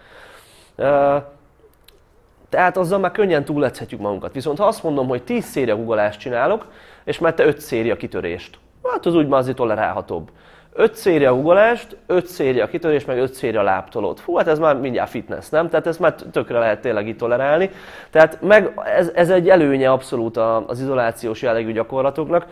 Tehát 2.49 2.77
azzal 2.77 2.99
már 2.99 3.11
könnyen 3.11 3.45
túledzhetjük 3.45 4.01
magunkat. 4.01 4.33
Viszont 4.33 4.59
ha 4.59 4.67
azt 4.67 4.83
mondom, 4.83 5.09
hogy 5.09 5.23
10 5.23 5.45
széria 5.45 5.75
uggolást 5.75 6.21
csinálok, 6.21 6.67
és 7.05 7.19
mert 7.19 7.37
te 7.37 7.45
5 7.45 7.61
széria 7.61 7.97
kitörést, 7.97 8.59
hát 8.85 9.07
az 9.07 9.15
úgy 9.15 9.29
már 9.29 9.41
azért 9.41 9.57
tolerálhatóbb. 9.57 10.31
5 10.73 10.95
széria 10.95 11.33
ugolást, 11.33 11.97
5 12.07 12.27
széria 12.27 12.69
kitörés, 12.69 13.05
meg 13.05 13.19
5 13.19 13.33
széria 13.35 13.63
láptolót. 13.63 14.21
Fú, 14.21 14.37
hát 14.37 14.47
ez 14.47 14.59
már 14.59 14.77
mindjárt 14.77 15.11
fitness, 15.11 15.49
nem? 15.49 15.69
Tehát 15.69 15.87
ezt 15.87 16.01
már 16.01 16.15
tökre 16.15 16.59
lehet 16.59 16.81
tényleg 16.81 17.09
itt 17.09 17.19
tolerálni. 17.19 17.71
Tehát 18.11 18.41
meg 18.41 18.73
ez, 18.97 19.11
ez 19.15 19.31
egy 19.31 19.49
előnye 19.49 19.91
abszolút 19.91 20.37
az 20.67 20.81
izolációs 20.81 21.43
jellegű 21.43 21.73
gyakorlatoknak, 21.73 22.47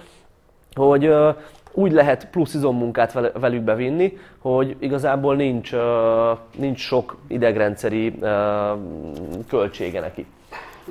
hogy 0.75 1.15
úgy 1.79 1.93
lehet 1.93 2.29
plusz 2.31 2.55
izommunkát 2.55 3.31
velük 3.41 3.63
bevinni, 3.63 4.19
hogy 4.39 4.77
igazából 4.79 5.37
nincs, 5.37 5.73
nincs 6.57 6.79
sok 6.79 7.17
idegrendszeri 7.27 8.19
költsége 9.49 10.01
neki. 10.01 10.27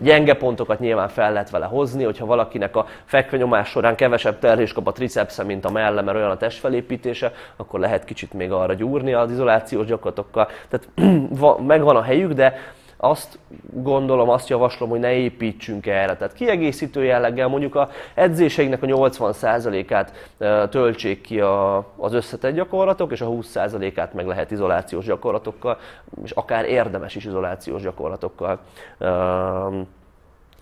Gyenge 0.02 0.34
pontokat 0.34 0.80
nyilván 0.80 1.08
fel 1.08 1.32
lehet 1.32 1.50
vele 1.50 1.66
hozni, 1.66 2.04
hogyha 2.04 2.26
valakinek 2.26 2.76
a 2.76 2.86
fekvenyomás 3.06 3.70
során 3.70 3.96
kevesebb 3.96 4.40
terhés 4.40 4.74
kap 4.74 4.88
a 4.88 4.92
tricepsze, 4.92 5.44
mint 5.44 5.66
a 5.66 5.72
melle, 5.72 6.02
mert 6.02 6.18
olyan 6.18 6.32
a 6.32 6.38
testfelépítése, 6.38 7.32
akkor 7.56 7.80
lehet 7.80 8.04
kicsit 8.04 8.34
még 8.34 8.52
arra 8.52 8.74
gyúrni 8.74 9.14
az 9.14 9.32
izolációs 9.32 9.86
gyakorlatokkal. 9.86 10.48
Tehát 10.70 10.90
megvan 11.74 11.96
a 11.96 12.02
helyük, 12.02 12.32
de 12.32 12.60
azt 12.98 13.40
gondolom, 13.74 14.30
azt 14.30 14.50
javaslom, 14.50 14.90
hogy 14.90 15.00
ne 15.00 15.14
építsünk 15.14 15.86
erre. 15.86 16.16
Tehát 16.16 16.34
kiegészítő 16.34 17.04
jelleggel 17.04 17.48
mondjuk 17.48 17.76
a 17.76 17.90
edzéseiknek 18.14 18.84
a 18.84 18.86
80%-át 18.86 20.30
töltsék 20.70 21.22
ki 21.22 21.40
a, 21.42 21.86
az 21.98 22.14
összetett 22.14 22.54
gyakorlatok, 22.54 23.12
és 23.12 23.22
a 23.22 23.28
20%-át 23.30 24.14
meg 24.14 24.26
lehet 24.26 24.52
izolációs 24.52 25.06
gyakorlatokkal, 25.06 25.78
és 26.24 26.32
akár 26.32 26.66
érdemes 26.66 27.16
is 27.16 27.26
izolációs 27.26 27.82
gyakorlatokkal 27.82 28.60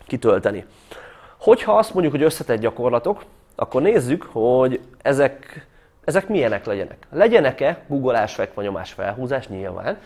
kitölteni. 0.08 0.66
Hogyha 1.40 1.78
azt 1.78 1.94
mondjuk, 1.94 2.14
hogy 2.14 2.24
összetett 2.24 2.60
gyakorlatok, 2.60 3.24
akkor 3.56 3.82
nézzük, 3.82 4.30
hogy 4.32 4.80
ezek, 5.02 5.68
ezek 6.04 6.28
milyenek 6.28 6.66
legyenek. 6.66 6.98
Legyenek-e 7.12 7.84
googolás, 7.88 8.36
fekvanyomás, 8.36 8.92
felhúzás 8.92 9.48
nyilván, 9.48 9.98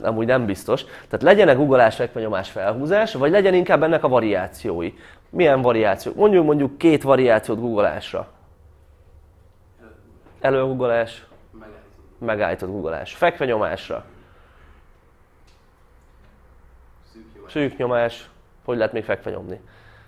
amúgy 0.00 0.26
nem 0.26 0.46
biztos. 0.46 0.84
Tehát 0.84 1.22
legyenek 1.22 1.58
ugolás, 1.58 1.96
fekvenyomás, 1.96 2.50
felhúzás, 2.50 3.14
vagy 3.14 3.30
legyen 3.30 3.54
inkább 3.54 3.82
ennek 3.82 4.04
a 4.04 4.08
variációi. 4.08 4.92
Milyen 5.30 5.62
variációk? 5.62 6.14
Mondjuk 6.14 6.44
mondjuk 6.44 6.78
két 6.78 7.02
variációt 7.02 7.60
googolásra. 7.60 8.28
Előgugolás, 10.40 11.26
megállított 12.18 12.70
googolás. 12.70 13.14
Fekvenyomásra. 13.14 14.04
Szűk 17.48 17.76
nyomás. 17.76 18.30
Hogy 18.64 18.76
lehet 18.76 18.92
még 18.92 19.04
fekve 19.04 19.30
nyomni? 19.30 19.60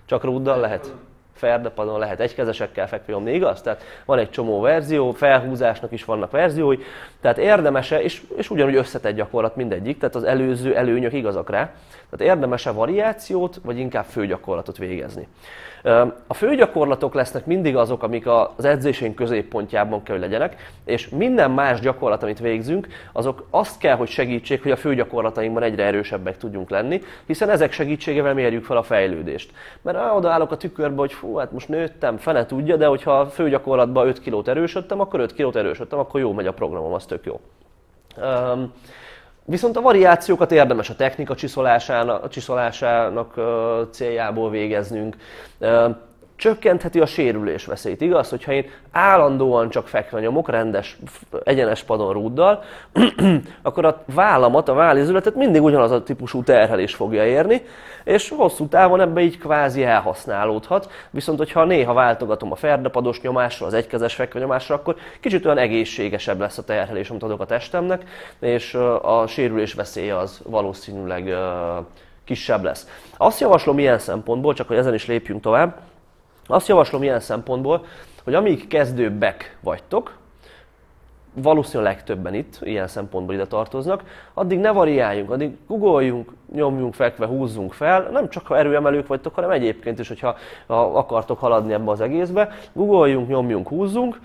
Csak 0.04 0.24
rúddal 0.24 0.60
lehet? 0.60 0.94
Ferdepadon 1.34 1.98
lehet 1.98 2.20
egykezesekkel 2.20 2.88
fekvő 2.88 3.12
nyomni, 3.12 3.32
igaz? 3.32 3.62
Tehát 3.62 3.82
van 4.04 4.18
egy 4.18 4.30
csomó 4.30 4.60
verzió, 4.60 5.10
felhúzásnak 5.10 5.92
is 5.92 6.04
vannak 6.04 6.30
verziói, 6.30 6.76
tehát 7.20 7.38
érdemese, 7.38 8.02
és, 8.02 8.22
és 8.36 8.50
ugyanúgy 8.50 8.74
összetett 8.74 9.14
gyakorlat 9.14 9.56
mindegyik, 9.56 9.98
tehát 9.98 10.14
az 10.14 10.24
előző 10.24 10.76
előnyök 10.76 11.12
igazak 11.12 11.50
rá, 11.50 11.72
tehát 12.10 12.34
érdemese 12.34 12.70
variációt, 12.70 13.60
vagy 13.64 13.78
inkább 13.78 14.04
főgyakorlatot 14.04 14.76
végezni. 14.76 15.28
A 16.26 16.34
főgyakorlatok 16.34 17.14
lesznek 17.14 17.46
mindig 17.46 17.76
azok, 17.76 18.02
amik 18.02 18.26
az 18.26 18.64
edzésén 18.64 19.14
középpontjában 19.14 20.02
kell, 20.02 20.14
hogy 20.14 20.24
legyenek, 20.24 20.72
és 20.84 21.08
minden 21.08 21.50
más 21.50 21.80
gyakorlat, 21.80 22.22
amit 22.22 22.38
végzünk, 22.38 22.86
azok 23.12 23.46
azt 23.50 23.78
kell, 23.78 23.96
hogy 23.96 24.08
segítsék, 24.08 24.62
hogy 24.62 24.70
a 24.70 24.76
főgyakorlatainkban 24.76 25.62
egyre 25.62 25.84
erősebbek 25.84 26.36
tudjunk 26.36 26.70
lenni, 26.70 27.02
hiszen 27.26 27.50
ezek 27.50 27.72
segítségével 27.72 28.34
mérjük 28.34 28.64
fel 28.64 28.76
a 28.76 28.82
fejlődést. 28.82 29.52
Mert 29.82 29.98
odaállok 30.14 30.50
a 30.50 30.56
tükörbe, 30.56 30.96
hogy 30.96 31.12
fú, 31.12 31.36
hát 31.36 31.52
most 31.52 31.68
nőttem, 31.68 32.16
fene 32.16 32.46
tudja, 32.46 32.76
de 32.76 32.86
hogyha 32.86 33.18
a 33.18 33.26
főgyakorlatban 33.26 34.06
5 34.06 34.20
kilót 34.20 34.48
erősödtem, 34.48 35.00
akkor 35.00 35.20
5 35.20 35.34
kilót 35.34 35.56
erősödtem, 35.56 35.98
akkor 35.98 36.20
jó 36.20 36.32
megy 36.32 36.46
a 36.46 36.52
programom, 36.52 36.92
az 36.92 37.04
tök 37.04 37.24
jó. 37.24 37.40
Um, 38.16 38.72
Viszont 39.44 39.76
a 39.76 39.80
variációkat 39.80 40.52
érdemes 40.52 40.90
a 40.90 40.96
technika 40.96 41.34
csiszolásának, 41.34 42.28
csiszolásának 42.28 43.34
céljából 43.90 44.50
végeznünk. 44.50 45.16
Csökkentheti 46.42 47.00
a 47.00 47.06
sérülés 47.06 47.64
veszélyt, 47.64 48.00
igaz? 48.00 48.30
Hogyha 48.30 48.52
én 48.52 48.70
állandóan 48.92 49.70
csak 49.70 49.88
fekve 49.88 50.20
nyomok, 50.20 50.48
rendes, 50.48 50.98
egyenes 51.44 51.82
padon 51.82 52.12
rúddal, 52.12 52.62
akkor 53.62 53.84
a 53.84 54.02
vállamat, 54.14 54.68
a 54.68 54.74
vállizületet 54.74 55.34
mindig 55.34 55.62
ugyanaz 55.62 55.90
a 55.90 56.02
típusú 56.02 56.42
terhelés 56.42 56.94
fogja 56.94 57.26
érni, 57.26 57.62
és 58.04 58.28
hosszú 58.28 58.66
távon 58.66 59.00
ebbe 59.00 59.20
így 59.20 59.38
kvázi 59.38 59.84
elhasználódhat. 59.84 60.90
Viszont, 61.10 61.38
hogyha 61.38 61.64
néha 61.64 61.92
váltogatom 61.92 62.52
a 62.52 62.56
ferdepados 62.56 63.20
nyomásra, 63.20 63.66
az 63.66 63.74
egykezes 63.74 64.14
fekve 64.14 64.40
nyomásra, 64.40 64.74
akkor 64.74 64.96
kicsit 65.20 65.44
olyan 65.44 65.58
egészségesebb 65.58 66.40
lesz 66.40 66.58
a 66.58 66.64
terhelés, 66.64 67.10
amit 67.10 67.22
adok 67.22 67.40
a 67.40 67.46
testemnek, 67.46 68.04
és 68.40 68.74
a 69.02 69.24
sérülés 69.26 69.74
veszélye 69.74 70.16
az 70.16 70.40
valószínűleg 70.44 71.34
kisebb 72.24 72.62
lesz. 72.62 72.88
Azt 73.16 73.40
javaslom 73.40 73.78
ilyen 73.78 73.98
szempontból, 73.98 74.54
csak 74.54 74.68
hogy 74.68 74.76
ezen 74.76 74.94
is 74.94 75.06
lépjünk 75.06 75.42
tovább, 75.42 75.90
azt 76.46 76.68
javaslom 76.68 77.02
ilyen 77.02 77.20
szempontból, 77.20 77.84
hogy 78.24 78.34
amíg 78.34 78.66
kezdőbbek 78.66 79.56
vagytok, 79.60 80.20
valószínűleg 81.34 81.92
legtöbben 81.92 82.34
itt, 82.34 82.58
ilyen 82.60 82.88
szempontból 82.88 83.34
ide 83.34 83.46
tartoznak, 83.46 84.02
addig 84.34 84.58
ne 84.58 84.70
variáljunk, 84.70 85.30
addig 85.30 85.56
uggoljunk, 85.66 86.32
nyomjunk 86.54 86.94
fekve, 86.94 87.26
húzzunk 87.26 87.72
fel, 87.72 88.08
nem 88.10 88.28
csak 88.28 88.46
ha 88.46 88.58
erőemelők 88.58 89.06
vagytok, 89.06 89.34
hanem 89.34 89.50
egyébként 89.50 89.98
is, 89.98 90.08
hogyha 90.08 90.36
akartok 90.66 91.38
haladni 91.38 91.72
ebbe 91.72 91.90
az 91.90 92.00
egészbe, 92.00 92.48
uggoljunk, 92.72 93.28
nyomjunk, 93.28 93.68
húzzunk, 93.68 94.20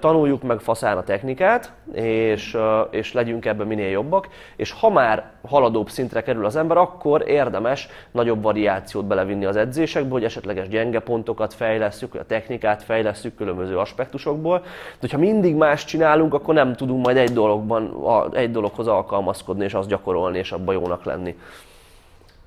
tanuljuk 0.00 0.42
meg 0.42 0.60
faszán 0.60 0.96
a 0.96 1.02
technikát, 1.02 1.72
és, 1.92 2.56
és 2.90 3.12
legyünk 3.12 3.44
ebben 3.44 3.66
minél 3.66 3.88
jobbak, 3.88 4.28
és 4.56 4.72
ha 4.72 4.90
már 4.90 5.30
haladóbb 5.48 5.88
szintre 5.88 6.22
kerül 6.22 6.44
az 6.44 6.56
ember, 6.56 6.76
akkor 6.76 7.28
érdemes 7.28 7.88
nagyobb 8.10 8.42
variációt 8.42 9.04
belevinni 9.04 9.44
az 9.44 9.56
edzésekbe, 9.56 10.10
hogy 10.10 10.24
esetleges 10.24 10.68
gyenge 10.68 11.00
pontokat 11.00 11.54
fejlesztjük, 11.54 12.14
a 12.14 12.24
technikát 12.24 12.82
fejlesztjük 12.82 13.34
különböző 13.34 13.78
aspektusokból. 13.78 14.58
De 14.58 14.66
hogyha 15.00 15.18
mindig 15.18 15.54
más 15.54 15.84
csinálunk, 15.84 16.34
akkor 16.34 16.54
nem 16.54 16.74
tudunk 16.74 17.04
majd 17.04 17.16
egy, 17.16 17.32
dologban, 17.32 17.94
egy 18.32 18.50
dologhoz 18.50 18.86
alkalmazkodni, 18.86 19.64
és 19.64 19.74
azt 19.74 19.88
gyakorolni, 19.88 20.38
és 20.38 20.52
abban 20.52 20.74
jónak 20.74 21.04
lenni. 21.04 21.38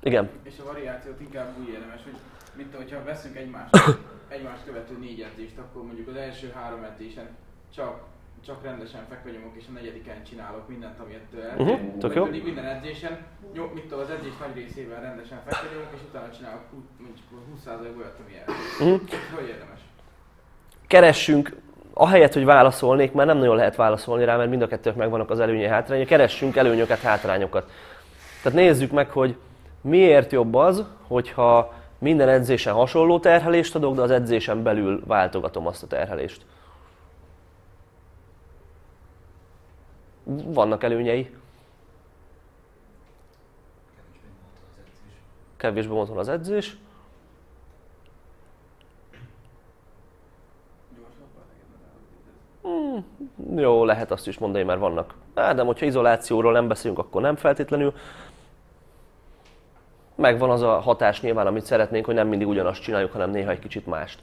Igen. 0.02 0.30
És 0.42 0.54
a 0.60 0.72
variációt 0.72 1.20
inkább 1.20 1.48
úgy 1.60 1.68
érdemes, 1.68 2.00
hogy 2.04 2.14
mint 2.62 2.76
hogyha 2.76 3.04
veszünk 3.04 3.36
egymást 3.36 3.76
egymást 4.36 4.64
követő 4.64 4.98
négy 4.98 5.20
edzést, 5.20 5.58
akkor 5.58 5.82
mondjuk 5.84 6.08
az 6.08 6.16
első 6.16 6.52
három 6.54 6.84
edzésen 6.84 7.28
csak 7.74 8.10
csak 8.46 8.62
rendesen 8.62 9.00
fekvegyomok, 9.08 9.54
és 9.58 9.64
a 9.68 9.72
negyediken 9.72 10.24
csinálok 10.28 10.68
mindent, 10.68 10.98
ami 11.00 11.14
ettől 11.14 11.42
eltér. 11.42 11.66
Uh-huh, 11.66 11.98
tök 11.98 12.14
jó. 12.14 12.24
minden 12.24 12.64
edzésen, 12.64 13.18
jó, 13.52 13.70
mit 13.74 13.82
tudom, 13.82 14.00
az 14.00 14.10
edzés 14.10 14.32
nagy 14.40 14.54
részében 14.54 15.00
rendesen 15.00 15.40
fekvegyomok, 15.46 15.88
és 15.94 16.00
utána 16.08 16.30
csinálok 16.36 16.62
mondjuk 16.98 17.26
20% 17.66 17.98
olyat, 17.98 18.18
ami 18.24 18.36
el. 18.36 18.54
Uh-huh. 18.80 19.00
Hogy 19.34 19.48
érdemes? 19.48 19.80
Keressünk, 20.86 21.56
ahelyett, 21.92 22.32
hogy 22.32 22.44
válaszolnék, 22.44 23.12
mert 23.12 23.28
nem 23.28 23.38
nagyon 23.38 23.56
lehet 23.56 23.76
válaszolni 23.76 24.24
rá, 24.24 24.36
mert 24.36 24.50
mind 24.50 24.62
a 24.62 24.66
kettők 24.66 24.96
megvannak 24.96 25.30
az 25.30 25.40
előnyei, 25.40 25.66
hátrányai, 25.66 26.04
keressünk 26.04 26.56
előnyöket, 26.56 27.00
hátrányokat. 27.00 27.70
Tehát 28.42 28.58
nézzük 28.58 28.90
meg, 28.90 29.10
hogy 29.10 29.36
miért 29.80 30.32
jobb 30.32 30.54
az, 30.54 30.84
hogyha 31.06 31.81
minden 32.02 32.28
edzésen 32.28 32.74
hasonló 32.74 33.18
terhelést 33.18 33.74
adok, 33.74 33.94
de 33.94 34.02
az 34.02 34.10
edzésen 34.10 34.62
belül 34.62 35.02
váltogatom 35.06 35.66
azt 35.66 35.82
a 35.82 35.86
terhelést. 35.86 36.44
Vannak 40.24 40.82
előnyei. 40.82 41.34
Kevésbé 45.56 45.92
monoton 45.92 46.18
az 46.18 46.28
edzés. 46.28 46.76
Hmm, 52.62 53.04
jó, 53.56 53.84
lehet 53.84 54.10
azt 54.10 54.26
is 54.26 54.38
mondani, 54.38 54.64
mert 54.64 54.80
vannak. 54.80 55.14
Á, 55.34 55.52
de 55.52 55.62
hogyha 55.62 55.86
izolációról 55.86 56.52
nem 56.52 56.68
beszélünk, 56.68 56.98
akkor 56.98 57.22
nem 57.22 57.36
feltétlenül 57.36 57.94
megvan 60.22 60.50
az 60.50 60.62
a 60.62 60.80
hatás 60.80 61.20
nyilván, 61.20 61.46
amit 61.46 61.64
szeretnénk, 61.64 62.04
hogy 62.04 62.14
nem 62.14 62.28
mindig 62.28 62.48
ugyanazt 62.48 62.82
csináljuk, 62.82 63.12
hanem 63.12 63.30
néha 63.30 63.50
egy 63.50 63.58
kicsit 63.58 63.86
mást. 63.86 64.20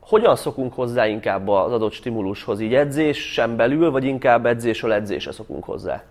Hogyan 0.00 0.36
szokunk 0.36 0.74
hozzá 0.74 1.06
inkább 1.06 1.48
az 1.48 1.72
adott 1.72 1.92
stimulushoz, 1.92 2.60
így 2.60 3.14
sem 3.14 3.56
belül, 3.56 3.90
vagy 3.90 4.04
inkább 4.04 4.46
edzésről 4.46 4.92
edzésre 4.92 5.32
szokunk 5.32 5.64
hozzá? 5.64 6.02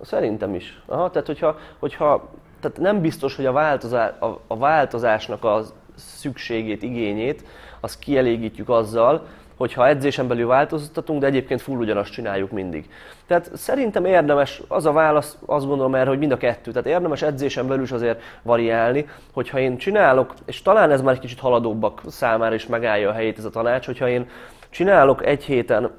Szerintem 0.00 0.54
is. 0.54 0.80
Aha, 0.86 1.10
tehát, 1.10 1.26
hogyha, 1.26 1.58
hogyha, 1.78 2.28
tehát 2.60 2.78
nem 2.78 3.00
biztos, 3.00 3.36
hogy 3.36 3.46
a, 3.46 3.52
változás, 3.52 4.10
a, 4.20 4.40
a 4.46 4.56
változásnak 4.56 5.44
a 5.44 5.62
szükségét, 5.94 6.82
igényét, 6.82 7.44
azt 7.80 7.98
kielégítjük 7.98 8.68
azzal, 8.68 9.26
hogyha 9.58 9.88
edzésen 9.88 10.28
belül 10.28 10.46
változtatunk, 10.46 11.20
de 11.20 11.26
egyébként 11.26 11.60
full 11.60 11.78
ugyanazt 11.78 12.12
csináljuk 12.12 12.50
mindig. 12.50 12.90
Tehát 13.26 13.50
szerintem 13.54 14.04
érdemes, 14.04 14.62
az 14.68 14.86
a 14.86 14.92
válasz, 14.92 15.36
azt 15.46 15.66
gondolom 15.66 15.94
erre, 15.94 16.08
hogy 16.08 16.18
mind 16.18 16.32
a 16.32 16.36
kettő. 16.36 16.70
Tehát 16.70 16.88
érdemes 16.88 17.22
edzésen 17.22 17.68
belül 17.68 17.82
is 17.82 17.92
azért 17.92 18.20
variálni, 18.42 19.08
hogyha 19.32 19.58
én 19.58 19.76
csinálok, 19.76 20.34
és 20.44 20.62
talán 20.62 20.90
ez 20.90 21.02
már 21.02 21.14
egy 21.14 21.20
kicsit 21.20 21.40
haladóbbak 21.40 22.02
számára 22.06 22.54
is 22.54 22.66
megállja 22.66 23.10
a 23.10 23.12
helyét 23.12 23.38
ez 23.38 23.44
a 23.44 23.50
tanács, 23.50 23.86
hogyha 23.86 24.08
én 24.08 24.28
csinálok 24.70 25.26
egy 25.26 25.44
héten 25.44 25.90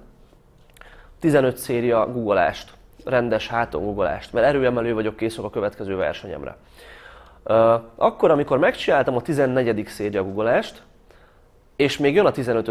15 1.19 1.57
széria 1.57 2.11
guggolást, 2.11 2.73
rendes 3.05 3.47
háton 3.47 3.83
guggolást, 3.83 4.33
mert 4.33 4.45
erőemelő 4.45 4.93
vagyok, 4.93 5.15
készok 5.15 5.45
a 5.45 5.49
következő 5.49 5.95
versenyemre. 5.95 6.57
Akkor, 7.95 8.31
amikor 8.31 8.57
megcsináltam 8.57 9.15
a 9.15 9.21
14. 9.21 9.87
széria 9.87 10.23
guggolást, 10.23 10.81
és 11.75 11.97
még 11.97 12.15
jön 12.15 12.25
a 12.25 12.31
15 12.31 12.67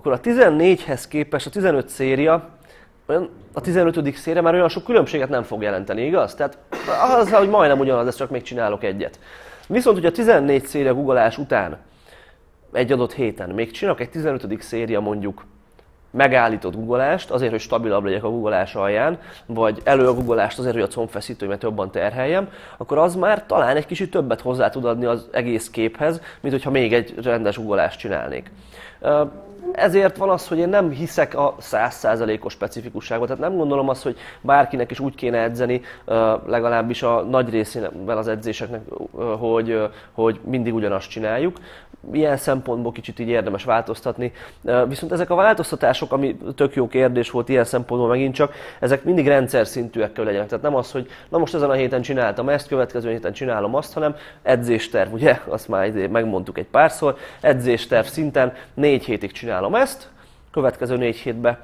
akkor 0.00 0.12
a 0.12 0.20
14-hez 0.20 1.04
képest 1.08 1.46
a 1.46 1.50
15 1.50 1.88
széria, 1.88 2.48
a 3.52 3.60
15. 3.60 4.14
széria 4.14 4.42
már 4.42 4.54
olyan 4.54 4.68
sok 4.68 4.84
különbséget 4.84 5.28
nem 5.28 5.42
fog 5.42 5.62
jelenteni, 5.62 6.06
igaz? 6.06 6.34
Tehát 6.34 6.58
az, 7.18 7.32
hogy 7.32 7.48
majdnem 7.48 7.78
ugyanaz, 7.78 8.06
ez 8.06 8.14
csak 8.14 8.30
még 8.30 8.42
csinálok 8.42 8.84
egyet. 8.84 9.18
Viszont, 9.66 9.96
hogy 9.96 10.06
a 10.06 10.10
14 10.10 10.66
széria 10.66 10.94
guggolás 10.94 11.38
után 11.38 11.78
egy 12.72 12.92
adott 12.92 13.12
héten 13.12 13.50
még 13.50 13.70
csinálok 13.70 14.00
egy 14.00 14.10
15. 14.10 14.62
széria 14.62 15.00
mondjuk 15.00 15.44
megállított 16.10 16.74
guggolást, 16.74 17.30
azért, 17.30 17.50
hogy 17.50 17.60
stabilabb 17.60 18.04
legyek 18.04 18.24
a 18.24 18.30
guggolás 18.30 18.74
alján, 18.74 19.18
vagy 19.46 19.80
elő 19.84 20.06
a 20.06 20.14
guggolást 20.14 20.58
azért, 20.58 20.74
hogy 20.74 20.82
a 20.82 20.88
combfeszítőimet 20.88 21.62
jobban 21.62 21.90
terheljem, 21.90 22.48
akkor 22.76 22.98
az 22.98 23.14
már 23.14 23.46
talán 23.46 23.76
egy 23.76 23.86
kicsit 23.86 24.10
többet 24.10 24.40
hozzá 24.40 24.70
tud 24.70 24.84
adni 24.84 25.04
az 25.04 25.28
egész 25.32 25.70
képhez, 25.70 26.20
mint 26.40 26.54
hogyha 26.54 26.70
még 26.70 26.94
egy 26.94 27.14
rendes 27.22 27.56
guggolást 27.56 27.98
csinálnék 27.98 28.50
ezért 29.72 30.16
van 30.16 30.30
az, 30.30 30.48
hogy 30.48 30.58
én 30.58 30.68
nem 30.68 30.90
hiszek 30.90 31.34
a 31.34 31.54
százszázalékos 31.58 32.52
specifikusságban. 32.52 33.26
Tehát 33.26 33.42
nem 33.42 33.56
gondolom 33.56 33.88
azt, 33.88 34.02
hogy 34.02 34.16
bárkinek 34.40 34.90
is 34.90 35.00
úgy 35.00 35.14
kéne 35.14 35.38
edzeni, 35.38 35.80
legalábbis 36.46 37.02
a 37.02 37.22
nagy 37.22 37.50
részében 37.50 38.16
az 38.16 38.28
edzéseknek, 38.28 38.80
hogy, 39.38 39.88
hogy 40.12 40.40
mindig 40.44 40.74
ugyanazt 40.74 41.10
csináljuk 41.10 41.56
ilyen 42.12 42.36
szempontból 42.36 42.92
kicsit 42.92 43.18
így 43.18 43.28
érdemes 43.28 43.64
változtatni. 43.64 44.32
Viszont 44.86 45.12
ezek 45.12 45.30
a 45.30 45.34
változtatások, 45.34 46.12
ami 46.12 46.36
tök 46.54 46.74
jó 46.74 46.88
kérdés 46.88 47.30
volt 47.30 47.48
ilyen 47.48 47.64
szempontból 47.64 48.08
megint 48.08 48.34
csak, 48.34 48.54
ezek 48.80 49.04
mindig 49.04 49.26
rendszer 49.26 49.66
szintűek 49.66 50.12
kell 50.12 50.24
legyenek. 50.24 50.48
Tehát 50.48 50.64
nem 50.64 50.74
az, 50.74 50.92
hogy 50.92 51.08
na 51.28 51.38
most 51.38 51.54
ezen 51.54 51.70
a 51.70 51.74
héten 51.74 52.02
csináltam 52.02 52.48
ezt, 52.48 52.68
következő 52.68 53.10
héten 53.10 53.32
csinálom 53.32 53.74
azt, 53.74 53.92
hanem 53.92 54.16
edzésterv, 54.42 55.12
ugye, 55.12 55.40
azt 55.48 55.68
már 55.68 55.90
megmondtuk 55.92 56.58
egy 56.58 56.66
párszor, 56.66 57.16
edzésterv 57.40 58.06
szinten 58.06 58.52
négy 58.74 59.04
hétig 59.04 59.32
csinálom 59.32 59.74
ezt, 59.74 60.08
következő 60.50 60.96
négy 60.96 61.16
hétben 61.16 61.58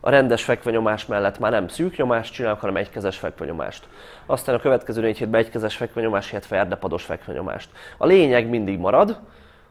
a 0.00 0.10
rendes 0.10 0.44
fekvenyomás 0.44 1.06
mellett 1.06 1.38
már 1.38 1.50
nem 1.50 1.68
szűk 1.68 1.96
nyomást 1.96 2.32
csinálok, 2.32 2.60
hanem 2.60 2.76
egykezes 2.76 3.16
fekvenyomást. 3.16 3.84
Aztán 4.26 4.54
a 4.54 4.58
következő 4.58 5.00
négy 5.00 5.18
hétben 5.18 5.40
egykezes 5.40 5.76
fekvenyomás, 5.76 6.32
illetve 6.32 6.56
erdepados 6.56 7.02
fekvenyomást. 7.02 7.68
A 7.96 8.06
lényeg 8.06 8.48
mindig 8.48 8.78
marad, 8.78 9.18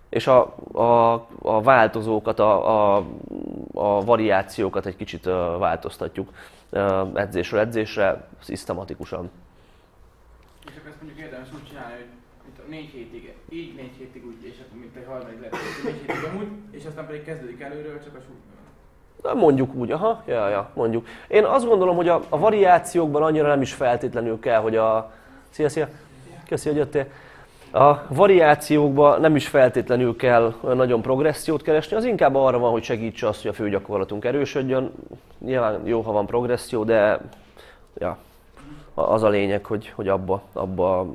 és 0.09 0.27
a, 0.27 0.55
a, 0.71 1.13
a 1.41 1.61
változókat, 1.61 2.39
a, 2.39 2.95
a, 2.95 3.05
a 3.73 4.03
variációkat 4.03 4.85
egy 4.85 4.95
kicsit 4.95 5.23
változtatjuk 5.59 6.29
edzésről 7.13 7.59
edzésre, 7.59 8.27
szisztematikusan. 8.39 9.31
És 10.65 10.71
akkor 10.77 10.89
ezt 10.89 11.01
mondjuk 11.01 11.25
érdemes 11.25 11.47
úgy 11.53 11.67
csinálni, 11.67 11.93
hogy 11.93 12.07
mint 12.43 12.69
négy 12.69 12.89
hétig, 12.89 13.33
így 13.49 13.75
négy 13.75 13.91
hétig 13.97 14.25
úgy, 14.25 14.45
és 14.45 14.55
akkor 14.65 14.79
mint 14.79 14.95
egy 14.95 15.05
harmadik 15.07 15.39
lehet, 15.39 15.57
négy 15.83 15.99
hétig 16.07 16.29
amúgy, 16.33 16.47
és 16.71 16.85
aztán 16.85 17.05
pedig 17.05 17.23
kezdődik 17.23 17.61
előről 17.61 18.03
csak 18.03 18.15
a 18.15 18.19
súly. 18.19 18.37
Mondjuk 19.33 19.73
úgy, 19.73 19.91
aha, 19.91 20.23
ja, 20.27 20.49
ja, 20.49 20.71
mondjuk. 20.73 21.07
Én 21.27 21.43
azt 21.43 21.65
gondolom, 21.65 21.95
hogy 21.95 22.07
a, 22.07 22.21
a 22.29 22.37
variációkban 22.37 23.23
annyira 23.23 23.47
nem 23.47 23.61
is 23.61 23.73
feltétlenül 23.73 24.39
kell, 24.39 24.61
hogy 24.61 24.75
a... 24.75 25.13
Szia, 25.49 25.69
szia! 25.69 25.89
Köszi, 26.47 26.67
hogy 26.67 26.77
jöttél. 26.77 27.07
A 27.71 28.01
variációkban 28.07 29.21
nem 29.21 29.35
is 29.35 29.47
feltétlenül 29.47 30.15
kell 30.15 30.53
nagyon 30.61 31.01
progressziót 31.01 31.61
keresni, 31.61 31.95
az 31.95 32.03
inkább 32.03 32.35
arra 32.35 32.59
van, 32.59 32.71
hogy 32.71 32.83
segítse 32.83 33.27
azt, 33.27 33.41
hogy 33.41 33.51
a 33.51 33.53
főgyakorlatunk 33.53 34.25
erősödjön. 34.25 34.91
Nyilván 35.37 35.81
jó, 35.83 36.01
ha 36.01 36.11
van 36.11 36.25
progresszió, 36.25 36.83
de 36.83 37.19
ja, 37.95 38.17
az 38.93 39.23
a 39.23 39.29
lényeg, 39.29 39.65
hogy, 39.65 39.91
hogy 39.95 40.07
abba, 40.07 40.41
abba 40.53 41.05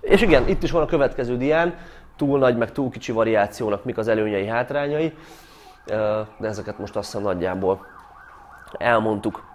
és 0.00 0.22
igen, 0.22 0.48
itt 0.48 0.62
is 0.62 0.70
van 0.70 0.82
a 0.82 0.86
következő 0.86 1.36
dián, 1.36 1.74
túl 2.16 2.38
nagy, 2.38 2.56
meg 2.56 2.72
túl 2.72 2.90
kicsi 2.90 3.12
variációnak 3.12 3.84
mik 3.84 3.98
az 3.98 4.08
előnyei, 4.08 4.46
hátrányai, 4.46 5.12
de 6.36 6.48
ezeket 6.48 6.78
most 6.78 6.96
azt 6.96 7.06
hiszem 7.06 7.22
nagyjából 7.22 7.86
elmondtuk. 8.78 9.51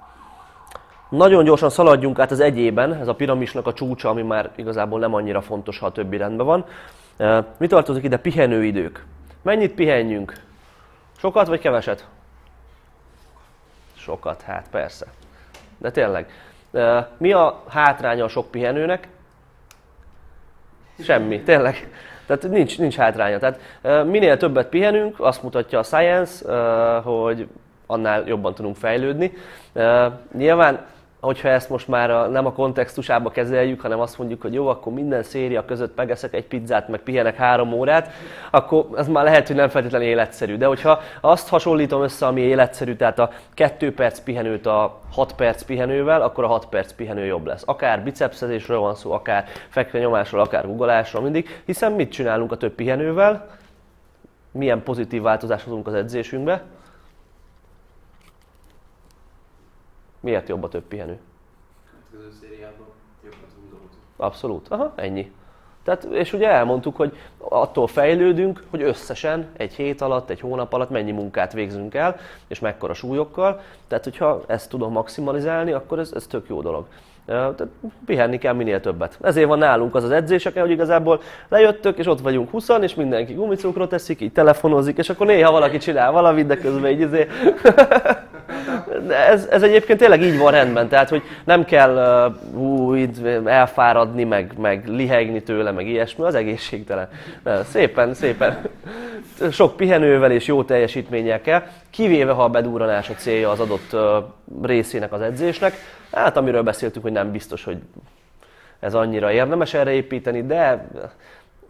Nagyon 1.10 1.44
gyorsan 1.44 1.70
szaladjunk 1.70 2.20
át 2.20 2.32
az 2.32 2.40
egyében, 2.40 2.94
ez 2.94 3.08
a 3.08 3.16
piramisnak 3.16 3.68
a 3.68 3.74
csúcsa, 3.74 4.10
ami 4.10 4.22
már 4.22 4.52
igazából 4.56 5.00
nem 5.00 5.14
annyira 5.14 5.42
fontos, 5.42 5.80
ha 5.80 5.86
a 5.86 5.92
többi 5.92 6.18
rendben 6.18 6.46
van. 6.46 6.66
Mi 7.58 7.68
tartozik 7.68 8.04
ide? 8.04 8.18
Pihenőidők. 8.18 9.06
Mennyit 9.42 9.74
pihenjünk? 9.74 10.34
Sokat 11.18 11.48
vagy 11.48 11.60
keveset? 11.60 12.08
Sokat, 13.98 14.42
hát 14.42 14.68
persze. 14.72 15.06
De 15.78 15.92
tényleg. 15.92 16.30
Mi 17.18 17.32
a 17.32 17.64
hátránya 17.68 18.24
a 18.24 18.28
sok 18.28 18.52
pihenőnek? 18.52 19.08
Semmi, 21.00 21.42
tényleg. 21.42 21.92
Tehát 22.26 22.50
nincs, 22.50 22.78
nincs 22.78 22.96
hátránya. 22.96 23.40
Tehát 23.40 23.60
minél 24.06 24.38
többet 24.38 24.68
pihenünk, 24.68 25.20
azt 25.20 25.44
mutatja 25.44 25.80
a 25.80 25.84
science, 25.84 26.48
hogy 27.02 27.48
annál 27.86 28.24
jobban 28.26 28.54
tudunk 28.54 28.76
fejlődni. 28.76 29.34
Nyilván 30.34 30.86
hogyha 31.20 31.50
ezt 31.50 31.70
most 31.70 31.88
már 31.88 32.12
a, 32.12 32.28
nem 32.28 32.46
a 32.46 32.52
kontextusába 32.52 33.30
kezeljük, 33.30 33.82
hanem 33.82 34.00
azt 34.00 34.18
mondjuk, 34.18 34.42
hogy 34.42 34.54
jó, 34.54 34.68
akkor 34.68 34.94
minden 34.94 35.24
széria 35.24 35.66
között 35.66 35.96
megeszek 35.96 36.34
egy 36.34 36.46
pizzát, 36.46 36.88
meg 36.88 37.00
pihenek 37.00 37.36
három 37.36 37.74
órát, 37.74 38.12
akkor 38.52 38.88
ez 38.96 39.08
már 39.08 39.24
lehet, 39.24 39.48
hogy 39.48 39.56
nem 39.56 39.70
feltétlenül 39.70 40.08
életszerű. 40.08 40.58
De 40.58 40.66
hogyha 40.66 41.02
azt 41.22 41.50
hasonlítom 41.50 42.02
össze, 42.02 42.26
ami 42.26 42.42
életszerű, 42.42 42.96
tehát 42.96 43.20
a 43.20 43.30
kettő 43.54 43.94
perc 43.94 44.20
pihenőt 44.20 44.66
a 44.66 45.00
6 45.14 45.34
perc 45.34 45.62
pihenővel, 45.64 46.22
akkor 46.22 46.44
a 46.44 46.48
6 46.48 46.66
perc 46.66 46.92
pihenő 46.92 47.26
jobb 47.26 47.46
lesz. 47.46 47.64
Akár 47.66 48.04
bicepszezésről 48.04 48.80
van 48.80 48.96
szó, 48.96 49.12
akár 49.12 49.46
fekvenyomásról, 49.70 50.42
akár 50.42 50.66
guggolásról 50.66 51.22
mindig, 51.22 51.62
hiszen 51.66 51.92
mit 51.92 52.12
csinálunk 52.12 52.52
a 52.52 52.58
több 52.58 52.74
pihenővel, 52.74 53.48
milyen 54.52 54.84
pozitív 54.84 55.22
változást 55.22 55.64
hozunk 55.64 55.88
az 55.88 55.94
edzésünkbe, 55.94 56.64
Miért 60.20 60.48
jobb 60.48 60.64
a 60.64 60.70
több 60.70 60.84
pihenő? 60.84 61.20
Abszolút. 64.18 64.68
Aha, 64.68 64.94
ennyi. 64.96 65.32
Tehát, 65.84 66.04
és 66.04 66.34
ugye 66.34 66.50
elmondtuk, 66.50 66.96
hogy 66.96 67.18
attól 67.38 67.88
fejlődünk, 67.88 68.64
hogy 68.70 68.82
összesen 68.82 69.48
egy 69.58 69.74
hét 69.74 70.02
alatt, 70.02 70.30
egy 70.30 70.40
hónap 70.40 70.74
alatt 70.74 70.90
mennyi 70.90 71.12
munkát 71.12 71.54
végzünk 71.54 71.94
el, 71.96 72.20
és 72.48 72.60
mekkora 72.60 72.94
súlyokkal. 72.94 73.62
Tehát, 73.88 74.04
hogyha 74.04 74.44
ezt 74.48 74.70
tudom 74.70 74.92
maximalizálni, 74.92 75.72
akkor 75.72 76.00
ez, 76.00 76.12
ez 76.16 76.28
tök 76.28 76.48
jó 76.50 76.62
dolog. 76.62 76.86
Tehát 77.26 77.64
pihenni 78.06 78.38
kell 78.38 78.54
minél 78.54 78.80
többet. 78.80 79.18
Ezért 79.22 79.48
van 79.48 79.58
nálunk 79.58 79.96
az 79.96 80.04
az 80.04 80.12
edzéseken, 80.12 80.62
hogy 80.62 80.72
igazából 80.72 81.22
lejöttök, 81.48 81.98
és 81.98 82.06
ott 82.06 82.22
vagyunk 82.22 82.50
20 82.50 82.70
és 82.82 82.96
mindenki 82.96 83.34
gumicukrot 83.34 83.90
teszik, 83.90 84.22
így 84.22 84.32
telefonozik, 84.32 84.98
és 84.98 85.10
akkor 85.10 85.28
néha 85.28 85.52
valaki 85.52 85.78
csinál 85.78 86.12
valamit, 86.12 86.48
de 86.48 86.58
közben 86.58 86.92
így 86.92 87.00
izé... 87.00 87.28
ez, 89.30 89.48
ez 89.52 89.64
egyébként 89.64 90.00
tényleg 90.00 90.22
így 90.22 90.38
van 90.38 90.52
rendben, 90.52 90.88
tehát 90.88 91.10
hogy 91.10 91.22
nem 91.44 91.66
kell 91.66 92.34
uh, 92.54 93.00
így 93.00 93.42
elfáradni, 93.46 94.24
meg, 94.24 94.54
meg 94.58 94.88
lihegni 94.88 95.44
tőle, 95.44 95.72
meg 95.72 95.88
ilyesmi, 95.88 96.24
az 96.24 96.36
egészségtelen. 96.36 97.10
Szépen, 97.70 98.14
szépen. 98.14 98.58
Sok 99.52 99.76
pihenővel 99.76 100.32
és 100.32 100.46
jó 100.46 100.64
teljesítménnyel 100.64 101.42
kell, 101.42 101.64
kivéve 101.90 102.32
ha 102.32 102.44
a 102.44 102.50
bedúranás 102.50 103.10
a 103.10 103.14
célja 103.14 103.50
az 103.50 103.60
adott 103.60 103.96
részének 104.62 105.14
az 105.14 105.22
edzésnek, 105.22 105.74
Hát 106.12 106.38
amiről 106.38 106.64
beszéltünk, 106.64 107.04
hogy 107.04 107.14
nem 107.14 107.32
biztos, 107.32 107.64
hogy 107.64 107.78
ez 108.80 108.94
annyira 108.94 109.32
érdemes 109.32 109.74
erre 109.74 109.92
építeni, 109.92 110.46
de 110.46 110.88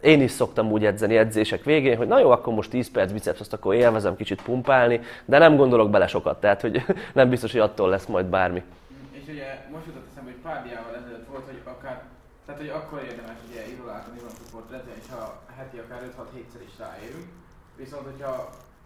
én 0.00 0.22
is 0.22 0.30
szoktam 0.30 0.70
úgy 0.70 0.84
edzeni 0.84 1.16
edzések 1.16 1.64
végén, 1.64 1.96
hogy 1.96 2.06
na 2.06 2.18
jó, 2.18 2.30
akkor 2.30 2.54
most 2.54 2.70
10 2.70 2.90
perc 2.90 3.12
biceps, 3.12 3.40
azt 3.40 3.52
akkor 3.52 3.74
élvezem 3.74 4.16
kicsit 4.16 4.42
pumpálni, 4.42 5.00
de 5.24 5.38
nem 5.38 5.56
gondolok 5.56 5.90
bele 5.90 6.06
sokat, 6.06 6.40
tehát 6.40 6.60
hogy 6.60 6.84
nem 7.18 7.28
biztos, 7.28 7.52
hogy 7.52 7.60
attól 7.60 7.88
lesz 7.88 8.06
majd 8.06 8.26
bármi. 8.26 8.62
És 9.10 9.28
ugye 9.28 9.66
most 9.72 9.86
jutott 9.86 10.06
eszembe, 10.10 10.30
hogy 10.30 10.40
pár 10.40 10.62
diával 10.66 10.94
ezelőtt 11.00 11.26
volt, 11.30 11.44
hogy 11.44 11.60
akár, 11.64 12.02
tehát 12.46 12.60
hogy 12.60 12.72
akkor 12.78 12.98
érdemes 13.10 13.38
ugye 13.50 13.60
izoláltan 13.74 14.12
izomcsoport 14.16 14.72
edzeni, 14.72 15.02
ha 15.10 15.22
heti 15.56 15.76
akár 15.84 16.00
5-6 16.18 16.34
hétszer 16.34 16.62
is 16.68 16.74
ráérünk, 16.84 17.28
viszont 17.76 18.04
hogyha 18.10 18.32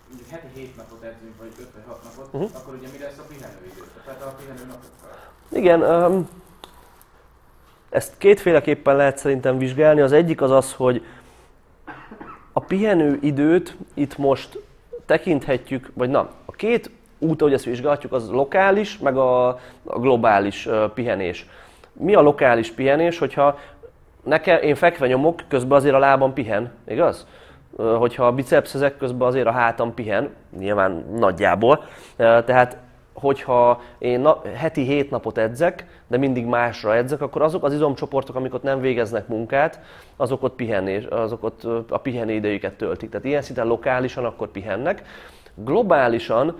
mondjuk 0.08 0.28
heti 0.34 0.48
7 0.54 0.76
napot 0.76 1.02
edzünk, 1.10 1.34
vagy 1.42 1.52
5 1.60 1.68
vagy 1.76 1.86
6 1.86 2.02
napot, 2.08 2.28
uh-huh. 2.34 2.50
akkor 2.58 2.72
ugye 2.78 2.88
mi 2.94 2.98
lesz 3.04 3.20
a 3.24 3.26
pihenőidő? 3.30 3.82
Tehát 4.04 4.22
a 4.22 4.34
pihenő 4.38 4.64
napokkal. 4.72 5.14
Igen, 5.60 5.80
um, 5.92 6.16
ezt 7.92 8.14
kétféleképpen 8.18 8.96
lehet 8.96 9.18
szerintem 9.18 9.58
vizsgálni. 9.58 10.00
Az 10.00 10.12
egyik 10.12 10.42
az 10.42 10.50
az, 10.50 10.72
hogy 10.72 11.02
a 12.52 12.60
pihenő 12.60 13.18
időt 13.20 13.76
itt 13.94 14.18
most 14.18 14.58
tekinthetjük, 15.06 15.90
vagy 15.94 16.10
na, 16.10 16.28
a 16.44 16.52
két 16.52 16.90
út, 17.18 17.40
ahogy 17.40 17.52
ezt 17.52 17.64
vizsgálhatjuk, 17.64 18.12
az 18.12 18.30
lokális, 18.30 18.98
meg 18.98 19.16
a, 19.16 19.58
globális 19.84 20.68
pihenés. 20.94 21.46
Mi 21.92 22.14
a 22.14 22.20
lokális 22.20 22.70
pihenés, 22.70 23.18
hogyha 23.18 23.58
nekem, 24.22 24.62
én 24.62 24.74
fekve 24.74 25.06
nyomok, 25.06 25.40
közben 25.48 25.78
azért 25.78 25.94
a 25.94 25.98
lábam 25.98 26.32
pihen, 26.32 26.72
igaz? 26.88 27.26
Hogyha 27.76 28.26
a 28.26 28.32
bicepszezek 28.32 28.96
közben 28.96 29.28
azért 29.28 29.46
a 29.46 29.52
hátam 29.52 29.94
pihen, 29.94 30.34
nyilván 30.58 31.04
nagyjából. 31.18 31.84
Tehát 32.16 32.76
hogyha 33.12 33.80
én 33.98 34.20
na, 34.20 34.40
heti 34.54 34.82
hét 34.82 35.10
napot 35.10 35.38
edzek, 35.38 35.86
de 36.06 36.16
mindig 36.16 36.46
másra 36.46 36.96
edzek, 36.96 37.20
akkor 37.20 37.42
azok 37.42 37.64
az 37.64 37.72
izomcsoportok, 37.72 38.36
amik 38.36 38.54
ott 38.54 38.62
nem 38.62 38.80
végeznek 38.80 39.28
munkát, 39.28 39.80
azok 40.16 40.42
ott, 40.42 40.54
pihenés, 40.54 41.04
azok 41.04 41.44
ott 41.44 41.64
a 41.88 41.98
pihenő 41.98 42.32
idejüket 42.32 42.74
töltik. 42.74 43.10
Tehát 43.10 43.26
ilyen 43.26 43.42
szinten 43.42 43.66
lokálisan 43.66 44.24
akkor 44.24 44.48
pihennek. 44.48 45.02
Globálisan 45.54 46.56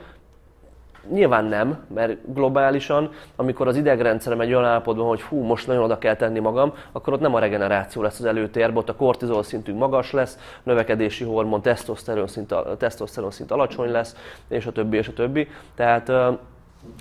Nyilván 1.11 1.45
nem, 1.45 1.85
mert 1.95 2.35
globálisan, 2.35 3.11
amikor 3.37 3.69
az 3.69 3.77
idegrendszerem 3.77 4.41
egy 4.41 4.53
olyan 4.55 4.65
állapotban, 4.65 5.07
hogy 5.07 5.21
fú, 5.21 5.43
most 5.43 5.67
nagyon 5.67 5.83
oda 5.83 5.99
kell 5.99 6.17
tenni 6.17 6.39
magam, 6.39 6.75
akkor 6.93 7.13
ott 7.13 7.21
nem 7.21 7.35
a 7.35 7.39
regeneráció 7.39 8.03
lesz 8.03 8.19
az 8.19 8.25
előtérben, 8.25 8.77
ott 8.77 8.89
a 8.89 8.95
kortizol 8.95 9.43
szintünk 9.43 9.79
magas 9.79 10.13
lesz, 10.13 10.39
növekedési 10.63 11.25
hormon, 11.25 11.63
tesztoszteron 11.63 12.27
szint, 12.27 12.55
tesztoszteron 12.79 13.31
szint 13.31 13.51
alacsony 13.51 13.91
lesz, 13.91 14.17
és 14.49 14.67
a 14.67 14.73
többi, 14.73 14.97
és 14.97 15.09
a 15.09 15.13
többi. 15.13 15.49
Tehát 15.75 16.13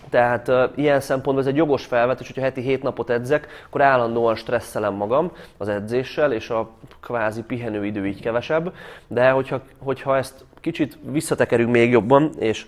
tehát 0.09 0.47
uh, 0.47 0.63
ilyen 0.75 0.99
szempontból 0.99 1.43
ez 1.43 1.49
egy 1.49 1.55
jogos 1.55 1.85
felvetés, 1.85 2.27
hogyha 2.27 2.41
heti 2.41 2.61
hét 2.61 2.83
napot 2.83 3.09
edzek, 3.09 3.47
akkor 3.65 3.81
állandóan 3.81 4.35
stresszelem 4.35 4.93
magam 4.93 5.31
az 5.57 5.67
edzéssel, 5.67 6.31
és 6.33 6.49
a 6.49 6.69
kvázi 6.99 7.41
pihenőidő 7.43 8.07
így 8.07 8.21
kevesebb. 8.21 8.73
De 9.07 9.29
hogyha, 9.29 9.61
hogyha 9.77 10.17
ezt 10.17 10.45
kicsit 10.59 10.97
visszatekerünk 11.01 11.71
még 11.71 11.91
jobban, 11.91 12.31
és 12.39 12.65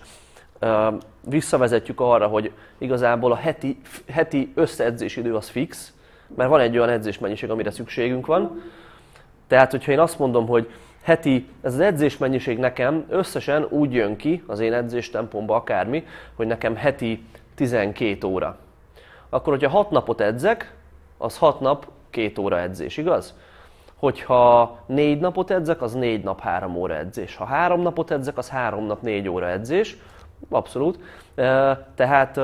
uh, 0.61 0.93
visszavezetjük 1.25 1.99
arra, 1.99 2.27
hogy 2.27 2.51
igazából 2.77 3.31
a 3.31 3.35
heti, 3.35 3.81
heti 4.11 4.51
összeedzés 4.55 5.15
idő 5.17 5.35
az 5.35 5.49
fix, 5.49 5.93
mert 6.35 6.49
van 6.49 6.59
egy 6.59 6.77
olyan 6.77 6.89
edzésmennyiség, 6.89 7.49
amire 7.49 7.71
szükségünk 7.71 8.25
van. 8.25 8.61
Tehát, 9.47 9.71
hogyha 9.71 9.91
én 9.91 9.99
azt 9.99 10.19
mondom, 10.19 10.47
hogy 10.47 10.69
heti, 11.03 11.47
ez 11.61 11.73
az 11.73 11.79
edzésmennyiség 11.79 12.57
nekem 12.57 13.05
összesen 13.09 13.65
úgy 13.69 13.93
jön 13.93 14.15
ki, 14.15 14.43
az 14.47 14.59
én 14.59 14.73
edzés 14.73 15.09
tempomba 15.09 15.55
akármi, 15.55 16.05
hogy 16.35 16.47
nekem 16.47 16.75
heti 16.75 17.23
12 17.55 18.27
óra. 18.27 18.57
Akkor, 19.29 19.53
hogyha 19.53 19.69
6 19.69 19.89
napot 19.89 20.21
edzek, 20.21 20.73
az 21.17 21.37
6 21.37 21.59
nap 21.59 21.87
2 22.09 22.41
óra 22.41 22.59
edzés, 22.59 22.97
igaz? 22.97 23.33
Hogyha 23.95 24.77
4 24.85 25.19
napot 25.19 25.51
edzek, 25.51 25.81
az 25.81 25.93
4 25.93 26.23
nap 26.23 26.39
3 26.39 26.75
óra 26.75 26.95
edzés. 26.95 27.35
Ha 27.35 27.45
3 27.45 27.81
napot 27.81 28.11
edzek, 28.11 28.37
az 28.37 28.49
3 28.49 28.85
nap 28.85 29.01
4 29.01 29.27
óra 29.27 29.49
edzés 29.49 29.97
abszolút. 30.49 30.99
Tehát 31.95 32.39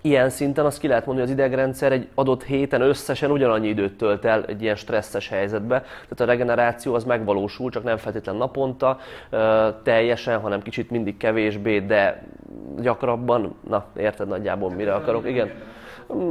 ilyen 0.00 0.30
szinten 0.30 0.64
azt 0.64 0.78
ki 0.78 0.88
lehet 0.88 1.06
mondani, 1.06 1.26
hogy 1.28 1.36
az 1.36 1.44
idegrendszer 1.44 1.92
egy 1.92 2.08
adott 2.14 2.42
héten 2.42 2.80
összesen 2.80 3.30
ugyanannyi 3.30 3.68
időt 3.68 3.96
tölt 3.96 4.24
el 4.24 4.44
egy 4.44 4.62
ilyen 4.62 4.76
stresszes 4.76 5.28
helyzetbe. 5.28 5.80
Tehát 5.80 6.20
a 6.20 6.24
regeneráció 6.24 6.94
az 6.94 7.04
megvalósul, 7.04 7.70
csak 7.70 7.82
nem 7.82 7.96
feltétlen 7.96 8.36
naponta 8.36 8.98
teljesen, 9.82 10.40
hanem 10.40 10.62
kicsit 10.62 10.90
mindig 10.90 11.16
kevésbé, 11.16 11.80
de 11.80 12.22
gyakrabban. 12.80 13.54
Na, 13.68 13.84
érted 13.96 14.28
nagyjából 14.28 14.70
mire 14.70 14.94
akarok? 14.94 15.28
Igen. 15.28 15.50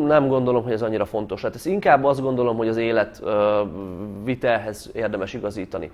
Nem 0.05 0.27
gondolom, 0.27 0.63
hogy 0.63 0.71
ez 0.71 0.81
annyira 0.81 1.05
fontos. 1.05 1.41
Hát 1.41 1.55
ez 1.55 1.65
inkább 1.65 2.03
azt 2.03 2.21
gondolom, 2.21 2.57
hogy 2.57 2.67
az 2.67 2.77
élet 2.77 3.21
vitelhez 4.23 4.89
érdemes 4.93 5.33
igazítani 5.33 5.91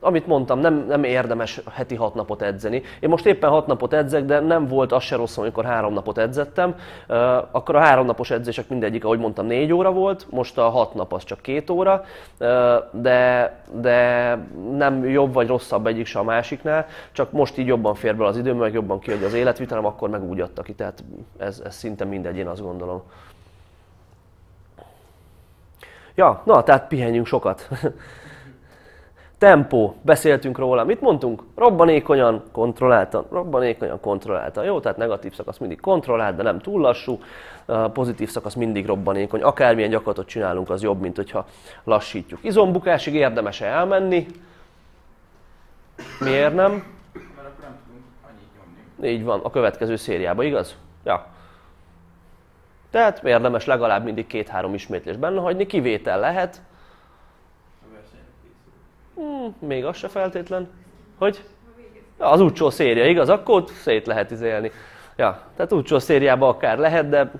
amit 0.00 0.26
mondtam, 0.26 0.58
nem, 0.58 0.84
nem 0.88 1.04
érdemes 1.04 1.60
heti 1.72 1.94
hat 1.94 2.14
napot 2.14 2.42
edzeni. 2.42 2.82
Én 3.00 3.08
most 3.08 3.26
éppen 3.26 3.50
hat 3.50 3.66
napot 3.66 3.92
edzek, 3.92 4.24
de 4.24 4.40
nem 4.40 4.66
volt 4.66 4.92
az 4.92 5.02
se 5.02 5.16
rossz, 5.16 5.36
amikor 5.36 5.64
három 5.64 5.92
napot 5.92 6.18
edzettem. 6.18 6.74
Akkor 7.50 7.74
a 7.74 7.80
három 7.80 8.06
napos 8.06 8.30
edzések 8.30 8.68
mindegyik, 8.68 9.04
ahogy 9.04 9.18
mondtam, 9.18 9.46
négy 9.46 9.72
óra 9.72 9.92
volt, 9.92 10.26
most 10.30 10.58
a 10.58 10.68
hat 10.68 10.94
nap 10.94 11.12
az 11.12 11.24
csak 11.24 11.40
két 11.40 11.70
óra, 11.70 12.04
de, 12.90 13.52
de 13.72 14.38
nem 14.76 15.04
jobb 15.08 15.32
vagy 15.32 15.46
rosszabb 15.46 15.86
egyik 15.86 16.06
se 16.06 16.18
a 16.18 16.22
másiknál, 16.22 16.86
csak 17.12 17.32
most 17.32 17.58
így 17.58 17.66
jobban 17.66 17.94
fér 17.94 18.16
bele 18.16 18.28
az 18.28 18.36
idő, 18.36 18.52
meg 18.52 18.72
jobban 18.72 18.98
kiadja 18.98 19.26
az 19.26 19.34
életvitelem, 19.34 19.86
akkor 19.86 20.08
meg 20.08 20.22
úgy 20.22 20.40
adta 20.40 20.62
ki, 20.62 20.74
tehát 20.74 21.04
ez, 21.38 21.62
ez 21.64 21.74
szinte 21.74 22.04
mindegy, 22.04 22.36
én 22.36 22.46
azt 22.46 22.62
gondolom. 22.62 23.02
Ja, 26.14 26.42
na, 26.44 26.62
tehát 26.62 26.88
pihenjünk 26.88 27.26
sokat. 27.26 27.68
Tempó, 29.40 29.94
beszéltünk 30.02 30.58
róla. 30.58 30.84
Mit 30.84 31.00
mondtunk? 31.00 31.42
Robbanékonyan, 31.54 32.42
kontrolláltan, 32.52 33.26
robbanékonyan, 33.30 34.00
kontrolláltan. 34.00 34.64
Jó, 34.64 34.80
tehát 34.80 34.98
negatív 34.98 35.34
szakasz 35.34 35.58
mindig 35.58 35.80
kontrollált, 35.80 36.36
de 36.36 36.42
nem 36.42 36.58
túl 36.58 36.80
lassú. 36.80 37.20
Pozitív 37.92 38.28
szakasz 38.28 38.54
mindig 38.54 38.86
robbanékony. 38.86 39.42
Akármilyen 39.42 39.90
gyakorlatot 39.90 40.26
csinálunk, 40.26 40.70
az 40.70 40.82
jobb, 40.82 41.00
mint 41.00 41.16
hogyha 41.16 41.46
lassítjuk. 41.84 42.38
Izombukásig 42.42 43.14
érdemes 43.14 43.60
elmenni. 43.60 44.26
Miért 46.18 46.54
nem? 46.54 46.84
Mert. 47.12 49.12
Így 49.12 49.24
van, 49.24 49.40
a 49.42 49.50
következő 49.50 49.96
szériába, 49.96 50.42
igaz? 50.42 50.76
Ja. 51.04 51.26
Tehát 52.90 53.24
érdemes 53.24 53.66
legalább 53.66 54.04
mindig 54.04 54.26
két-három 54.26 54.74
ismétlés 54.74 55.16
benne 55.16 55.40
hagyni, 55.40 55.66
kivétel 55.66 56.20
lehet, 56.20 56.62
Hmm, 59.20 59.54
még 59.68 59.84
az 59.84 59.96
se 59.96 60.08
feltétlen. 60.08 60.68
Hogy? 61.18 61.44
Ja, 62.18 62.30
az 62.30 62.40
úcsó 62.40 62.70
széria, 62.70 63.06
igaz? 63.06 63.28
Akkor 63.28 63.64
szét 63.82 64.06
lehet 64.06 64.30
izélni. 64.30 64.70
Ja, 65.16 65.40
tehát 65.56 65.72
úcsó 65.72 65.98
szériába 65.98 66.48
akár 66.48 66.78
lehet, 66.78 67.08
de 67.08 67.30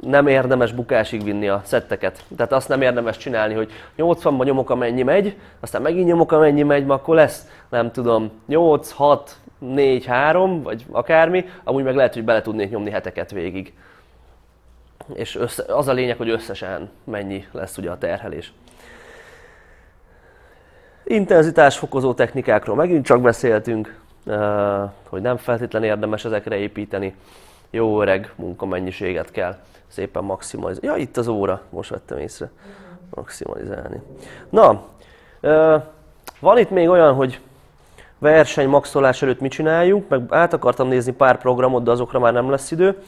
nem 0.00 0.26
érdemes 0.26 0.72
bukásig 0.72 1.24
vinni 1.24 1.48
a 1.48 1.60
szetteket. 1.64 2.24
Tehát 2.36 2.52
azt 2.52 2.68
nem 2.68 2.82
érdemes 2.82 3.16
csinálni, 3.16 3.54
hogy 3.54 3.72
80-ban 3.98 4.44
nyomok 4.44 4.70
amennyi 4.70 5.02
megy, 5.02 5.36
aztán 5.60 5.82
megint 5.82 6.06
nyomok 6.06 6.32
amennyi 6.32 6.62
megy, 6.62 6.86
ma 6.86 6.94
akkor 6.94 7.14
lesz, 7.14 7.48
nem 7.68 7.90
tudom, 7.90 8.30
8, 8.46 8.90
6, 8.90 9.36
4, 9.58 10.04
3, 10.04 10.62
vagy 10.62 10.86
akármi, 10.90 11.44
amúgy 11.64 11.84
meg 11.84 11.94
lehet, 11.94 12.14
hogy 12.14 12.24
bele 12.24 12.42
tudnék 12.42 12.70
nyomni 12.70 12.90
heteket 12.90 13.30
végig. 13.30 13.72
És 15.14 15.36
össze, 15.36 15.74
az 15.74 15.88
a 15.88 15.92
lényeg, 15.92 16.16
hogy 16.16 16.30
összesen 16.30 16.90
mennyi 17.04 17.46
lesz 17.52 17.78
ugye 17.78 17.90
a 17.90 17.98
terhelés. 17.98 18.52
Intenzitásfokozó 21.04 22.14
technikákról 22.14 22.76
megint 22.76 23.04
csak 23.04 23.20
beszéltünk, 23.20 24.00
hogy 25.08 25.20
nem 25.22 25.36
feltétlenül 25.36 25.88
érdemes 25.88 26.24
ezekre 26.24 26.56
építeni. 26.56 27.14
Jó 27.70 28.00
öreg 28.00 28.32
munkamennyiséget 28.36 29.30
kell 29.30 29.56
szépen 29.88 30.24
maximalizálni. 30.24 30.86
Ja, 30.86 31.02
itt 31.02 31.16
az 31.16 31.28
óra, 31.28 31.60
most 31.70 31.90
vettem 31.90 32.18
észre. 32.18 32.50
Maximalizálni. 33.14 34.00
Na, 34.50 34.82
van 36.40 36.58
itt 36.58 36.70
még 36.70 36.88
olyan, 36.88 37.14
hogy 37.14 37.40
verseny 38.18 38.68
maxolás 38.68 39.22
előtt 39.22 39.40
mit 39.40 39.50
csináljunk, 39.50 40.08
meg 40.08 40.22
át 40.28 40.52
akartam 40.52 40.88
nézni 40.88 41.12
pár 41.12 41.38
programot, 41.38 41.82
de 41.82 41.90
azokra 41.90 42.18
már 42.18 42.32
nem 42.32 42.50
lesz 42.50 42.70
idő. 42.70 43.02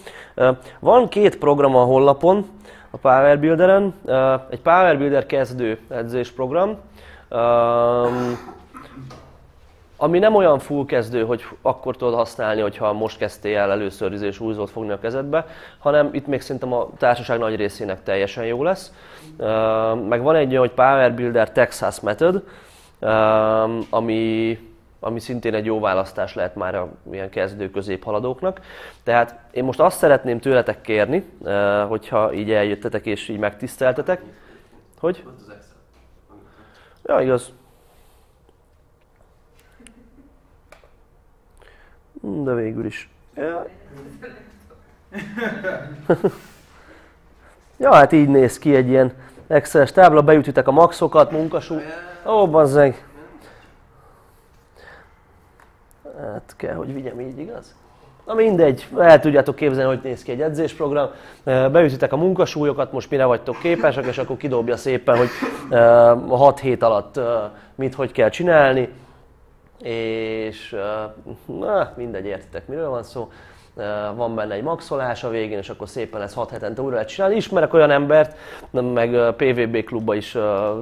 Van 0.78 1.08
két 1.08 1.38
program 1.38 1.76
a 1.76 1.84
honlapon, 1.84 2.46
a 2.90 2.96
Power 2.96 3.38
Builderen. 3.38 3.94
Egy 4.50 4.60
Power 4.60 4.98
Builder 4.98 5.26
kezdő 5.26 5.78
edzésprogram, 5.88 6.76
Um, 7.30 8.52
ami 9.96 10.18
nem 10.18 10.34
olyan 10.34 10.58
full 10.58 10.84
kezdő, 10.84 11.24
hogy 11.24 11.44
akkor 11.62 11.96
tudod 11.96 12.14
használni, 12.14 12.60
hogyha 12.60 12.92
most 12.92 13.18
kezdtél 13.18 13.58
el 13.58 13.70
először 13.70 14.12
és 14.22 14.40
újzót 14.40 14.70
fogni 14.70 14.90
a 14.90 14.98
kezedbe, 14.98 15.46
hanem 15.78 16.08
itt 16.12 16.26
még 16.26 16.40
szerintem 16.40 16.72
a 16.72 16.88
társaság 16.98 17.38
nagy 17.38 17.56
részének 17.56 18.02
teljesen 18.02 18.44
jó 18.44 18.62
lesz. 18.62 18.92
Meg 20.08 20.22
van 20.22 20.34
egy 20.34 20.48
olyan, 20.48 20.60
hogy 20.60 20.70
Power 20.70 21.14
Builder 21.14 21.52
Texas 21.52 22.00
Method, 22.00 22.42
ami, 23.90 24.58
ami 25.00 25.20
szintén 25.20 25.54
egy 25.54 25.64
jó 25.64 25.80
választás 25.80 26.34
lehet 26.34 26.54
már 26.54 26.74
a 26.74 26.88
ilyen 27.12 27.30
kezdő 27.30 27.70
középhaladóknak. 27.70 28.60
Tehát 29.02 29.38
én 29.50 29.64
most 29.64 29.80
azt 29.80 29.98
szeretném 29.98 30.40
tőletek 30.40 30.80
kérni, 30.80 31.24
hogyha 31.88 32.32
így 32.32 32.50
eljöttetek 32.50 33.06
és 33.06 33.28
így 33.28 33.38
megtiszteltetek, 33.38 34.22
hogy... 34.98 35.22
Ja, 37.06 37.20
igaz. 37.20 37.52
De 42.20 42.54
végül 42.54 42.84
is. 42.84 43.10
Ja. 43.34 43.66
ja, 47.76 47.94
hát 47.94 48.12
így 48.12 48.28
néz 48.28 48.58
ki 48.58 48.74
egy 48.74 48.88
ilyen 48.88 49.12
Excel-es 49.46 49.92
tábla, 49.92 50.22
beütitek 50.22 50.68
a 50.68 50.70
maxokat, 50.70 51.30
munkasú. 51.30 51.80
Ó, 52.26 52.48
bazzeg. 52.48 53.08
Hát 56.20 56.54
kell, 56.56 56.74
hogy 56.74 56.94
vigyem 56.94 57.20
így, 57.20 57.38
igaz? 57.38 57.74
Na 58.26 58.34
mindegy, 58.34 58.88
el 58.98 59.20
tudjátok 59.20 59.54
képzelni, 59.54 59.94
hogy 59.94 60.00
néz 60.02 60.22
ki 60.22 60.30
egy 60.30 60.40
edzésprogram. 60.40 61.10
Beütitek 61.44 62.12
a 62.12 62.16
munkasúlyokat, 62.16 62.92
most 62.92 63.10
mire 63.10 63.24
vagytok 63.24 63.58
képesek, 63.58 64.06
és 64.06 64.18
akkor 64.18 64.36
kidobja 64.36 64.76
szépen, 64.76 65.16
hogy 65.16 65.28
a 66.28 66.36
6 66.36 66.60
hét 66.60 66.82
alatt 66.82 67.20
mit, 67.74 67.94
hogy 67.94 68.12
kell 68.12 68.28
csinálni. 68.28 68.88
És 69.78 70.76
na, 71.46 71.92
mindegy, 71.96 72.26
értitek, 72.26 72.66
miről 72.66 72.88
van 72.88 73.02
szó 73.02 73.30
van 74.14 74.34
benne 74.34 74.54
egy 74.54 74.62
maxolás 74.62 75.24
a 75.24 75.28
végén, 75.28 75.58
és 75.58 75.68
akkor 75.68 75.88
szépen 75.88 76.20
lesz 76.20 76.34
6 76.34 76.50
hetente 76.50 76.82
újra 76.82 76.94
lehet 76.94 77.08
csinálni. 77.08 77.36
Ismerek 77.36 77.74
olyan 77.74 77.90
embert, 77.90 78.36
meg 78.70 79.10
PVB 79.36 79.84
klubban 79.84 80.16
is 80.16 80.30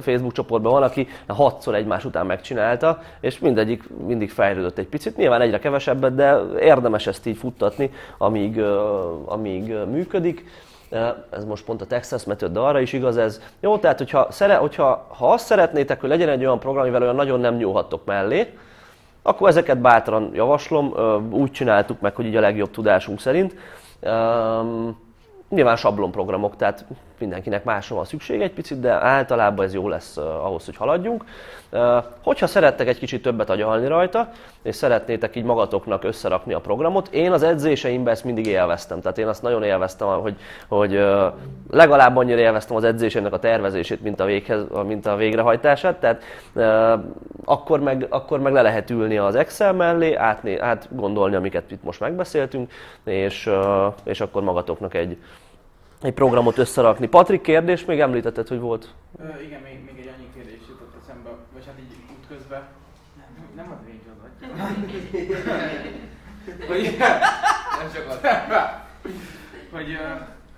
Facebook 0.01 0.33
csoportban 0.33 0.71
van, 0.71 0.83
aki 0.83 1.07
hatszor 1.27 1.75
egymás 1.75 2.05
után 2.05 2.25
megcsinálta, 2.25 3.01
és 3.19 3.39
mindegyik 3.39 3.83
mindig 4.05 4.31
fejlődött 4.31 4.77
egy 4.77 4.87
picit. 4.87 5.17
Nyilván 5.17 5.41
egyre 5.41 5.59
kevesebbet, 5.59 6.15
de 6.15 6.39
érdemes 6.59 7.07
ezt 7.07 7.25
így 7.25 7.37
futtatni, 7.37 7.91
amíg, 8.17 8.61
amíg 9.25 9.73
működik. 9.91 10.45
Ez 11.29 11.45
most 11.45 11.65
pont 11.65 11.81
a 11.81 11.85
Texas 11.85 12.23
Method, 12.23 12.51
de 12.51 12.59
arra 12.59 12.79
is 12.79 12.93
igaz 12.93 13.17
ez. 13.17 13.41
Jó, 13.59 13.77
tehát 13.77 13.97
hogyha, 13.97 14.27
szere, 14.31 14.55
hogyha 14.55 15.07
ha 15.17 15.31
azt 15.31 15.45
szeretnétek, 15.45 15.99
hogy 15.99 16.09
legyen 16.09 16.29
egy 16.29 16.45
olyan 16.45 16.59
program, 16.59 16.81
amivel 16.83 17.01
olyan 17.01 17.15
nagyon 17.15 17.39
nem 17.39 17.55
nyúlhattok 17.55 18.05
mellé, 18.05 18.53
akkor 19.23 19.49
ezeket 19.49 19.77
bátran 19.77 20.29
javaslom, 20.33 20.93
úgy 21.31 21.51
csináltuk 21.51 22.01
meg, 22.01 22.15
hogy 22.15 22.25
így 22.25 22.35
a 22.35 22.41
legjobb 22.41 22.71
tudásunk 22.71 23.19
szerint. 23.19 23.55
Nyilván 25.49 25.75
sablonprogramok, 25.75 26.55
tehát 26.55 26.85
mindenkinek 27.19 27.63
másra 27.63 27.95
van 27.95 28.05
szükség 28.05 28.41
egy 28.41 28.53
picit, 28.53 28.79
de 28.79 28.91
általában 28.91 29.65
ez 29.65 29.73
jó 29.73 29.87
lesz 29.87 30.17
ahhoz, 30.17 30.65
hogy 30.65 30.75
haladjunk. 30.75 31.23
Hogyha 32.23 32.47
szerettek 32.47 32.87
egy 32.87 32.99
kicsit 32.99 33.21
többet 33.21 33.49
agyalni 33.49 33.87
rajta, 33.87 34.29
és 34.63 34.75
szeretnétek 34.75 35.35
így 35.35 35.43
magatoknak 35.43 36.03
összerakni 36.03 36.53
a 36.53 36.59
programot, 36.59 37.07
én 37.07 37.31
az 37.31 37.43
edzéseimben 37.43 38.13
ezt 38.13 38.23
mindig 38.23 38.45
élveztem. 38.45 39.01
Tehát 39.01 39.17
én 39.17 39.27
azt 39.27 39.41
nagyon 39.41 39.63
élveztem, 39.63 40.07
hogy, 40.07 40.35
hogy 40.67 41.05
legalább 41.69 42.17
annyira 42.17 42.39
élveztem 42.39 42.75
az 42.75 42.83
edzésének 42.83 43.33
a 43.33 43.39
tervezését, 43.39 44.01
mint 44.01 44.19
a, 44.19 44.25
véghez, 44.25 44.61
mint 44.85 45.05
a 45.05 45.15
végrehajtását. 45.15 45.99
Tehát 45.99 46.23
akkor, 47.45 47.79
meg, 47.79 48.05
akkor 48.09 48.39
meg 48.39 48.53
le 48.53 48.61
lehet 48.61 48.89
ülni 48.89 49.17
az 49.17 49.35
Excel 49.35 49.73
mellé, 49.73 50.13
átné, 50.13 50.57
átgondolni, 50.57 51.35
amiket 51.35 51.71
itt 51.71 51.83
most 51.83 51.99
megbeszéltünk, 51.99 52.71
és, 53.03 53.49
és 54.03 54.21
akkor 54.21 54.43
magatoknak 54.43 54.93
egy, 54.93 55.17
egy 56.01 56.13
programot 56.13 56.57
összerakni. 56.57 57.07
Patrik, 57.07 57.41
kérdés, 57.41 57.85
még 57.85 57.99
említetted, 57.99 58.47
hogy 58.47 58.59
volt. 58.59 58.93
Ö, 59.19 59.41
igen, 59.45 59.61
még, 59.61 59.79
még 59.85 60.05
egy 60.05 60.11
annyi 60.17 60.29
kérdés 60.35 60.61
jutott 60.67 60.93
eszembe, 61.03 61.29
vagy 61.53 61.65
hát 61.65 61.75
így 61.79 61.95
útközben. 62.19 62.61
Nem, 63.15 63.47
nem 63.55 63.71
az 63.71 63.77
range 63.85 64.09
az 64.15 64.42
hogy, 66.67 66.97
nem 67.79 67.91
csak 67.93 68.09
az. 68.09 68.19
hogy 69.71 69.97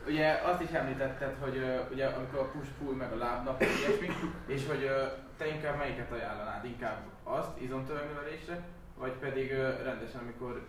ugye 0.08 0.42
azt 0.44 0.62
is 0.62 0.70
említetted, 0.70 1.36
hogy 1.40 1.64
ugye 1.92 2.06
amikor 2.06 2.40
a 2.40 2.52
push-pull 2.52 2.96
meg 2.96 3.12
a 3.12 3.18
lábnap, 3.18 3.62
ilyesmi, 3.62 4.08
és 4.48 4.68
hogy 4.68 4.90
te 5.38 5.48
inkább 5.48 5.78
melyiket 5.78 6.12
ajánlanád? 6.12 6.66
Inkább 6.66 6.98
azt 7.24 7.62
izomtömegnövelésre, 7.62 8.60
vagy 8.98 9.12
pedig 9.12 9.52
rendesen, 9.84 10.22
amikor 10.22 10.62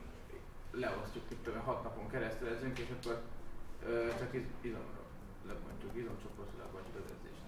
leosztjuk, 0.71 1.25
itt 1.29 1.49
hat 1.65 1.83
napon 1.83 2.11
keresztül 2.11 2.49
edzünk, 2.49 2.79
és 2.79 2.87
akkor 3.01 3.21
csak 4.19 4.35
iz, 4.35 4.43
izomra 4.61 5.03
lebontjuk, 5.47 5.91
izomcsoportra 5.95 6.59
lebontjuk 6.65 6.97
az 7.05 7.11
edzést. 7.15 7.41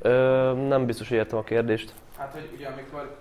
Ö, 0.00 0.52
nem 0.68 0.86
biztos, 0.86 1.08
hogy 1.08 1.16
értem 1.16 1.38
a 1.38 1.42
kérdést. 1.42 1.94
Hát, 2.16 2.32
hogy 2.32 2.50
ugye 2.54 2.68
amikor 2.68 3.16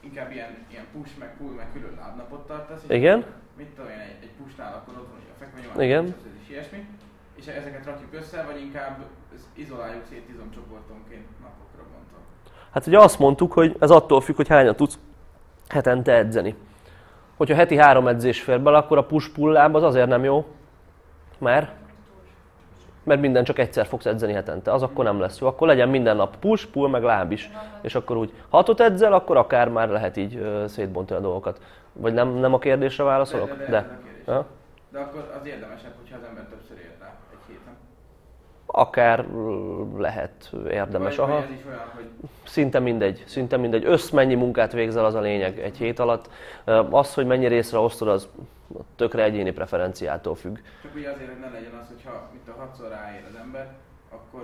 inkább 0.00 0.32
ilyen, 0.32 0.66
ilyen 0.68 0.84
push, 0.92 1.18
meg 1.18 1.36
pull, 1.36 1.52
meg 1.52 1.72
külön 1.72 1.94
lábnapot 2.00 2.46
tartasz, 2.46 2.82
Igen? 2.88 3.24
mit 3.56 3.66
tudom 3.66 3.90
én, 3.90 3.98
egy, 3.98 4.16
egy 4.22 4.32
pushnál 4.42 4.74
akkor 4.74 4.94
ott 5.00 5.08
van 5.08 5.18
ugye 5.22 5.30
a 5.30 5.38
fekvenyomás, 5.38 5.84
Igen. 5.84 6.14
és 6.42 6.50
ilyesmi, 6.50 6.86
és 7.34 7.46
ezeket 7.46 7.84
rakjuk 7.86 8.12
össze, 8.12 8.42
vagy 8.42 8.60
inkább 8.60 9.04
izoláljuk 9.54 10.04
szét 10.08 10.28
izomcsoportonként 10.28 11.26
napokra 11.40 11.82
bontva. 11.92 12.18
Hát 12.70 12.86
ugye 12.86 12.98
azt 12.98 13.18
mondtuk, 13.18 13.52
hogy 13.52 13.76
ez 13.80 13.90
attól 13.90 14.20
függ, 14.20 14.36
hogy 14.36 14.48
hányan 14.48 14.76
tudsz 14.76 14.98
hetente 15.68 16.12
edzeni. 16.12 16.54
Hogyha 17.36 17.54
heti 17.54 17.76
három 17.76 18.08
edzés 18.08 18.40
fér 18.40 18.60
bele, 18.60 18.76
akkor 18.76 18.98
a 18.98 19.04
push-pull 19.04 19.52
láb 19.52 19.74
az 19.74 19.82
azért 19.82 20.08
nem 20.08 20.24
jó, 20.24 20.46
mert 21.38 21.70
mert 23.10 23.22
minden 23.22 23.44
csak 23.44 23.58
egyszer 23.58 23.86
fogsz 23.86 24.06
edzeni 24.06 24.32
hetente, 24.32 24.72
az 24.72 24.82
akkor 24.82 25.04
nem 25.04 25.20
lesz 25.20 25.38
jó. 25.38 25.46
Akkor 25.46 25.66
legyen 25.66 25.88
minden 25.88 26.16
nap 26.16 26.36
push, 26.36 26.66
pull, 26.66 26.88
meg 26.88 27.02
láb 27.02 27.32
is. 27.32 27.50
És 27.80 27.94
akkor 27.94 28.16
úgy 28.16 28.32
hatot 28.48 28.80
edzel, 28.80 29.12
akkor 29.12 29.36
akár 29.36 29.68
már 29.68 29.88
lehet 29.88 30.16
így 30.16 30.36
ö, 30.36 30.64
szétbontani 30.68 31.20
a 31.20 31.22
dolgokat. 31.22 31.60
Vagy 31.92 32.12
nem, 32.12 32.28
nem 32.28 32.54
a 32.54 32.58
kérdésre 32.58 33.04
válaszolok? 33.04 33.48
De, 33.48 33.54
de, 33.56 33.70
de, 33.70 33.98
De. 34.24 34.32
Ja. 34.32 34.46
De 34.92 34.98
akkor 34.98 35.32
az 35.40 35.46
érdemesebb, 35.46 35.92
hogyha 36.00 36.16
az 36.16 36.22
ember 36.28 36.44
többször 36.44 36.76
ér 36.78 36.90
rá. 37.00 37.12
Akár 38.72 39.26
ö, 39.34 39.82
lehet 39.96 40.50
érdemes. 40.70 41.16
vagy, 41.16 41.28
Aha. 41.28 41.38
vagy 41.38 41.64
olyan, 41.66 41.90
hogy 41.94 42.10
Szinte 42.44 42.78
mindegy, 42.78 43.22
szinte 43.26 43.56
mindegy. 43.56 43.84
Össz 43.84 44.10
mennyi 44.10 44.34
munkát 44.34 44.72
végzel, 44.72 45.04
az 45.04 45.14
a 45.14 45.20
lényeg 45.20 45.58
egy 45.58 45.76
hét 45.76 45.98
alatt. 45.98 46.30
Az, 46.90 47.14
hogy 47.14 47.26
mennyi 47.26 47.46
részre 47.46 47.78
osztod, 47.78 48.08
az 48.08 48.28
tökre 48.96 49.22
egyéni 49.22 49.50
preferenciától 49.52 50.34
függ. 50.34 50.58
csak 50.82 50.94
ugye 50.94 51.10
azért, 51.10 51.30
hogy 51.30 51.40
ne 51.40 51.48
legyen 51.48 51.74
az, 51.82 51.86
hogyha 51.88 52.28
mint 52.32 52.48
a 52.48 52.60
hatszor 52.60 52.88
ráér 52.88 53.24
az 53.28 53.34
ember, 53.38 53.66
akkor, 54.10 54.42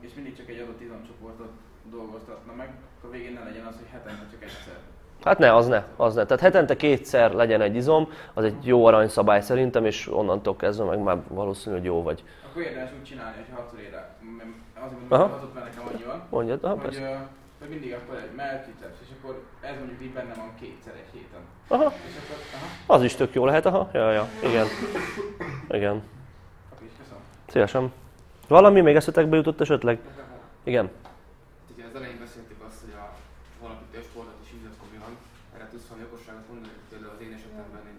és 0.00 0.14
mindig 0.14 0.36
csak 0.36 0.48
egy 0.48 0.60
adott 0.60 0.80
izomcsoportot 0.80 1.50
dolgoztatna 1.90 2.52
meg, 2.52 2.70
akkor 2.98 3.10
végén 3.10 3.32
ne 3.32 3.44
legyen 3.44 3.64
az, 3.66 3.74
hogy 3.74 3.88
hetente 3.92 4.26
csak 4.30 4.42
egyszer. 4.42 4.78
Hát 5.24 5.38
ne, 5.38 5.54
az 5.54 5.66
ne, 5.66 5.84
az 5.96 6.14
ne. 6.14 6.24
Tehát 6.24 6.42
hetente 6.42 6.76
kétszer 6.76 7.32
legyen 7.32 7.60
egy 7.60 7.74
izom, 7.76 8.08
az 8.34 8.44
egy 8.44 8.66
jó 8.66 8.84
aranyszabály 8.86 9.40
szerintem, 9.40 9.84
és 9.84 10.08
onnantól 10.12 10.56
kezdve 10.56 10.84
meg 10.84 10.98
már 10.98 11.16
valószínű, 11.28 11.76
hogy 11.76 11.84
jó 11.84 12.02
vagy. 12.02 12.22
Akkor 12.50 12.62
érdemes 12.62 12.90
úgy 12.98 13.04
csinálni, 13.04 13.36
hogy 13.36 13.56
hatszor 13.56 13.78
ér 13.80 13.90
rá. 13.90 14.08
M- 14.20 14.56
Azért 14.84 15.00
mondom, 15.00 15.20
hogy 15.20 15.30
hatot, 15.30 15.54
mert 15.54 15.66
nekem 15.66 15.88
annyi 15.94 16.02
van, 16.04 16.22
Mondjad, 16.30 16.64
aha, 16.64 16.74
hogy, 16.74 16.82
persze. 16.82 17.28
hogy 17.58 17.68
mindig 17.68 17.92
akkor 17.94 18.14
egy 18.16 18.34
melkiceps, 18.36 18.96
és 19.02 19.08
akkor 19.20 19.42
ez 19.60 19.74
mondjuk 19.78 20.02
így 20.02 20.12
benne 20.12 20.34
van 20.34 20.50
kétszer 20.60 20.92
egy 20.94 21.08
héten. 21.12 21.40
Aha, 21.68 21.82
akkor, 21.84 21.96
aha, 22.54 22.94
az 22.94 23.02
is 23.02 23.14
tök 23.14 23.34
jó 23.34 23.44
lehet, 23.44 23.66
aha, 23.66 23.88
ja, 23.92 24.10
ja, 24.12 24.28
igen. 24.42 24.66
Igen, 25.68 26.02
is 26.84 26.92
köszönöm. 26.98 27.22
szívesen. 27.46 27.92
Valami 28.48 28.80
még 28.80 28.96
eszetekbe 28.96 29.36
jutott 29.36 29.60
esetleg? 29.60 29.98
Igen. 30.64 30.90
Ugye 31.74 31.84
az 31.90 31.94
elején 31.94 32.18
beszéltük 32.18 32.60
azt, 32.68 32.80
hogy 32.84 32.94
a 33.02 33.04
valaki 33.62 33.84
több 33.92 34.04
sportot 34.10 34.38
is 34.44 34.50
űzött 34.58 34.76
komolyan. 34.82 35.12
Erre 35.54 35.66
tudsz 35.70 35.86
valami 35.88 36.06
okosságot 36.10 36.44
mondani, 36.50 36.72
hogy 36.76 36.84
például 36.92 37.12
az 37.16 37.20
én 37.26 37.32
esetemben 37.38 37.82
én 37.90 37.98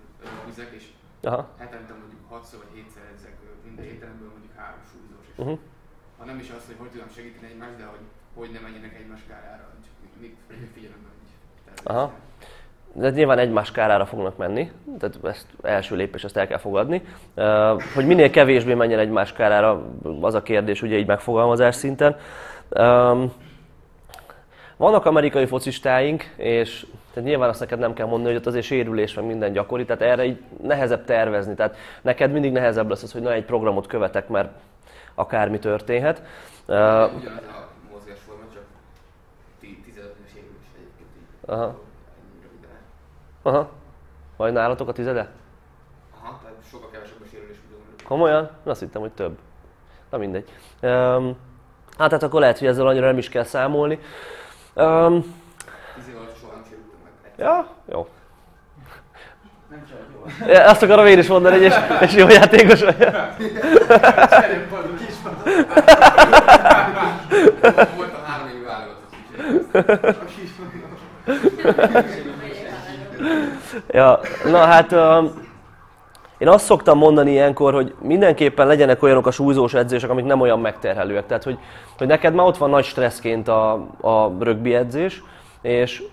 űzek, 0.50 0.72
és 0.80 0.86
Aha. 1.24 1.48
hetente 1.58 1.94
mondjuk 2.02 2.22
6 2.30 2.50
vagy 2.62 2.72
7-szer 2.76 3.06
edzek 3.14 3.36
ö, 3.48 3.50
minden 3.68 3.86
ételemből 3.94 4.30
mondjuk 4.36 4.54
3 4.56 4.76
súlyzós. 4.91 5.26
És 5.32 5.38
Uh-huh. 5.41 5.60
ha 6.18 6.26
nem 6.26 6.40
is 6.40 6.50
az, 6.58 6.64
hogy 6.68 6.76
hogy 6.82 6.90
tudom 6.90 7.10
segíteni 7.16 7.48
egymást, 7.52 7.78
de 7.78 7.86
hogy 7.94 8.06
hogy 8.34 8.50
ne 8.52 8.60
menjenek 8.60 8.96
egymás 9.02 9.20
kárára, 9.30 9.66
csak 9.86 9.94
mit 10.22 10.36
figyelembe. 10.74 11.08
Aha. 11.84 12.12
De 12.94 13.10
nyilván 13.10 13.38
egymás 13.38 13.72
kárára 13.72 14.06
fognak 14.06 14.38
menni, 14.38 14.72
tehát 15.00 15.20
ezt 15.24 15.48
első 15.62 15.96
lépés, 15.96 16.24
ezt 16.24 16.38
el 16.38 16.48
kell 16.48 16.58
fogadni. 16.58 17.02
Hogy 17.94 18.06
minél 18.06 18.30
kevésbé 18.30 18.74
menjen 18.74 19.00
egymás 19.00 19.34
kárára, 19.34 19.86
az 20.22 20.34
a 20.34 20.41
kérdés 20.41 20.82
ugye 20.82 20.98
így 20.98 21.08
megfogalmazás 21.08 21.76
szinten. 21.76 22.18
Vannak 24.78 25.06
amerikai 25.06 25.46
focistáink, 25.46 26.24
és 26.36 26.86
tehát 27.20 27.34
nyilván 27.34 27.50
azt 27.50 27.60
neked 27.60 27.80
nem 27.80 27.94
kell 27.94 28.06
mondani, 28.06 28.34
hogy 28.34 28.41
ott 28.41 28.48
azért 28.48 28.66
sérülés 28.66 29.14
van 29.14 29.26
minden 29.26 29.52
gyakori, 29.52 29.86
tehát 29.86 30.02
erre 30.02 30.26
így 30.26 30.44
nehezebb 30.62 31.06
tervezni. 31.06 31.56
Tehát 31.56 31.78
neked 32.02 32.32
mindig 32.32 32.52
nehezebb 32.52 32.90
lesz 32.90 33.04
az, 33.04 33.12
hogy 33.12 33.22
na 33.22 33.34
egy 33.34 33.46
programot 33.46 33.88
követek, 33.88 34.28
mert 34.28 34.50
akármi 35.16 35.60
történhet. 35.60 36.18
Uh, 36.18 36.26
Ugyanaz 36.66 37.44
a 37.48 37.68
mozgásforma, 37.91 38.44
csak 38.54 38.64
15-es 39.62 40.32
sérülés 40.34 40.70
egyébként 40.76 41.10
így. 41.18 41.26
Aha. 41.46 41.80
Aha. 43.41 43.70
Vagy 44.38 44.54
nálatok 44.54 44.88
a 44.88 44.91
tizede? 44.91 45.30
Aha, 46.22 46.40
tehát 46.41 46.56
sokkal 46.72 46.90
kevesebb 46.91 47.22
a 47.24 47.28
sérülés, 47.32 47.58
Komolyan? 48.06 48.50
Azt 48.64 48.80
hittem, 48.80 49.02
hogy 49.02 49.12
több. 49.12 49.38
Na 50.10 50.18
mindegy. 50.18 50.50
Um, 50.82 51.38
hát, 51.98 52.12
hát 52.12 52.24
akkor 52.24 52.40
lehet, 52.40 52.60
hogy 52.60 52.68
ezzel 52.68 52.88
annyira 52.88 53.06
nem 53.06 53.18
is 53.18 53.30
kell 53.30 53.44
számolni. 53.44 54.00
Um, 54.74 55.48
10 56.00 56.08
év 56.08 56.18
alatt 56.18 56.38
soha 56.40 56.54
nem 56.54 56.64
sérültem 56.64 57.00
meg. 57.04 57.12
egyszer. 57.14 57.28
Ja, 57.40 57.68
jó. 57.91 58.07
Nem 59.70 59.86
csak 59.90 59.98
jó. 60.14 60.53
Azt 60.53 60.84
akarom 60.84 61.06
én 61.06 61.18
is 61.18 61.28
mondani, 61.28 61.57
és, 61.57 61.74
és 62.02 62.14
jó 62.14 62.28
játékos 62.28 62.84
vagy. 62.84 62.98
Cseréppadú 64.30 64.95
kispadú. 64.98 65.44
Volt 67.95 68.14
a 68.14 68.22
három 68.26 68.48
évi 68.48 68.64
válogatott. 68.66 69.14
Ja, 73.88 74.20
na 74.45 74.57
hát 74.57 74.91
um, 74.91 75.48
én 76.38 76.48
azt 76.48 76.66
szoktam 76.66 76.98
mondani 76.98 77.32
ilyenkor, 77.32 77.74
hogy 77.74 77.94
mindenképpen 78.02 78.68
legyenek 78.68 79.03
olyanok 79.03 79.28
a 79.28 79.32
súlyzós 79.32 79.74
edzések, 79.74 80.10
amik 80.10 80.26
nem 80.26 80.41
olyan 80.41 80.60
megterhelőek. 80.60 81.26
Tehát, 81.26 81.44
hogy, 81.44 81.57
hogy 81.98 82.07
neked 82.07 82.34
már 82.34 82.45
ott 82.45 82.57
van 82.57 82.70
nagy 82.70 82.84
stresszként 82.84 83.48
a, 83.48 83.72
a 84.02 84.32
rögbi 84.40 84.76
edzés, 84.76 85.24
és 85.61 86.03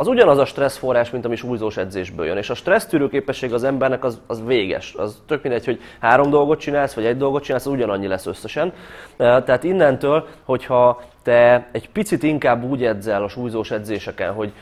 az 0.00 0.06
ugyanaz 0.06 0.38
a 0.38 0.44
stresszforrás, 0.44 1.10
mint 1.10 1.24
ami 1.24 1.36
súlyzós 1.36 1.76
edzésből 1.76 2.26
jön. 2.26 2.36
És 2.36 2.50
a 2.50 2.54
stressztűrő 2.54 3.08
képesség 3.08 3.52
az 3.52 3.64
embernek 3.64 4.04
az, 4.04 4.20
az 4.26 4.42
véges. 4.46 4.94
Az 4.96 5.22
tök 5.26 5.42
mindegy, 5.42 5.64
hogy 5.64 5.80
három 6.00 6.30
dolgot 6.30 6.60
csinálsz, 6.60 6.94
vagy 6.94 7.04
egy 7.04 7.16
dolgot 7.16 7.42
csinálsz, 7.42 7.66
az 7.66 7.72
ugyanannyi 7.72 8.06
lesz 8.06 8.26
összesen. 8.26 8.72
Eh, 9.16 9.42
Tehát 9.42 9.64
innentől, 9.64 10.26
hogyha 10.44 11.02
te 11.22 11.68
egy 11.72 11.90
picit 11.90 12.22
inkább 12.22 12.64
úgy 12.64 12.84
edzel 12.84 13.22
a 13.22 13.28
súlyzós 13.28 13.70
edzéseken, 13.70 14.32
hogy 14.32 14.52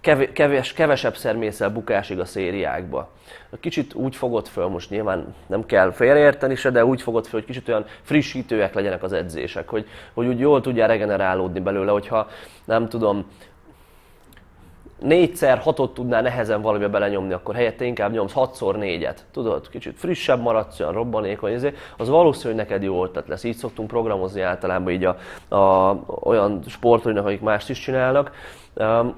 kev- 0.00 0.32
keves, 0.32 0.72
kevesebbszer 0.72 1.36
mész 1.36 1.60
el 1.60 1.70
bukásig 1.70 2.20
a 2.20 2.24
szériákba. 2.24 3.10
Kicsit 3.60 3.94
úgy 3.94 4.16
fogod 4.16 4.46
föl, 4.46 4.66
most 4.66 4.90
nyilván 4.90 5.34
nem 5.46 5.66
kell 5.66 5.92
félreérteni 5.92 6.54
se, 6.54 6.70
de 6.70 6.84
úgy 6.84 7.02
fogod 7.02 7.26
föl, 7.26 7.40
hogy 7.40 7.48
kicsit 7.48 7.68
olyan 7.68 7.84
frissítőek 8.02 8.74
legyenek 8.74 9.02
az 9.02 9.12
edzések, 9.12 9.68
hogy, 9.68 9.86
hogy 10.14 10.26
úgy 10.26 10.38
jól 10.38 10.60
tudjál 10.60 10.88
regenerálódni 10.88 11.60
belőle, 11.60 11.90
hogyha 11.90 12.28
nem 12.64 12.88
tudom, 12.88 13.26
négyszer 14.98 15.58
hatot 15.58 15.94
tudnál 15.94 16.22
nehezen 16.22 16.62
valamibe 16.62 16.90
belenyomni, 16.90 17.32
akkor 17.32 17.54
helyette 17.54 17.84
inkább 17.84 18.12
nyomsz 18.12 18.32
hatszor 18.32 18.76
négyet. 18.76 19.24
Tudod, 19.32 19.68
kicsit 19.68 19.98
frissebb 19.98 20.40
maradsz, 20.40 20.80
olyan 20.80 20.92
robbanékony, 20.92 21.52
ezért, 21.52 21.76
az 21.96 22.08
valószínű, 22.08 22.54
hogy 22.54 22.62
neked 22.62 22.82
jó 22.82 23.04
ötlet 23.04 23.28
lesz. 23.28 23.44
Így 23.44 23.56
szoktunk 23.56 23.88
programozni 23.88 24.40
általában 24.40 24.92
így 24.92 25.04
a, 25.04 25.16
a, 25.56 25.96
olyan 26.20 26.60
sportolóknak, 26.66 27.26
akik 27.26 27.40
mást 27.40 27.70
is 27.70 27.78
csinálnak. 27.78 28.32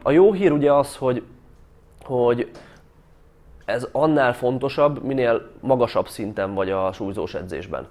A 0.02 0.10
jó 0.10 0.32
hír 0.32 0.52
ugye 0.52 0.72
az, 0.72 0.96
hogy, 0.96 1.22
hogy 2.04 2.50
ez 3.64 3.88
annál 3.92 4.32
fontosabb, 4.32 5.02
minél 5.02 5.50
magasabb 5.60 6.08
szinten 6.08 6.54
vagy 6.54 6.70
a 6.70 6.92
súlyzós 6.92 7.34
edzésben. 7.34 7.86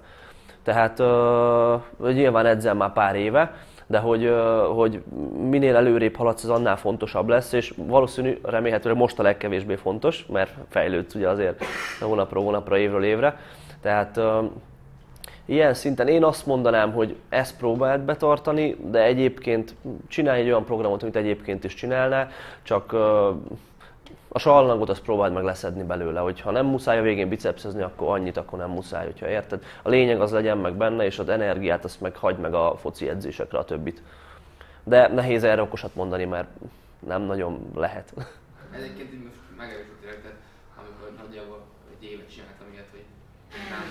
Tehát 0.62 0.98
uh, 0.98 2.12
nyilván 2.12 2.46
edzel 2.46 2.74
már 2.74 2.92
pár 2.92 3.14
éve, 3.14 3.54
de 3.90 3.98
hogy, 3.98 4.32
hogy 4.74 5.02
minél 5.48 5.76
előrébb 5.76 6.16
haladsz, 6.16 6.44
az 6.44 6.50
annál 6.50 6.76
fontosabb 6.76 7.28
lesz, 7.28 7.52
és 7.52 7.74
valószínű, 7.76 8.38
remélhetőleg 8.42 8.98
most 8.98 9.18
a 9.18 9.22
legkevésbé 9.22 9.74
fontos, 9.74 10.26
mert 10.32 10.54
fejlődsz 10.68 11.14
ugye 11.14 11.28
azért 11.28 11.64
hónapról 12.00 12.44
hónapra, 12.44 12.78
évről 12.78 13.04
évre. 13.04 13.38
Tehát 13.80 14.20
Ilyen 15.44 15.74
szinten 15.74 16.08
én 16.08 16.24
azt 16.24 16.46
mondanám, 16.46 16.92
hogy 16.92 17.16
ezt 17.28 17.56
próbáld 17.56 18.00
betartani, 18.00 18.76
de 18.90 19.02
egyébként 19.02 19.74
csinálj 20.08 20.40
egy 20.40 20.46
olyan 20.46 20.64
programot, 20.64 21.02
amit 21.02 21.16
egyébként 21.16 21.64
is 21.64 21.74
csinálnál, 21.74 22.28
csak 22.62 22.96
a 24.28 24.38
sallangot 24.38 24.88
azt 24.88 25.02
próbáld 25.02 25.32
meg 25.32 25.44
leszedni 25.44 25.82
belőle, 25.82 26.20
hogy 26.20 26.40
ha 26.40 26.50
nem 26.50 26.66
muszáj 26.66 26.98
a 26.98 27.02
végén 27.02 27.28
bicepszezni, 27.28 27.82
akkor 27.82 28.08
annyit, 28.08 28.36
akkor 28.36 28.58
nem 28.58 28.70
muszáj, 28.70 29.04
hogyha 29.04 29.28
érted. 29.28 29.64
A 29.82 29.88
lényeg 29.88 30.20
az 30.20 30.32
legyen 30.32 30.58
meg 30.58 30.74
benne, 30.74 31.04
és 31.04 31.18
az 31.18 31.28
energiát 31.28 31.84
azt 31.84 32.00
meg 32.00 32.16
hagyd 32.16 32.38
meg 32.38 32.54
a 32.54 32.76
foci 32.76 33.08
edzésekre 33.08 33.58
a 33.58 33.64
többit. 33.64 34.02
De 34.84 35.08
nehéz 35.08 35.44
erre 35.44 35.62
okosat 35.62 35.94
mondani, 35.94 36.24
mert 36.24 36.48
nem 37.06 37.22
nagyon 37.22 37.70
lehet. 37.74 38.12
Egyébként 38.76 39.12
így 39.12 39.24
most 39.24 39.40
megerősült 39.56 40.02
érted, 40.04 40.34
amikor 40.80 41.08
nagyjából 41.22 41.60
egy 41.94 42.04
évet 42.10 42.30
csináltam 42.34 42.66
ilyet, 42.72 42.90
hogy 42.90 43.04
nem 43.72 43.84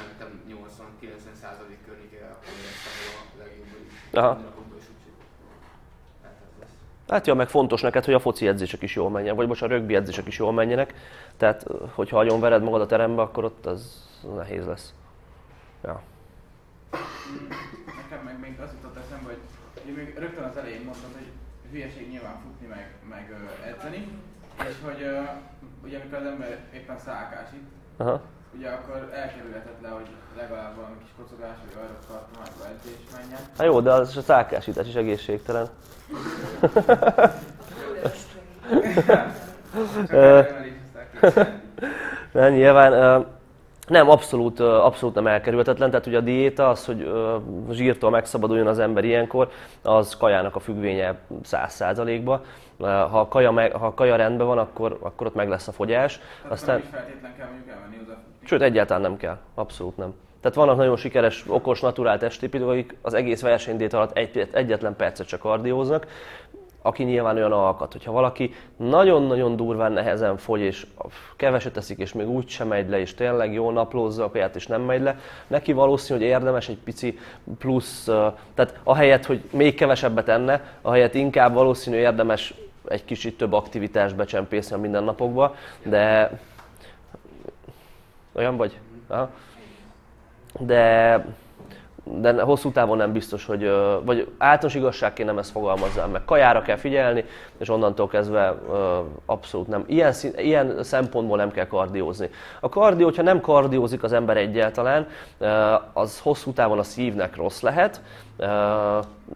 mentem 0.00 0.30
80-90 0.48 1.34
százalék 1.42 1.80
környékére, 1.86 2.26
akkor 2.34 2.52
éreztem, 2.60 2.92
hogy 2.96 3.08
a 3.34 3.38
legjobb, 3.42 3.68
hogy 3.74 3.86
Aha. 4.18 4.32
minden 4.32 4.50
napokban 4.50 4.78
is 4.82 4.88
úgyhogy 4.92 5.16
lehet 6.22 6.38
ez 6.46 6.54
lesz. 6.62 6.76
Hát 6.82 6.95
ja, 7.24 7.34
meg 7.34 7.48
fontos 7.48 7.80
neked, 7.80 8.04
hogy 8.04 8.14
a 8.14 8.20
foci 8.20 8.46
edzések 8.48 8.82
is 8.82 8.94
jól 8.94 9.10
menjenek, 9.10 9.36
vagy 9.36 9.48
most 9.48 9.62
a 9.62 9.66
rögbi 9.66 9.94
edzések 9.94 10.26
is 10.26 10.38
jól 10.38 10.52
menjenek. 10.52 10.94
Tehát, 11.36 11.66
hogyha 11.94 12.16
nagyon 12.16 12.40
vered 12.40 12.62
magad 12.62 12.80
a 12.80 12.86
terembe, 12.86 13.22
akkor 13.22 13.44
ott 13.44 13.66
az 13.66 14.08
nehéz 14.36 14.66
lesz. 14.66 14.94
Ja. 15.82 16.02
Nekem 18.02 18.24
meg 18.24 18.40
még 18.40 18.60
az 18.60 18.70
jutott 18.72 18.96
eszembe, 19.04 19.26
hogy 19.26 19.40
én 19.88 19.94
még 19.94 20.18
rögtön 20.18 20.44
az 20.44 20.56
elején 20.56 20.82
mondtad, 20.84 21.10
hogy 21.14 21.26
hülyeség 21.70 22.08
nyilván 22.08 22.40
futni 22.42 22.66
meg, 22.66 22.94
meg 23.08 23.34
edzeni, 23.66 24.08
és 24.68 24.74
hogy 24.84 25.06
ugye 25.84 25.98
amikor 25.98 26.18
az 26.18 26.26
ember 26.26 26.58
éppen 26.74 26.98
szálkásít, 26.98 27.62
Aha. 27.96 28.22
Ugye 28.58 28.68
akkor 28.68 29.10
elkerülhetetlen, 29.14 29.92
hogy 29.92 30.06
legalább 30.36 30.76
valami 30.76 30.94
kis 30.98 31.10
kocogás, 31.16 31.56
vagy 31.64 31.82
arra 31.82 31.98
tartományba 32.08 32.74
edzés 32.74 33.00
menjen. 33.16 33.40
Hát 33.58 33.66
jó, 33.66 33.80
de 33.80 33.92
az 33.92 34.16
a 34.16 34.20
szálkásítás 34.20 34.86
is 34.86 34.94
egészségtelen. 34.94 35.68
Nem, 42.32 42.52
nyilván 42.58 43.24
nem, 43.86 44.10
abszolút, 44.10 44.60
abszolút 44.60 45.14
nem 45.14 45.26
elkerülhetetlen. 45.26 45.90
Tehát 45.90 46.06
ugye 46.06 46.16
a 46.16 46.20
diéta, 46.20 46.68
az, 46.68 46.84
hogy 46.84 47.10
zsírtól 47.70 48.10
megszabaduljon 48.10 48.66
az 48.66 48.78
ember 48.78 49.04
ilyenkor, 49.04 49.50
az 49.82 50.16
kajának 50.16 50.56
a 50.56 50.60
függvénye 50.60 51.18
100%-ba. 51.44 52.44
Ha 52.78 53.20
a 53.20 53.28
kaja, 53.28 53.50
meg, 53.50 53.72
ha 53.72 53.86
a 53.86 53.94
kaja 53.94 54.16
rendben 54.16 54.46
van, 54.46 54.58
akkor, 54.58 54.98
akkor 55.02 55.26
ott 55.26 55.34
meg 55.34 55.48
lesz 55.48 55.68
a 55.68 55.72
fogyás. 55.72 56.20
Tehát 56.36 56.52
Aztán, 56.52 56.76
nem 56.76 56.84
is 56.84 56.90
feltétlen 56.90 57.36
kell 57.36 57.46
mondjuk 57.46 57.68
elmenni 57.68 57.98
oda. 58.04 58.16
Sőt, 58.46 58.62
egyáltalán 58.62 59.02
nem 59.02 59.16
kell. 59.16 59.38
Abszolút 59.54 59.96
nem. 59.96 60.14
Tehát 60.40 60.56
vannak 60.56 60.76
nagyon 60.76 60.96
sikeres, 60.96 61.44
okos, 61.46 61.80
naturál 61.80 62.18
testépítők, 62.18 62.68
akik 62.68 62.96
az 63.02 63.14
egész 63.14 63.42
versenydét 63.42 63.92
alatt 63.92 64.16
egy, 64.16 64.48
egyetlen 64.52 64.96
percet 64.96 65.26
csak 65.26 65.40
kardióznak, 65.40 66.06
aki 66.82 67.02
nyilván 67.02 67.36
olyan 67.36 67.52
alkat, 67.52 67.92
hogyha 67.92 68.12
valaki 68.12 68.54
nagyon-nagyon 68.76 69.56
durván 69.56 69.92
nehezen 69.92 70.36
fogy, 70.36 70.60
és 70.60 70.86
keveset 71.36 71.72
teszik, 71.72 71.98
és 71.98 72.12
még 72.12 72.28
úgy 72.28 72.48
sem 72.48 72.68
megy 72.68 72.88
le, 72.88 73.00
és 73.00 73.14
tényleg 73.14 73.52
jól 73.52 73.72
naplózza 73.72 74.24
a 74.24 74.30
kaját, 74.30 74.56
és 74.56 74.66
nem 74.66 74.82
megy 74.82 75.02
le, 75.02 75.18
neki 75.46 75.72
valószínű, 75.72 76.18
hogy 76.18 76.28
érdemes 76.28 76.68
egy 76.68 76.78
pici 76.84 77.18
plusz, 77.58 78.04
tehát 78.54 78.80
ahelyett, 78.82 79.26
hogy 79.26 79.42
még 79.52 79.74
kevesebbet 79.74 80.28
enne, 80.28 80.78
ahelyett 80.82 81.14
inkább 81.14 81.54
valószínű 81.54 81.96
érdemes 81.96 82.54
egy 82.88 83.04
kicsit 83.04 83.36
több 83.36 83.52
aktivitást 83.52 84.16
becsempészni 84.16 84.76
a 84.76 84.78
mindennapokba, 84.78 85.54
de 85.82 86.30
olyan 88.36 88.56
vagy? 88.56 88.78
Aha. 89.08 89.30
De, 90.58 91.24
de 92.04 92.42
hosszú 92.42 92.70
távon 92.70 92.96
nem 92.96 93.12
biztos, 93.12 93.46
hogy, 93.46 93.70
vagy 94.04 94.28
általános 94.38 94.74
igazságként 94.74 95.28
nem 95.28 95.38
ezt 95.38 95.50
fogalmazzám 95.50 96.10
meg. 96.10 96.24
Kajára 96.24 96.62
kell 96.62 96.76
figyelni, 96.76 97.24
és 97.56 97.68
onnantól 97.68 98.08
kezdve 98.08 98.54
abszolút 99.26 99.66
nem. 99.66 99.84
Ilyen, 99.86 100.12
szín, 100.12 100.32
ilyen 100.36 100.82
szempontból 100.82 101.36
nem 101.36 101.50
kell 101.50 101.66
kardiózni. 101.66 102.30
A 102.60 102.68
kardió, 102.68 103.04
hogyha 103.04 103.22
nem 103.22 103.40
kardiózik 103.40 104.02
az 104.02 104.12
ember 104.12 104.36
egyáltalán, 104.36 105.08
az 105.92 106.20
hosszú 106.20 106.52
távon 106.52 106.78
a 106.78 106.82
szívnek 106.82 107.36
rossz 107.36 107.60
lehet. 107.60 108.00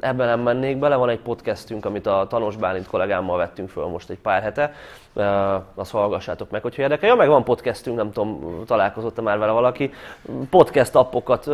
Ebben 0.01 0.27
nem 0.27 0.41
mennék 0.41 0.79
bele, 0.79 0.97
van 0.97 1.09
egy 1.09 1.21
podcastünk, 1.21 1.85
amit 1.85 2.07
a 2.07 2.27
Tanos 2.29 2.57
Bálint 2.57 2.87
kollégámmal 2.87 3.37
vettünk 3.37 3.69
föl 3.69 3.87
most 3.87 4.11
egy 4.11 4.19
pár 4.19 4.43
hete, 4.43 4.73
azt 5.75 5.91
hallgassátok 5.91 6.51
meg, 6.51 6.63
hogyha 6.63 6.83
érdekel. 6.83 7.09
Ja, 7.09 7.15
meg 7.15 7.29
van 7.29 7.45
podcastünk, 7.45 7.97
nem 7.97 8.13
tudom, 8.13 8.63
találkozott-e 8.67 9.23
már 9.23 9.39
vele 9.39 9.53
valaki. 9.53 9.93
Podcast 10.51 10.95
appokat, 10.95 11.51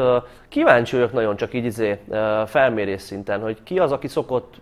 kíváncsi 0.48 0.96
vagyok 0.96 1.12
nagyon 1.12 1.36
csak 1.36 1.54
így 1.54 1.64
izé, 1.64 2.00
felmérés 2.46 3.02
szinten, 3.02 3.40
hogy 3.40 3.62
ki 3.62 3.78
az, 3.78 3.92
aki 3.92 4.08
szokott 4.08 4.54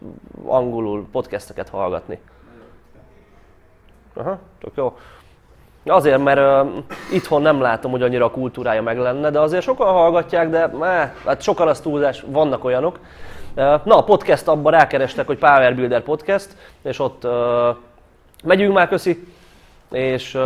angolul 0.46 1.06
podcasteket 1.12 1.68
hallgatni. 1.68 2.20
Aha, 4.14 4.38
tök 4.60 4.72
jó. 4.74 4.96
Azért, 5.86 6.22
mert 6.22 6.64
uh, 6.64 6.72
itthon 7.12 7.42
nem 7.42 7.60
látom, 7.60 7.90
hogy 7.90 8.02
annyira 8.02 8.24
a 8.24 8.30
kultúrája 8.30 8.82
meg 8.82 8.98
lenne, 8.98 9.30
de 9.30 9.40
azért 9.40 9.62
sokan 9.62 9.92
hallgatják, 9.92 10.50
de 10.50 10.66
meh, 10.66 11.10
hát 11.24 11.42
sokan 11.42 11.68
az 11.68 11.80
túlzás, 11.80 12.24
vannak 12.26 12.64
olyanok. 12.64 12.98
Uh, 13.56 13.80
na, 13.84 13.96
a 13.96 14.04
podcast 14.04 14.48
abban 14.48 14.72
rákerestek, 14.72 15.26
hogy 15.26 15.38
Power 15.38 15.74
Builder 15.74 16.02
Podcast, 16.02 16.56
és 16.82 16.98
ott 16.98 17.24
uh, 17.24 17.76
megyünk 18.44 18.74
már, 18.74 18.88
köszi, 18.88 19.26
és, 19.90 20.38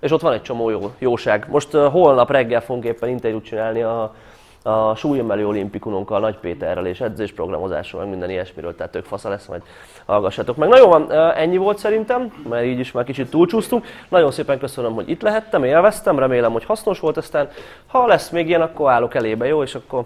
és 0.00 0.12
ott 0.12 0.20
van 0.20 0.32
egy 0.32 0.42
csomó 0.42 0.70
jó, 0.70 0.92
jóság. 0.98 1.46
Most 1.48 1.72
holnap 1.72 2.30
reggel 2.30 2.60
fogunk 2.60 2.84
éppen 2.84 3.08
interjút 3.08 3.44
csinálni 3.44 3.82
a, 3.82 4.14
a 4.62 4.94
súlyemelő 4.94 5.46
olimpikununkkal, 5.46 6.20
Nagy 6.20 6.36
Péterrel 6.36 6.86
és 6.86 7.00
edzésprogramozásról, 7.00 8.00
meg 8.00 8.10
minden 8.10 8.30
ilyesmiről, 8.30 8.74
tehát 8.74 8.92
tök 8.92 9.04
fasza 9.04 9.28
lesz, 9.28 9.46
majd 9.46 9.62
hallgassatok 10.06 10.56
meg. 10.56 10.68
Na 10.68 10.76
jó 10.76 10.86
van, 10.86 11.12
ennyi 11.12 11.56
volt 11.56 11.78
szerintem, 11.78 12.32
mert 12.48 12.64
így 12.64 12.78
is 12.78 12.92
már 12.92 13.04
kicsit 13.04 13.30
túlcsúsztunk. 13.30 13.86
Nagyon 14.08 14.30
szépen 14.30 14.58
köszönöm, 14.58 14.94
hogy 14.94 15.10
itt 15.10 15.22
lehettem, 15.22 15.64
élveztem, 15.64 16.18
remélem, 16.18 16.52
hogy 16.52 16.64
hasznos 16.64 17.00
volt, 17.00 17.16
aztán 17.16 17.48
ha 17.86 18.06
lesz 18.06 18.30
még 18.30 18.48
ilyen, 18.48 18.60
akkor 18.60 18.90
állok 18.90 19.14
elébe, 19.14 19.46
jó, 19.46 19.62
és 19.62 19.74
akkor 19.74 20.04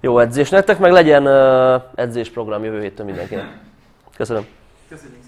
jó 0.00 0.18
edzés 0.18 0.50
nektek, 0.50 0.78
meg 0.78 0.92
legyen 0.92 1.28
edzésprogram 1.94 2.64
jövő 2.64 2.80
héten 2.80 3.06
mindenkinek. 3.06 3.58
Köszönöm. 4.16 4.46
Köszönjük! 4.88 5.19